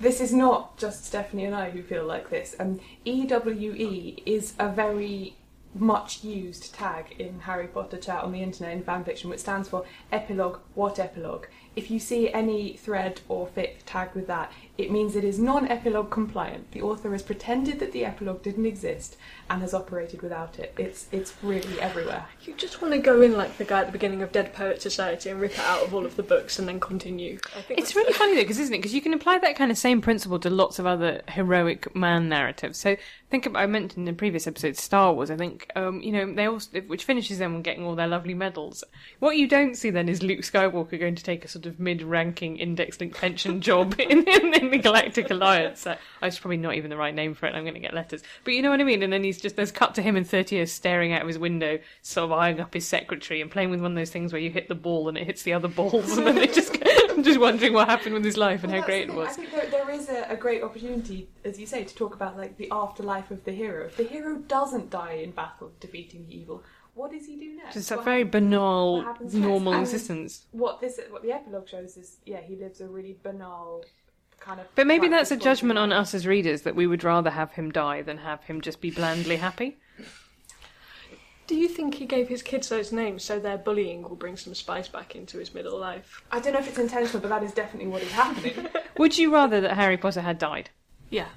this 0.00 0.22
is 0.22 0.32
not 0.32 0.78
just 0.78 1.04
Stephanie 1.04 1.44
and 1.44 1.54
I 1.54 1.68
who 1.68 1.82
feel 1.82 2.06
like 2.06 2.30
this. 2.30 2.56
Um, 2.58 2.80
EWE 3.04 4.22
is 4.24 4.54
a 4.58 4.70
very 4.70 5.36
much 5.74 6.24
used 6.24 6.74
tag 6.74 7.14
in 7.18 7.40
Harry 7.40 7.66
Potter 7.68 7.98
chat 7.98 8.22
on 8.24 8.32
the 8.32 8.42
internet 8.42 8.72
in 8.72 8.82
fanfiction, 8.82 9.26
which 9.26 9.40
stands 9.40 9.68
for 9.68 9.84
epilogue, 10.10 10.58
what 10.74 10.98
epilogue. 10.98 11.46
If 11.76 11.90
you 11.90 11.98
see 11.98 12.32
any 12.32 12.76
thread 12.78 13.20
or 13.28 13.46
fic 13.46 13.72
tagged 13.84 14.14
with 14.14 14.26
that, 14.28 14.50
it 14.78 14.92
means 14.92 15.16
it 15.16 15.24
is 15.24 15.40
non 15.40 15.66
epilogue 15.66 16.08
compliant. 16.08 16.70
The 16.70 16.82
author 16.82 17.10
has 17.10 17.22
pretended 17.22 17.80
that 17.80 17.90
the 17.90 18.04
epilogue 18.04 18.42
didn't 18.42 18.64
exist 18.64 19.16
and 19.50 19.60
has 19.60 19.74
operated 19.74 20.22
without 20.22 20.60
it. 20.60 20.72
It's, 20.78 21.08
it's 21.10 21.34
really 21.42 21.80
everywhere. 21.80 22.26
You 22.42 22.54
just 22.54 22.80
want 22.80 22.94
to 22.94 23.00
go 23.00 23.20
in 23.20 23.36
like 23.36 23.58
the 23.58 23.64
guy 23.64 23.80
at 23.80 23.86
the 23.86 23.92
beginning 23.92 24.22
of 24.22 24.30
Dead 24.30 24.54
Poet 24.54 24.80
Society 24.80 25.30
and 25.30 25.40
rip 25.40 25.52
it 25.52 25.58
out 25.58 25.82
of 25.82 25.92
all 25.92 26.06
of 26.06 26.14
the 26.14 26.22
books 26.22 26.60
and 26.60 26.68
then 26.68 26.78
continue. 26.78 27.40
I 27.56 27.62
think 27.62 27.80
It's 27.80 27.96
really 27.96 28.12
funny 28.12 28.34
though, 28.34 28.42
because 28.42 28.60
isn't 28.60 28.72
it? 28.72 28.78
Because 28.78 28.94
you 28.94 29.00
can 29.00 29.14
apply 29.14 29.38
that 29.38 29.56
kind 29.56 29.72
of 29.72 29.78
same 29.78 30.00
principle 30.00 30.38
to 30.38 30.48
lots 30.48 30.78
of 30.78 30.86
other 30.86 31.22
heroic 31.28 31.94
man 31.96 32.28
narratives. 32.28 32.78
So 32.78 32.96
think 33.30 33.46
about 33.46 33.62
I 33.62 33.66
mentioned 33.66 34.08
in 34.08 34.14
previous 34.14 34.46
episodes 34.46 34.80
Star 34.80 35.12
Wars. 35.12 35.30
I 35.30 35.36
think 35.36 35.70
um, 35.74 36.00
you 36.00 36.12
know 36.12 36.32
they 36.32 36.46
all 36.46 36.60
which 36.86 37.04
finishes 37.04 37.38
them 37.38 37.62
getting 37.62 37.84
all 37.84 37.96
their 37.96 38.06
lovely 38.06 38.34
medals. 38.34 38.84
What 39.18 39.36
you 39.36 39.48
don't 39.48 39.74
see 39.74 39.90
then 39.90 40.08
is 40.08 40.22
Luke 40.22 40.40
Skywalker 40.40 40.98
going 40.98 41.16
to 41.16 41.24
take 41.24 41.44
a 41.44 41.48
sort 41.48 41.66
of 41.66 41.80
mid-ranking 41.80 42.58
index-linked 42.58 43.16
pension 43.16 43.60
job 43.60 43.94
in, 43.98 44.26
in, 44.28 44.54
in 44.54 44.67
the 44.76 44.78
Galactic 44.78 45.30
Alliance. 45.30 45.86
Uh, 45.86 45.96
it's 46.22 46.38
probably 46.38 46.56
not 46.56 46.74
even 46.74 46.90
the 46.90 46.96
right 46.96 47.14
name 47.14 47.34
for 47.34 47.46
it. 47.46 47.54
I'm 47.54 47.64
going 47.64 47.74
to 47.74 47.80
get 47.80 47.94
letters, 47.94 48.22
but 48.44 48.54
you 48.54 48.62
know 48.62 48.70
what 48.70 48.80
I 48.80 48.84
mean. 48.84 49.02
And 49.02 49.12
then 49.12 49.24
he's 49.24 49.40
just 49.40 49.56
there's 49.56 49.72
cut 49.72 49.94
to 49.96 50.02
him 50.02 50.16
in 50.16 50.24
30 50.24 50.56
years 50.56 50.72
staring 50.72 51.12
out 51.12 51.22
of 51.22 51.28
his 51.28 51.38
window, 51.38 51.78
sort 52.02 52.24
of 52.24 52.32
eyeing 52.32 52.60
up 52.60 52.74
his 52.74 52.86
secretary 52.86 53.40
and 53.40 53.50
playing 53.50 53.70
with 53.70 53.80
one 53.80 53.92
of 53.92 53.96
those 53.96 54.10
things 54.10 54.32
where 54.32 54.40
you 54.40 54.50
hit 54.50 54.68
the 54.68 54.74
ball 54.74 55.08
and 55.08 55.16
it 55.18 55.24
hits 55.24 55.42
the 55.42 55.52
other 55.52 55.68
balls, 55.68 56.12
and 56.18 56.26
then 56.26 56.34
they 56.34 56.46
just 56.46 56.76
I'm 57.10 57.22
just 57.24 57.40
wondering 57.40 57.72
what 57.72 57.88
happened 57.88 58.14
with 58.14 58.24
his 58.24 58.36
life 58.36 58.62
and 58.62 58.72
Well, 58.72 58.80
how 58.80 58.86
great 58.86 59.08
it 59.08 59.14
was. 59.14 59.28
I 59.28 59.32
think 59.32 59.50
there, 59.50 59.66
there 59.70 59.90
is 59.90 60.08
a, 60.08 60.26
a 60.30 60.36
great 60.36 60.62
opportunity, 60.62 61.28
as 61.44 61.58
you 61.58 61.66
say, 61.66 61.82
to 61.84 61.94
talk 61.94 62.14
about 62.14 62.36
like 62.36 62.56
the 62.56 62.68
afterlife 62.70 63.30
of 63.30 63.44
the 63.44 63.52
hero. 63.52 63.86
If 63.86 63.96
the 63.96 64.04
hero 64.04 64.36
doesn't 64.36 64.90
die 64.90 65.14
in 65.14 65.32
battle 65.32 65.72
defeating 65.80 66.26
the 66.28 66.36
evil, 66.36 66.62
what 66.94 67.10
does 67.12 67.26
he 67.26 67.36
do 67.36 67.56
next? 67.56 67.74
Just 67.74 67.90
a 67.90 67.96
What 67.96 68.04
very 68.04 68.24
banal, 68.24 68.98
what 68.98 69.04
happens 69.06 69.34
next? 69.34 69.44
normal 69.46 69.72
And 69.72 69.82
existence. 69.82 70.46
What 70.52 70.80
this, 70.80 71.00
what 71.10 71.22
the 71.22 71.32
epilogue 71.32 71.68
shows 71.68 71.96
is, 71.96 72.18
yeah, 72.24 72.40
he 72.40 72.56
lives 72.56 72.80
a 72.80 72.86
really 72.88 73.16
banal, 73.22 73.84
kind 74.40 74.60
of. 74.60 74.66
But 74.74 74.86
maybe 74.86 75.08
that's 75.08 75.30
a 75.30 75.36
judgment 75.36 75.78
on 75.78 75.92
us 75.92 76.14
as 76.14 76.26
readers 76.26 76.62
that 76.62 76.74
we 76.74 76.86
would 76.86 77.04
rather 77.04 77.30
have 77.30 77.52
him 77.52 77.70
die 77.70 78.02
than 78.02 78.18
have 78.18 78.44
him 78.44 78.60
just 78.60 78.80
be 78.80 78.90
blandly 78.90 79.36
happy. 79.36 79.78
Do 81.46 81.54
you 81.54 81.68
think 81.68 81.94
he 81.94 82.04
gave 82.04 82.28
his 82.28 82.42
kids 82.42 82.68
those 82.68 82.92
names 82.92 83.24
so 83.24 83.38
their 83.38 83.56
bullying 83.56 84.02
will 84.02 84.16
bring 84.16 84.36
some 84.36 84.54
spice 84.54 84.86
back 84.86 85.16
into 85.16 85.38
his 85.38 85.54
middle 85.54 85.78
life? 85.78 86.22
I 86.30 86.40
don't 86.40 86.52
know 86.52 86.58
if 86.58 86.68
it's 86.68 86.78
intentional, 86.78 87.20
but 87.22 87.28
that 87.28 87.42
is 87.42 87.52
definitely 87.52 87.88
what 87.88 88.02
is 88.02 88.12
happening. 88.12 88.68
Would 88.98 89.16
you 89.16 89.32
rather 89.32 89.58
that 89.62 89.74
Harry 89.74 89.96
Potter 89.96 90.20
had 90.20 90.38
died? 90.38 90.68
Yeah. 91.08 91.28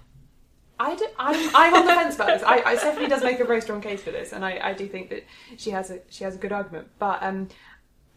I 0.81 0.95
do, 0.95 1.07
I'm, 1.17 1.51
I'm 1.55 1.73
on 1.75 1.85
the 1.85 1.93
fence 1.93 2.15
about 2.15 2.27
this. 2.27 2.43
I, 2.43 2.61
I, 2.65 2.75
Stephanie 2.75 3.07
does 3.07 3.23
make 3.23 3.39
a 3.39 3.45
very 3.45 3.61
strong 3.61 3.79
case 3.81 4.01
for 4.01 4.11
this, 4.11 4.33
and 4.33 4.43
I, 4.43 4.59
I 4.61 4.73
do 4.73 4.87
think 4.87 5.11
that 5.11 5.23
she 5.55 5.69
has 5.69 5.91
a 5.91 5.99
she 6.09 6.23
has 6.23 6.35
a 6.35 6.39
good 6.39 6.51
argument. 6.51 6.87
But 6.97 7.21
um, 7.21 7.49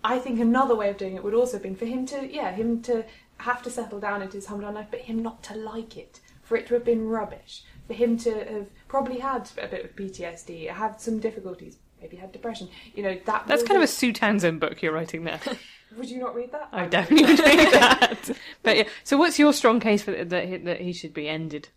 I 0.02 0.18
think 0.18 0.40
another 0.40 0.74
way 0.74 0.88
of 0.88 0.96
doing 0.96 1.14
it 1.14 1.22
would 1.22 1.34
also 1.34 1.54
have 1.54 1.62
been 1.62 1.76
for 1.76 1.84
him 1.84 2.06
to 2.06 2.26
yeah 2.26 2.52
him 2.52 2.80
to 2.82 3.04
have 3.44 3.62
to 3.62 3.70
settle 3.70 4.00
down 4.00 4.22
into 4.22 4.36
his 4.36 4.46
humble 4.46 4.70
life, 4.72 4.88
but 4.90 5.00
him 5.00 5.22
not 5.22 5.42
to 5.44 5.54
like 5.54 5.96
it, 5.96 6.20
for 6.42 6.56
it 6.56 6.66
to 6.66 6.74
have 6.74 6.84
been 6.84 7.08
rubbish, 7.08 7.62
for 7.86 7.94
him 7.94 8.16
to 8.18 8.32
have 8.32 8.66
probably 8.88 9.18
had 9.18 9.50
a 9.62 9.68
bit 9.68 9.84
of 9.84 9.96
PTSD, 9.96 10.70
had 10.70 11.00
some 11.00 11.20
difficulties, 11.20 11.78
maybe 12.00 12.16
had 12.16 12.32
depression. 12.32 12.68
You 12.94 13.02
know 13.02 13.18
that. 13.26 13.46
That's 13.46 13.62
kind 13.62 13.76
of 13.76 13.82
a 13.82 13.86
Sue 13.88 14.12
Townsend 14.12 14.60
book 14.60 14.82
you're 14.82 14.92
writing 14.92 15.24
there. 15.24 15.40
Would 15.96 16.10
you 16.10 16.18
not 16.18 16.34
read 16.34 16.50
that? 16.50 16.68
I 16.72 16.82
would 16.82 16.90
definitely 16.90 17.26
would 17.26 17.38
read 17.38 17.72
that. 17.72 18.30
But 18.64 18.76
yeah, 18.76 18.88
so 19.04 19.16
what's 19.16 19.38
your 19.38 19.52
strong 19.52 19.78
case 19.78 20.02
for 20.02 20.10
that 20.10 20.28
that 20.64 20.80
he 20.80 20.92
should 20.92 21.14
be 21.14 21.28
ended? 21.28 21.68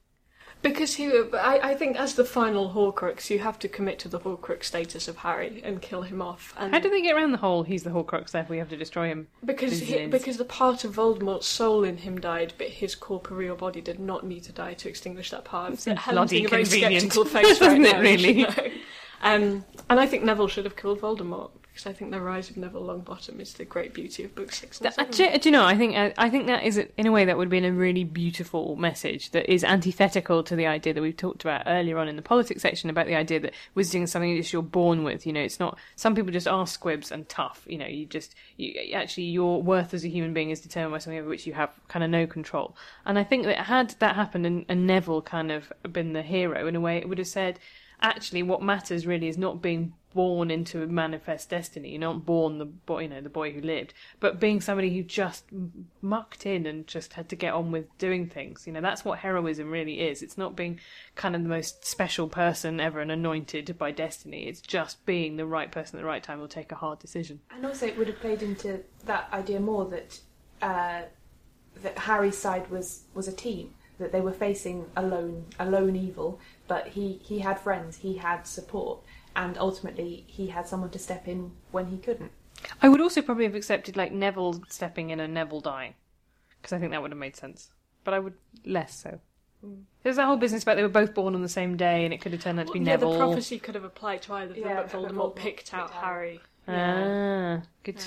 Because 0.62 0.96
he, 0.96 1.08
I, 1.34 1.60
I 1.72 1.76
think 1.76 1.98
as 2.00 2.16
the 2.16 2.26
final 2.26 2.72
Horcrux, 2.72 3.30
you 3.30 3.40
have 3.40 3.60
to 3.60 3.68
commit 3.68 4.00
to 4.00 4.08
the 4.10 4.20
Horcrux 4.20 4.66
status 4.66 5.08
of 5.08 5.18
Harry 5.18 5.62
and 5.64 5.82
kill 5.82 6.02
him 6.02 6.22
off. 6.22 6.54
And 6.58 6.74
How 6.74 6.80
do 6.80 6.90
they 6.90 7.02
get 7.02 7.16
around 7.16 7.32
the 7.32 7.38
whole 7.38 7.64
he's 7.64 7.84
the 7.84 7.92
Horcrux, 7.92 8.32
therefore 8.32 8.56
we 8.56 8.58
have 8.58 8.70
to 8.70 8.78
destroy 8.78 9.08
him? 9.08 9.28
Because 9.46 9.80
he, 9.80 10.08
because 10.08 10.38
the 10.38 10.46
part 10.46 10.84
of 10.84 10.96
Voldemort's 10.96 11.48
soul 11.48 11.84
in 11.84 11.98
him 11.98 12.20
died, 12.20 12.54
but 12.58 12.68
his 12.68 12.96
corporeal 12.96 13.56
body 13.56 13.82
did 13.82 14.00
not 14.00 14.26
need 14.26 14.44
to 14.44 14.52
die 14.52 14.74
to 14.76 14.90
extinguish 14.90 15.30
that 15.32 15.46
part. 15.46 15.74
It's 15.74 15.86
Helen's 15.86 16.32
bloody 16.32 16.46
a 16.46 16.50
very 16.50 16.64
convenient, 16.64 17.12
skeptical 17.12 17.26
face 17.42 17.62
right 17.62 17.72
isn't 17.72 17.86
it, 17.86 17.92
now, 17.94 17.98
you 17.98 18.04
really? 18.04 18.44
should 18.44 18.58
know. 18.58 18.72
Um, 19.22 19.66
and 19.90 20.00
I 20.00 20.06
think 20.06 20.24
Neville 20.24 20.48
should 20.48 20.66
have 20.66 20.76
killed 20.76 21.02
Voldemort 21.02 21.52
because 21.78 21.92
I 21.92 21.94
think 21.94 22.10
the 22.10 22.20
rise 22.20 22.50
of 22.50 22.58
Neville 22.58 22.82
Longbottom 22.88 23.40
is 23.40 23.54
the 23.54 23.64
great 23.64 23.94
beauty 23.94 24.24
of 24.24 24.34
book 24.34 24.52
six. 24.52 24.82
And. 24.82 25.12
Do, 25.12 25.24
you- 25.26 25.38
do 25.38 25.50
you 25.50 25.52
know? 25.52 25.64
I 25.64 25.78
think 25.78 25.96
uh, 25.96 26.10
I 26.18 26.28
think 26.28 26.48
that 26.48 26.64
is 26.64 26.78
in 26.98 27.06
a 27.06 27.12
way 27.12 27.26
that 27.26 27.38
would 27.38 27.50
be 27.50 27.60
a 27.60 27.72
really 27.72 28.04
beautiful 28.04 28.76
message 28.78 29.30
that 29.32 29.52
is 29.52 29.64
antithetical 29.64 30.42
to 30.44 30.56
the 30.56 30.66
idea 30.66 30.96
that 30.96 31.02
we've 31.02 31.16
talked 31.16 31.44
about 31.44 31.64
earlier 31.68 32.00
on 32.00 32.08
in 32.08 32.16
the 32.16 32.24
politics 32.24 32.64
section 32.64 32.90
about 32.90 33.06
the 33.06 33.14
idea 33.14 33.40
that 33.42 33.54
wizarding 33.76 34.04
is 34.04 34.12
something 34.12 34.36
that 34.36 34.52
you're 34.52 34.64
born 34.64 35.04
with. 35.04 35.28
You 35.28 35.34
know, 35.34 35.42
it's 35.42 35.60
not. 35.60 35.78
Some 35.96 36.16
people 36.16 36.32
just 36.32 36.48
are 36.48 36.66
squibs 36.66 37.12
and 37.12 37.30
tough. 37.30 37.64
You 37.68 37.78
know, 37.78 37.86
you 37.86 38.08
just 38.08 38.34
you 38.56 38.74
actually 38.96 39.26
your 39.26 39.62
worth 39.62 39.94
as 39.94 40.04
a 40.04 40.10
human 40.10 40.34
being 40.34 40.50
is 40.50 40.62
determined 40.62 40.94
by 40.94 40.98
something 40.98 41.20
over 41.20 41.30
which 41.30 41.46
you 41.46 41.54
have 41.54 41.70
kind 41.90 42.04
of 42.04 42.10
no 42.10 42.26
control. 42.26 42.76
And 43.06 43.20
I 43.20 43.24
think 43.24 43.46
that 43.46 43.58
had 43.58 43.92
that 44.00 44.16
happened 44.16 44.48
and, 44.48 44.66
and 44.68 44.88
Neville 44.88 45.22
kind 45.22 45.52
of 45.52 45.72
been 45.92 46.14
the 46.14 46.24
hero 46.24 46.66
in 46.66 46.76
a 46.76 46.82
way, 46.82 46.98
it 46.98 47.08
would 47.08 47.20
have 47.20 47.28
said 47.28 47.60
actually 48.02 48.44
what 48.44 48.62
matters 48.62 49.06
really 49.06 49.28
is 49.28 49.38
not 49.38 49.62
being 49.62 49.94
born 50.14 50.50
into 50.50 50.82
a 50.82 50.88
manifest 50.88 51.50
destiny 51.50 51.92
you're 51.92 52.00
not 52.00 52.26
born 52.26 52.58
the 52.58 52.66
boy 52.66 53.02
you 53.02 53.08
know 53.08 53.22
the 53.22 53.30
boy 53.30 53.52
who 53.52 53.62
lived 53.62 53.94
but 54.20 54.40
being 54.40 54.60
somebody 54.60 54.96
who 54.96 55.04
just 55.04 55.46
mucked 56.02 56.46
in 56.46 56.66
and 56.66 56.88
just 56.88 57.14
had 57.14 57.30
to 57.30 57.36
get 57.36 57.54
on 57.54 57.72
with 57.72 57.86
doing 57.98 58.28
things. 58.28 58.66
You 58.66 58.74
know 58.74 58.82
that's 58.82 59.06
what 59.06 59.20
heroism 59.20 59.70
really 59.70 60.02
is. 60.02 60.22
It's 60.22 60.38
not 60.38 60.56
being 60.56 60.80
kind 61.16 61.36
of 61.36 61.44
the 61.44 61.50
most 61.50 61.86
special 61.86 62.28
person 62.28 62.80
ever 62.80 63.00
and 63.00 63.12
anointed 63.12 63.78
by 63.78 63.92
destiny. 63.92 64.48
It's 64.48 64.62
just 64.62 65.06
being 65.06 65.38
the 65.38 65.46
right 65.46 65.72
person 65.72 65.98
at 65.98 66.02
the 66.02 66.08
right 66.08 66.24
time 66.24 66.40
will 66.40 66.48
take 66.48 66.72
a 66.72 66.76
hard 66.76 67.00
decision. 67.00 67.40
And 67.52 67.66
also, 67.66 67.86
it 67.86 67.98
would 67.98 68.08
have 68.08 68.20
played 68.20 68.42
into 68.42 68.84
that 69.06 69.30
idea 69.32 69.60
more 69.60 69.86
that 69.86 70.20
uh, 70.62 71.02
that 71.82 71.98
Harry's 71.98 72.38
side 72.38 72.70
was 72.70 73.04
was 73.14 73.28
a 73.28 73.34
team, 73.34 73.74
that 74.00 74.12
they 74.12 74.22
were 74.22 74.32
facing 74.34 74.86
a 74.96 75.02
lone 75.02 75.46
a 75.60 75.66
lone 75.70 75.96
evil, 75.96 76.40
but 76.68 76.88
he 76.90 77.20
he 77.24 77.40
had 77.40 77.60
friends, 77.60 77.98
he 77.98 78.18
had 78.18 78.44
support, 78.48 79.00
and 79.36 79.58
ultimately 79.58 80.24
he 80.28 80.48
had 80.48 80.68
someone 80.68 80.90
to 80.92 81.00
step 81.00 81.28
in 81.28 81.52
when 81.72 81.88
he 81.88 81.98
couldn't. 81.98 82.32
i 82.82 82.90
would 82.90 83.02
also 83.02 83.22
probably 83.22 83.44
have 83.46 83.54
accepted 83.56 83.96
like 83.96 84.12
neville 84.12 84.62
stepping 84.68 85.12
in 85.12 85.20
and 85.20 85.34
neville 85.34 85.62
dying 85.62 85.94
because 86.60 86.74
i 86.74 86.80
think 86.80 86.92
that 86.92 87.02
would 87.04 87.12
have 87.12 87.20
made 87.20 87.36
sense 87.36 87.70
but 88.04 88.14
i 88.16 88.20
would 88.20 88.34
less 88.66 88.94
so. 89.04 89.20
There's 90.04 90.16
that 90.18 90.26
whole 90.26 90.38
business 90.38 90.64
about 90.64 90.76
they 90.78 90.84
were 90.84 90.88
both 91.02 91.14
born 91.16 91.34
on 91.36 91.42
the 91.42 91.50
same 91.50 91.76
day 91.78 92.06
and 92.06 92.14
it 92.14 92.22
could 92.22 92.32
have 92.32 92.42
turned 92.42 92.60
out 92.60 92.68
to 92.68 92.74
be 92.74 92.80
yeah, 92.80 92.86
neville. 92.86 93.12
the 93.14 93.18
prophecy 93.18 93.58
could 93.60 93.76
have 93.76 93.84
applied 93.84 94.22
to 94.24 94.34
either 94.34 94.52
of 94.52 94.56
them, 94.56 94.64
Yeah, 94.70 94.82
but 94.84 94.92
but 94.92 95.02
Voldemort 95.02 95.12
Voldemort 95.14 95.36
picked 95.36 95.74
out 95.74 95.88
picked 95.88 95.98
out- 95.98 96.04
Harry. 96.04 96.40
Ah, 96.68 97.62
good, 97.84 97.98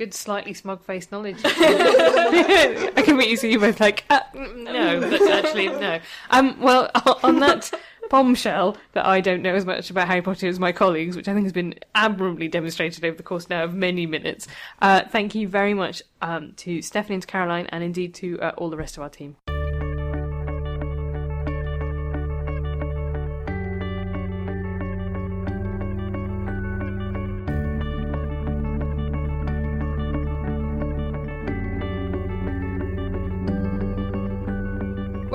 good, 0.00 0.14
slightly 0.14 0.54
smug-faced 0.54 1.12
knowledge. 1.12 1.36
I 1.44 3.02
can 3.04 3.18
bet 3.18 3.28
you 3.28 3.36
see 3.36 3.52
you 3.52 3.58
both 3.58 3.80
like, 3.80 4.04
uh, 4.08 4.20
mm, 4.34 4.64
no, 4.64 4.98
but 4.98 5.20
actually 5.30 5.68
no. 5.68 6.00
Um, 6.30 6.58
well, 6.58 6.90
on 7.22 7.38
that 7.40 7.70
bombshell 8.08 8.78
that 8.94 9.04
I 9.04 9.20
don't 9.20 9.42
know 9.42 9.54
as 9.54 9.66
much 9.66 9.90
about 9.90 10.08
Harry 10.08 10.22
Potter 10.22 10.48
as 10.48 10.58
my 10.58 10.72
colleagues, 10.72 11.16
which 11.16 11.28
I 11.28 11.34
think 11.34 11.44
has 11.44 11.52
been 11.52 11.74
admirably 11.94 12.48
demonstrated 12.48 13.04
over 13.04 13.14
the 13.14 13.22
course 13.22 13.50
now 13.50 13.62
of 13.62 13.74
many 13.74 14.06
minutes. 14.06 14.48
Uh, 14.80 15.02
thank 15.06 15.34
you 15.34 15.46
very 15.46 15.74
much 15.74 16.02
um, 16.22 16.54
to 16.56 16.80
Stephanie 16.80 17.16
and 17.16 17.22
to 17.22 17.28
Caroline, 17.28 17.66
and 17.66 17.84
indeed 17.84 18.14
to 18.14 18.40
uh, 18.40 18.52
all 18.56 18.70
the 18.70 18.78
rest 18.78 18.96
of 18.96 19.02
our 19.02 19.10
team. 19.10 19.36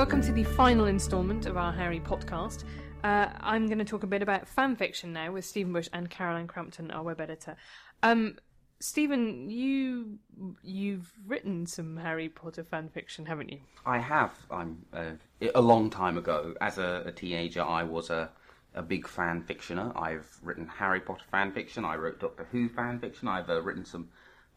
Welcome 0.06 0.22
to 0.22 0.34
the 0.34 0.44
final 0.44 0.86
instalment 0.86 1.48
of 1.48 1.58
our 1.58 1.74
Harry 1.74 2.00
podcast. 2.00 2.64
Uh, 3.04 3.28
I'm 3.40 3.66
going 3.66 3.80
to 3.80 3.84
talk 3.84 4.04
a 4.04 4.08
bit 4.08 4.22
about 4.22 4.48
fan 4.48 4.76
fiction 4.76 5.14
now 5.14 5.32
with 5.32 5.46
Stephen 5.46 5.74
Bush 5.74 5.90
and 5.94 6.08
Caroline 6.12 6.46
Crampton, 6.46 6.92
our 6.92 7.02
web 7.02 7.20
editor. 7.20 7.56
Um, 8.04 8.38
Stephen, 8.80 9.50
you 9.50 10.20
you've 10.62 11.12
written 11.26 11.66
some 11.66 11.98
Harry 11.98 12.30
Potter 12.30 12.64
fan 12.64 12.88
fiction, 12.90 13.26
haven't 13.26 13.52
you? 13.52 13.62
I 13.84 13.98
have. 13.98 14.32
I'm 14.52 14.86
uh, 14.94 15.14
a 15.56 15.62
long 15.62 15.90
time 15.90 16.20
ago. 16.20 16.54
As 16.62 16.78
a, 16.78 17.02
a 17.08 17.12
teenager, 17.12 17.64
I 17.64 17.82
was 17.82 18.12
a 18.12 18.30
a 18.76 18.84
big 18.84 19.08
fan 19.08 19.42
fictioner. 19.42 19.92
I've 20.00 20.30
written 20.44 20.68
Harry 20.68 21.00
Potter 21.00 21.26
fan 21.32 21.52
fiction. 21.52 21.84
I 21.84 21.96
wrote 21.96 22.20
Doctor 22.20 22.48
Who 22.52 22.70
fan 22.70 23.00
fiction. 23.00 23.28
I've 23.28 23.50
uh, 23.50 23.60
written 23.64 23.86
some 23.86 24.10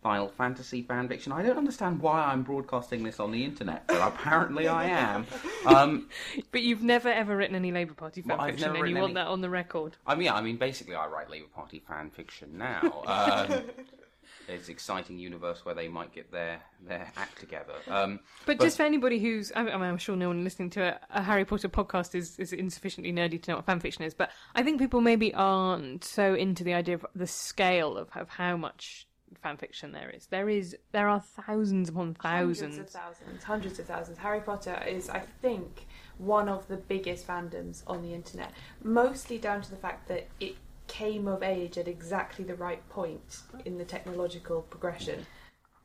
Final 0.03 0.29
Fantasy 0.29 0.83
fan 0.83 1.09
fiction. 1.09 1.33
I 1.33 1.43
don't 1.43 1.59
understand 1.59 2.01
why 2.01 2.25
I'm 2.25 2.43
broadcasting 2.43 3.03
this 3.03 3.19
on 3.19 3.33
the 3.33 3.45
internet, 3.45 3.87
but 3.89 4.01
apparently 4.01 4.69
I 4.69 4.85
am. 4.85 5.27
Um, 5.67 6.09
But 6.53 6.63
you've 6.63 6.83
never 6.83 7.09
ever 7.09 7.37
written 7.37 7.57
any 7.57 7.73
Labour 7.73 7.95
Party 7.95 8.23
fan 8.23 8.39
Well, 8.39 8.47
fiction, 8.47 8.75
and 8.77 8.89
you 8.89 8.95
want 8.95 9.05
any- 9.07 9.15
that 9.15 9.27
on 9.27 9.41
the 9.41 9.51
record. 9.51 9.97
I 10.07 10.15
mean, 10.15 10.27
yeah, 10.27 10.35
I 10.35 10.41
mean, 10.41 10.57
basically, 10.57 10.95
I 10.95 11.07
write 11.07 11.31
Labour 11.31 11.49
Party 11.55 11.81
fan 11.87 12.11
fiction 12.11 12.57
now. 12.57 13.03
Um, 13.07 13.63
it's 14.49 14.69
an 14.69 14.73
exciting 14.73 15.19
universe 15.19 15.65
where 15.65 15.75
they 15.75 15.89
might 15.89 16.13
get 16.15 16.31
their 16.31 16.61
their 16.87 17.11
act 17.17 17.41
together. 17.41 17.75
Um, 17.89 18.21
But, 18.47 18.61
just 18.61 18.77
for 18.77 18.85
anybody 18.85 19.19
who's, 19.19 19.51
I 19.57 19.65
mean, 19.65 19.75
I'm 19.75 19.99
sure 19.99 20.15
no 20.15 20.29
one 20.29 20.45
listening 20.45 20.71
to 20.71 20.83
a, 20.83 21.01
a 21.19 21.23
Harry 21.23 21.45
Potter 21.45 21.69
podcast 21.69 22.15
is, 22.15 22.39
is 22.39 22.53
insufficiently 22.53 23.13
nerdy 23.13 23.43
to 23.43 23.51
know 23.51 23.57
what 23.57 23.67
fanfiction 23.67 24.03
is, 24.07 24.15
but 24.15 24.31
I 24.55 24.63
think 24.63 24.79
people 24.79 25.01
maybe 25.01 25.35
aren't 25.35 26.05
so 26.05 26.35
into 26.35 26.63
the 26.63 26.75
idea 26.75 26.95
of 26.95 27.07
the 27.17 27.27
scale 27.27 27.99
of, 27.99 28.09
of 28.15 28.29
how 28.29 28.57
much 28.57 29.08
fanfiction 29.45 29.93
there 29.93 30.11
is. 30.11 30.27
There 30.27 30.49
is, 30.49 30.77
there 30.93 31.09
are 31.09 31.21
thousands 31.21 31.89
upon 31.89 32.15
thousands. 32.15 32.77
Hundreds 32.77 32.95
of 32.95 33.01
thousands, 33.01 33.45
hundreds 33.45 33.79
of 33.79 33.87
thousands. 33.87 34.19
Harry 34.19 34.41
Potter 34.41 34.83
is, 34.87 35.09
I 35.09 35.21
think, 35.43 35.87
one 36.19 36.49
of 36.49 36.67
the 36.69 36.77
biggest 36.77 37.27
fandoms 37.27 37.83
on 37.87 38.03
the 38.03 38.15
internet, 38.15 38.53
mostly 38.83 39.39
down 39.39 39.63
to 39.63 39.71
the 39.71 39.77
fact 39.77 40.09
that 40.09 40.29
it 40.41 40.57
came 40.87 41.29
of 41.29 41.43
age 41.43 41.79
at 41.79 41.87
exactly 41.87 42.45
the 42.45 42.55
right 42.55 42.87
point 42.89 43.43
in 43.65 43.79
the 43.79 43.85
technological 43.85 44.63
progression. 44.63 45.27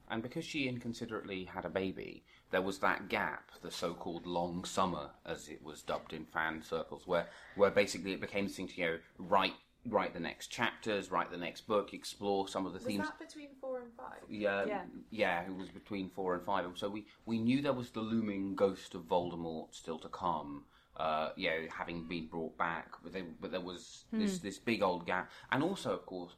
And 0.09 0.21
because 0.21 0.45
she 0.45 0.67
inconsiderately 0.67 1.45
had 1.45 1.65
a 1.65 1.69
baby, 1.69 2.23
there 2.51 2.61
was 2.61 2.79
that 2.79 3.09
gap, 3.09 3.51
the 3.61 3.71
so-called 3.71 4.25
long 4.25 4.63
summer, 4.63 5.09
as 5.25 5.49
it 5.49 5.63
was 5.63 5.81
dubbed 5.81 6.13
in 6.13 6.25
fan 6.25 6.61
circles, 6.61 7.07
where 7.07 7.27
where 7.55 7.71
basically 7.71 8.13
it 8.13 8.21
became 8.21 8.45
this 8.45 8.55
thing 8.55 8.67
to 8.67 8.79
you 8.79 8.85
know 8.85 8.97
write 9.17 9.55
write 9.85 10.13
the 10.13 10.19
next 10.19 10.47
chapters, 10.47 11.11
write 11.11 11.31
the 11.31 11.37
next 11.37 11.67
book, 11.67 11.93
explore 11.93 12.47
some 12.47 12.65
of 12.65 12.73
the 12.73 12.79
Was 12.79 12.85
themes. 12.87 13.07
that 13.07 13.19
between 13.19 13.49
four 13.59 13.81
and 13.81 13.91
five? 13.97 14.19
Yeah, 14.29 14.65
Yeah. 14.65 14.81
yeah, 15.09 15.43
it 15.43 15.55
was 15.55 15.69
between 15.69 16.09
four 16.09 16.35
and 16.35 16.45
five. 16.45 16.65
So 16.75 16.89
we, 16.89 17.05
we 17.25 17.39
knew 17.39 17.61
there 17.61 17.73
was 17.73 17.91
the 17.91 17.99
looming 18.01 18.55
ghost 18.55 18.95
of 18.95 19.01
Voldemort 19.03 19.73
still 19.75 19.99
to 19.99 20.09
come. 20.09 20.65
Uh, 20.95 21.29
you 21.35 21.49
know, 21.49 21.65
having 21.75 22.07
been 22.07 22.27
brought 22.27 22.55
back, 22.55 22.91
but, 23.01 23.11
there 23.13 23.23
but 23.41 23.49
there 23.49 23.59
was 23.59 24.05
this 24.11 24.37
this 24.37 24.59
big 24.59 24.83
old 24.83 25.07
gap, 25.07 25.31
and 25.51 25.63
also, 25.63 25.91
of 25.91 26.05
course, 26.05 26.35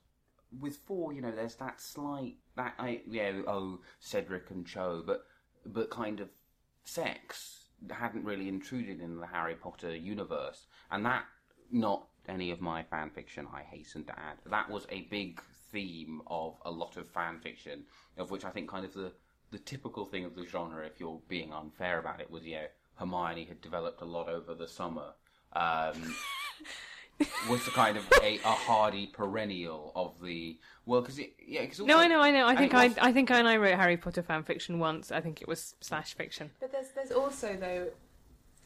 with 0.61 0.77
four, 0.77 1.11
you 1.11 1.21
know, 1.21 1.29
there's 1.29 1.55
that 1.55 1.81
slight 1.81 2.35
that 2.55 2.73
I, 2.79 3.01
you 3.05 3.21
know, 3.21 3.43
oh 3.47 3.79
Cedric 3.99 4.49
and 4.51 4.65
Cho, 4.65 5.03
but 5.05 5.25
but 5.65 5.89
kind 5.89 6.21
of 6.21 6.29
sex 6.85 7.65
hadn't 7.89 8.23
really 8.23 8.47
intruded 8.47 9.01
in 9.01 9.17
the 9.17 9.27
Harry 9.27 9.55
Potter 9.55 9.93
universe, 9.93 10.67
and 10.89 11.05
that 11.05 11.25
not 11.69 12.07
any 12.29 12.51
of 12.51 12.61
my 12.61 12.83
fan 12.83 13.09
fiction. 13.09 13.47
I 13.53 13.61
hasten 13.61 14.03
to 14.05 14.11
add 14.19 14.37
that 14.45 14.69
was 14.69 14.85
a 14.89 15.01
big 15.03 15.41
theme 15.71 16.21
of 16.27 16.55
a 16.65 16.71
lot 16.71 16.97
of 16.97 17.07
fan 17.09 17.39
fiction, 17.39 17.83
of 18.17 18.31
which 18.31 18.45
I 18.45 18.49
think 18.49 18.69
kind 18.69 18.85
of 18.85 18.93
the 18.93 19.11
the 19.51 19.59
typical 19.59 20.05
thing 20.05 20.25
of 20.25 20.35
the 20.35 20.45
genre, 20.45 20.85
if 20.85 20.99
you're 20.99 21.21
being 21.27 21.53
unfair 21.53 21.99
about 21.99 22.19
it, 22.19 22.29
was 22.29 22.45
you 22.45 22.55
know 22.55 22.67
Hermione 22.95 23.45
had 23.45 23.61
developed 23.61 24.01
a 24.01 24.05
lot 24.05 24.29
over 24.29 24.53
the 24.53 24.67
summer. 24.67 25.13
Um, 25.53 26.15
was 27.49 27.63
the 27.63 27.71
kind 27.71 27.95
of 27.97 28.03
a, 28.21 28.37
a 28.39 28.51
hardy 28.51 29.07
perennial 29.07 29.91
of 29.95 30.19
the 30.21 30.57
well, 30.85 31.01
because 31.01 31.19
yeah, 31.47 31.65
cause 31.65 31.79
No, 31.79 31.97
I 31.97 32.07
know, 32.07 32.19
I 32.21 32.31
know. 32.31 32.45
I 32.45 32.55
think 32.55 32.73
it 32.73 32.77
I, 32.77 32.87
was- 32.87 32.97
I 32.97 33.11
think 33.13 33.31
I 33.31 33.39
and 33.39 33.47
I 33.47 33.57
wrote 33.57 33.75
Harry 33.75 33.97
Potter 33.97 34.21
fan 34.21 34.43
fiction 34.43 34.79
once. 34.79 35.11
I 35.11 35.21
think 35.21 35.41
it 35.41 35.47
was 35.47 35.75
slash 35.81 36.13
fiction. 36.13 36.51
But 36.59 36.71
there's 36.71 36.89
there's 36.89 37.11
also 37.11 37.55
though 37.55 37.87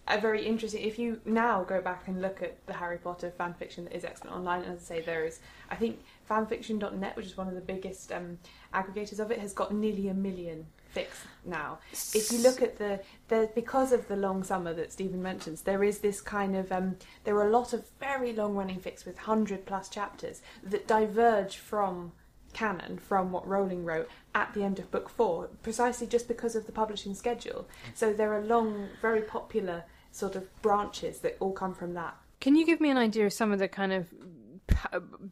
a 0.09 0.19
very 0.19 0.45
interesting. 0.45 0.83
If 0.83 0.97
you 0.97 1.21
now 1.25 1.63
go 1.63 1.81
back 1.81 2.07
and 2.07 2.21
look 2.21 2.41
at 2.41 2.65
the 2.65 2.73
Harry 2.73 2.97
Potter 2.97 3.31
fan 3.37 3.53
fiction 3.53 3.85
that 3.85 3.95
is 3.95 4.03
excellent 4.03 4.35
online, 4.35 4.63
and 4.63 4.73
as 4.73 4.81
I 4.81 4.95
say, 4.95 5.01
there 5.01 5.25
is 5.25 5.39
I 5.69 5.75
think 5.75 5.99
fanfiction.net, 6.29 7.15
which 7.15 7.25
is 7.27 7.37
one 7.37 7.47
of 7.47 7.55
the 7.55 7.61
biggest 7.61 8.11
um, 8.11 8.39
aggregators 8.73 9.19
of 9.19 9.31
it, 9.31 9.39
has 9.39 9.53
got 9.53 9.73
nearly 9.73 10.07
a 10.07 10.13
million 10.13 10.65
fics 10.95 11.25
now. 11.45 11.77
If 11.91 12.31
you 12.31 12.39
look 12.39 12.61
at 12.61 12.77
the 12.77 12.99
the 13.27 13.49
because 13.53 13.91
of 13.91 14.07
the 14.07 14.15
long 14.15 14.43
summer 14.43 14.73
that 14.73 14.91
Stephen 14.91 15.21
mentions, 15.21 15.61
there 15.61 15.83
is 15.83 15.99
this 15.99 16.21
kind 16.21 16.55
of 16.55 16.71
um, 16.71 16.97
there 17.23 17.35
are 17.35 17.47
a 17.47 17.51
lot 17.51 17.73
of 17.73 17.85
very 17.99 18.33
long 18.33 18.55
running 18.55 18.79
fics 18.79 19.05
with 19.05 19.19
hundred 19.19 19.65
plus 19.65 19.89
chapters 19.89 20.41
that 20.63 20.87
diverge 20.87 21.57
from 21.57 22.13
canon 22.51 22.97
from 22.97 23.31
what 23.31 23.47
Rowling 23.47 23.85
wrote 23.85 24.09
at 24.33 24.53
the 24.55 24.63
end 24.63 24.79
of 24.79 24.89
book 24.89 25.07
four, 25.07 25.49
precisely 25.61 26.07
just 26.07 26.27
because 26.27 26.55
of 26.55 26.65
the 26.65 26.71
publishing 26.71 27.13
schedule. 27.13 27.67
So 27.93 28.11
there 28.11 28.33
are 28.33 28.41
long, 28.41 28.89
very 29.01 29.21
popular 29.21 29.83
sort 30.11 30.35
of 30.35 30.61
branches 30.61 31.19
that 31.19 31.37
all 31.39 31.53
come 31.53 31.73
from 31.73 31.93
that. 31.93 32.15
Can 32.39 32.55
you 32.55 32.65
give 32.65 32.79
me 32.79 32.89
an 32.89 32.97
idea 32.97 33.25
of 33.25 33.33
some 33.33 33.51
of 33.51 33.59
the 33.59 33.67
kind 33.67 33.93
of 33.93 34.07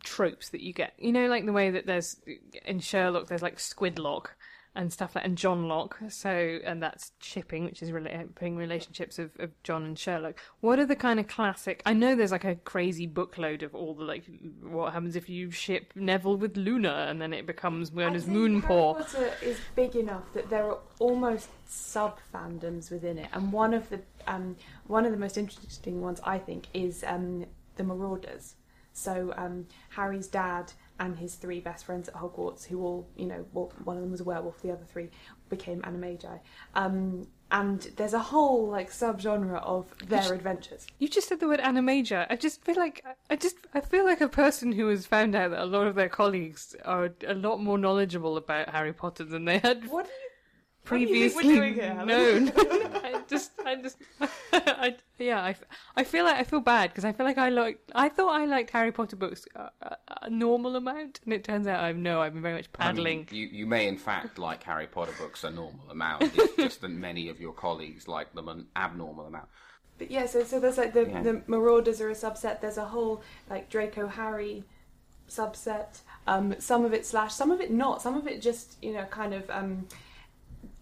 tropes 0.03 0.49
that 0.49 0.61
you 0.61 0.73
get? 0.73 0.93
You 0.97 1.11
know, 1.11 1.27
like 1.27 1.45
the 1.45 1.53
way 1.53 1.71
that 1.71 1.85
there's 1.85 2.17
in 2.65 2.79
Sherlock, 2.79 3.27
there's 3.27 3.41
like 3.41 3.57
Squidlock 3.57 4.27
and 4.75 4.93
stuff 4.93 5.15
like, 5.15 5.25
and 5.25 5.37
Johnlock. 5.37 6.11
So, 6.11 6.59
and 6.63 6.81
that's 6.81 7.11
shipping, 7.19 7.65
which 7.65 7.81
is 7.81 7.91
relating 7.91 8.55
relationships 8.55 9.19
of, 9.19 9.31
of 9.39 9.51
John 9.63 9.83
and 9.83 9.97
Sherlock. 9.97 10.39
What 10.61 10.79
are 10.79 10.85
the 10.85 10.95
kind 10.95 11.19
of 11.19 11.27
classic? 11.27 11.81
I 11.85 11.93
know 11.93 12.15
there's 12.15 12.31
like 12.31 12.45
a 12.45 12.55
crazy 12.55 13.07
bookload 13.07 13.63
of 13.63 13.73
all 13.73 13.95
the 13.95 14.03
like, 14.03 14.23
what 14.61 14.93
happens 14.93 15.15
if 15.15 15.29
you 15.29 15.51
ship 15.51 15.93
Neville 15.95 16.37
with 16.37 16.57
Luna, 16.57 17.07
and 17.09 17.21
then 17.21 17.33
it 17.33 17.45
becomes 17.45 17.91
known 17.91 18.15
as 18.15 18.25
Moonpaw. 18.25 18.93
Harry 18.93 19.03
Potter 19.03 19.33
is 19.41 19.59
big 19.75 19.95
enough 19.95 20.31
that 20.33 20.49
there 20.49 20.65
are 20.65 20.79
almost 20.99 21.49
sub 21.65 22.19
fandoms 22.33 22.91
within 22.91 23.17
it, 23.17 23.29
and 23.33 23.51
one 23.51 23.73
of 23.73 23.89
the 23.89 23.99
um, 24.27 24.55
one 24.85 25.05
of 25.05 25.11
the 25.11 25.17
most 25.17 25.37
interesting 25.37 26.01
ones 26.01 26.19
I 26.23 26.37
think 26.37 26.67
is 26.73 27.03
um, 27.07 27.45
the 27.75 27.83
Marauders. 27.83 28.55
So 28.93 29.31
um, 29.37 29.67
Harry's 29.89 30.27
dad 30.27 30.73
and 30.99 31.17
his 31.17 31.35
three 31.35 31.59
best 31.59 31.85
friends 31.85 32.07
at 32.07 32.15
Hogwarts, 32.15 32.65
who 32.65 32.81
all 32.81 33.07
you 33.15 33.25
know, 33.25 33.45
well, 33.53 33.71
one 33.83 33.97
of 33.97 34.01
them 34.01 34.11
was 34.11 34.21
a 34.21 34.23
werewolf, 34.23 34.61
the 34.61 34.71
other 34.71 34.85
three 34.85 35.09
became 35.49 35.81
animagi. 35.81 36.39
Um, 36.75 37.27
and 37.49 37.81
there's 37.95 38.13
a 38.13 38.19
whole 38.19 38.67
like 38.67 38.91
subgenre 38.91 39.61
of 39.63 39.85
their 40.07 40.33
adventures. 40.33 40.85
You 40.99 41.07
just 41.07 41.29
said 41.29 41.39
the 41.39 41.47
word 41.47 41.61
animagia. 41.61 42.27
I 42.29 42.35
just 42.35 42.63
feel 42.63 42.75
like 42.75 43.05
I 43.29 43.35
just 43.35 43.55
I 43.73 43.79
feel 43.79 44.05
like 44.05 44.21
a 44.21 44.27
person 44.27 44.71
who 44.73 44.87
has 44.89 45.05
found 45.05 45.33
out 45.35 45.51
that 45.51 45.63
a 45.63 45.65
lot 45.65 45.87
of 45.87 45.95
their 45.95 46.09
colleagues 46.09 46.75
are 46.83 47.09
a 47.25 47.33
lot 47.33 47.61
more 47.61 47.77
knowledgeable 47.77 48.35
about 48.35 48.69
Harry 48.69 48.93
Potter 48.93 49.23
than 49.23 49.45
they 49.45 49.59
had 49.59 49.89
What 49.89 50.07
you 50.07 50.26
previously 50.87 51.47
we're 51.47 51.55
doing 51.55 51.73
here, 51.73 51.93
known. 52.05 52.51
I 52.57 53.21
just, 53.27 53.51
I 53.65 53.75
just, 53.75 53.97
I, 54.53 54.95
yeah, 55.19 55.41
I, 55.43 55.49
f- 55.51 55.63
I 55.95 56.03
feel 56.03 56.23
like 56.25 56.37
I 56.37 56.43
feel 56.43 56.59
bad 56.59 56.89
because 56.89 57.05
I 57.05 57.11
feel 57.11 57.25
like 57.25 57.37
I 57.37 57.49
like, 57.49 57.79
I 57.93 58.09
thought 58.09 58.29
I 58.39 58.45
liked 58.45 58.69
Harry 58.71 58.91
Potter 58.91 59.15
books 59.15 59.45
a, 59.55 59.69
a, 59.81 59.97
a 60.23 60.29
normal 60.29 60.75
amount, 60.75 61.19
and 61.25 61.33
it 61.33 61.43
turns 61.43 61.67
out 61.67 61.83
I've 61.83 61.97
no, 61.97 62.21
I've 62.21 62.33
been 62.33 62.41
very 62.41 62.55
much 62.55 62.69
I 62.79 62.91
mean, 62.93 62.95
paddling. 62.95 63.27
you, 63.31 63.47
you 63.47 63.65
may 63.65 63.87
in 63.87 63.97
fact 63.97 64.37
like 64.39 64.63
Harry 64.63 64.87
Potter 64.87 65.13
books 65.19 65.43
a 65.43 65.51
normal 65.51 65.89
amount. 65.89 66.23
It's 66.23 66.55
just 66.55 66.81
that 66.81 66.89
many 66.89 67.29
of 67.29 67.39
your 67.39 67.53
colleagues 67.53 68.07
like 68.07 68.33
them 68.33 68.47
an 68.47 68.67
abnormal 68.75 69.25
amount. 69.27 69.47
But 69.97 70.11
yeah, 70.11 70.25
so 70.27 70.43
so 70.43 70.59
there's 70.59 70.77
like 70.77 70.93
the 70.93 71.07
Yeah. 71.09 71.21
the 71.23 71.41
Marauders 71.47 72.01
are 72.01 72.09
a 72.09 72.13
subset. 72.13 72.61
There's 72.61 72.77
a 72.77 72.85
whole 72.85 73.23
like 73.49 73.69
Draco 73.69 74.07
Harry 74.07 74.63
subset. 75.29 75.99
Um, 76.27 76.55
some 76.59 76.85
of 76.85 76.93
it 76.93 77.05
slash, 77.05 77.33
some 77.33 77.51
of 77.51 77.61
it 77.61 77.71
not. 77.71 78.01
Some 78.01 78.15
of 78.15 78.27
it 78.27 78.41
just 78.41 78.77
you 78.81 78.93
know 78.93 79.05
kind 79.05 79.33
of 79.33 79.49
um, 79.49 79.87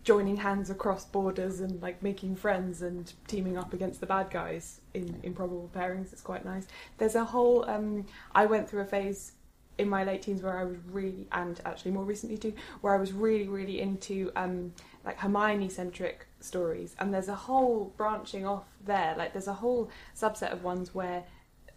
joining 0.05 0.37
hands 0.37 0.69
across 0.69 1.03
borders 1.03 1.59
and 1.59 1.81
like 1.81 2.01
making 2.01 2.35
friends 2.35 2.83
and 2.83 3.11
teaming 3.27 3.57
up 3.57 3.73
against 3.73 3.99
the 3.99 4.05
bad 4.05 4.29
guys 4.29 4.79
in 4.93 5.19
improbable 5.23 5.69
pairings. 5.75 6.13
It's 6.13 6.21
quite 6.21 6.45
nice. 6.45 6.67
There's 6.99 7.15
a 7.15 7.25
whole. 7.25 7.67
Um, 7.67 8.05
I 8.33 8.45
went 8.45 8.69
through 8.69 8.81
a 8.81 8.85
phase 8.85 9.33
in 9.77 9.89
my 9.89 10.03
late 10.03 10.21
teens 10.21 10.41
where 10.41 10.57
I 10.57 10.63
was 10.63 10.77
really, 10.91 11.27
and 11.31 11.59
actually 11.65 11.91
more 11.91 12.05
recently 12.05 12.37
too, 12.37 12.53
where 12.81 12.95
I 12.95 12.99
was 12.99 13.11
really, 13.11 13.47
really 13.47 13.81
into 13.81 14.31
um, 14.35 14.73
like 15.03 15.19
Hermione 15.19 15.69
centric 15.69 16.27
stories. 16.39 16.95
And 16.99 17.11
there's 17.11 17.27
a 17.27 17.35
whole 17.35 17.91
branching 17.97 18.45
off 18.45 18.65
there. 18.85 19.15
Like 19.17 19.33
there's 19.33 19.47
a 19.47 19.53
whole 19.53 19.89
subset 20.15 20.53
of 20.53 20.63
ones 20.63 20.93
where 20.93 21.23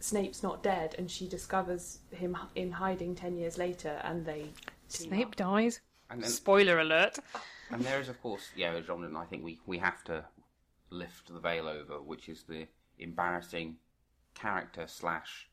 Snape's 0.00 0.42
not 0.42 0.62
dead 0.62 0.94
and 0.98 1.10
she 1.10 1.26
discovers 1.26 2.00
him 2.10 2.36
in 2.54 2.72
hiding 2.72 3.14
10 3.14 3.38
years 3.38 3.56
later 3.56 4.00
and 4.04 4.26
they. 4.26 4.50
Snape 4.88 5.28
up. 5.28 5.36
dies. 5.36 5.80
And 6.10 6.22
then- 6.22 6.30
Spoiler 6.30 6.78
alert. 6.80 7.18
And 7.70 7.82
there 7.82 8.00
is, 8.00 8.08
of 8.08 8.20
course, 8.22 8.48
yeah, 8.56 8.72
a 8.72 8.82
genre 8.82 9.08
that 9.08 9.16
I 9.16 9.26
think 9.26 9.44
we, 9.44 9.60
we 9.66 9.78
have 9.78 10.02
to 10.04 10.24
lift 10.90 11.32
the 11.32 11.38
veil 11.40 11.68
over, 11.68 12.00
which 12.00 12.28
is 12.28 12.44
the 12.44 12.66
embarrassing 12.98 13.76
character 14.34 14.86
slash 14.86 15.48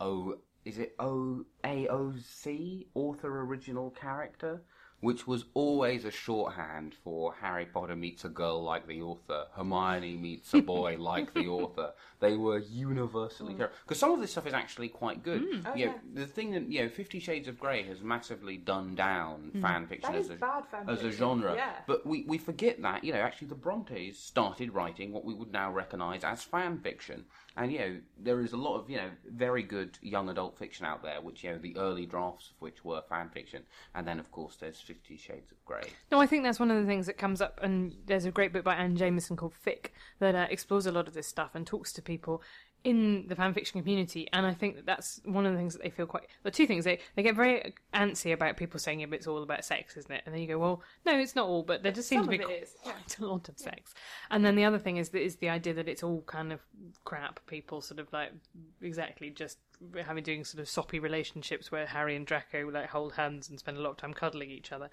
O. 0.00 0.38
Is 0.64 0.78
it 0.78 0.94
O 0.98 1.44
A 1.64 1.88
O 1.88 2.12
C 2.22 2.86
author 2.94 3.40
original 3.40 3.90
character, 3.90 4.62
which 5.02 5.26
was 5.26 5.44
always 5.54 6.04
a 6.04 6.10
shorthand 6.12 6.94
for 7.02 7.34
Harry 7.34 7.66
Potter 7.66 7.96
meets 7.96 8.24
a 8.24 8.28
girl 8.28 8.62
like 8.62 8.86
the 8.86 9.02
author, 9.02 9.46
Hermione 9.56 10.16
meets 10.16 10.54
a 10.54 10.60
boy 10.60 10.96
like 10.98 11.34
the 11.34 11.48
author. 11.48 11.92
They 12.20 12.36
were 12.36 12.58
universally 12.58 13.54
because 13.54 13.98
some 13.98 14.12
of 14.12 14.20
this 14.20 14.30
stuff 14.30 14.46
is 14.46 14.54
actually 14.54 14.88
quite 14.88 15.24
good. 15.24 15.42
Mm. 15.42 15.66
Oh, 15.66 15.74
you 15.74 15.86
know, 15.86 15.92
yeah. 15.92 15.98
the 16.14 16.26
thing 16.26 16.52
that 16.52 16.70
you 16.70 16.82
know, 16.82 16.88
Fifty 16.88 17.18
Shades 17.18 17.48
of 17.48 17.58
Grey 17.58 17.82
has 17.82 18.00
massively 18.00 18.56
done 18.56 18.94
down 18.94 19.50
fan 19.60 19.88
fiction 19.88 20.14
as 20.14 20.30
a 20.30 20.34
bad 20.34 20.66
fan 20.68 20.88
as 20.88 21.02
a 21.02 21.10
genre. 21.10 21.56
yeah. 21.56 21.72
But 21.88 22.06
we, 22.06 22.24
we 22.28 22.38
forget 22.38 22.80
that, 22.82 23.02
you 23.02 23.12
know, 23.12 23.18
actually 23.18 23.48
the 23.48 23.56
Brontes 23.56 24.18
started 24.18 24.72
writing 24.72 25.12
what 25.12 25.24
we 25.24 25.34
would 25.34 25.52
now 25.52 25.72
recognise 25.72 26.22
as 26.22 26.44
fan 26.44 26.78
fiction. 26.78 27.24
And, 27.56 27.70
you 27.70 27.78
know, 27.78 27.96
there 28.18 28.40
is 28.40 28.52
a 28.52 28.56
lot 28.56 28.78
of, 28.78 28.88
you 28.88 28.96
know, 28.96 29.10
very 29.30 29.62
good 29.62 29.98
young 30.00 30.28
adult 30.28 30.58
fiction 30.58 30.86
out 30.86 31.02
there, 31.02 31.20
which, 31.20 31.44
you 31.44 31.50
know, 31.50 31.58
the 31.58 31.76
early 31.76 32.06
drafts 32.06 32.50
of 32.50 32.60
which 32.60 32.84
were 32.84 33.02
fan 33.08 33.28
fiction. 33.28 33.62
And 33.94 34.06
then, 34.06 34.18
of 34.18 34.30
course, 34.30 34.56
there's 34.56 34.80
Fifty 34.80 35.16
Shades 35.16 35.52
of 35.52 35.62
Grey. 35.64 35.90
No, 36.10 36.20
I 36.20 36.26
think 36.26 36.44
that's 36.44 36.60
one 36.60 36.70
of 36.70 36.80
the 36.80 36.86
things 36.86 37.06
that 37.06 37.18
comes 37.18 37.40
up, 37.40 37.60
and 37.62 37.94
there's 38.06 38.24
a 38.24 38.30
great 38.30 38.52
book 38.52 38.64
by 38.64 38.74
Anne 38.74 38.96
Jamison 38.96 39.36
called 39.36 39.54
Fic 39.66 39.88
that 40.18 40.34
uh, 40.34 40.46
explores 40.50 40.86
a 40.86 40.92
lot 40.92 41.08
of 41.08 41.14
this 41.14 41.26
stuff 41.26 41.54
and 41.54 41.66
talks 41.66 41.92
to 41.92 42.02
people 42.02 42.42
in 42.84 43.26
the 43.28 43.36
fanfiction 43.36 43.72
community. 43.72 44.28
And 44.32 44.44
I 44.44 44.54
think 44.54 44.76
that 44.76 44.86
that's 44.86 45.20
one 45.24 45.46
of 45.46 45.52
the 45.52 45.58
things 45.58 45.74
that 45.74 45.82
they 45.82 45.90
feel 45.90 46.06
quite. 46.06 46.24
The 46.42 46.50
two 46.50 46.66
things 46.66 46.84
they 46.84 46.98
they 47.14 47.22
get 47.22 47.36
very 47.36 47.74
antsy 47.94 48.32
about 48.32 48.56
people 48.56 48.80
saying, 48.80 49.00
"Yeah, 49.00 49.06
it's 49.12 49.26
all 49.26 49.42
about 49.42 49.64
sex, 49.64 49.96
isn't 49.96 50.10
it?" 50.10 50.22
And 50.26 50.34
then 50.34 50.42
you 50.42 50.48
go, 50.48 50.58
"Well, 50.58 50.82
no, 51.04 51.18
it's 51.18 51.34
not 51.36 51.46
all, 51.46 51.62
but 51.62 51.82
there 51.82 51.92
just 51.92 52.08
seems 52.08 52.26
Some 52.26 52.32
to 52.32 52.38
be 52.38 52.44
yeah. 52.50 52.64
quite 52.82 53.18
a 53.18 53.26
lot 53.26 53.48
of 53.48 53.58
sex." 53.58 53.94
And 54.30 54.44
then 54.44 54.56
the 54.56 54.64
other 54.64 54.78
thing 54.78 54.96
is 54.96 55.10
that 55.10 55.22
is 55.22 55.36
the 55.36 55.48
idea 55.48 55.74
that 55.74 55.88
it's 55.88 56.02
all 56.02 56.22
kind 56.22 56.52
of 56.52 56.60
crap. 57.04 57.44
People 57.46 57.80
sort 57.80 58.00
of 58.00 58.12
like 58.12 58.32
exactly 58.80 59.30
just 59.30 59.58
having 60.04 60.22
doing 60.22 60.44
sort 60.44 60.60
of 60.60 60.68
soppy 60.68 60.98
relationships 60.98 61.72
where 61.72 61.86
Harry 61.86 62.16
and 62.16 62.26
Draco 62.26 62.68
like 62.70 62.88
hold 62.88 63.14
hands 63.14 63.48
and 63.48 63.58
spend 63.58 63.76
a 63.76 63.80
lot 63.80 63.90
of 63.90 63.96
time 63.96 64.14
cuddling 64.14 64.50
each 64.50 64.72
other. 64.72 64.90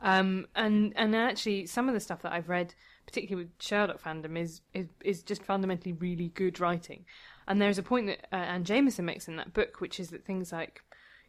Um, 0.00 0.46
and 0.54 0.92
and 0.96 1.14
actually, 1.14 1.66
some 1.66 1.88
of 1.88 1.94
the 1.94 2.00
stuff 2.00 2.22
that 2.22 2.32
I've 2.32 2.48
read, 2.48 2.74
particularly 3.10 3.44
with 3.44 3.52
Sherlock 3.60 4.02
fandom, 4.02 4.38
is 4.38 4.62
is, 4.72 4.86
is 5.04 5.22
just 5.22 5.42
fundamentally 5.42 5.92
really 5.92 6.28
good 6.28 6.60
writing. 6.60 7.04
And 7.48 7.60
there's 7.60 7.78
a 7.78 7.82
point 7.82 8.06
that 8.06 8.26
uh, 8.32 8.36
Anne 8.36 8.64
Jamison 8.64 9.04
makes 9.04 9.26
in 9.28 9.36
that 9.36 9.52
book, 9.52 9.80
which 9.80 9.98
is 9.98 10.10
that 10.10 10.24
things 10.24 10.52
like 10.52 10.82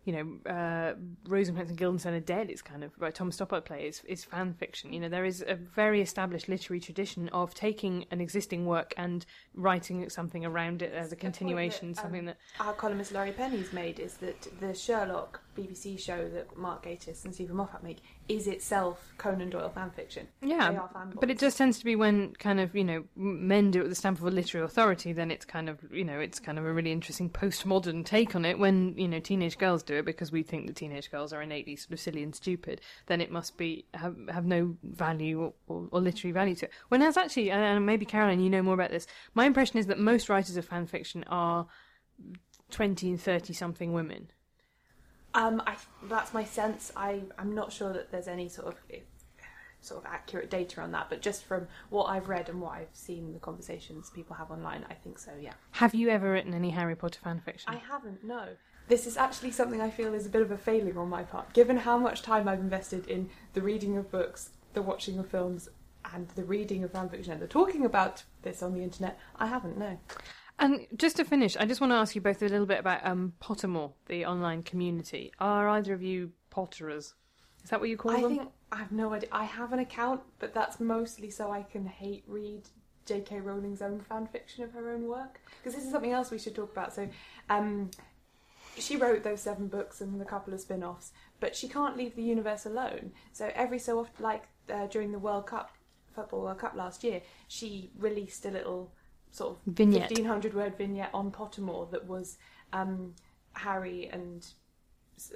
you 0.04 0.14
know, 0.14 0.52
uh, 0.52 0.94
Rosencrantz 1.28 1.70
and 1.70 1.78
Guildenstern 1.78 2.16
are 2.16 2.20
dead. 2.20 2.50
It's 2.50 2.64
kind 2.64 2.84
of 2.84 2.98
by 2.98 3.12
Thomas 3.12 3.38
Stoppard 3.38 3.66
play 3.66 3.86
is 3.86 4.02
is 4.06 4.24
fan 4.24 4.54
fiction. 4.54 4.94
You 4.94 5.00
know, 5.00 5.10
there 5.10 5.26
is 5.26 5.44
a 5.48 5.54
very 5.54 6.02
established 6.02 6.50
literary 6.50 6.80
tradition 6.80 7.30
of 7.30 7.54
taking 7.54 8.06
an 8.10 8.20
existing 8.20 8.66
work 8.66 8.96
and 8.98 9.26
writing 9.54 10.10
something 10.10 10.44
around 10.44 10.82
it 10.82 10.92
as 10.92 11.12
a 11.12 11.16
continuation, 11.16 11.90
that, 11.90 12.02
something 12.02 12.22
um, 12.22 12.26
that 12.28 12.38
our 12.60 12.74
columnist 12.74 13.12
Laurie 13.12 13.32
Penny's 13.32 13.72
made 13.74 14.00
is 14.00 14.16
that 14.18 14.48
the 14.60 14.74
Sherlock 14.74 15.42
BBC 15.58 16.00
show 16.00 16.30
that 16.30 16.58
Mark 16.58 16.86
Gatiss 16.86 17.26
and 17.26 17.34
Steven 17.34 17.56
Moffat 17.56 17.84
make 17.84 17.98
is 18.30 18.48
itself 18.48 19.12
Conan 19.18 19.50
Doyle 19.50 19.70
fan 19.70 19.90
fiction. 19.92 20.28
Yeah, 20.42 20.88
but 21.20 21.30
it 21.30 21.38
just 21.40 21.58
tends 21.58 21.78
to 21.80 21.86
be 21.86 21.96
when 21.96 22.34
kind 22.36 22.60
of 22.60 22.74
you 22.76 22.84
know 22.84 23.04
men 23.16 23.72
do 23.72 23.80
it 23.80 23.84
with 23.84 23.92
the 23.92 23.96
stamp 23.96 24.20
of 24.20 24.26
a 24.26 24.32
literary 24.32 24.66
authority, 24.66 25.12
then 25.14 25.30
it's 25.32 25.44
kind 25.46 25.68
of 25.70 25.80
you 25.92 26.04
know 26.06 26.20
it's 26.20 26.40
kind 26.40 26.58
of 26.58 26.66
a 26.66 26.72
really 26.72 26.92
interesting 26.92 27.30
postmodern 27.30 28.06
take 28.06 28.36
on 28.36 28.46
it. 28.46 28.58
When 28.60 28.98
you 28.98 29.08
know 29.08 29.20
teenage 29.20 29.58
girls 29.58 29.84
do 29.84 29.96
it 29.96 30.06
because 30.06 30.32
we 30.32 30.44
think 30.44 30.68
that 30.68 30.76
teenage 30.76 31.12
girls 31.12 31.34
are 31.34 31.42
innately 31.42 31.76
sort 31.76 31.94
of 31.94 32.00
silly 32.00 32.24
and 32.24 32.34
stupid, 32.36 32.80
then 33.08 33.20
it 33.22 33.32
must 33.32 33.58
be 33.58 33.86
have 33.94 34.16
have 34.30 34.46
no 34.46 34.78
value 34.84 35.42
or, 35.42 35.54
or, 35.68 35.88
or 35.92 36.00
literary 36.02 36.32
value 36.32 36.56
to 36.56 36.66
it. 36.66 36.72
When 36.90 37.02
as 37.02 37.18
actually, 37.18 37.52
and- 37.52 37.62
and 37.62 37.86
maybe 37.86 38.06
Caroline, 38.06 38.40
you 38.40 38.50
know 38.50 38.62
more 38.64 38.74
about 38.74 38.92
this. 38.92 39.08
My 39.34 39.46
impression 39.46 39.78
is 39.78 39.88
that 39.88 40.00
most 40.00 40.30
writers 40.30 40.56
of 40.58 40.66
fan 40.66 40.88
fiction 40.88 41.24
are 41.28 41.68
twenty 42.70 43.10
and 43.10 43.20
thirty 43.22 43.54
something 43.54 43.94
women. 43.94 44.30
Um, 45.34 45.62
I, 45.66 45.76
that's 46.04 46.34
my 46.34 46.44
sense. 46.44 46.92
I, 46.96 47.22
I'm 47.38 47.56
not 47.56 47.72
sure 47.72 47.94
that 47.94 48.12
there's 48.12 48.28
any 48.28 48.50
sort 48.50 48.68
of. 48.68 48.76
sort 49.84 50.06
of 50.06 50.12
accurate 50.12 50.52
data 50.52 50.80
on 50.80 50.92
that, 50.92 51.10
but 51.10 51.24
just 51.24 51.44
from 51.44 51.68
what 51.90 52.04
I've 52.04 52.30
read 52.30 52.50
and 52.50 52.62
what 52.62 52.74
I've 52.74 52.94
seen 52.94 53.34
the 53.34 53.40
conversations 53.40 54.12
people 54.12 54.36
have 54.36 54.52
online, 54.52 54.86
I 54.92 54.94
think 54.94 55.18
so. 55.18 55.32
Yeah. 55.42 55.54
Have 55.72 55.96
you 55.96 56.10
ever 56.10 56.32
written 56.32 56.54
any 56.54 56.70
Harry 56.70 56.96
Potter 56.96 57.20
fan 57.24 57.42
fiction? 57.44 57.74
I 57.74 57.78
haven't. 57.78 58.24
No. 58.24 58.50
This 58.90 59.08
is 59.08 59.18
actually 59.18 59.50
something 59.50 59.82
I 59.82 59.90
feel 59.90 60.14
is 60.14 60.28
a 60.28 60.30
bit 60.30 60.44
of 60.44 60.52
a 60.52 60.58
failure 60.58 61.00
on 61.00 61.10
my 61.10 61.24
part, 61.24 61.54
given 61.54 61.78
how 61.78 61.98
much 61.98 62.22
time 62.22 62.48
I've 62.48 62.60
invested 62.60 63.08
in 63.08 63.32
the 63.54 63.62
reading 63.64 63.98
of 63.98 64.12
books, 64.12 64.52
the 64.74 64.84
watching 64.84 65.18
of 65.18 65.28
films, 65.28 65.68
and 66.14 66.28
the 66.30 66.44
reading 66.44 66.84
of 66.84 66.92
fan 66.92 67.10
fiction 67.10 67.34
and 67.34 67.42
the 67.42 67.48
talking 67.48 67.84
about 67.84 68.24
this 68.44 68.62
on 68.62 68.74
the 68.76 68.84
internet. 68.84 69.18
I 69.38 69.48
haven't. 69.48 69.80
No. 69.80 69.98
And 70.62 70.86
just 70.96 71.16
to 71.16 71.26
finish, 71.26 71.58
I 71.58 71.66
just 71.66 71.82
want 71.82 71.92
to 71.92 71.96
ask 71.96 72.14
you 72.14 72.22
both 72.22 72.40
a 72.44 72.48
little 72.48 72.68
bit 72.68 72.80
about 72.80 73.04
um, 73.04 73.34
Pottermore, 73.42 73.94
the 74.06 74.28
online 74.28 74.62
community. 74.62 75.34
Are 75.40 75.68
either 75.68 75.92
of 75.92 76.04
you 76.04 76.34
Potterers? 76.52 77.16
Is 77.64 77.72
that 77.72 77.80
what 77.80 77.90
you 77.90 77.98
call 77.98 78.12
I 78.12 78.22
them? 78.22 78.34
I 78.34 78.38
think 78.38 78.50
I 78.72 78.76
have 78.78 78.92
no 78.92 79.12
idea. 79.12 79.30
I 79.32 79.44
have 79.44 79.74
an 79.74 79.80
account, 79.80 80.22
but 80.38 80.54
that's 80.54 80.80
mostly 80.80 81.32
so 81.32 81.52
I 81.52 81.64
can 81.64 81.88
hate 81.88 82.24
read 82.28 82.62
J.K. 83.08 83.40
Rowling's 83.40 83.82
own 83.82 84.02
fan 84.02 84.28
fiction 84.28 84.64
of 84.64 84.72
her 84.74 84.92
own 84.92 85.08
work. 85.08 85.42
Because 85.58 85.74
this 85.74 85.84
is 85.84 85.92
something 85.92 86.12
else 86.12 86.30
we 86.30 86.38
should 86.38 86.54
talk 86.54 86.72
about. 86.72 86.94
So, 86.94 87.10
um, 87.50 87.90
she 88.78 88.98
wrote 88.98 89.24
those 89.24 89.42
seven 89.42 89.68
books 89.68 90.00
and 90.00 90.22
a 90.22 90.26
couple 90.26 90.54
of 90.54 90.62
spin-offs, 90.62 91.12
but 91.40 91.56
she 91.56 91.68
can't 91.68 91.98
leave 91.98 92.16
the 92.16 92.24
universe 92.24 92.68
alone. 92.68 93.14
So 93.34 93.52
every 93.56 93.80
so 93.80 94.00
often, 94.00 94.24
like 94.24 94.44
uh, 94.72 94.86
during 94.88 95.12
the 95.12 95.20
World 95.20 95.48
Cup, 95.48 95.72
Football 96.14 96.44
World 96.44 96.60
Cup 96.60 96.76
last 96.76 97.04
year, 97.04 97.22
she 97.48 97.90
released 97.98 98.46
a 98.46 98.52
little 98.52 98.94
sort 99.32 99.52
of 99.52 99.58
Vignette. 99.74 100.10
fifteen 100.10 100.26
hundred 100.26 100.54
word 100.54 100.78
vignette 100.78 101.10
on 101.14 101.32
Pottermore 101.32 101.90
that 101.92 102.06
was 102.06 102.38
um, 102.74 103.14
Harry 103.54 104.10
and 104.12 104.46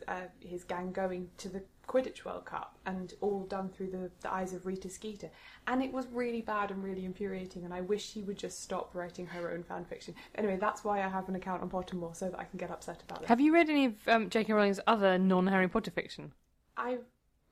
uh, 0.08 0.22
his 0.40 0.64
gang 0.64 0.92
going 0.92 1.30
to 1.38 1.50
the 1.50 1.64
Quidditch 1.88 2.26
World 2.26 2.46
Cup, 2.46 2.80
and 2.88 3.14
all 3.22 3.46
done 3.46 3.70
through 3.70 3.92
the, 3.92 4.10
the 4.22 4.34
eyes 4.34 4.54
of 4.54 4.66
Rita 4.66 4.90
Skeeter. 4.90 5.30
And 5.68 5.84
it 5.84 5.94
was 5.94 6.08
really 6.12 6.42
bad 6.42 6.72
and 6.72 6.84
really 6.84 7.06
infuriating, 7.06 7.64
and 7.64 7.74
I 7.74 7.82
wish 7.82 8.12
she 8.12 8.24
would 8.24 8.38
just 8.38 8.64
stop 8.64 8.96
writing 8.96 9.28
her 9.28 9.52
own 9.52 9.62
fan 9.64 9.86
fiction. 9.86 10.16
Anyway, 10.34 10.58
that's 10.60 10.84
why 10.84 11.04
I 11.04 11.08
have 11.08 11.30
an 11.30 11.36
account 11.36 11.62
on 11.62 11.70
Pottermore 11.70 12.16
so 12.16 12.30
that 12.30 12.40
I 12.40 12.46
can 12.46 12.58
get 12.58 12.72
upset 12.72 13.04
about 13.08 13.22
it. 13.22 13.28
Have 13.28 13.40
you 13.40 13.54
read 13.54 13.70
any 13.70 13.86
of 13.86 13.94
um, 14.08 14.30
J.K. 14.32 14.54
Rowling's 14.54 14.80
other 14.88 15.18
non-Harry 15.20 15.68
Potter 15.68 15.92
fiction? 15.92 16.34
I. 16.76 16.98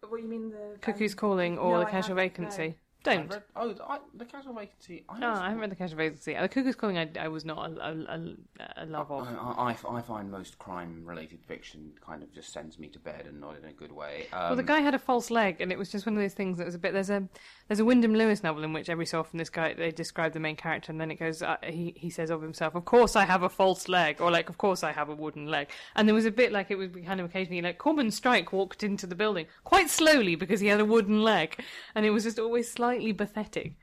What 0.10 0.22
you 0.22 0.28
mean 0.28 0.49
the 0.49 0.78
Cuckoo's 0.82 1.14
um, 1.14 1.18
Calling 1.18 1.57
or 1.57 1.74
no, 1.74 1.80
The 1.80 1.86
Casual 1.86 2.15
Vacancy? 2.15 2.68
no. 2.68 2.74
Don't. 3.03 3.30
Read, 3.30 3.43
oh, 3.57 3.75
I, 3.88 3.99
the 4.15 4.23
casual 4.23 4.53
vacancy. 4.53 5.03
I 5.09 5.19
No, 5.19 5.34
I 5.34 5.49
haven't 5.49 5.59
read 5.59 5.71
The 5.71 5.75
Casual 5.75 5.97
Vacancy. 5.97 6.34
The 6.34 6.47
Cuckoo's 6.47 6.75
Calling, 6.75 6.97
I, 6.97 7.09
I 7.19 7.27
was 7.27 7.43
not 7.43 7.69
a, 7.69 7.89
a, 7.89 7.91
a, 8.07 8.84
a 8.84 8.85
love 8.85 9.11
of. 9.11 9.27
I, 9.27 9.75
I, 9.91 9.97
I 9.97 10.01
find 10.01 10.31
most 10.31 10.57
crime-related 10.57 11.39
fiction 11.45 11.91
kind 12.05 12.23
of 12.23 12.34
just 12.34 12.53
sends 12.53 12.80
me 12.80 12.88
to 12.88 12.99
bed 12.99 13.25
and 13.27 13.41
not 13.41 13.57
in 13.57 13.65
a 13.65 13.73
good 13.73 13.91
way. 13.91 14.27
Um, 14.31 14.41
well, 14.41 14.55
the 14.55 14.63
guy 14.63 14.80
had 14.80 14.95
a 14.95 14.99
false 14.99 15.30
leg, 15.30 15.59
and 15.59 15.69
it 15.69 15.77
was 15.77 15.91
just 15.91 16.05
one 16.05 16.15
of 16.15 16.21
those 16.21 16.34
things 16.34 16.57
that 16.59 16.65
was 16.65 16.75
a 16.75 16.80
bit. 16.80 16.93
There's 16.93 17.09
a 17.09 17.27
there's 17.67 17.81
a 17.81 17.85
Wyndham 17.85 18.13
Lewis 18.13 18.41
novel 18.41 18.63
in 18.63 18.71
which 18.71 18.89
every 18.89 19.05
so 19.05 19.19
often 19.19 19.38
this 19.38 19.49
guy 19.49 19.73
they 19.73 19.91
describe 19.91 20.31
the 20.31 20.39
main 20.39 20.55
character, 20.55 20.89
and 20.89 21.01
then 21.01 21.11
it 21.11 21.15
goes 21.15 21.41
uh, 21.41 21.57
he 21.61 21.93
he 21.97 22.09
says 22.09 22.30
of 22.30 22.41
himself, 22.41 22.73
"Of 22.73 22.85
course 22.85 23.17
I 23.17 23.25
have 23.25 23.43
a 23.43 23.49
false 23.49 23.89
leg," 23.89 24.21
or 24.21 24.31
like, 24.31 24.47
"Of 24.47 24.57
course 24.57 24.81
I 24.81 24.93
have 24.93 25.09
a 25.09 25.15
wooden 25.15 25.47
leg." 25.47 25.67
And 25.95 26.07
there 26.07 26.15
was 26.15 26.25
a 26.25 26.31
bit 26.31 26.53
like 26.53 26.71
it 26.71 26.77
would 26.77 26.93
be 26.93 27.01
kind 27.01 27.19
of 27.19 27.25
occasionally 27.25 27.61
like 27.61 27.80
Corbin 27.80 28.11
Strike 28.11 28.53
walked 28.53 28.81
into 28.81 29.05
the 29.05 29.15
building 29.15 29.47
quite 29.65 29.89
slowly 29.89 30.35
because 30.35 30.61
he 30.61 30.67
had 30.67 30.80
a 30.80 30.85
wooden 30.85 31.21
leg, 31.21 31.59
and 31.95 32.05
it 32.05 32.11
was 32.11 32.23
just 32.23 32.39
always 32.39 32.71
slightly 32.71 32.93
pathetic. 33.14 33.74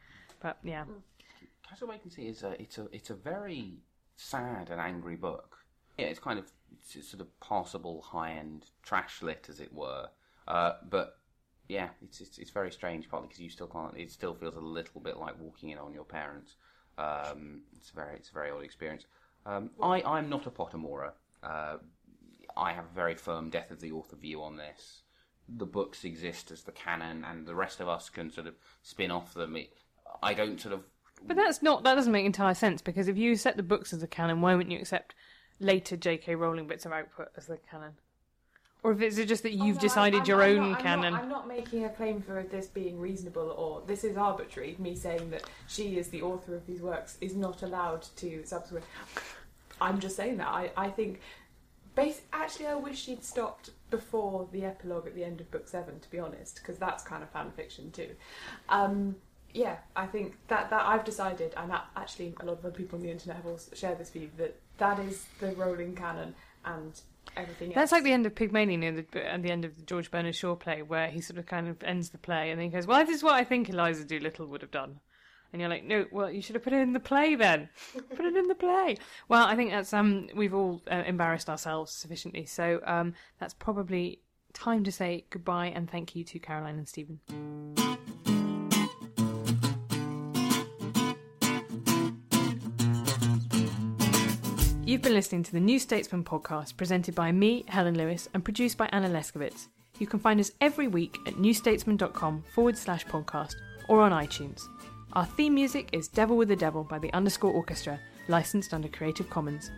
But 0.40 0.58
yeah, 0.62 0.84
Casual 1.68 1.88
Vacancy 1.88 2.28
is 2.28 2.42
a 2.42 2.60
it's 2.60 2.78
a 2.78 2.88
it's 2.92 3.10
a 3.10 3.14
very 3.14 3.74
sad 4.16 4.70
and 4.70 4.80
angry 4.80 5.16
book. 5.16 5.58
Yeah, 5.98 6.06
it's 6.06 6.18
kind 6.18 6.38
of 6.38 6.46
it's, 6.72 6.96
it's 6.96 7.08
sort 7.08 7.20
of 7.20 7.40
passable 7.40 8.02
high 8.02 8.32
end 8.32 8.66
trash 8.82 9.22
lit 9.22 9.46
as 9.48 9.60
it 9.60 9.72
were. 9.72 10.08
Uh, 10.48 10.72
but 10.88 11.18
yeah, 11.68 11.88
it's, 12.02 12.20
it's 12.20 12.38
it's 12.38 12.50
very 12.50 12.72
strange 12.72 13.08
partly 13.08 13.28
because 13.28 13.40
you 13.40 13.50
still 13.50 13.66
can't. 13.66 13.96
It 13.96 14.10
still 14.10 14.34
feels 14.34 14.56
a 14.56 14.60
little 14.60 15.00
bit 15.00 15.16
like 15.16 15.38
walking 15.38 15.70
in 15.70 15.78
on 15.78 15.92
your 15.92 16.04
parents. 16.04 16.56
Um, 16.98 17.62
it's 17.76 17.90
very 17.90 18.16
it's 18.16 18.30
a 18.30 18.34
very 18.34 18.50
odd 18.50 18.64
experience. 18.64 19.06
Um, 19.46 19.70
I 19.82 20.02
I'm 20.02 20.28
not 20.28 20.46
a 20.46 20.50
Pottermorer. 20.50 21.12
Uh, 21.42 21.76
I 22.56 22.72
have 22.72 22.84
a 22.84 22.94
very 22.94 23.14
firm 23.14 23.50
death 23.50 23.70
of 23.70 23.80
the 23.80 23.92
author 23.92 24.16
view 24.16 24.42
on 24.42 24.56
this. 24.56 25.02
The 25.56 25.66
books 25.66 26.04
exist 26.04 26.50
as 26.50 26.62
the 26.62 26.72
canon, 26.72 27.24
and 27.24 27.46
the 27.46 27.54
rest 27.54 27.80
of 27.80 27.88
us 27.88 28.08
can 28.08 28.30
sort 28.30 28.46
of 28.46 28.54
spin 28.82 29.10
off 29.10 29.34
them. 29.34 29.56
It, 29.56 29.72
I 30.22 30.34
don't 30.34 30.60
sort 30.60 30.74
of 30.74 30.84
but 31.26 31.36
that's 31.36 31.60
not 31.60 31.82
that 31.84 31.94
doesn't 31.96 32.12
make 32.12 32.24
entire 32.24 32.54
sense 32.54 32.80
because 32.80 33.06
if 33.08 33.16
you 33.18 33.36
set 33.36 33.56
the 33.56 33.62
books 33.62 33.92
as 33.92 34.02
a 34.02 34.06
canon, 34.06 34.40
why 34.40 34.54
wouldn't 34.54 34.72
you 34.72 34.78
accept 34.80 35.14
later 35.58 35.96
J.K. 35.96 36.34
Rowling 36.34 36.66
bits 36.66 36.86
of 36.86 36.92
output 36.92 37.28
as 37.36 37.46
the 37.46 37.58
canon? 37.70 37.92
Or 38.82 38.92
if 38.92 39.02
it's 39.02 39.16
just 39.16 39.42
that 39.42 39.52
Oh, 39.60 39.64
you've 39.66 39.76
no, 39.76 39.82
decided 39.82 40.20
I'm- 40.20 40.26
your 40.28 40.42
I'm 40.42 40.50
own 40.58 40.70
not, 40.70 40.78
I'm 40.78 40.82
canon? 40.84 41.12
Not, 41.12 41.22
I'm 41.22 41.28
not 41.28 41.46
making 41.48 41.84
a 41.84 41.90
claim 41.90 42.22
for 42.22 42.42
this 42.44 42.66
being 42.68 42.98
reasonable 42.98 43.50
or 43.50 43.82
this 43.86 44.04
is 44.04 44.16
arbitrary. 44.16 44.76
Me 44.78 44.96
saying 44.96 45.28
that 45.32 45.42
she 45.68 45.98
is 45.98 46.08
the 46.08 46.22
author 46.22 46.54
of 46.54 46.66
these 46.66 46.80
works 46.80 47.18
is 47.20 47.34
not 47.36 47.62
allowed 47.62 48.02
to 48.16 48.42
subsequent. 48.46 48.86
I'm 49.82 49.98
just 50.00 50.16
saying 50.16 50.38
that. 50.38 50.48
I, 50.48 50.70
I 50.76 50.88
think. 50.88 51.20
Bas- 51.94 52.22
actually, 52.32 52.66
I 52.66 52.74
wish 52.74 53.02
she'd 53.02 53.24
stopped 53.24 53.70
before 53.90 54.48
the 54.52 54.64
epilogue 54.64 55.06
at 55.06 55.14
the 55.14 55.24
end 55.24 55.40
of 55.40 55.50
book 55.50 55.68
seven, 55.68 56.00
to 56.00 56.10
be 56.10 56.18
honest, 56.18 56.56
because 56.56 56.78
that's 56.78 57.02
kind 57.02 57.22
of 57.22 57.30
fan 57.30 57.50
fiction 57.50 57.90
too. 57.90 58.10
Um, 58.68 59.16
yeah, 59.52 59.78
I 59.96 60.06
think 60.06 60.36
that, 60.48 60.70
that 60.70 60.86
I've 60.86 61.04
decided, 61.04 61.54
and 61.56 61.70
that 61.70 61.86
actually 61.96 62.34
a 62.40 62.44
lot 62.44 62.58
of 62.58 62.64
other 62.64 62.70
people 62.70 62.98
on 62.98 63.02
the 63.02 63.10
internet 63.10 63.36
have 63.36 63.46
also 63.46 63.74
shared 63.74 63.98
this 63.98 64.10
view, 64.10 64.30
that 64.38 64.56
that 64.78 64.98
is 65.00 65.26
the 65.40 65.52
rolling 65.52 65.96
canon 65.96 66.34
and 66.64 67.00
everything 67.36 67.68
else. 67.68 67.74
That's 67.74 67.92
like 67.92 68.04
the 68.04 68.12
end 68.12 68.26
of 68.26 68.34
Pygmalion 68.34 68.82
and 68.82 69.06
the, 69.10 69.26
and 69.26 69.44
the 69.44 69.50
end 69.50 69.64
of 69.64 69.76
the 69.76 69.82
George 69.82 70.10
Bernard 70.10 70.36
Shaw 70.36 70.54
play, 70.54 70.82
where 70.82 71.08
he 71.08 71.20
sort 71.20 71.38
of 71.38 71.46
kind 71.46 71.68
of 71.68 71.82
ends 71.82 72.10
the 72.10 72.18
play 72.18 72.50
and 72.50 72.60
then 72.60 72.66
he 72.66 72.70
goes, 72.70 72.86
"Well, 72.86 73.04
this 73.04 73.16
is 73.16 73.22
what 73.22 73.34
I 73.34 73.44
think 73.44 73.68
Eliza 73.68 74.04
Doolittle 74.04 74.46
would 74.46 74.62
have 74.62 74.70
done." 74.70 75.00
And 75.52 75.60
you're 75.60 75.68
like, 75.68 75.84
"No, 75.84 76.06
well, 76.10 76.30
you 76.30 76.42
should 76.42 76.54
have 76.54 76.62
put 76.62 76.72
it 76.72 76.80
in 76.80 76.92
the 76.92 77.00
play 77.00 77.34
then. 77.34 77.68
put 78.16 78.24
it 78.24 78.36
in 78.36 78.46
the 78.48 78.54
play." 78.54 78.96
Well, 79.28 79.44
I 79.44 79.56
think 79.56 79.70
that's 79.70 79.92
um, 79.92 80.28
we've 80.34 80.54
all 80.54 80.82
uh, 80.90 81.02
embarrassed 81.06 81.50
ourselves 81.50 81.92
sufficiently, 81.92 82.46
so 82.46 82.80
um, 82.84 83.14
that's 83.38 83.54
probably 83.54 84.20
time 84.52 84.84
to 84.84 84.92
say 84.92 85.24
goodbye 85.30 85.66
and 85.66 85.90
thank 85.90 86.14
you 86.14 86.24
to 86.24 86.38
Caroline 86.38 86.76
and 86.78 86.88
Stephen. 86.88 87.20
You've 94.90 95.02
been 95.02 95.14
listening 95.14 95.44
to 95.44 95.52
the 95.52 95.60
New 95.60 95.78
Statesman 95.78 96.24
podcast 96.24 96.76
presented 96.76 97.14
by 97.14 97.30
me, 97.30 97.64
Helen 97.68 97.96
Lewis, 97.96 98.28
and 98.34 98.44
produced 98.44 98.76
by 98.76 98.88
Anna 98.90 99.08
Leszkiewicz. 99.08 99.68
You 100.00 100.08
can 100.08 100.18
find 100.18 100.40
us 100.40 100.50
every 100.60 100.88
week 100.88 101.16
at 101.28 101.34
newstatesman.com 101.34 102.42
forward 102.54 102.76
slash 102.76 103.06
podcast 103.06 103.54
or 103.88 104.00
on 104.00 104.10
iTunes. 104.10 104.62
Our 105.12 105.26
theme 105.26 105.56
music 105.56 105.88
is 105.92 106.06
Devil 106.06 106.36
with 106.36 106.46
the 106.46 106.56
Devil 106.56 106.84
by 106.84 107.00
the 107.00 107.12
Underscore 107.12 107.50
Orchestra, 107.52 107.98
licensed 108.28 108.72
under 108.72 108.86
Creative 108.86 109.28
Commons. 109.28 109.68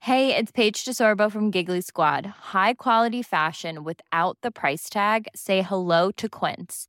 Hey, 0.00 0.36
it's 0.36 0.50
Paige 0.50 0.84
DeSorbo 0.84 1.30
from 1.30 1.52
Giggly 1.52 1.80
Squad. 1.80 2.26
High 2.26 2.74
quality 2.74 3.22
fashion 3.22 3.84
without 3.84 4.38
the 4.40 4.50
price 4.50 4.88
tag. 4.88 5.28
Say 5.34 5.62
hello 5.62 6.10
to 6.12 6.28
Quince. 6.28 6.88